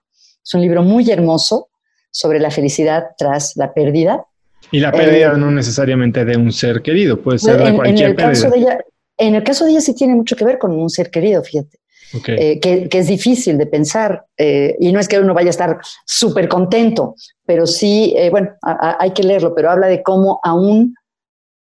Es 0.43 0.53
un 0.53 0.59
libro 0.59 0.83
muy 0.83 1.09
hermoso 1.09 1.69
sobre 2.11 2.41
la 2.41 2.51
felicidad 2.51 3.05
tras 3.17 3.55
la 3.55 3.73
pérdida. 3.73 4.25
Y 4.69 4.81
la 4.81 4.91
pérdida 4.91 5.31
eh, 5.31 5.37
no 5.37 5.49
necesariamente 5.49 6.25
de 6.25 6.35
un 6.35 6.51
ser 6.51 6.81
querido, 6.81 7.21
puede 7.21 7.39
ser 7.39 7.57
de 7.57 7.73
cualquier 7.73 8.17
pérdida. 8.17 8.83
en 9.17 9.35
el 9.35 9.43
caso 9.43 9.63
de 9.63 9.71
ella 9.71 9.79
sí 9.79 9.95
tiene 9.95 10.13
mucho 10.13 10.35
que 10.35 10.43
ver 10.43 10.57
con 10.57 10.77
un 10.77 10.89
ser 10.89 11.09
querido, 11.09 11.41
fíjate. 11.41 11.79
Eh, 12.27 12.59
que, 12.59 12.89
es 12.91 13.07
difícil 13.07 13.57
de 13.57 13.65
pensar. 13.65 14.25
Eh, 14.37 14.75
y 14.77 14.91
no 14.91 14.99
es 14.99 15.07
que 15.07 15.19
uno 15.19 15.33
vaya 15.33 15.47
a 15.47 15.51
estar 15.51 15.79
súper 16.05 16.49
contento, 16.49 17.15
pero 17.45 17.65
sí, 17.65 18.13
bueno, 18.29 18.49
hay 18.61 19.11
que 19.11 19.23
leerlo, 19.23 19.55
pero 19.55 19.71
habla 19.71 19.87
de 19.87 20.03
cómo 20.03 20.41
aún 20.43 20.95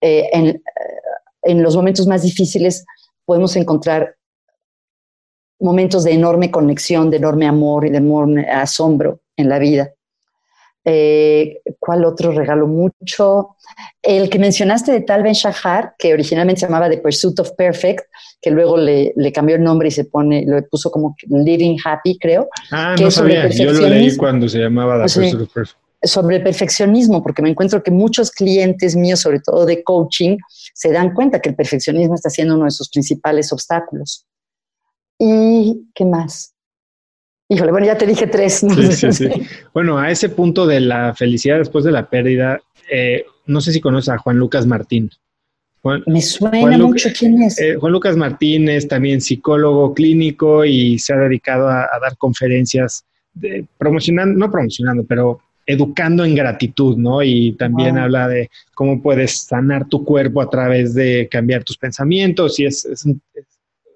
en, 0.01 0.63
en, 1.43 1.63
los 1.63 1.77
momentos 1.77 2.07
más 2.07 2.23
difíciles 2.23 2.85
podemos 3.25 3.57
encontrar 3.57 4.17
momentos 5.61 6.05
de 6.05 6.13
enorme 6.13 6.51
conexión, 6.51 7.11
de 7.11 7.17
enorme 7.17 7.47
amor 7.47 7.87
y 7.87 7.91
de 7.91 7.99
enorme 7.99 8.49
asombro 8.51 9.21
en 9.37 9.49
la 9.49 9.59
vida. 9.59 9.91
Eh, 10.87 11.63
¿Cuál 11.79 12.05
otro 12.05 12.33
regalo 12.33 12.67
mucho? 12.67 13.57
El 14.03 14.29
que 14.29 14.39
mencionaste 14.39 14.93
de 14.93 15.01
Tal 15.01 15.23
Ben 15.23 15.33
Shahar, 15.33 15.95
que 15.99 16.13
originalmente 16.13 16.61
se 16.61 16.67
llamaba 16.67 16.91
The 16.91 16.99
Pursuit 16.99 17.41
of 17.41 17.53
Perfect, 17.53 18.05
que 18.41 18.51
luego 18.51 18.77
le, 18.77 19.15
cambió 19.33 19.57
el 19.57 19.63
nombre 19.63 19.89
y 19.89 19.93
se 19.93 20.05
pone, 20.05 20.45
lo 20.47 20.63
puso 20.69 20.91
como 20.91 21.17
Living 21.29 21.79
Happy, 21.83 22.19
creo. 22.19 22.49
Ah, 22.71 22.95
no 23.01 23.11
sabía. 23.11 23.49
Yo 23.49 23.73
lo 23.73 23.89
leí 23.89 24.15
cuando 24.17 24.47
se 24.47 24.59
llamaba 24.59 24.97
The 24.97 25.03
Pursuit 25.05 25.41
of 25.41 25.53
Perfect. 25.55 25.84
Sobre 26.05 26.37
el 26.37 26.43
perfeccionismo, 26.43 27.23
porque 27.23 27.43
me 27.43 27.51
encuentro 27.51 27.83
que 27.83 27.91
muchos 27.91 28.31
clientes 28.31 28.95
míos, 28.97 29.21
sobre 29.21 29.41
todo 29.41 29.67
de 29.67 29.83
coaching, 29.83 30.39
se 30.75 30.93
dan 30.93 31.15
cuenta 31.15 31.41
que 31.41 31.51
el 31.51 31.55
perfeccionismo 31.55 32.15
está 32.15 32.31
siendo 32.31 32.55
uno 32.55 32.65
de 32.65 32.71
sus 32.71 32.89
principales 32.91 33.53
obstáculos. 33.53 34.27
¿Y 35.19 35.89
qué 35.95 36.05
más? 36.05 36.55
Híjole, 37.49 37.73
bueno, 37.73 37.87
ya 37.87 37.99
te 37.99 38.07
dije 38.07 38.27
tres. 38.27 38.55
Sí, 38.61 38.93
sí, 38.93 39.13
sí. 39.13 39.29
Bueno, 39.73 39.99
a 39.99 40.11
ese 40.11 40.29
punto 40.29 40.67
de 40.67 40.81
la 40.81 41.15
felicidad 41.15 41.59
después 41.59 41.85
de 41.85 41.93
la 41.93 42.09
pérdida, 42.09 42.61
eh, 42.91 43.25
no 43.47 43.61
sé 43.61 43.73
si 43.73 43.81
conoces 43.81 44.09
a 44.09 44.19
Juan 44.19 44.39
Lucas 44.39 44.67
Martín. 44.67 45.11
Me 46.07 46.23
suena 46.23 46.79
mucho 46.79 47.11
quién 47.17 47.43
es. 47.43 47.61
Eh, 47.61 47.77
Juan 47.77 47.93
Lucas 47.93 48.17
Martín 48.17 48.71
es 48.71 48.89
también 48.89 49.21
psicólogo 49.21 49.93
clínico 49.93 50.65
y 50.65 50.99
se 50.99 51.13
ha 51.13 51.17
dedicado 51.17 51.69
a, 51.69 51.87
dar 52.01 52.17
conferencias 52.17 53.05
de, 53.35 53.67
promocionando, 53.77 54.39
no 54.39 54.51
promocionando, 54.51 55.05
pero 55.05 55.41
educando 55.67 56.25
en 56.25 56.35
gratitud, 56.35 56.97
¿no? 56.97 57.23
Y 57.23 57.53
también 57.53 57.99
habla 57.99 58.29
de 58.29 58.51
cómo 58.75 59.01
puedes 59.01 59.43
sanar 59.43 59.87
tu 59.89 60.05
cuerpo 60.05 60.41
a 60.41 60.51
través 60.51 60.95
de 60.95 61.29
cambiar 61.31 61.65
tus 61.65 61.77
pensamientos 61.77 62.59
y 62.61 62.67
es, 62.67 62.85
es, 62.85 63.07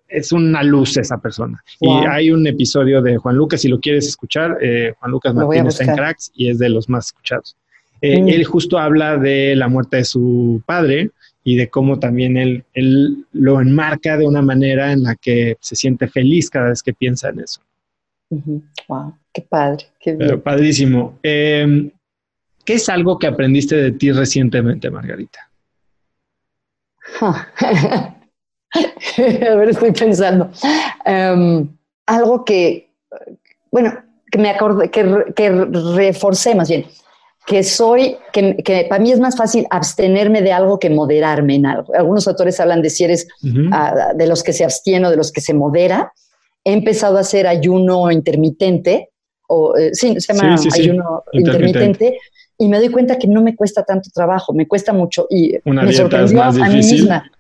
es 0.08 0.32
una 0.32 0.62
luz 0.62 0.96
esa 0.96 1.18
persona. 1.18 1.62
Y 1.80 1.90
hay 1.90 2.30
un 2.30 2.46
episodio 2.46 3.02
de 3.02 3.16
Juan 3.18 3.36
Lucas, 3.36 3.60
si 3.60 3.68
lo 3.68 3.80
quieres 3.80 4.06
escuchar, 4.06 4.58
eh, 4.60 4.94
Juan 4.98 5.10
Lucas 5.10 5.34
Martínez 5.34 5.78
está 5.78 5.92
en 5.92 5.96
Cracks 5.96 6.32
y 6.34 6.48
es 6.48 6.58
de 6.58 6.70
los 6.70 6.88
más 6.88 7.06
escuchados. 7.06 7.56
Eh, 8.00 8.22
mm. 8.22 8.28
Él 8.28 8.44
justo 8.44 8.78
habla 8.78 9.16
de 9.16 9.54
la 9.56 9.68
muerte 9.68 9.98
de 9.98 10.04
su 10.04 10.62
padre 10.64 11.10
y 11.44 11.56
de 11.56 11.68
cómo 11.68 11.98
también 11.98 12.36
él, 12.36 12.64
él 12.74 13.26
lo 13.32 13.60
enmarca 13.60 14.16
de 14.16 14.26
una 14.26 14.42
manera 14.42 14.92
en 14.92 15.02
la 15.02 15.16
que 15.16 15.56
se 15.60 15.76
siente 15.76 16.08
feliz 16.08 16.50
cada 16.50 16.70
vez 16.70 16.82
que 16.82 16.92
piensa 16.92 17.28
en 17.30 17.40
eso. 17.40 17.60
Wow, 18.88 19.14
qué 19.40 19.46
padre, 19.48 19.86
qué 20.00 20.12
bien. 20.14 20.40
padrísimo. 20.40 21.18
Em, 21.22 21.90
¿Qué 22.64 22.74
es 22.74 22.88
algo 22.88 23.18
que 23.18 23.26
aprendiste 23.26 23.76
de 23.76 23.92
ti 23.92 24.12
recientemente, 24.12 24.90
Margarita? 24.90 25.48
a 27.20 28.16
ver, 29.16 29.68
estoy 29.70 29.92
pensando. 29.92 30.50
Em, 31.04 31.68
algo 32.06 32.44
que, 32.44 32.90
bueno, 33.70 33.94
que 34.30 34.38
me 34.38 34.50
acordé, 34.50 34.90
que, 34.90 35.32
que 35.34 35.50
reforcé 35.50 36.54
más 36.54 36.68
bien, 36.68 36.84
que 37.46 37.62
soy, 37.62 38.18
que, 38.32 38.56
que, 38.56 38.86
para 38.88 39.02
mí 39.02 39.10
es 39.10 39.20
más 39.20 39.36
fácil 39.36 39.66
abstenerme 39.70 40.42
de 40.42 40.52
algo 40.52 40.78
que 40.78 40.90
moderarme 40.90 41.54
en 41.54 41.64
algo. 41.64 41.94
Algunos 41.94 42.28
autores 42.28 42.60
hablan 42.60 42.82
de 42.82 42.90
si 42.90 43.04
eres 43.04 43.26
ah, 43.72 44.12
de 44.14 44.26
los 44.26 44.42
que 44.42 44.52
se 44.52 44.64
abstiene 44.64 45.06
o 45.06 45.10
de 45.10 45.16
los 45.16 45.32
que 45.32 45.40
se 45.40 45.54
modera. 45.54 46.12
He 46.64 46.72
empezado 46.74 47.16
a 47.16 47.20
hacer 47.20 47.46
ayuno 47.46 48.10
intermitente, 48.10 49.08
o 49.48 49.76
eh, 49.76 49.90
sí, 49.92 50.18
se 50.20 50.32
llama 50.32 50.56
ayuno 50.74 51.24
intermitente. 51.32 52.18
y 52.56 52.68
me 52.68 52.78
doy 52.78 52.88
cuenta 52.88 53.18
que 53.18 53.26
no 53.26 53.42
me 53.42 53.54
cuesta 53.54 53.82
tanto 53.82 54.10
trabajo, 54.14 54.52
me 54.52 54.66
cuesta 54.66 54.92
mucho 54.92 55.26
y 55.28 55.56
me 55.64 55.92
sorprendió 55.92 56.42
a 56.42 56.52
mí 56.52 56.76
misma 56.76 57.30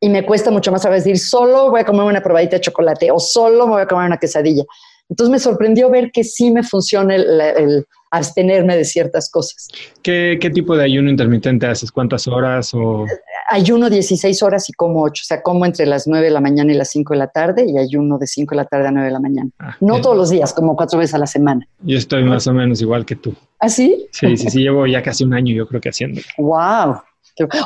y 0.00 0.08
me 0.08 0.24
cuesta 0.24 0.50
mucho 0.50 0.70
más 0.70 0.84
a 0.86 0.90
decir, 0.90 1.18
solo 1.18 1.70
voy 1.70 1.80
a 1.80 1.84
comer 1.84 2.02
una 2.04 2.22
probadita 2.22 2.56
de 2.56 2.60
chocolate 2.60 3.10
o 3.10 3.18
solo 3.18 3.66
me 3.66 3.72
voy 3.74 3.82
a 3.82 3.86
comer 3.86 4.06
una 4.06 4.18
quesadilla. 4.18 4.64
Entonces 5.08 5.30
me 5.30 5.38
sorprendió 5.38 5.90
ver 5.90 6.10
que 6.12 6.22
sí 6.22 6.50
me 6.50 6.62
funciona 6.62 7.16
el, 7.16 7.86
abstenerme 8.10 8.76
de 8.76 8.84
ciertas 8.84 9.30
cosas. 9.30 9.68
¿Qué, 10.02 10.38
tipo 10.54 10.76
de 10.76 10.84
ayuno 10.84 11.10
intermitente 11.10 11.66
haces? 11.66 11.90
¿Cuántas 11.90 12.28
horas? 12.28 12.72
O... 12.74 13.06
Ayuno 13.50 13.88
16 13.88 14.42
horas 14.42 14.68
y 14.68 14.72
como 14.72 15.02
8, 15.02 15.22
o 15.22 15.24
sea, 15.24 15.42
como 15.42 15.64
entre 15.64 15.86
las 15.86 16.06
9 16.06 16.26
de 16.26 16.30
la 16.30 16.40
mañana 16.40 16.72
y 16.72 16.76
las 16.76 16.90
5 16.90 17.14
de 17.14 17.18
la 17.18 17.28
tarde 17.28 17.64
y 17.66 17.78
ayuno 17.78 18.18
de 18.18 18.26
5 18.26 18.54
de 18.54 18.56
la 18.56 18.64
tarde 18.66 18.88
a 18.88 18.90
9 18.90 19.06
de 19.06 19.12
la 19.12 19.20
mañana. 19.20 19.50
Ah, 19.58 19.76
no 19.80 20.00
todos 20.00 20.16
los 20.16 20.30
días, 20.30 20.52
como 20.52 20.76
cuatro 20.76 20.98
veces 20.98 21.14
a 21.14 21.18
la 21.18 21.26
semana. 21.26 21.66
Yo 21.80 21.96
estoy 21.96 22.24
más 22.24 22.46
o 22.46 22.52
menos 22.52 22.80
igual 22.82 23.06
que 23.06 23.16
tú. 23.16 23.34
¿Ah, 23.58 23.68
sí? 23.68 24.06
Sí, 24.12 24.36
sí, 24.36 24.50
sí, 24.50 24.60
llevo 24.60 24.86
ya 24.86 25.02
casi 25.02 25.24
un 25.24 25.34
año 25.34 25.54
yo 25.54 25.66
creo 25.66 25.80
que 25.80 25.88
haciendo. 25.88 26.20
¡Wow! 26.36 27.00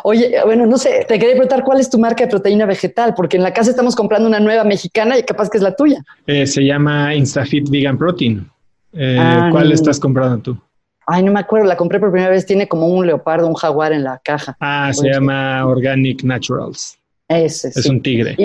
Oye, 0.04 0.36
bueno, 0.44 0.66
no 0.66 0.76
sé, 0.76 1.04
te 1.08 1.18
quería 1.18 1.34
preguntar 1.34 1.64
cuál 1.64 1.80
es 1.80 1.88
tu 1.88 1.98
marca 1.98 2.24
de 2.24 2.30
proteína 2.30 2.66
vegetal, 2.66 3.14
porque 3.14 3.36
en 3.36 3.42
la 3.42 3.52
casa 3.52 3.70
estamos 3.70 3.96
comprando 3.96 4.28
una 4.28 4.40
nueva 4.40 4.64
mexicana 4.64 5.18
y 5.18 5.22
capaz 5.22 5.48
que 5.48 5.58
es 5.58 5.62
la 5.62 5.74
tuya. 5.74 6.02
Eh, 6.26 6.46
se 6.46 6.62
llama 6.62 7.14
InstaFit 7.14 7.68
Vegan 7.70 7.96
Protein. 7.96 8.46
Eh, 8.92 9.16
ah, 9.18 9.48
¿Cuál 9.50 9.72
estás 9.72 9.98
comprando 9.98 10.38
tú? 10.38 10.58
Ay, 11.06 11.22
no 11.22 11.32
me 11.32 11.40
acuerdo, 11.40 11.66
la 11.66 11.76
compré 11.76 11.98
por 11.98 12.10
primera 12.10 12.30
vez, 12.30 12.46
tiene 12.46 12.68
como 12.68 12.86
un 12.86 13.06
leopardo, 13.06 13.46
un 13.46 13.54
jaguar 13.54 13.92
en 13.92 14.04
la 14.04 14.20
caja. 14.22 14.56
Ah, 14.60 14.90
se 14.92 15.08
llama 15.08 15.66
Organic 15.66 16.22
Naturals. 16.22 16.98
Ese, 17.28 17.68
es 17.68 17.86
un 17.86 18.02
tigre. 18.02 18.36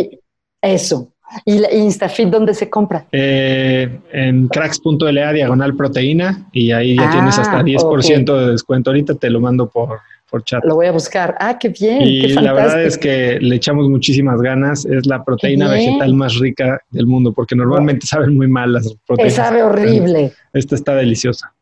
eso. 0.62 1.10
¿Y 1.46 1.60
la 1.60 1.74
InstaFit 1.74 2.30
dónde 2.30 2.54
se 2.54 2.70
compra? 2.70 3.06
Eh, 3.12 4.00
en 4.12 4.48
cracks.la 4.48 5.34
diagonal 5.34 5.76
proteína 5.76 6.48
y 6.54 6.72
ahí 6.72 6.96
ya 6.96 7.12
tienes 7.12 7.38
hasta 7.38 7.62
10% 7.62 8.30
ah, 8.30 8.46
de 8.46 8.52
descuento. 8.52 8.92
Ahorita 8.92 9.16
te 9.16 9.30
lo 9.30 9.42
mando 9.42 9.70
por, 9.70 10.00
por 10.30 10.44
chat. 10.44 10.64
Lo 10.64 10.76
voy 10.76 10.86
a 10.86 10.92
buscar. 10.92 11.36
Ah, 11.40 11.58
qué 11.60 11.70
bien. 11.70 12.02
Y 12.02 12.30
la 12.30 12.54
verdad 12.54 12.82
es 12.82 12.98
que 12.98 13.40
le 13.42 13.56
echamos 13.56 13.90
muchísimas 13.90 14.42
ganas. 14.42 14.86
Es 14.86 15.06
la 15.06 15.24
proteína 15.24 15.70
vegetal 15.70 16.14
más 16.14 16.38
rica 16.40 16.80
del 16.92 17.08
mundo, 17.08 17.34
porque 17.34 17.56
normalmente 17.56 18.08
saben 18.08 18.36
muy 18.36 18.48
mal 18.48 18.72
las 18.74 18.96
proteínas. 19.06 19.34
Sabe 19.34 19.64
horrible. 19.64 20.32
Esta 20.54 20.76
está 20.76 20.96
deliciosa. 20.96 21.54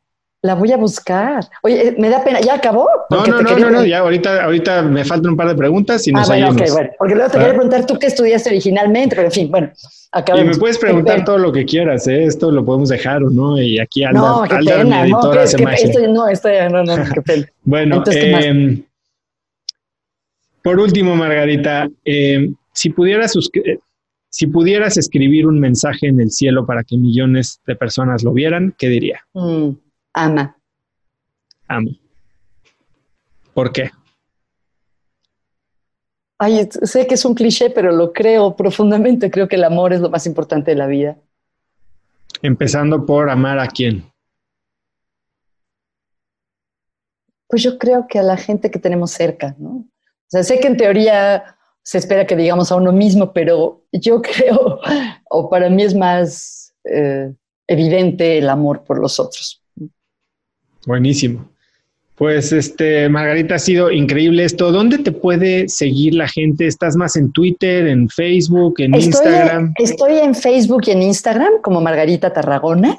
La 0.45 0.53
voy 0.53 0.71
a 0.71 0.77
buscar. 0.77 1.43
Oye, 1.63 1.87
eh, 1.87 1.95
me 1.97 2.07
da 2.07 2.23
pena. 2.23 2.39
¿Ya 2.39 2.53
acabó? 2.53 2.87
No, 3.09 3.25
no, 3.25 3.41
no, 3.41 3.71
no, 3.71 3.83
ya 3.83 3.99
ahorita, 3.99 4.43
ahorita 4.43 4.83
me 4.83 5.03
faltan 5.03 5.31
un 5.31 5.37
par 5.37 5.47
de 5.47 5.55
preguntas 5.55 6.07
y 6.07 6.11
nos 6.11 6.29
ah, 6.29 6.33
bueno, 6.33 6.53
bueno. 6.71 6.89
Porque 6.99 7.15
luego 7.15 7.31
te 7.31 7.39
quería 7.39 7.53
preguntar 7.53 7.87
tú 7.87 7.97
qué 7.97 8.05
estudiaste 8.05 8.49
originalmente, 8.49 9.15
pero 9.15 9.29
en 9.29 9.31
fin, 9.31 9.49
bueno, 9.49 9.71
acabamos. 10.11 10.45
Y 10.45 10.53
me 10.53 10.59
puedes 10.59 10.77
preguntar 10.77 11.25
todo 11.25 11.39
lo 11.39 11.51
que 11.51 11.65
quieras, 11.65 12.07
¿eh? 12.07 12.25
Esto 12.25 12.51
lo 12.51 12.63
podemos 12.63 12.89
dejar 12.89 13.23
o 13.23 13.31
no, 13.31 13.59
y 13.59 13.79
aquí 13.79 14.03
Alda, 14.03 14.19
no, 14.19 14.43
qué 14.47 14.55
Alda 14.55 14.77
pena, 14.77 15.01
mi 15.01 15.09
editora 15.09 15.35
no, 15.35 15.41
Esto, 15.41 16.07
no, 16.09 16.27
esto, 16.27 16.49
no, 16.69 16.83
no, 16.83 16.95
qué 17.11 17.21
pena. 17.23 17.47
bueno, 17.63 17.95
Entonces, 17.95 18.23
eh, 18.23 18.83
Por 20.61 20.79
último, 20.79 21.15
Margarita, 21.15 21.89
eh, 22.05 22.51
si, 22.71 22.91
pudieras 22.91 23.33
si 24.29 24.45
pudieras 24.45 24.97
escribir 24.97 25.47
un 25.47 25.59
mensaje 25.59 26.05
en 26.05 26.19
el 26.19 26.29
cielo 26.29 26.67
para 26.67 26.83
que 26.83 26.97
millones 26.97 27.61
de 27.65 27.75
personas 27.75 28.23
lo 28.23 28.31
vieran, 28.31 28.75
¿qué 28.77 28.89
diría? 28.89 29.21
Mm, 29.33 29.69
ama. 30.15 30.57
Ama. 31.67 31.91
¿Por 33.53 33.71
qué? 33.71 33.91
Ay, 36.37 36.67
sé 36.69 37.07
que 37.07 37.13
es 37.13 37.23
un 37.23 37.35
cliché, 37.35 37.69
pero 37.69 37.91
lo 37.91 38.11
creo 38.11 38.55
profundamente. 38.55 39.31
Creo 39.31 39.47
que 39.47 39.55
el 39.55 39.63
amor 39.63 39.93
es 39.93 40.01
lo 40.01 40.09
más 40.09 40.25
importante 40.25 40.71
de 40.71 40.77
la 40.77 40.87
vida. 40.87 41.17
Empezando 42.41 43.05
por 43.05 43.29
amar 43.29 43.59
a 43.59 43.67
quién. 43.67 44.11
Pues 47.47 47.63
yo 47.63 47.77
creo 47.77 48.07
que 48.07 48.19
a 48.19 48.23
la 48.23 48.35
gente 48.35 48.69
que 48.69 48.79
tenemos 48.79 49.11
cerca, 49.11 49.55
¿no? 49.57 49.69
O 49.69 50.27
sea, 50.27 50.43
sé 50.43 50.59
que 50.59 50.67
en 50.67 50.77
teoría 50.77 51.57
se 51.83 51.99
espera 51.99 52.25
que 52.25 52.35
digamos 52.35 52.71
a 52.71 52.75
uno 52.75 52.91
mismo, 52.91 53.31
pero 53.31 53.85
yo 53.91 54.21
creo, 54.21 54.79
o 55.29 55.49
para 55.49 55.69
mí 55.69 55.83
es 55.83 55.95
más 55.95 56.73
eh, 56.83 57.33
evidente 57.67 58.39
el 58.39 58.49
amor 58.49 58.83
por 58.83 58.99
los 58.99 59.19
otros. 59.19 59.64
Buenísimo. 60.85 61.49
Pues 62.15 62.53
este, 62.53 63.09
Margarita, 63.09 63.55
ha 63.55 63.59
sido 63.59 63.91
increíble 63.91 64.45
esto. 64.45 64.71
¿Dónde 64.71 64.99
te 64.99 65.11
puede 65.11 65.67
seguir 65.67 66.13
la 66.13 66.29
gente? 66.29 66.65
¿Estás 66.65 66.95
más 66.95 67.17
en 67.17 67.33
Twitter, 67.33 67.87
en 67.87 68.07
Facebook, 68.07 68.75
en 68.77 68.95
Instagram? 68.95 69.73
Estoy 69.77 70.19
en 70.19 70.33
Facebook 70.33 70.83
y 70.87 70.91
en 70.91 71.01
Instagram 71.01 71.61
como 71.61 71.81
Margarita 71.81 72.31
Tarragona. 72.31 72.97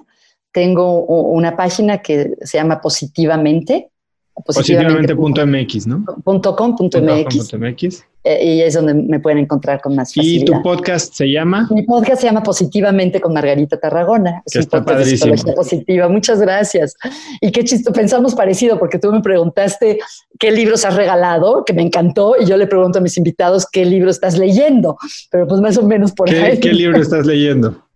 Tengo 0.52 1.04
una 1.06 1.56
página 1.56 1.98
que 1.98 2.32
se 2.42 2.58
llama 2.58 2.80
Positivamente 2.80 3.88
Positivamente.mx, 4.44 5.86
¿no? 5.86 6.04
.com.mx. 6.24 7.52
Eh, 8.24 8.44
y 8.44 8.60
es 8.60 8.74
donde 8.74 8.92
me 8.92 9.20
pueden 9.20 9.38
encontrar 9.38 9.80
con 9.80 9.94
más 9.94 10.12
facilidad. 10.12 10.42
¿Y 10.42 10.44
tu 10.44 10.62
podcast 10.62 11.14
se 11.14 11.30
llama? 11.30 11.68
Mi 11.70 11.82
podcast 11.82 12.20
se 12.20 12.26
llama 12.26 12.42
Positivamente 12.42 13.20
con 13.20 13.32
Margarita 13.32 13.78
Tarragona. 13.78 14.42
Es 14.44 14.56
está 14.56 14.84
padrísimo. 14.84 15.34
positiva. 15.54 16.08
Muchas 16.08 16.40
gracias. 16.40 16.96
Y 17.40 17.50
qué 17.52 17.64
chisto, 17.64 17.92
pensamos 17.92 18.34
parecido, 18.34 18.78
porque 18.78 18.98
tú 18.98 19.12
me 19.12 19.20
preguntaste 19.20 20.00
qué 20.38 20.50
libros 20.50 20.84
has 20.84 20.96
regalado, 20.96 21.64
que 21.64 21.72
me 21.72 21.82
encantó, 21.82 22.34
y 22.38 22.46
yo 22.46 22.56
le 22.56 22.66
pregunto 22.66 22.98
a 22.98 23.02
mis 23.02 23.16
invitados 23.16 23.66
qué 23.70 23.84
libro 23.84 24.10
estás 24.10 24.36
leyendo, 24.36 24.98
pero 25.30 25.46
pues 25.46 25.60
más 25.60 25.78
o 25.78 25.82
menos 25.84 26.12
por 26.12 26.28
ahí. 26.28 26.58
¿Qué 26.58 26.72
libro 26.72 27.00
estás 27.00 27.24
leyendo? 27.24 27.86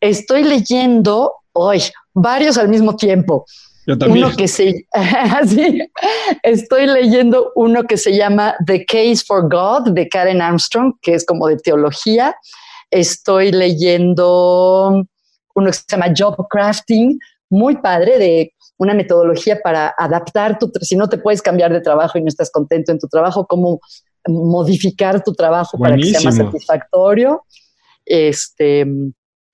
Estoy 0.00 0.44
leyendo 0.44 1.34
hoy 1.52 1.82
varios 2.14 2.56
al 2.56 2.68
mismo 2.68 2.96
tiempo. 2.96 3.44
Yo 3.88 3.96
también. 3.96 4.26
Uno 4.26 4.36
que 4.36 4.46
se, 4.46 4.86
estoy 6.42 6.86
leyendo 6.86 7.52
uno 7.54 7.84
que 7.84 7.96
se 7.96 8.14
llama 8.14 8.54
The 8.66 8.84
Case 8.84 9.24
for 9.26 9.48
God 9.48 9.92
de 9.92 10.06
Karen 10.10 10.42
Armstrong, 10.42 10.92
que 11.00 11.14
es 11.14 11.24
como 11.24 11.48
de 11.48 11.56
teología. 11.56 12.36
Estoy 12.90 13.50
leyendo 13.50 15.06
uno 15.54 15.66
que 15.66 15.72
se 15.72 15.84
llama 15.88 16.12
Job 16.14 16.36
Crafting, 16.50 17.18
muy 17.48 17.76
padre, 17.78 18.18
de 18.18 18.52
una 18.76 18.92
metodología 18.92 19.58
para 19.64 19.94
adaptar 19.96 20.58
tu, 20.58 20.70
si 20.82 20.94
no 20.94 21.08
te 21.08 21.16
puedes 21.16 21.40
cambiar 21.40 21.72
de 21.72 21.80
trabajo 21.80 22.18
y 22.18 22.20
no 22.20 22.28
estás 22.28 22.50
contento 22.50 22.92
en 22.92 22.98
tu 22.98 23.08
trabajo, 23.08 23.46
cómo 23.46 23.80
modificar 24.26 25.24
tu 25.24 25.32
trabajo 25.32 25.78
para 25.78 25.96
que 25.96 26.04
sea 26.04 26.20
más 26.20 26.36
satisfactorio. 26.36 27.42
Este, 28.04 28.86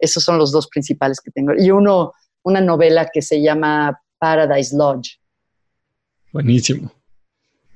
esos 0.00 0.24
son 0.24 0.38
los 0.38 0.50
dos 0.50 0.66
principales 0.66 1.20
que 1.20 1.30
tengo. 1.30 1.52
Y 1.56 1.70
uno, 1.70 2.12
una 2.42 2.60
novela 2.60 3.08
que 3.12 3.22
se 3.22 3.40
llama 3.40 4.00
Paradise 4.24 4.74
Lodge. 4.74 5.18
Buenísimo. 6.32 6.90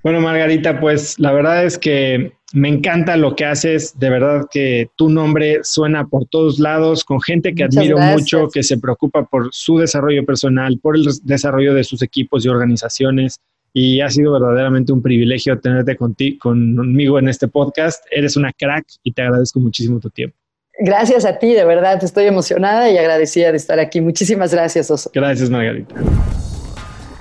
Bueno, 0.02 0.22
Margarita, 0.22 0.80
pues 0.80 1.18
la 1.18 1.30
verdad 1.32 1.66
es 1.66 1.76
que 1.76 2.32
me 2.54 2.70
encanta 2.70 3.18
lo 3.18 3.36
que 3.36 3.44
haces. 3.44 3.98
De 3.98 4.08
verdad 4.08 4.46
que 4.50 4.88
tu 4.96 5.10
nombre 5.10 5.58
suena 5.62 6.06
por 6.06 6.24
todos 6.24 6.58
lados, 6.58 7.04
con 7.04 7.20
gente 7.20 7.54
que 7.54 7.64
admiro 7.64 7.98
mucho, 7.98 8.48
que 8.48 8.62
se 8.62 8.78
preocupa 8.78 9.26
por 9.26 9.50
su 9.52 9.76
desarrollo 9.76 10.24
personal, 10.24 10.78
por 10.80 10.96
el 10.96 11.04
desarrollo 11.24 11.74
de 11.74 11.84
sus 11.84 12.00
equipos 12.00 12.46
y 12.46 12.48
organizaciones. 12.48 13.40
Y 13.74 14.00
ha 14.00 14.08
sido 14.08 14.32
verdaderamente 14.32 14.94
un 14.94 15.02
privilegio 15.02 15.60
tenerte 15.60 15.98
conmigo 15.98 17.18
en 17.18 17.28
este 17.28 17.46
podcast. 17.46 18.02
Eres 18.10 18.38
una 18.38 18.54
crack 18.54 18.86
y 19.02 19.12
te 19.12 19.20
agradezco 19.20 19.60
muchísimo 19.60 20.00
tu 20.00 20.08
tiempo. 20.08 20.38
Gracias 20.80 21.24
a 21.24 21.38
ti, 21.38 21.54
de 21.54 21.64
verdad, 21.64 22.02
estoy 22.02 22.26
emocionada 22.26 22.88
y 22.90 22.96
agradecida 22.96 23.50
de 23.50 23.56
estar 23.56 23.80
aquí. 23.80 24.00
Muchísimas 24.00 24.52
gracias, 24.52 24.90
Oso. 24.90 25.10
Gracias, 25.12 25.50
Margarita. 25.50 25.94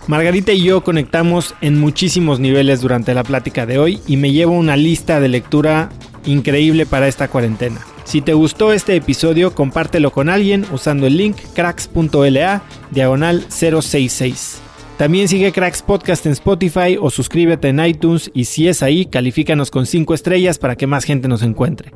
Margarita 0.05 0.53
y 0.53 0.63
yo 0.63 0.83
conectamos 0.83 1.55
en 1.61 1.79
muchísimos 1.79 2.39
niveles 2.39 2.81
durante 2.81 3.13
la 3.13 3.23
plática 3.23 3.65
de 3.65 3.79
hoy 3.79 3.99
y 4.07 4.15
me 4.15 4.31
llevo 4.31 4.53
una 4.53 4.77
lista 4.77 5.19
de 5.19 5.27
lectura 5.27 5.89
increíble 6.25 6.85
para 6.85 7.07
esta 7.07 7.27
cuarentena. 7.27 7.81
Si 8.05 8.21
te 8.21 8.33
gustó 8.33 8.71
este 8.71 8.95
episodio, 8.95 9.53
compártelo 9.53 10.11
con 10.11 10.29
alguien 10.29 10.65
usando 10.71 11.07
el 11.07 11.17
link 11.17 11.35
cracks.la 11.53 12.61
diagonal 12.91 13.45
066. 13.49 14.61
También 14.97 15.27
sigue 15.27 15.51
Cracks 15.51 15.81
Podcast 15.81 16.25
en 16.25 16.31
Spotify 16.31 16.97
o 16.99 17.09
suscríbete 17.09 17.67
en 17.67 17.85
iTunes 17.85 18.31
y 18.33 18.45
si 18.45 18.67
es 18.67 18.81
ahí, 18.81 19.07
califícanos 19.07 19.71
con 19.71 19.85
5 19.85 20.13
estrellas 20.13 20.57
para 20.57 20.75
que 20.75 20.87
más 20.87 21.03
gente 21.03 21.27
nos 21.27 21.43
encuentre. 21.43 21.91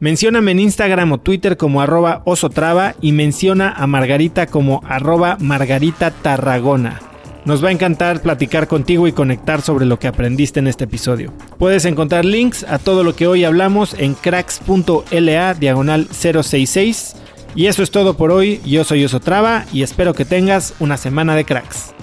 Mencióname 0.00 0.50
en 0.50 0.60
Instagram 0.60 1.12
o 1.12 1.18
Twitter 1.18 1.56
como 1.56 1.80
arroba 1.80 2.22
osotrava 2.24 2.94
y 3.00 3.12
menciona 3.12 3.70
a 3.70 3.86
Margarita 3.86 4.46
como 4.46 4.82
arroba 4.86 5.36
margarita 5.40 6.10
tarragona. 6.10 7.00
Nos 7.44 7.62
va 7.62 7.68
a 7.68 7.72
encantar 7.72 8.20
platicar 8.20 8.66
contigo 8.66 9.06
y 9.06 9.12
conectar 9.12 9.60
sobre 9.60 9.84
lo 9.84 9.98
que 9.98 10.08
aprendiste 10.08 10.60
en 10.60 10.66
este 10.66 10.84
episodio. 10.84 11.32
Puedes 11.58 11.84
encontrar 11.84 12.24
links 12.24 12.64
a 12.64 12.78
todo 12.78 13.04
lo 13.04 13.14
que 13.14 13.26
hoy 13.26 13.44
hablamos 13.44 13.94
en 13.94 14.14
cracks.la 14.14 15.54
diagonal 15.54 16.08
066. 16.10 17.16
Y 17.54 17.66
eso 17.66 17.82
es 17.82 17.90
todo 17.90 18.16
por 18.16 18.32
hoy. 18.32 18.60
Yo 18.64 18.82
soy 18.82 19.04
Osotrava 19.04 19.66
y 19.72 19.82
espero 19.82 20.14
que 20.14 20.24
tengas 20.24 20.74
una 20.80 20.96
semana 20.96 21.36
de 21.36 21.44
cracks. 21.44 21.94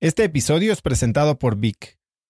Este 0.00 0.24
episodio 0.24 0.72
es 0.72 0.80
presentado 0.80 1.38
por 1.38 1.56
Vic. 1.56 1.97